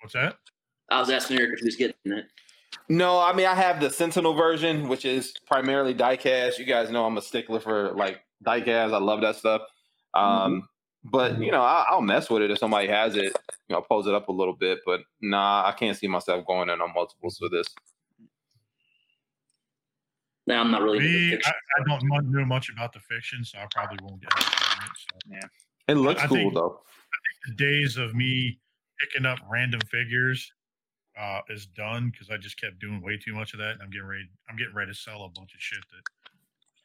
What's 0.02 0.14
that? 0.16 0.36
I 0.90 1.00
was 1.00 1.10
asking 1.10 1.40
Eric 1.40 1.54
if 1.54 1.60
he 1.60 1.66
was 1.68 1.78
getting 1.78 1.96
that. 2.08 2.26
No, 2.90 3.22
I 3.22 3.32
mean 3.32 3.46
I 3.46 3.56
have 3.56 3.80
the 3.80 3.90
Sentinel 3.92 4.34
version, 4.34 4.90
which 4.90 5.06
is 5.06 5.36
primarily 5.48 5.96
diecast. 5.96 6.60
You 6.60 6.66
guys 6.66 6.92
know 6.92 7.06
I'm 7.06 7.18
a 7.18 7.22
stickler 7.22 7.62
for 7.62 7.94
like 7.94 8.25
diecast. 8.44 8.94
I 8.94 8.98
love 8.98 9.22
that 9.22 9.36
stuff. 9.36 9.62
Um, 10.14 10.68
but 11.04 11.40
you 11.40 11.52
know, 11.52 11.62
I, 11.62 11.86
I'll 11.90 12.02
mess 12.02 12.30
with 12.30 12.42
it 12.42 12.52
if 12.52 12.58
somebody 12.58 12.88
has 12.88 13.16
it. 13.16 13.36
You 13.68 13.76
know, 13.76 13.82
pose 13.82 14.08
it 14.08 14.14
up 14.14 14.30
a 14.30 14.32
little 14.32 14.56
bit. 14.56 14.80
But 14.86 15.02
nah, 15.22 15.64
I 15.66 15.72
can't 15.72 15.98
see 15.98 16.08
myself 16.08 16.46
going 16.48 16.70
in 16.70 16.82
on 16.82 16.94
multiples 16.94 17.38
for 17.38 17.50
this. 17.50 17.68
Now 20.48 20.62
I'm 20.62 20.72
not 20.72 20.82
really 20.82 21.00
Me, 21.00 21.34
I. 21.34 21.50
I 21.50 21.84
don't 21.88 22.32
know 22.32 22.46
much 22.46 22.70
about 22.70 22.94
the 22.94 23.00
fiction, 23.00 23.44
so 23.44 23.58
I 23.58 23.66
probably 23.72 23.98
won't 24.04 24.22
get 24.22 24.32
it. 24.38 24.46
So. 25.42 25.48
It 25.88 25.96
looks 25.96 26.22
I 26.22 26.28
cool 26.28 26.38
think- 26.38 26.54
though. 26.54 26.82
The 27.48 27.54
days 27.56 27.98
of 27.98 28.16
me 28.16 28.60
picking 29.00 29.26
up 29.26 29.38
random 29.50 29.80
figures 29.92 30.52
uh, 31.20 31.42
is 31.50 31.68
done 31.68 32.10
because 32.12 32.30
I 32.32 32.38
just 32.38 32.60
kept 32.60 32.80
doing 32.80 33.02
way 33.04 33.18
too 33.18 33.34
much 33.34 33.54
of 33.54 33.60
that, 33.60 33.74
and 33.74 33.82
I'm 33.84 33.90
getting 33.92 34.08
ready. 34.08 34.24
I'm 34.50 34.56
getting 34.56 34.74
ready 34.74 34.92
to 34.92 34.98
sell 34.98 35.24
a 35.26 35.30
bunch 35.30 35.54
of 35.54 35.60
shit 35.60 35.80
that 35.92 36.02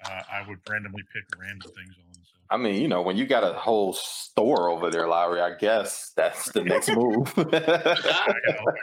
uh, 0.05 0.22
I 0.32 0.47
would 0.48 0.59
randomly 0.68 1.02
pick 1.12 1.24
random 1.39 1.70
things 1.74 1.94
on. 1.98 2.14
So. 2.14 2.39
I 2.51 2.56
mean, 2.56 2.81
you 2.81 2.89
know, 2.89 3.02
when 3.02 3.16
you 3.16 3.27
got 3.27 3.44
a 3.44 3.52
whole 3.52 3.93
store 3.93 4.70
over 4.70 4.90
there, 4.90 5.06
Lowery, 5.06 5.40
I 5.40 5.55
guess 5.55 6.12
that's 6.16 6.51
the 6.52 6.64
next 6.64 6.89
move. 6.94 7.32
I 7.39 7.44
got, 7.44 7.64
I 7.64 8.35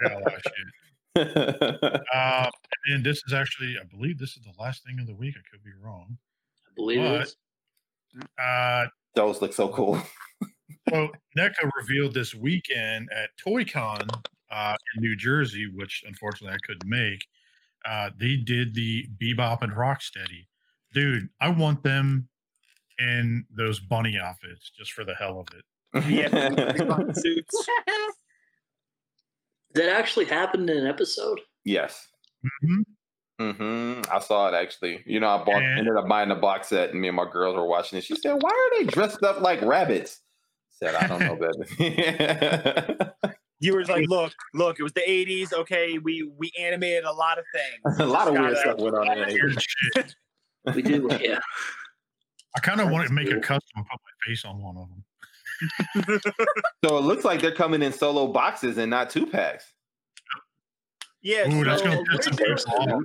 got 0.03 0.11
a 0.11 0.19
lot 0.19 0.33
of 0.33 0.41
shit. 0.43 2.01
Uh, 2.13 2.49
and 2.85 2.93
then 2.93 3.03
this 3.03 3.21
is 3.27 3.33
actually, 3.33 3.75
I 3.79 3.85
believe 3.85 4.17
this 4.17 4.37
is 4.37 4.43
the 4.43 4.61
last 4.61 4.85
thing 4.85 4.99
of 4.99 5.07
the 5.07 5.15
week. 5.15 5.35
I 5.37 5.43
could 5.51 5.63
be 5.63 5.71
wrong. 5.81 6.17
I 6.65 6.71
believe 6.75 7.01
it 7.01 7.21
is. 7.21 7.35
Uh, 8.39 8.85
Those 9.15 9.41
look 9.41 9.53
so 9.53 9.69
cool. 9.69 10.01
so 10.89 11.09
NECA 11.37 11.69
revealed 11.79 12.13
this 12.13 12.33
weekend 12.33 13.09
at 13.11 13.29
ToyCon 13.43 14.07
uh, 14.51 14.75
in 14.95 15.01
New 15.01 15.15
Jersey, 15.15 15.69
which 15.73 16.03
unfortunately 16.07 16.55
I 16.55 16.67
couldn't 16.67 16.89
make. 16.89 17.25
Uh, 17.85 18.09
they 18.19 18.35
did 18.35 18.73
the 18.73 19.07
Bebop 19.21 19.61
and 19.61 19.73
Rocksteady. 19.73 20.45
Dude, 20.93 21.29
I 21.41 21.49
want 21.49 21.83
them 21.83 22.29
in 22.99 23.45
those 23.55 23.79
bunny 23.79 24.17
outfits 24.17 24.71
just 24.77 24.91
for 24.93 25.03
the 25.05 25.13
hell 25.15 25.39
of 25.39 25.47
it. 25.57 25.63
Yeah. 26.09 27.11
Suits. 27.13 27.67
That 29.73 29.89
actually 29.89 30.25
happened 30.25 30.69
in 30.69 30.77
an 30.77 30.87
episode. 30.87 31.39
yes. 31.65 32.07
Mhm. 32.63 32.83
hmm 33.39 34.01
I 34.11 34.19
saw 34.19 34.47
it 34.47 34.53
actually. 34.55 35.03
You 35.05 35.19
know, 35.19 35.27
I 35.27 35.43
bought 35.43 35.61
And- 35.61 35.79
ended 35.79 35.95
up 35.97 36.07
buying 36.07 36.29
the 36.29 36.35
box 36.35 36.69
set, 36.69 36.91
and 36.91 37.01
me 37.01 37.07
and 37.09 37.17
my 37.17 37.29
girls 37.29 37.55
were 37.55 37.65
watching 37.67 37.97
it. 37.99 38.03
She 38.05 38.15
said, 38.15 38.33
"Why 38.41 38.49
are 38.49 38.79
they 38.79 38.89
dressed 38.89 39.21
up 39.23 39.41
like 39.41 39.61
rabbits?" 39.61 40.21
I 40.81 40.85
said, 40.85 40.95
"I 40.95 41.07
don't 41.07 41.19
know, 41.19 41.35
baby." 41.35 43.11
You 43.59 43.73
were 43.73 43.83
like, 43.85 44.05
look, 44.07 44.33
look, 44.53 44.79
it 44.79 44.83
was 44.83 44.93
the 44.93 45.01
80s. 45.01 45.51
Okay, 45.51 45.97
we 45.97 46.29
we 46.37 46.51
animated 46.59 47.05
a 47.05 47.11
lot 47.11 47.39
of 47.39 47.45
things. 47.51 47.99
a 47.99 48.05
lot 48.05 48.27
of 48.27 48.35
weird 48.35 48.55
stuff 48.57 48.77
went 48.77 48.95
on 48.95 49.07
in 49.17 49.17
there. 49.17 49.27
Weird 49.29 49.59
shit. 49.95 50.15
We 50.75 50.81
do, 50.81 51.07
yeah. 51.21 51.39
I 52.55 52.59
kind 52.59 52.81
of 52.81 52.89
want 52.89 53.07
to 53.07 53.13
make 53.13 53.29
a 53.31 53.39
custom 53.39 53.69
and 53.75 53.85
put 53.85 53.99
my 54.03 54.27
face 54.27 54.43
on 54.45 54.61
one 54.61 54.77
of 54.77 54.87
them. 54.89 55.03
So 56.85 56.97
it 56.97 57.01
looks 57.01 57.25
like 57.25 57.41
they're 57.41 57.51
coming 57.51 57.81
in 57.81 57.91
solo 57.91 58.27
boxes 58.27 58.77
and 58.77 58.89
not 58.91 59.09
two 59.09 59.25
packs. 59.25 59.73
Yeah, 61.21 61.51
Ooh, 61.51 61.63
that's 61.63 61.81
so 61.81 61.89
gonna 61.89 62.03
piss 62.05 62.25
some 62.25 62.35
people 62.35 62.95
off. 62.95 63.03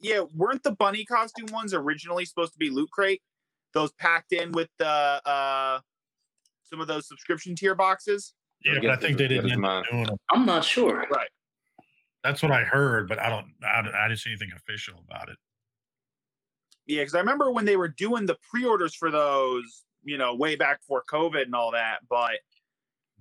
yeah, 0.00 0.22
weren't 0.34 0.62
the 0.62 0.70
bunny 0.72 1.04
costume 1.04 1.46
ones 1.52 1.74
originally 1.74 2.24
supposed 2.24 2.52
to 2.52 2.58
be 2.58 2.70
loot 2.70 2.90
crate? 2.90 3.20
Those 3.74 3.92
packed 3.92 4.32
in 4.32 4.52
with 4.52 4.68
the 4.78 4.86
uh 4.88 5.80
some 6.62 6.80
of 6.80 6.86
those 6.86 7.08
subscription 7.08 7.56
tier 7.56 7.74
boxes. 7.74 8.34
Yeah, 8.64 8.74
but 8.80 8.90
I 8.90 8.96
think 8.96 9.18
they 9.18 9.28
didn't 9.28 9.50
end 9.50 9.64
up 9.64 9.84
doing 9.90 10.04
them. 10.06 10.16
I'm 10.30 10.46
not 10.46 10.64
sure. 10.64 11.04
Right. 11.10 11.28
That's 12.24 12.42
what 12.42 12.52
I 12.52 12.62
heard, 12.62 13.08
but 13.08 13.18
I 13.18 13.28
don't. 13.28 13.52
I, 13.64 13.82
don't- 13.82 13.94
I 13.94 14.08
didn't 14.08 14.20
see 14.20 14.30
anything 14.30 14.50
official 14.56 15.02
about 15.08 15.28
it. 15.28 15.36
Yeah, 16.88 17.02
because 17.02 17.14
I 17.14 17.20
remember 17.20 17.50
when 17.52 17.64
they 17.66 17.76
were 17.76 17.88
doing 17.88 18.26
the 18.26 18.36
pre-orders 18.50 18.94
for 18.94 19.10
those, 19.10 19.84
you 20.04 20.16
know, 20.18 20.34
way 20.34 20.56
back 20.56 20.80
before 20.80 21.04
COVID 21.08 21.42
and 21.42 21.54
all 21.54 21.70
that. 21.72 21.98
But 22.08 22.40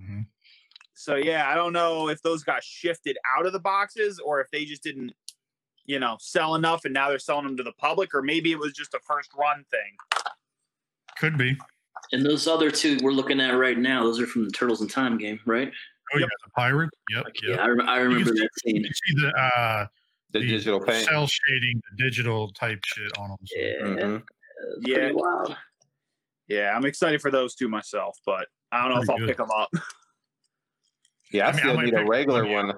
Mhm. 0.01 0.25
so 0.93 1.15
yeah, 1.17 1.49
I 1.49 1.55
don't 1.55 1.73
know 1.73 2.07
if 2.07 2.21
those 2.21 2.43
got 2.43 2.63
shifted 2.63 3.17
out 3.37 3.45
of 3.45 3.51
the 3.53 3.59
boxes 3.59 4.19
or 4.19 4.39
if 4.41 4.49
they 4.51 4.63
just 4.65 4.83
didn't, 4.83 5.11
you 5.85 5.99
know, 5.99 6.17
sell 6.19 6.55
enough 6.55 6.85
and 6.85 6.93
now 6.93 7.09
they're 7.09 7.19
selling 7.19 7.45
them 7.45 7.57
to 7.57 7.63
the 7.63 7.73
public, 7.73 8.13
or 8.15 8.21
maybe 8.21 8.51
it 8.51 8.59
was 8.59 8.73
just 8.73 8.93
a 8.93 8.99
first 9.05 9.31
run 9.37 9.65
thing. 9.69 9.97
Could 11.19 11.37
be. 11.37 11.57
And 12.13 12.25
those 12.25 12.47
other 12.47 12.71
two 12.71 12.97
we're 13.01 13.11
looking 13.11 13.41
at 13.41 13.51
right 13.51 13.77
now, 13.77 14.03
those 14.03 14.19
are 14.19 14.27
from 14.27 14.45
the 14.45 14.51
Turtles 14.51 14.81
in 14.81 14.87
Time 14.87 15.17
game, 15.17 15.39
right? 15.45 15.71
Oh 16.13 16.19
Yep. 16.19 16.29
yeah, 16.29 16.45
the 16.45 16.51
pirate. 16.51 16.89
Yep. 17.09 17.25
Yeah, 17.43 17.49
yep. 17.49 17.59
I, 17.59 17.67
rem- 17.67 17.89
I 17.89 17.97
remember 17.99 18.25
see- 18.33 18.39
that 18.39 18.49
You 18.63 18.71
scene. 18.73 18.83
can 18.83 18.93
see 18.93 19.13
the 19.15 19.33
uh, 19.37 19.87
The 20.41 20.47
digital 20.47 20.79
paint. 20.79 21.05
cell 21.07 21.27
shading, 21.27 21.81
the 21.91 22.03
digital 22.03 22.49
type 22.51 22.79
shit 22.85 23.17
on 23.17 23.29
them. 23.29 23.37
So. 23.45 23.59
Yeah, 23.59 23.73
Mhm. 23.81 24.23
Yeah. 24.81 25.11
wild. 25.13 25.55
Yeah, 26.47 26.73
I'm 26.75 26.85
excited 26.85 27.21
for 27.21 27.29
those 27.31 27.55
two 27.55 27.67
myself, 27.67 28.17
but 28.25 28.47
I 28.71 28.81
don't 28.83 28.95
know 28.95 29.01
if 29.01 29.09
I'll 29.09 29.17
Pretty 29.17 29.31
pick 29.31 29.37
them 29.37 29.51
up. 29.55 29.69
Yeah, 31.29 31.47
I, 31.47 31.49
I 31.49 31.51
mean, 31.51 31.59
still 31.59 31.75
might 31.75 31.85
need 31.85 31.93
a 31.93 31.97
pick 31.97 32.07
regular 32.07 32.45
one, 32.45 32.67
one. 32.67 32.75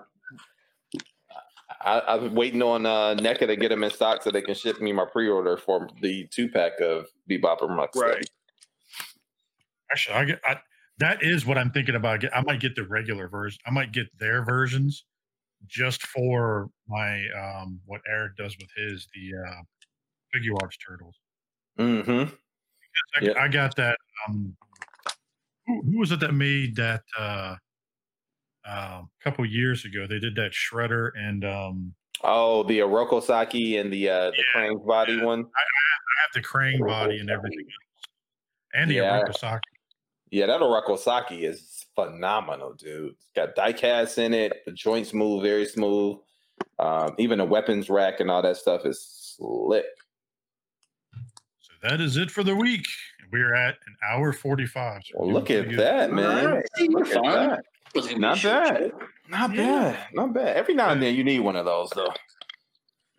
I, 1.82 2.02
I'm 2.08 2.34
waiting 2.34 2.64
on 2.64 2.86
uh, 2.86 3.14
NECA 3.14 3.46
to 3.46 3.56
get 3.56 3.70
them 3.70 3.84
in 3.84 3.92
stock 3.92 4.24
so 4.24 4.32
they 4.32 4.42
can 4.42 4.56
ship 4.56 4.82
me 4.82 4.92
my 4.92 5.06
pre-order 5.06 5.56
for 5.56 5.88
the 6.02 6.28
two 6.32 6.50
pack 6.50 6.80
of 6.82 7.06
Bebop 7.30 7.62
and 7.62 7.78
Rocksteady. 7.78 8.02
Right. 8.02 8.30
Actually, 9.92 10.16
I 10.16 10.26
get 10.26 10.42
I, 10.44 10.58
that 10.98 11.24
is 11.24 11.46
what 11.46 11.58
I'm 11.60 11.70
thinking 11.70 11.94
about. 11.96 12.24
I 12.36 12.42
might 12.42 12.60
get 12.60 12.76
the 12.76 12.86
regular 12.86 13.28
version. 13.28 13.60
I 13.66 13.70
might 13.72 13.92
get 13.92 14.08
their 14.20 14.44
versions 14.44 15.06
just 15.68 16.04
for 16.08 16.70
my 16.88 17.26
um 17.38 17.80
what 17.86 18.02
Eric 18.08 18.36
does 18.38 18.56
with 18.58 18.70
his 18.76 19.08
the 19.14 19.38
uh 19.38 19.62
Figuarts 20.36 20.76
turtles. 20.86 21.16
Mm-hmm. 21.80 22.34
I, 23.18 23.26
Yeah. 23.26 23.34
I 23.40 23.48
got 23.48 23.76
that. 23.78 23.98
Um, 24.28 24.56
who, 25.66 25.82
who 25.84 26.00
was 26.00 26.12
it 26.12 26.20
that 26.20 26.34
made 26.34 26.76
that 26.76 27.02
uh, 27.18 27.56
uh, 28.68 29.02
a 29.04 29.08
couple 29.24 29.46
years 29.46 29.86
ago? 29.86 30.06
They 30.08 30.20
did 30.20 30.36
that 30.36 30.52
Shredder 30.52 31.12
and 31.16 31.46
um, 31.46 31.94
Oh, 32.24 32.64
the 32.64 32.80
Oroku 32.80 33.24
Saki 33.24 33.78
and 33.78 33.92
the 33.94 34.10
uh, 34.10 34.32
the 34.32 34.38
Yeah, 34.38 34.44
Krang's 34.54 34.86
body 34.86 35.14
yeah. 35.14 35.24
one. 35.24 35.40
I 35.40 35.42
I, 35.42 36.22
have 36.22 36.34
the 36.34 36.42
Crane 36.42 36.86
body 36.86 37.20
and 37.20 37.30
everything 37.30 37.60
else, 37.60 38.06
and 38.74 38.92
the 38.92 38.96
Yeah. 38.96 39.22
Oroku 39.22 39.38
Saki. 39.38 39.70
Yeah, 40.32 40.46
that 40.48 40.60
Oroku 40.60 40.98
Saki 41.00 41.46
is 41.46 41.86
phenomenal, 42.06 42.74
dude. 42.74 43.12
It's 43.14 43.28
got 43.36 43.56
die 43.56 43.74
casts 43.74 44.18
in 44.18 44.34
it. 44.34 44.64
The 44.66 44.72
joints 44.72 45.14
move 45.14 45.44
very 45.44 45.66
smooth. 45.66 46.18
Um, 46.78 47.16
even 47.18 47.38
the 47.40 47.46
weapons 47.46 47.90
rack 47.90 48.20
and 48.20 48.30
all 48.32 48.42
that 48.42 48.58
stuff 48.58 48.86
is 48.86 49.02
slick. 49.38 49.86
So 51.60 51.74
that 51.84 52.02
is 52.02 52.18
it 52.18 52.32
for 52.32 52.44
the 52.44 52.56
week. 52.56 52.86
We're 53.32 53.54
at 53.54 53.76
an 53.86 53.96
hour 54.10 54.34
forty-five. 54.34 55.02
So 55.06 55.20
Well, 55.20 55.32
look 55.32 55.52
at 55.52 55.70
that, 55.78 56.12
man. 56.12 56.46
Alright. 56.48 56.66
Look 56.90 57.08
at 57.10 57.24
that. 57.24 57.62
Wasn't 57.94 58.14
gonna 58.14 58.16
be 58.16 58.16
a 58.16 58.20
Not 58.20 58.38
short 58.38 58.54
bad. 58.64 58.92
Not 59.30 59.54
Yeah. 59.56 59.92
bad. 59.92 60.08
Not 60.14 60.34
bad. 60.34 60.58
Every 60.58 60.74
now 60.74 60.90
and 60.90 61.02
then 61.02 61.16
you 61.16 61.24
need 61.24 61.40
one 61.42 61.56
of 61.56 61.66
those, 61.66 61.90
though. 61.92 62.14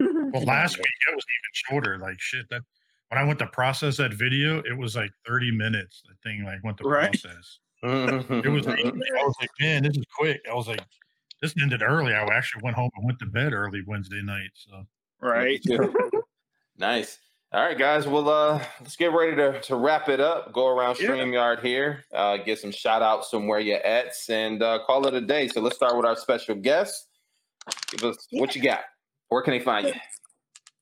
Well, 0.01 0.43
last 0.45 0.77
week 0.79 0.87
it 0.87 1.15
was 1.15 1.25
even 1.25 1.53
shorter. 1.53 1.99
Like 1.99 2.19
shit. 2.21 2.47
That 2.51 2.63
when 3.09 3.19
I 3.21 3.25
went 3.25 3.39
to 3.41 3.47
process 3.47 3.97
that 3.99 4.15
video, 4.15 4.59
it 4.61 4.77
was 4.77 4.97
like 4.97 5.11
thirty 5.27 5.51
minutes. 5.53 6.03
The 6.09 6.15
thing 6.29 6.45
like 6.45 6.63
went 6.65 6.79
to 6.79 6.85
Right. 6.85 7.11
process. 7.13 7.59
It 7.83 8.49
was. 8.49 8.67
I 8.67 8.75
was 9.25 9.37
like, 9.41 9.51
man, 9.61 9.83
this 9.85 9.97
is 9.97 10.05
quick. 10.17 10.41
I 10.51 10.55
was 10.55 10.69
like, 10.69 10.81
this 11.41 11.55
ended 11.61 11.83
early. 11.83 12.13
I 12.15 12.23
actually 12.25 12.63
went 12.63 12.77
home 12.77 12.91
and 12.97 13.05
went 13.07 13.19
to 13.21 13.27
bed 13.27 13.53
early 13.53 13.83
Wednesday 13.87 14.23
night. 14.23 14.51
So 14.55 14.87
Right. 15.21 15.61
nice. 16.79 17.19
All 17.53 17.65
right, 17.65 17.77
guys. 17.77 18.07
Well, 18.07 18.29
uh, 18.29 18.63
let's 18.81 18.97
get 18.97 19.13
ready 19.13 19.35
to, 19.37 19.61
to 19.63 19.77
wrap 19.77 20.09
it 20.09 20.21
up. 20.21 20.53
Go 20.53 20.69
around 20.69 20.99
Yeah. 21.01 21.09
StreamYard 21.09 21.61
here, 21.63 22.05
uh, 22.15 22.37
get 22.37 22.59
some 22.61 22.71
shout 22.71 23.03
outs 23.03 23.29
from 23.31 23.49
where 23.49 23.59
you're 23.59 23.85
at, 23.85 24.13
and 24.29 24.63
uh, 24.63 24.79
call 24.87 25.07
it 25.09 25.15
a 25.15 25.21
day. 25.21 25.49
So 25.49 25.61
let's 25.61 25.75
start 25.77 25.97
with 25.97 26.07
our 26.07 26.17
special 26.17 26.55
guest. 26.55 27.09
Give 27.91 28.05
us 28.05 28.29
what 28.31 28.55
you 28.55 28.63
got. 28.63 28.81
Where 29.31 29.43
can 29.43 29.51
they 29.53 29.61
find 29.61 29.89
you? 29.89 29.95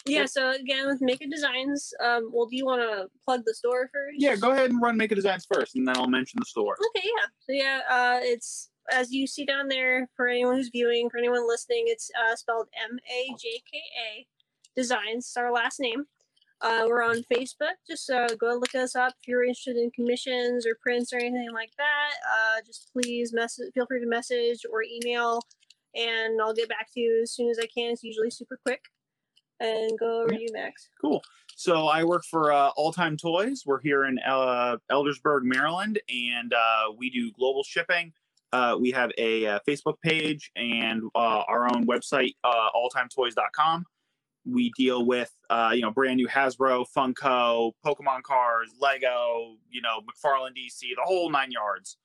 Yeah, 0.08 0.26
so 0.26 0.50
again 0.50 0.86
with 0.86 1.00
Majka 1.00 1.30
Designs, 1.30 1.92
um, 2.04 2.30
well, 2.32 2.46
do 2.46 2.56
you 2.56 2.64
want 2.64 2.82
to 2.82 3.08
plug 3.24 3.42
the 3.46 3.54
store 3.54 3.90
first? 3.92 4.16
Yeah, 4.18 4.36
go 4.36 4.52
ahead 4.52 4.70
and 4.70 4.80
run 4.80 4.98
Majka 4.98 5.14
Designs 5.14 5.46
first, 5.52 5.76
and 5.76 5.86
then 5.86 5.96
I'll 5.96 6.08
mention 6.08 6.40
the 6.40 6.46
store. 6.46 6.76
Okay, 6.96 7.06
yeah. 7.06 7.26
So 7.40 7.52
yeah, 7.52 7.80
uh, 7.90 8.18
it's 8.22 8.70
as 8.90 9.12
you 9.12 9.26
see 9.26 9.44
down 9.44 9.68
there 9.68 10.08
for 10.16 10.28
anyone 10.28 10.56
who's 10.56 10.70
viewing, 10.70 11.10
for 11.10 11.18
anyone 11.18 11.46
listening, 11.46 11.84
it's 11.86 12.10
uh, 12.20 12.34
spelled 12.34 12.68
M 12.90 12.98
A 13.10 13.34
J 13.40 13.62
K 13.70 13.78
A 13.78 14.26
Designs. 14.74 15.26
It's 15.26 15.36
our 15.36 15.52
last 15.52 15.78
name. 15.80 16.04
Uh, 16.60 16.86
we're 16.88 17.04
on 17.04 17.22
Facebook. 17.32 17.76
Just 17.88 18.10
uh, 18.10 18.26
go 18.34 18.54
look 18.54 18.74
us 18.74 18.96
up 18.96 19.12
if 19.20 19.28
you're 19.28 19.44
interested 19.44 19.76
in 19.76 19.92
commissions 19.92 20.66
or 20.66 20.76
prints 20.82 21.12
or 21.12 21.18
anything 21.18 21.52
like 21.52 21.70
that. 21.78 22.10
Uh, 22.26 22.60
just 22.66 22.90
please 22.92 23.32
message. 23.32 23.72
Feel 23.74 23.86
free 23.86 24.00
to 24.00 24.06
message 24.08 24.62
or 24.72 24.82
email, 24.82 25.40
and 25.94 26.40
I'll 26.40 26.54
get 26.54 26.68
back 26.68 26.88
to 26.94 27.00
you 27.00 27.20
as 27.22 27.32
soon 27.32 27.48
as 27.48 27.58
I 27.58 27.66
can. 27.66 27.92
It's 27.92 28.02
usually 28.02 28.30
super 28.30 28.58
quick. 28.66 28.80
And 29.60 29.98
go 29.98 30.22
over 30.22 30.28
to 30.28 30.40
you, 30.40 30.48
Max. 30.52 30.88
Cool. 31.00 31.22
So 31.56 31.88
I 31.88 32.04
work 32.04 32.24
for 32.24 32.52
uh, 32.52 32.70
All 32.76 32.92
Time 32.92 33.16
Toys. 33.16 33.64
We're 33.66 33.80
here 33.80 34.04
in 34.04 34.18
uh, 34.20 34.76
Eldersburg, 34.92 35.42
Maryland, 35.42 36.00
and 36.08 36.52
uh, 36.52 36.92
we 36.96 37.10
do 37.10 37.32
global 37.32 37.64
shipping. 37.64 38.12
Uh, 38.52 38.76
we 38.80 38.90
have 38.90 39.10
a, 39.18 39.46
uh 39.46 39.58
Facebook 39.68 40.00
page 40.02 40.50
and 40.56 41.02
uh, 41.14 41.42
our 41.48 41.66
own 41.66 41.86
website, 41.86 42.34
uh, 42.44 42.68
alltimetoys.com. 42.74 43.84
We 44.46 44.70
deal 44.78 45.04
with 45.04 45.30
uh, 45.50 45.72
you 45.74 45.82
know 45.82 45.90
brand 45.90 46.16
new 46.16 46.28
Hasbro, 46.28 46.86
Funko, 46.96 47.72
Pokemon 47.84 48.22
cards, 48.22 48.72
Lego, 48.80 49.56
you 49.68 49.82
know 49.82 50.00
McFarlane 50.00 50.52
DC, 50.56 50.80
the 50.80 51.02
whole 51.04 51.30
nine 51.30 51.50
yards. 51.50 51.98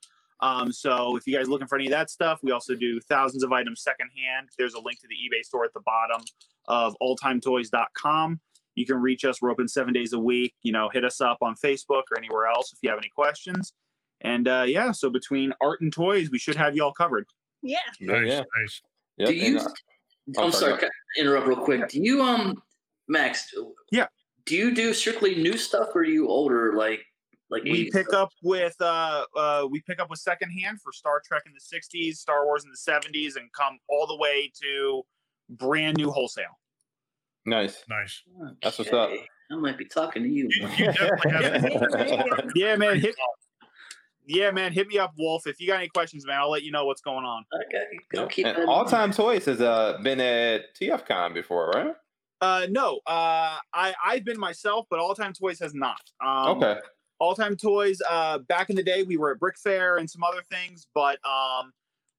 Um, 0.44 0.74
so 0.74 1.15
if 1.15 1.26
you 1.26 1.34
guys 1.34 1.48
are 1.48 1.52
looking 1.52 1.68
for 1.68 1.78
any 1.78 1.86
of 1.86 1.91
that 1.91 2.10
stuff, 2.10 2.40
we 2.44 2.52
also 2.52 2.76
do 2.76 2.99
thousands 2.99 3.44
of 3.44 3.53
items 3.53 3.82
secondhand. 3.82 4.49
There's 4.57 4.74
a 4.74 4.80
link 4.80 4.99
to 4.99 5.07
the 5.07 5.15
eBay 5.15 5.41
store 5.41 5.64
at 5.64 5.74
the 5.74 5.80
bottom 5.80 6.22
of 6.68 6.98
alltimetoys.com. 7.02 8.41
You 8.76 8.86
can 8.86 8.98
reach 8.98 9.24
us. 9.24 9.41
We're 9.41 9.52
open 9.52 9.70
seven 9.70 9.94
days 9.94 10.11
a 10.11 10.20
week. 10.20 10.53
You 10.61 10.74
know, 10.74 10.90
hit 10.91 11.06
us 11.06 11.22
up 11.22 11.38
on 11.41 11.56
Facebook 11.56 12.03
or 12.11 12.18
anywhere 12.18 12.48
else 12.48 12.74
if 12.74 12.80
you 12.82 12.90
have 12.90 12.99
any 12.99 13.10
questions. 13.15 13.72
And 14.20 14.49
uh, 14.49 14.65
yeah, 14.68 14.91
so 14.91 15.10
between 15.10 15.53
art 15.61 15.80
and 15.80 15.94
toys, 15.94 16.30
we 16.30 16.40
should 16.40 16.56
have 16.56 16.76
you 16.76 16.84
all 16.84 16.94
covered. 16.94 17.26
Yeah. 17.61 17.78
nice, 18.02 18.28
yeah. 18.28 18.44
nice. 18.60 18.82
Yep, 19.20 19.30
Do 19.30 19.34
you? 19.34 19.57
and, 19.60 19.68
uh, 19.68 19.70
I'm 20.40 20.45
I'm 20.45 20.52
sorry, 20.52 20.72
sorry. 20.72 20.80
Can 20.80 20.90
I 20.90 21.22
interrupt 21.22 21.48
real 21.48 21.57
quick. 21.57 21.88
Do 21.88 22.02
you 22.02 22.22
um, 22.22 22.61
Max? 23.07 23.53
Yeah. 23.91 24.07
Do 24.45 24.57
you 24.57 24.76
do 24.76 24.94
strictly 24.94 25.36
new 25.36 25.57
stuff, 25.57 25.90
or 25.95 26.03
do 26.03 26.11
you 26.11 26.28
older 26.28 26.74
like 26.74 27.06
like 27.53 27.63
We 27.63 27.85
80s 27.88 27.91
pick 27.93 28.07
stuff? 28.09 28.23
up 28.23 28.30
with 28.43 28.75
uh, 28.81 29.25
uh, 29.38 29.67
we 29.69 29.81
pick 29.81 29.99
up 30.01 30.09
with 30.09 30.19
secondhand 30.19 30.81
for 30.81 30.91
Star 30.91 31.21
Trek 31.25 31.43
in 31.45 31.53
the 31.53 31.59
'60s, 31.77 32.15
Star 32.15 32.45
Wars 32.45 32.65
in 32.65 32.71
the 32.71 32.91
'70s, 32.91 33.35
and 33.38 33.51
come 33.53 33.77
all 33.88 34.05
the 34.07 34.17
way 34.17 34.51
to 34.61 35.03
brand 35.49 35.97
new 35.97 36.11
wholesale. 36.11 36.57
nice. 37.45 37.84
Nice. 37.89 38.23
That's 38.61 38.77
what's 38.80 38.91
up. 38.93 39.09
I 39.51 39.55
might 39.55 39.77
be 39.77 39.85
talking 39.85 40.23
to 40.23 40.30
you. 40.30 40.47
You, 40.49 40.67
you 40.77 40.91
have 40.91 42.49
Yeah, 42.55 42.75
man. 42.75 42.99
Hit, 42.99 43.13
yeah, 44.25 44.51
man. 44.51 44.71
Hit 44.71 44.88
me 44.88 44.97
up, 44.97 45.11
Wolf. 45.17 45.45
If 45.45 45.59
you 45.59 45.67
got 45.67 45.77
any 45.80 45.89
questions, 45.89 46.25
man, 46.25 46.39
I'll 46.39 46.49
let 46.49 46.63
you 46.63 46.71
know 46.71 46.85
what's 46.85 47.01
going 47.01 47.25
on. 47.25 47.43
Okay, 47.67 47.84
I'll 48.19 48.27
keep 48.27 48.45
that 48.45 48.55
And 48.55 48.63
in 48.63 48.69
All. 48.69 48.85
Time 48.85 49.11
Toys 49.11 49.45
has 49.45 49.61
uh, 49.61 49.99
been 50.01 50.19
at 50.21 50.75
TFCon 50.75 51.34
before, 51.34 51.69
right? 51.75 51.93
Uh, 52.41 52.67
no, 52.69 52.99
uh, 53.05 53.57
I 53.73 53.93
I've 54.03 54.25
been 54.25 54.39
myself, 54.39 54.88
but 54.89 54.99
All 54.99 55.13
Time 55.13 55.34
Toys 55.34 55.59
has 55.59 55.73
not. 55.73 56.01
Um, 56.25 56.57
okay. 56.57 56.80
All 57.24 57.36
Time 57.36 57.56
Toys. 57.56 58.02
Uh, 58.10 58.40
back 58.40 58.70
in 58.70 58.76
the 58.76 58.84
day, 58.84 59.04
we 59.04 59.16
were 59.16 59.32
at 59.32 59.40
Brick 59.40 59.58
Fair 59.58 59.95
and 59.95 60.10
some 60.10 60.24
other 60.24 60.41
things, 60.52 60.88
but 60.94 61.20
um, 61.26 61.72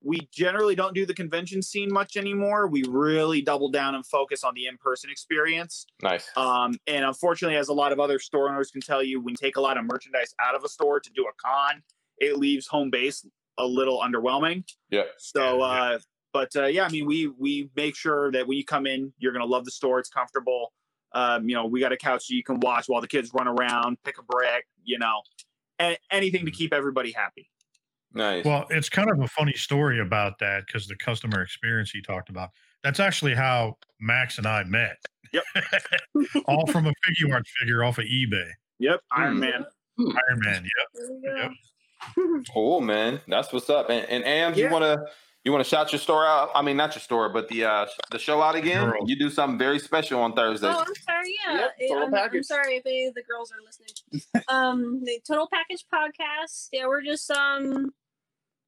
we 0.03 0.27
generally 0.33 0.75
don't 0.75 0.95
do 0.95 1.05
the 1.05 1.13
convention 1.13 1.61
scene 1.61 1.93
much 1.93 2.17
anymore. 2.17 2.69
We 2.69 2.85
really 2.89 3.43
double 3.43 3.71
down 3.71 3.95
and 3.95 4.07
focus 4.07 4.45
on 4.45 4.55
the 4.55 4.67
in-person 4.67 5.11
experience. 5.11 5.85
Nice. 6.03 6.27
Um, 6.39 6.77
and 6.87 7.05
unfortunately, 7.05 7.59
as 7.59 7.69
a 7.69 7.75
lot 7.75 7.93
of 7.93 8.01
other 8.01 8.19
store 8.19 8.49
owners 8.49 8.71
can 8.71 8.81
tell 8.81 9.03
you, 9.03 9.21
when 9.21 9.33
you 9.33 9.37
take 9.37 9.57
a 9.57 9.61
lot 9.61 9.77
of 9.77 9.85
merchandise 9.85 10.35
out 10.41 10.55
of 10.55 10.65
a 10.65 10.71
store 10.71 11.01
to 11.01 11.11
do 11.15 11.27
a 11.27 11.33
con, 11.37 11.83
it 12.17 12.39
leaves 12.39 12.67
home 12.67 12.89
base 12.89 13.27
a 13.59 13.67
little 13.67 14.01
underwhelming. 14.01 14.65
Yeah. 14.89 15.03
So, 15.19 15.59
Yeah, 15.59 15.65
uh, 15.65 15.99
but 16.33 16.57
uh, 16.57 16.65
yeah, 16.65 16.87
I 16.87 16.89
mean, 16.89 17.05
we 17.05 17.29
we 17.29 17.69
make 17.77 17.95
sure 17.95 18.33
that 18.33 18.49
when 18.49 18.57
you 18.57 18.65
come 18.65 18.87
in, 18.87 19.13
you're 19.19 19.35
gonna 19.35 19.45
love 19.45 19.67
the 19.67 19.71
store. 19.71 19.99
It's 19.99 20.09
comfortable. 20.09 20.73
Um, 21.15 21.49
you 21.49 21.55
know, 21.55 21.67
we 21.67 21.81
got 21.81 21.93
a 21.93 21.97
couch 21.97 22.27
so 22.27 22.35
you 22.35 22.43
can 22.43 22.61
watch 22.61 22.87
while 22.89 23.01
the 23.01 23.09
kids 23.09 23.31
run 23.33 23.49
around, 23.49 23.97
pick 24.05 24.19
a 24.19 24.23
brick. 24.23 24.67
You 24.85 24.99
know, 24.99 25.23
and 25.79 25.97
anything 26.11 26.45
to 26.45 26.51
keep 26.51 26.73
everybody 26.75 27.13
happy. 27.13 27.49
Nice. 28.13 28.45
Well, 28.45 28.67
it's 28.71 28.89
kind 28.89 29.11
of 29.11 29.19
a 29.21 29.29
funny 29.29 29.55
story 29.55 30.01
about 30.01 30.39
that 30.39 30.67
because 30.67 30.87
the 30.87 30.97
customer 30.97 31.43
experience 31.43 31.91
he 31.91 32.01
talked 32.03 32.29
about. 32.29 32.51
That's 32.85 33.01
actually 33.01 33.35
how 33.35 33.79
Max 34.01 34.39
and 34.39 34.47
I 34.47 34.63
met. 34.65 34.99
Yep. 35.33 35.45
All 36.47 36.67
from 36.67 36.87
a 36.87 36.93
figure 37.05 37.35
art 37.35 37.47
figure 37.61 37.83
off 37.83 37.99
of 37.99 38.05
eBay. 38.05 38.51
Yep, 38.79 39.01
Iron 39.13 39.35
Hmm. 39.35 39.41
Man. 39.41 39.65
Iron 39.99 40.41
Man. 40.41 40.65
Yep. 40.65 41.07
There. 41.23 41.37
Yep. 41.39 41.51
Cool, 42.53 42.81
man. 42.83 43.21
That's 43.27 43.53
what's 43.53 43.71
up. 43.71 43.89
And 43.91 44.07
and 44.11 44.25
Am, 44.25 44.55
you 44.55 44.69
wanna 44.71 44.99
you 45.45 45.53
wanna 45.53 45.65
shout 45.65 45.93
your 45.93 45.99
store 46.01 46.27
out? 46.27 46.51
I 46.55 46.63
mean, 46.63 46.77
not 46.77 46.95
your 46.95 47.01
store, 47.01 47.29
but 47.29 47.49
the 47.49 47.65
uh 47.65 47.87
the 48.11 48.19
show 48.19 48.41
out 48.43 48.55
again. 48.55 48.89
Girls. 48.91 49.09
You 49.09 49.17
do 49.19 49.29
something 49.31 49.59
very 49.59 49.79
special 49.79 50.21
on 50.21 50.33
Thursday. 50.35 50.69
Oh, 50.69 50.85
I'm 50.87 50.95
sorry. 50.95 51.35
Yeah, 51.47 51.59
Yep, 51.61 51.71
total 51.91 52.05
I'm, 52.09 52.15
I'm 52.35 52.43
sorry 52.43 52.77
if 52.77 52.87
any 52.87 53.07
of 53.07 53.15
the 53.15 53.23
girls 53.23 53.53
are 53.53 53.63
listening. 53.65 54.45
um, 54.49 55.03
the 55.05 55.21
Total 55.27 55.49
Package 55.53 55.85
podcast. 55.93 56.69
Yeah, 56.73 56.87
we're 56.87 57.03
just 57.03 57.31
um 57.31 57.93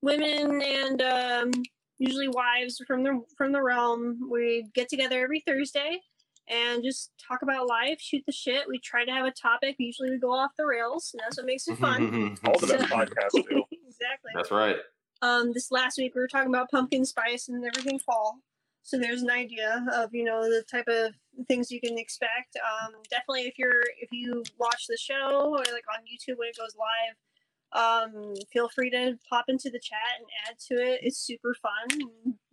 women 0.02 0.62
and 0.62 1.02
um 1.02 1.50
usually 1.98 2.28
wives 2.28 2.80
from 2.86 3.02
the 3.02 3.22
from 3.38 3.52
the 3.52 3.62
realm. 3.62 4.28
We 4.30 4.66
get 4.74 4.88
together 4.88 5.22
every 5.22 5.42
Thursday 5.46 6.00
and 6.48 6.84
just 6.84 7.10
talk 7.26 7.42
about 7.42 7.66
life, 7.66 7.98
shoot 8.00 8.22
the 8.26 8.32
shit. 8.32 8.68
We 8.68 8.78
try 8.78 9.04
to 9.04 9.10
have 9.10 9.24
a 9.26 9.32
topic. 9.32 9.76
Usually 9.78 10.10
we 10.10 10.18
go 10.18 10.32
off 10.32 10.50
the 10.58 10.66
rails, 10.66 11.10
and 11.12 11.20
that's 11.24 11.38
what 11.38 11.46
makes 11.46 11.66
it 11.68 11.76
fun. 11.78 12.36
All 12.44 12.58
the 12.58 12.66
best 12.66 12.88
So- 12.88 12.94
podcasts 12.96 13.30
do. 13.48 13.64
exactly. 13.88 14.30
That's 14.34 14.50
right. 14.50 14.76
Um, 15.22 15.52
this 15.52 15.70
last 15.70 15.98
week 15.98 16.14
we 16.14 16.20
were 16.20 16.28
talking 16.28 16.50
about 16.54 16.70
pumpkin 16.70 17.04
spice 17.04 17.48
and 17.48 17.64
everything 17.64 17.98
fall. 17.98 18.40
So 18.82 18.98
there's 18.98 19.22
an 19.22 19.30
idea 19.30 19.84
of 19.92 20.10
you 20.14 20.24
know 20.24 20.42
the 20.44 20.62
type 20.70 20.86
of 20.88 21.14
things 21.48 21.70
you 21.70 21.80
can 21.80 21.98
expect. 21.98 22.56
Um, 22.56 22.92
definitely 23.10 23.42
if 23.48 23.58
you're 23.58 23.82
if 24.00 24.10
you 24.12 24.42
watch 24.58 24.84
the 24.88 24.96
show 24.96 25.50
or 25.50 25.58
like 25.58 25.84
on 25.92 26.04
YouTube 26.04 26.38
when 26.38 26.48
it 26.48 26.56
goes 26.56 26.76
live, 26.78 28.12
um, 28.12 28.34
feel 28.52 28.68
free 28.68 28.90
to 28.90 29.18
pop 29.28 29.46
into 29.48 29.70
the 29.70 29.80
chat 29.80 29.98
and 30.18 30.26
add 30.48 30.58
to 30.68 30.74
it. 30.74 31.00
It's 31.02 31.18
super 31.18 31.54
fun. 31.54 31.98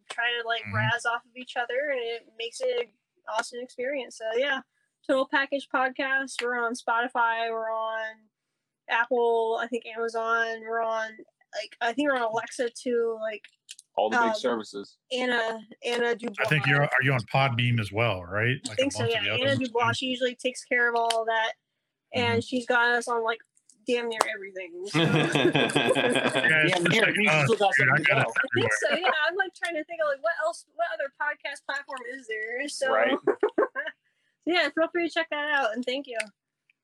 Try 0.10 0.26
to 0.42 0.48
like 0.48 0.64
Mhm. 0.64 0.74
razz 0.74 1.06
off 1.06 1.24
of 1.26 1.36
each 1.36 1.56
other, 1.56 1.92
and 1.92 2.00
it 2.00 2.28
makes 2.38 2.62
it 2.62 2.80
an 2.82 2.92
awesome 3.30 3.60
experience. 3.62 4.18
So 4.18 4.26
yeah, 4.36 4.62
Total 5.08 5.28
Package 5.28 5.68
Podcast. 5.74 6.42
We're 6.42 6.58
on 6.64 6.74
Spotify. 6.74 7.52
We're 7.52 7.72
on 7.72 8.30
Apple. 8.90 9.60
I 9.62 9.68
think 9.68 9.86
Amazon. 9.86 10.62
We're 10.62 10.82
on 10.82 11.12
like 11.62 11.76
I 11.82 11.94
think 11.94 12.10
we're 12.10 12.16
on 12.16 12.22
Alexa 12.24 12.70
too. 12.72 13.18
Like 13.22 13.42
All 13.96 14.10
the 14.10 14.18
big 14.18 14.26
Um, 14.30 14.36
services. 14.36 14.98
Anna 15.12 15.60
Anna 15.86 16.16
Dubois. 16.16 16.44
I 16.46 16.46
think 16.50 16.66
you're 16.66 16.82
are 16.84 16.90
you 17.04 17.14
on 17.14 17.20
Podbean 17.34 17.80
as 17.80 17.92
well, 17.92 18.24
right? 18.24 18.58
I 18.70 18.76
think 18.76 18.92
so. 18.94 19.00
bunch 19.00 19.12
Yeah, 19.14 19.20
of 19.20 19.24
the 19.26 19.32
Anna 19.46 19.56
ones, 19.58 19.60
Dubois. 19.70 19.88
too? 19.90 19.94
She 19.96 20.06
usually 20.08 20.36
takes 20.36 20.64
care 20.66 20.90
of 20.90 20.96
all 20.96 21.22
of 21.22 21.28
that, 21.28 21.54
and 22.14 22.44
she's 22.44 22.66
got 22.66 22.90
us 22.94 23.08
on 23.08 23.24
like 23.24 23.40
damn 23.86 24.08
near 24.08 24.20
everything. 24.34 24.72
So- 24.88 25.00
Yeah, 25.00 25.08
Yeah, 25.08 26.72
it's 26.72 26.80
like 27.02 27.16
you 27.18 27.30
us, 27.30 27.46
still 27.46 27.58
got 27.58 27.74
dude, 27.78 27.88
I 27.90 27.98
something 27.98 28.04
to 28.06 28.12
got 28.12 28.22
it 28.22 28.26
go. 28.26 28.32
I 28.32 28.62
think 28.62 28.72
so. 28.74 28.96
Yeah, 28.96 29.12
I'm 29.28 29.36
like 29.36 29.52
trying 29.62 29.76
to 29.76 29.84
think 29.84 30.00
of 30.02 30.08
like 30.10 30.24
what 30.24 30.34
else, 30.46 30.66
what 30.76 30.88
other 30.94 31.12
podcast 31.22 31.66
platform 31.66 32.00
is 32.16 32.28
there? 32.28 32.68
So 32.70 32.92
Right. 32.94 33.18
yeah, 34.46 34.70
feel 34.76 34.88
free 34.92 35.08
to 35.08 35.14
check 35.14 35.28
that 35.32 35.54
out, 35.54 35.74
and 35.76 35.84
thank 35.86 36.08
you. 36.08 36.18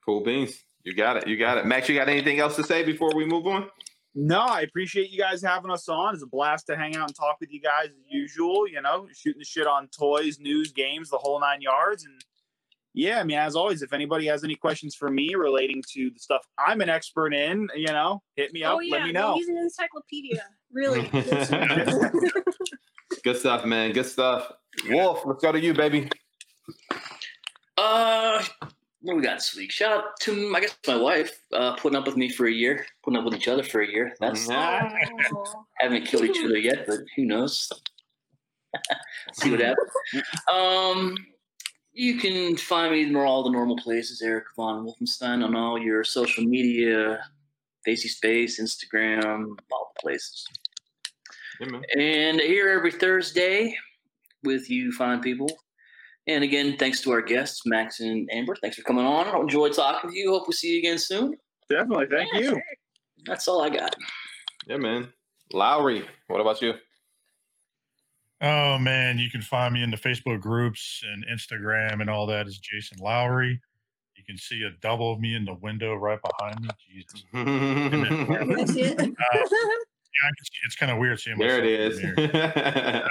Cool 0.05 0.21
beans. 0.21 0.63
You 0.83 0.93
got 0.95 1.17
it. 1.17 1.27
You 1.27 1.37
got 1.37 1.57
it. 1.57 1.65
Max, 1.65 1.89
you 1.89 1.95
got 1.95 2.07
anything 2.09 2.39
else 2.39 2.55
to 2.55 2.63
say 2.63 2.83
before 2.83 3.11
we 3.15 3.25
move 3.25 3.45
on? 3.47 3.69
No, 4.15 4.39
I 4.39 4.61
appreciate 4.61 5.11
you 5.11 5.19
guys 5.19 5.41
having 5.41 5.71
us 5.71 5.87
on. 5.87 6.13
It's 6.13 6.23
a 6.23 6.27
blast 6.27 6.67
to 6.67 6.75
hang 6.75 6.95
out 6.95 7.07
and 7.07 7.15
talk 7.15 7.37
with 7.39 7.51
you 7.51 7.61
guys 7.61 7.87
as 7.87 8.03
usual. 8.09 8.67
You 8.67 8.81
know, 8.81 9.07
shooting 9.13 9.39
the 9.39 9.45
shit 9.45 9.67
on 9.67 9.87
toys, 9.87 10.39
news, 10.39 10.71
games, 10.71 11.09
the 11.09 11.17
whole 11.17 11.39
nine 11.39 11.61
yards. 11.61 12.05
And 12.05 12.23
yeah, 12.93 13.19
I 13.19 13.23
mean, 13.23 13.37
as 13.37 13.55
always, 13.55 13.81
if 13.81 13.93
anybody 13.93 14.25
has 14.25 14.43
any 14.43 14.55
questions 14.55 14.95
for 14.95 15.09
me 15.09 15.35
relating 15.35 15.83
to 15.93 16.09
the 16.09 16.19
stuff 16.19 16.41
I'm 16.57 16.81
an 16.81 16.89
expert 16.89 17.33
in, 17.33 17.69
you 17.75 17.87
know, 17.87 18.23
hit 18.35 18.51
me 18.51 18.63
up. 18.63 18.77
oh 18.77 18.79
yeah, 18.79 18.95
let 18.95 19.05
me 19.05 19.11
know. 19.11 19.35
he's 19.35 19.47
an 19.47 19.57
encyclopedia. 19.57 20.43
Really. 20.71 21.07
Good 23.23 23.37
stuff, 23.37 23.65
man. 23.65 23.91
Good 23.91 24.05
stuff. 24.05 24.51
Wolf, 24.89 25.23
let's 25.25 25.41
go 25.41 25.51
to 25.51 25.59
you, 25.59 25.73
baby. 25.73 26.09
Uh, 27.77 28.43
what 29.01 29.15
we 29.15 29.21
got 29.21 29.37
this 29.37 29.55
week? 29.55 29.71
Shout 29.71 29.91
out 29.91 30.19
to 30.21 30.53
I 30.55 30.59
guess 30.59 30.77
my 30.87 30.97
wife, 30.97 31.41
uh, 31.53 31.75
putting 31.75 31.97
up 31.97 32.05
with 32.05 32.17
me 32.17 32.29
for 32.29 32.47
a 32.47 32.51
year, 32.51 32.85
putting 33.03 33.17
up 33.17 33.25
with 33.25 33.35
each 33.35 33.47
other 33.47 33.63
for 33.63 33.81
a 33.81 33.87
year. 33.87 34.13
That's. 34.19 34.49
Oh. 34.49 35.65
haven't 35.77 36.05
killed 36.05 36.25
each 36.25 36.43
other 36.43 36.57
yet, 36.57 36.85
but 36.87 36.99
who 37.15 37.25
knows? 37.25 37.71
See 39.33 39.51
what 39.51 39.61
happens. 39.61 39.89
Um, 40.51 41.15
you 41.93 42.17
can 42.17 42.55
find 42.55 42.91
me 42.91 43.03
in 43.03 43.15
all 43.15 43.43
the 43.43 43.51
normal 43.51 43.77
places, 43.77 44.21
Eric 44.21 44.45
Von 44.55 44.85
Wolfenstein, 44.85 45.43
on 45.43 45.55
all 45.55 45.79
your 45.79 46.03
social 46.03 46.43
media, 46.43 47.23
Facey 47.85 48.09
Space, 48.09 48.59
Instagram, 48.59 49.55
all 49.71 49.91
the 49.95 50.01
places. 50.01 50.45
Yeah. 51.59 51.79
And 51.97 52.39
here 52.39 52.69
every 52.69 52.91
Thursday 52.91 53.75
with 54.43 54.69
you 54.69 54.91
fine 54.91 55.21
people. 55.21 55.49
And 56.29 56.43
again, 56.43 56.77
thanks 56.77 57.01
to 57.01 57.11
our 57.11 57.23
guests, 57.23 57.63
Max 57.65 58.01
and 58.01 58.29
Amber. 58.31 58.55
Thanks 58.61 58.77
for 58.77 58.83
coming 58.83 59.03
on. 59.03 59.27
I 59.27 59.35
enjoyed 59.39 59.73
talking 59.73 60.09
with 60.09 60.15
you. 60.15 60.29
Hope 60.29 60.47
we 60.47 60.53
see 60.53 60.73
you 60.73 60.77
again 60.79 60.99
soon. 60.99 61.35
Definitely. 61.69 62.05
Thank 62.05 62.31
Yeah, 62.33 62.39
you. 62.39 62.49
sure. 62.51 62.63
That's 63.25 63.47
all 63.47 63.63
I 63.63 63.69
got. 63.69 63.95
Yeah, 64.67 64.77
man. 64.77 65.11
Lowery, 65.51 66.05
what 66.27 66.39
about 66.39 66.61
you? 66.61 66.75
Oh 68.41 68.77
man, 68.77 69.17
you 69.17 69.31
can 69.31 69.41
find 69.41 69.73
me 69.73 69.81
in 69.81 69.89
the 69.89 69.97
Facebook 69.97 70.39
groups 70.39 71.03
and 71.11 71.25
Instagram 71.25 71.99
and 71.99 72.09
all 72.11 72.27
that 72.27 72.45
is 72.47 72.59
Jason 72.59 72.99
Lowery. 73.01 73.59
You 74.15 74.23
can 74.23 74.37
see 74.37 74.61
a 74.63 74.69
double 74.81 75.11
of 75.13 75.19
me 75.19 75.33
in 75.35 75.45
the 75.45 75.55
window 75.55 75.95
right 75.95 76.19
behind 76.21 76.61
me. 76.61 76.69
Jesus. 76.87 77.23
Uh, 77.33 77.39
yeah, 77.43 77.89
I 80.25 80.31
can 80.35 80.45
see, 80.45 80.59
it's 80.65 80.75
kind 80.75 80.91
of 80.91 80.97
weird 80.99 81.19
seeing 81.19 81.37
there 81.39 81.57
it 81.59 81.65
is. 81.65 81.95
myself 82.03 82.19
is. 82.19 82.25
in 82.25 82.31
there. 82.31 83.09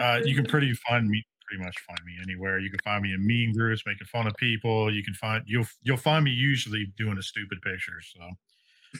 Uh, 0.00 0.20
you 0.24 0.34
can 0.34 0.44
pretty 0.44 0.72
find 0.88 1.08
me 1.08 1.24
pretty 1.46 1.64
much 1.64 1.74
find 1.86 1.98
me 2.04 2.12
anywhere. 2.22 2.58
You 2.58 2.70
can 2.70 2.80
find 2.84 3.02
me 3.02 3.12
in 3.12 3.26
mean 3.26 3.52
groups 3.52 3.82
making 3.86 4.06
fun 4.06 4.26
of 4.26 4.34
people. 4.36 4.92
You 4.92 5.02
can 5.02 5.14
find 5.14 5.42
you'll 5.46 5.66
you'll 5.82 5.96
find 5.96 6.24
me 6.24 6.30
usually 6.30 6.92
doing 6.96 7.18
a 7.18 7.22
stupid 7.22 7.60
picture. 7.62 8.00
So 8.02 8.20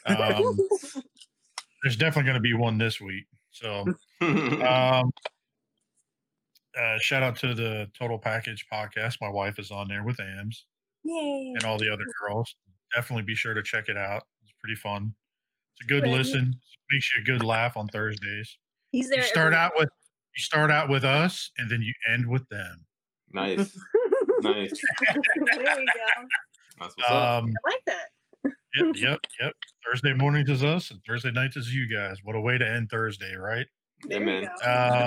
um, 0.06 0.58
there's 1.82 1.96
definitely 1.96 2.24
going 2.24 2.34
to 2.34 2.40
be 2.40 2.54
one 2.54 2.78
this 2.78 3.00
week. 3.00 3.24
So 3.50 3.84
um, 4.20 5.12
uh, 6.78 6.98
shout 6.98 7.22
out 7.22 7.36
to 7.36 7.54
the 7.54 7.88
Total 7.98 8.18
Package 8.18 8.66
podcast. 8.72 9.18
My 9.20 9.28
wife 9.28 9.58
is 9.58 9.70
on 9.70 9.88
there 9.88 10.02
with 10.02 10.18
Ams 10.20 10.66
Yay. 11.04 11.54
and 11.54 11.64
all 11.64 11.78
the 11.78 11.92
other 11.92 12.04
girls. 12.20 12.54
Definitely 12.94 13.24
be 13.24 13.34
sure 13.34 13.54
to 13.54 13.62
check 13.62 13.88
it 13.88 13.96
out. 13.96 14.24
It's 14.42 14.52
pretty 14.60 14.76
fun. 14.76 15.14
It's 15.76 15.86
a 15.86 15.88
good 15.88 16.06
listen. 16.06 16.54
Makes 16.90 17.14
you 17.14 17.22
a 17.22 17.24
good 17.24 17.44
laugh 17.44 17.76
on 17.76 17.88
Thursdays. 17.88 18.58
He's 18.92 19.08
there. 19.08 19.20
You 19.20 19.24
start 19.24 19.54
out 19.54 19.72
with 19.76 19.88
you 20.36 20.43
start 20.43 20.70
out 20.70 20.89
with 20.89 21.05
us, 21.05 21.51
and 21.59 21.70
then 21.70 21.81
you 21.82 21.93
end 22.12 22.27
with 22.27 22.48
them. 22.48 22.85
nice. 23.32 23.77
Nice. 24.40 24.73
there 25.06 25.15
we 25.16 25.47
go. 25.47 26.27
That's 26.81 26.94
what's 26.97 27.09
up. 27.11 27.43
Um, 27.44 27.55
I 27.66 27.70
like 27.70 27.81
that. 27.86 28.06
yep, 28.74 28.86
yep, 28.97 29.20
yep. 29.40 29.52
Thursday 29.86 30.12
mornings 30.12 30.51
is 30.51 30.62
us, 30.65 30.90
and 30.90 31.01
Thursday 31.06 31.31
nights 31.31 31.56
is 31.56 31.74
you 31.74 31.89
guys. 31.89 32.19
What 32.24 32.36
a 32.36 32.40
way 32.40 32.59
to 32.59 32.69
end 32.69 32.90
Thursday, 32.90 33.35
right? 33.36 33.66
Yeah, 34.06 34.19
There 34.19 34.20
we 34.20 34.27
man. 34.27 34.48
go. 34.62 35.06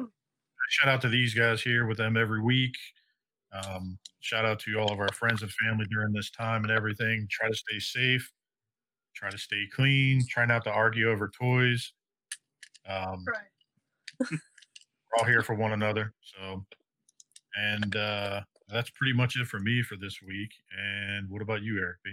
Um, 0.00 0.10
shout 0.70 0.88
out 0.92 1.00
to 1.02 1.08
these 1.08 1.34
guys 1.34 1.62
here 1.62 1.86
with 1.86 1.98
them 1.98 2.16
every 2.16 2.42
week. 2.42 2.74
Um, 3.52 3.98
shout 4.20 4.44
out 4.44 4.58
to 4.60 4.76
all 4.80 4.92
of 4.92 4.98
our 4.98 5.12
friends 5.12 5.42
and 5.42 5.50
family 5.52 5.86
during 5.90 6.12
this 6.12 6.30
time 6.30 6.64
and 6.64 6.72
everything. 6.72 7.26
Try 7.30 7.48
to 7.48 7.54
stay 7.54 7.78
safe. 7.78 8.30
Try 9.14 9.30
to 9.30 9.38
stay 9.38 9.64
clean. 9.72 10.26
Try 10.28 10.44
not 10.44 10.64
to 10.64 10.72
argue 10.72 11.08
over 11.10 11.28
toys. 11.30 11.92
Um, 12.88 13.24
right. 13.26 14.40
All 15.18 15.24
here 15.24 15.42
for 15.42 15.54
one 15.54 15.72
another. 15.72 16.12
So, 16.22 16.64
and 17.56 17.96
uh, 17.96 18.40
that's 18.68 18.90
pretty 18.90 19.12
much 19.12 19.36
it 19.36 19.46
for 19.46 19.60
me 19.60 19.82
for 19.82 19.96
this 19.96 20.20
week. 20.22 20.50
And 20.78 21.28
what 21.30 21.42
about 21.42 21.62
you, 21.62 21.78
Eric 21.78 21.98
B? 22.04 22.12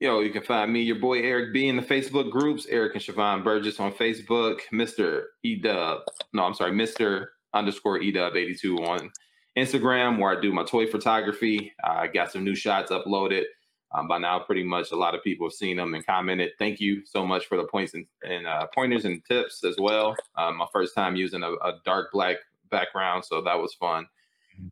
Yo, 0.00 0.20
you 0.20 0.30
can 0.30 0.42
find 0.42 0.72
me, 0.72 0.80
your 0.80 0.98
boy 0.98 1.20
Eric 1.20 1.52
B, 1.52 1.68
in 1.68 1.76
the 1.76 1.82
Facebook 1.82 2.30
groups. 2.30 2.66
Eric 2.70 2.94
and 2.94 3.04
Siobhan 3.04 3.44
Burgess 3.44 3.80
on 3.80 3.92
Facebook. 3.92 4.60
Mr. 4.72 5.24
Edub, 5.44 6.00
no, 6.32 6.44
I'm 6.44 6.54
sorry, 6.54 6.72
Mr. 6.72 7.26
underscore 7.52 8.00
Edub82 8.00 8.88
on 8.88 9.10
Instagram, 9.58 10.18
where 10.18 10.36
I 10.36 10.40
do 10.40 10.52
my 10.52 10.64
toy 10.64 10.86
photography. 10.86 11.72
I 11.84 12.06
got 12.06 12.32
some 12.32 12.44
new 12.44 12.54
shots 12.54 12.90
uploaded. 12.90 13.44
Um, 13.92 14.06
by 14.06 14.18
now, 14.18 14.38
pretty 14.38 14.62
much 14.62 14.92
a 14.92 14.96
lot 14.96 15.14
of 15.14 15.24
people 15.24 15.48
have 15.48 15.52
seen 15.52 15.76
them 15.76 15.94
and 15.94 16.06
commented. 16.06 16.52
Thank 16.58 16.80
you 16.80 17.04
so 17.04 17.26
much 17.26 17.46
for 17.46 17.56
the 17.56 17.64
points 17.64 17.94
and, 17.94 18.06
and 18.22 18.46
uh, 18.46 18.66
pointers 18.72 19.04
and 19.04 19.24
tips 19.24 19.64
as 19.64 19.76
well. 19.78 20.14
Um, 20.36 20.58
my 20.58 20.66
first 20.72 20.94
time 20.94 21.16
using 21.16 21.42
a, 21.42 21.50
a 21.50 21.80
dark 21.84 22.12
black 22.12 22.36
background, 22.70 23.24
so 23.24 23.42
that 23.42 23.58
was 23.58 23.74
fun. 23.74 24.06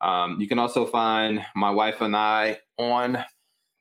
Um, 0.01 0.40
you 0.40 0.47
can 0.47 0.59
also 0.59 0.86
find 0.86 1.45
my 1.57 1.70
wife 1.70 2.01
and 2.01 2.16
I 2.16 2.59
on 2.78 3.16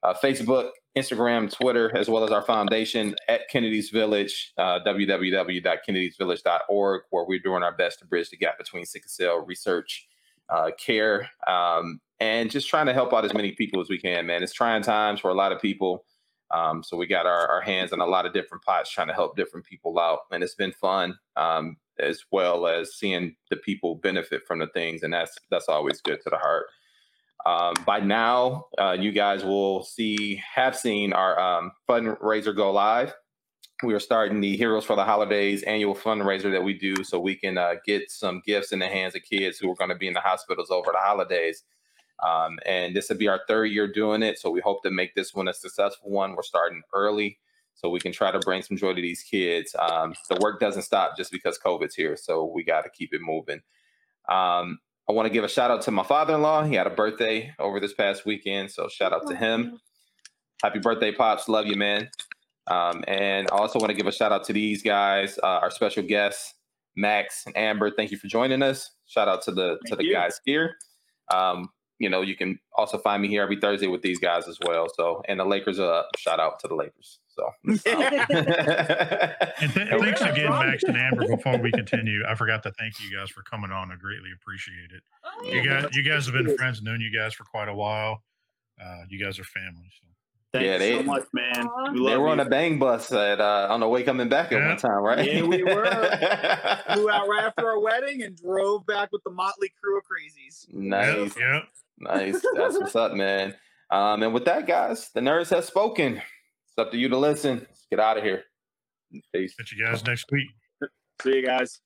uh, 0.03 0.14
Facebook, 0.23 0.69
Instagram, 0.97 1.51
Twitter, 1.51 1.91
as 1.95 2.09
well 2.09 2.23
as 2.23 2.31
our 2.31 2.41
foundation 2.41 3.14
at 3.27 3.49
Kennedy's 3.49 3.89
Village, 3.89 4.53
uh, 4.57 4.80
www.kennedysvillage.org, 4.85 7.01
where 7.09 7.26
we're 7.26 7.39
doing 7.39 7.64
our 7.64 7.76
best 7.76 7.99
to 7.99 8.05
bridge 8.05 8.30
the 8.30 8.38
gap 8.38 8.57
between 8.57 8.85
sickle 8.85 9.09
cell 9.09 9.45
research, 9.45 10.07
uh, 10.49 10.71
care, 10.77 11.29
um, 11.47 11.99
and 12.19 12.49
just 12.49 12.67
trying 12.69 12.87
to 12.87 12.93
help 12.93 13.13
out 13.13 13.25
as 13.25 13.33
many 13.33 13.51
people 13.51 13.81
as 13.81 13.89
we 13.89 13.99
can, 13.99 14.25
man. 14.25 14.43
It's 14.43 14.53
trying 14.53 14.81
times 14.81 15.19
for 15.19 15.29
a 15.29 15.35
lot 15.35 15.51
of 15.51 15.61
people. 15.61 16.05
Um, 16.53 16.81
so 16.81 16.95
we 16.95 17.07
got 17.07 17.25
our, 17.25 17.47
our 17.47 17.61
hands 17.61 17.91
in 17.91 17.99
a 17.99 18.05
lot 18.05 18.25
of 18.25 18.33
different 18.33 18.63
pots 18.63 18.89
trying 18.89 19.07
to 19.09 19.13
help 19.13 19.35
different 19.35 19.65
people 19.65 19.99
out. 19.99 20.19
And 20.31 20.43
it's 20.43 20.55
been 20.55 20.71
fun, 20.71 21.17
um, 21.35 21.77
as 21.99 22.23
well 22.31 22.67
as 22.67 22.95
seeing 22.95 23.35
the 23.49 23.57
people 23.57 23.95
benefit 23.95 24.47
from 24.47 24.59
the 24.59 24.67
things. 24.67 25.03
And 25.03 25.13
that's 25.13 25.37
that's 25.51 25.67
always 25.67 26.01
good 26.01 26.21
to 26.23 26.29
the 26.29 26.37
heart. 26.37 26.67
Um, 27.45 27.75
by 27.85 27.99
now, 27.99 28.65
uh, 28.77 28.97
you 28.99 29.11
guys 29.11 29.43
will 29.43 29.83
see, 29.83 30.41
have 30.53 30.75
seen 30.75 31.13
our 31.13 31.39
um, 31.39 31.71
fundraiser 31.87 32.55
go 32.55 32.71
live. 32.71 33.13
We 33.83 33.93
are 33.93 33.99
starting 33.99 34.41
the 34.41 34.57
Heroes 34.57 34.85
for 34.85 34.95
the 34.95 35.05
Holidays 35.05 35.61
annual 35.61 35.93
fundraiser 35.93 36.51
that 36.51 36.63
we 36.63 36.73
do 36.73 37.03
so 37.03 37.19
we 37.19 37.35
can 37.35 37.59
uh, 37.59 37.75
get 37.85 38.09
some 38.09 38.41
gifts 38.43 38.71
in 38.71 38.79
the 38.79 38.87
hands 38.87 39.13
of 39.15 39.21
kids 39.21 39.59
who 39.59 39.69
are 39.69 39.75
going 39.75 39.91
to 39.91 39.95
be 39.95 40.07
in 40.07 40.13
the 40.13 40.19
hospitals 40.19 40.71
over 40.71 40.91
the 40.91 40.97
holidays. 40.97 41.63
Um, 42.27 42.57
and 42.65 42.95
this 42.95 43.09
will 43.09 43.17
be 43.17 43.27
our 43.27 43.41
third 43.47 43.65
year 43.65 43.87
doing 43.87 44.23
it. 44.23 44.39
So 44.39 44.49
we 44.49 44.61
hope 44.61 44.81
to 44.81 44.89
make 44.89 45.13
this 45.13 45.35
one 45.35 45.47
a 45.47 45.53
successful 45.53 46.09
one. 46.09 46.35
We're 46.35 46.41
starting 46.41 46.81
early. 46.91 47.37
so 47.77 47.89
we 47.89 47.99
can 47.99 48.11
try 48.11 48.31
to 48.31 48.39
bring 48.39 48.63
some 48.63 48.75
joy 48.75 48.93
to 48.93 49.01
these 49.01 49.21
kids. 49.21 49.75
Um, 49.77 50.15
the 50.29 50.37
work 50.41 50.59
doesn't 50.59 50.81
stop 50.81 51.15
just 51.15 51.31
because 51.31 51.59
COVID's 51.59 51.93
here, 51.93 52.17
so 52.17 52.45
we 52.45 52.63
got 52.63 52.81
to 52.81 52.89
keep 52.89 53.13
it 53.13 53.21
moving. 53.21 53.61
Um, 54.27 54.79
I 55.07 55.13
want 55.13 55.27
to 55.27 55.33
give 55.33 55.43
a 55.43 55.47
shout 55.47 55.69
out 55.69 55.83
to 55.83 55.91
my 55.91 56.03
father-in-law. 56.03 56.63
He 56.63 56.75
had 56.75 56.87
a 56.87 56.91
birthday 56.91 57.53
over 57.59 57.79
this 57.79 57.93
past 57.93 58.25
weekend, 58.25 58.71
so 58.71 58.87
shout 58.89 59.13
out 59.13 59.27
to 59.27 59.35
him. 59.35 59.79
Happy 60.63 60.79
birthday, 60.79 61.11
pops! 61.11 61.47
Love 61.47 61.67
you, 61.67 61.75
man. 61.75 62.09
Um, 62.68 63.03
and 63.07 63.48
I 63.52 63.56
also 63.56 63.80
want 63.80 63.89
to 63.91 63.95
give 63.95 64.07
a 64.07 64.11
shout 64.11 64.31
out 64.31 64.44
to 64.45 64.53
these 64.53 64.81
guys, 64.84 65.38
uh, 65.41 65.45
our 65.61 65.72
special 65.72 66.03
guests, 66.03 66.53
Max 66.95 67.44
and 67.45 67.56
Amber. 67.57 67.91
Thank 67.91 68.11
you 68.11 68.18
for 68.18 68.27
joining 68.27 68.61
us. 68.61 68.91
Shout 69.06 69.27
out 69.27 69.41
to 69.44 69.52
the 69.52 69.77
to 69.85 69.95
the 69.95 70.03
you. 70.03 70.14
guys 70.14 70.39
here. 70.45 70.76
Um, 71.34 71.69
you 71.99 72.10
know, 72.10 72.22
you 72.22 72.35
can 72.35 72.60
also 72.76 72.98
find 72.99 73.22
me 73.23 73.27
here 73.27 73.41
every 73.41 73.60
Thursday 73.60 73.88
with 73.88 74.02
these 74.03 74.19
guys 74.19 74.48
as 74.48 74.57
well. 74.65 74.88
So, 74.95 75.23
and 75.27 75.39
the 75.39 75.45
Lakers, 75.45 75.80
uh, 75.80 76.03
shout 76.18 76.39
out 76.39 76.60
to 76.60 76.68
the 76.68 76.76
Lakers. 76.76 77.19
So, 77.30 77.49
And 77.65 77.80
th- 79.73 79.89
thanks 79.99 80.22
again, 80.22 80.49
Max 80.49 80.84
and 80.84 80.95
Amber. 80.98 81.27
Before 81.27 81.57
we 81.57 81.72
continue, 81.81 82.23
I 82.27 82.35
forgot 82.35 82.61
to 82.64 82.72
thank 82.77 82.99
you 83.02 83.15
guys 83.18 83.30
for 83.30 83.41
coming 83.44 83.72
on. 83.72 83.91
I 83.91 83.95
greatly 83.95 84.30
appreciate 84.35 84.91
it. 84.91 85.02
Oh, 85.23 85.45
You 85.48 85.64
guys, 85.64 85.89
you 85.95 86.03
guys 86.03 86.26
have 86.26 86.34
been 86.35 86.56
friends, 86.57 86.81
known 86.84 87.02
you 87.02 87.11
guys 87.15 87.34
for 87.34 87.44
quite 87.45 87.68
a 87.69 87.73
while. 87.76 88.22
Uh, 88.84 89.03
you 89.10 89.23
guys 89.23 89.39
are 89.39 89.44
family. 89.44 89.89
So. 89.99 90.07
Thank 90.53 90.65
Yeah, 90.65 90.77
they- 90.77 90.97
so 90.97 91.03
much, 91.03 91.25
man. 91.33 91.67
We 91.93 91.99
love 91.99 92.11
they 92.11 92.17
were 92.17 92.29
on 92.29 92.39
a 92.39 92.45
bang 92.45 92.79
bus 92.79 93.11
at 93.11 93.41
uh, 93.41 93.67
on 93.69 93.81
the 93.81 93.87
way 93.89 94.03
coming 94.03 94.29
back 94.29 94.51
at 94.51 94.59
Yeah. 94.59 94.67
one 94.69 94.77
time, 94.77 95.01
right? 95.03 95.25
Yeah, 95.25 95.41
we 95.43 95.61
were. 95.63 95.85
Flew 96.93 97.09
out 97.09 97.27
right 97.27 97.43
after 97.45 97.67
our 97.67 97.79
wedding 97.79 98.23
and 98.23 98.35
drove 98.37 98.85
back 98.85 99.09
with 99.11 99.23
the 99.25 99.31
motley 99.31 99.71
crew 99.81 99.97
of 99.97 100.03
crazies. 100.05 100.65
nice, 100.73 101.35
Yep, 101.35 101.37
yep. 101.37 101.63
nice. 101.99 102.41
That's 102.55 102.77
what's 102.79 102.95
up, 102.95 103.13
man. 103.13 103.55
Um, 103.91 104.23
and 104.23 104.33
with 104.33 104.45
that, 104.45 104.67
guys, 104.67 105.09
the 105.13 105.19
nerds 105.21 105.49
have 105.49 105.65
spoken. 105.65 106.15
It's 106.17 106.77
up 106.77 106.91
to 106.91 106.97
you 106.97 107.09
to 107.09 107.17
listen. 107.17 107.59
Let's 107.59 107.85
get 107.89 107.99
out 107.99 108.17
of 108.17 108.23
here. 108.23 108.43
Peace. 109.33 109.53
Catch 109.55 109.71
you 109.73 109.85
guys 109.85 110.03
next 110.05 110.25
week. 110.31 110.47
See 111.21 111.35
you 111.35 111.45
guys. 111.45 111.79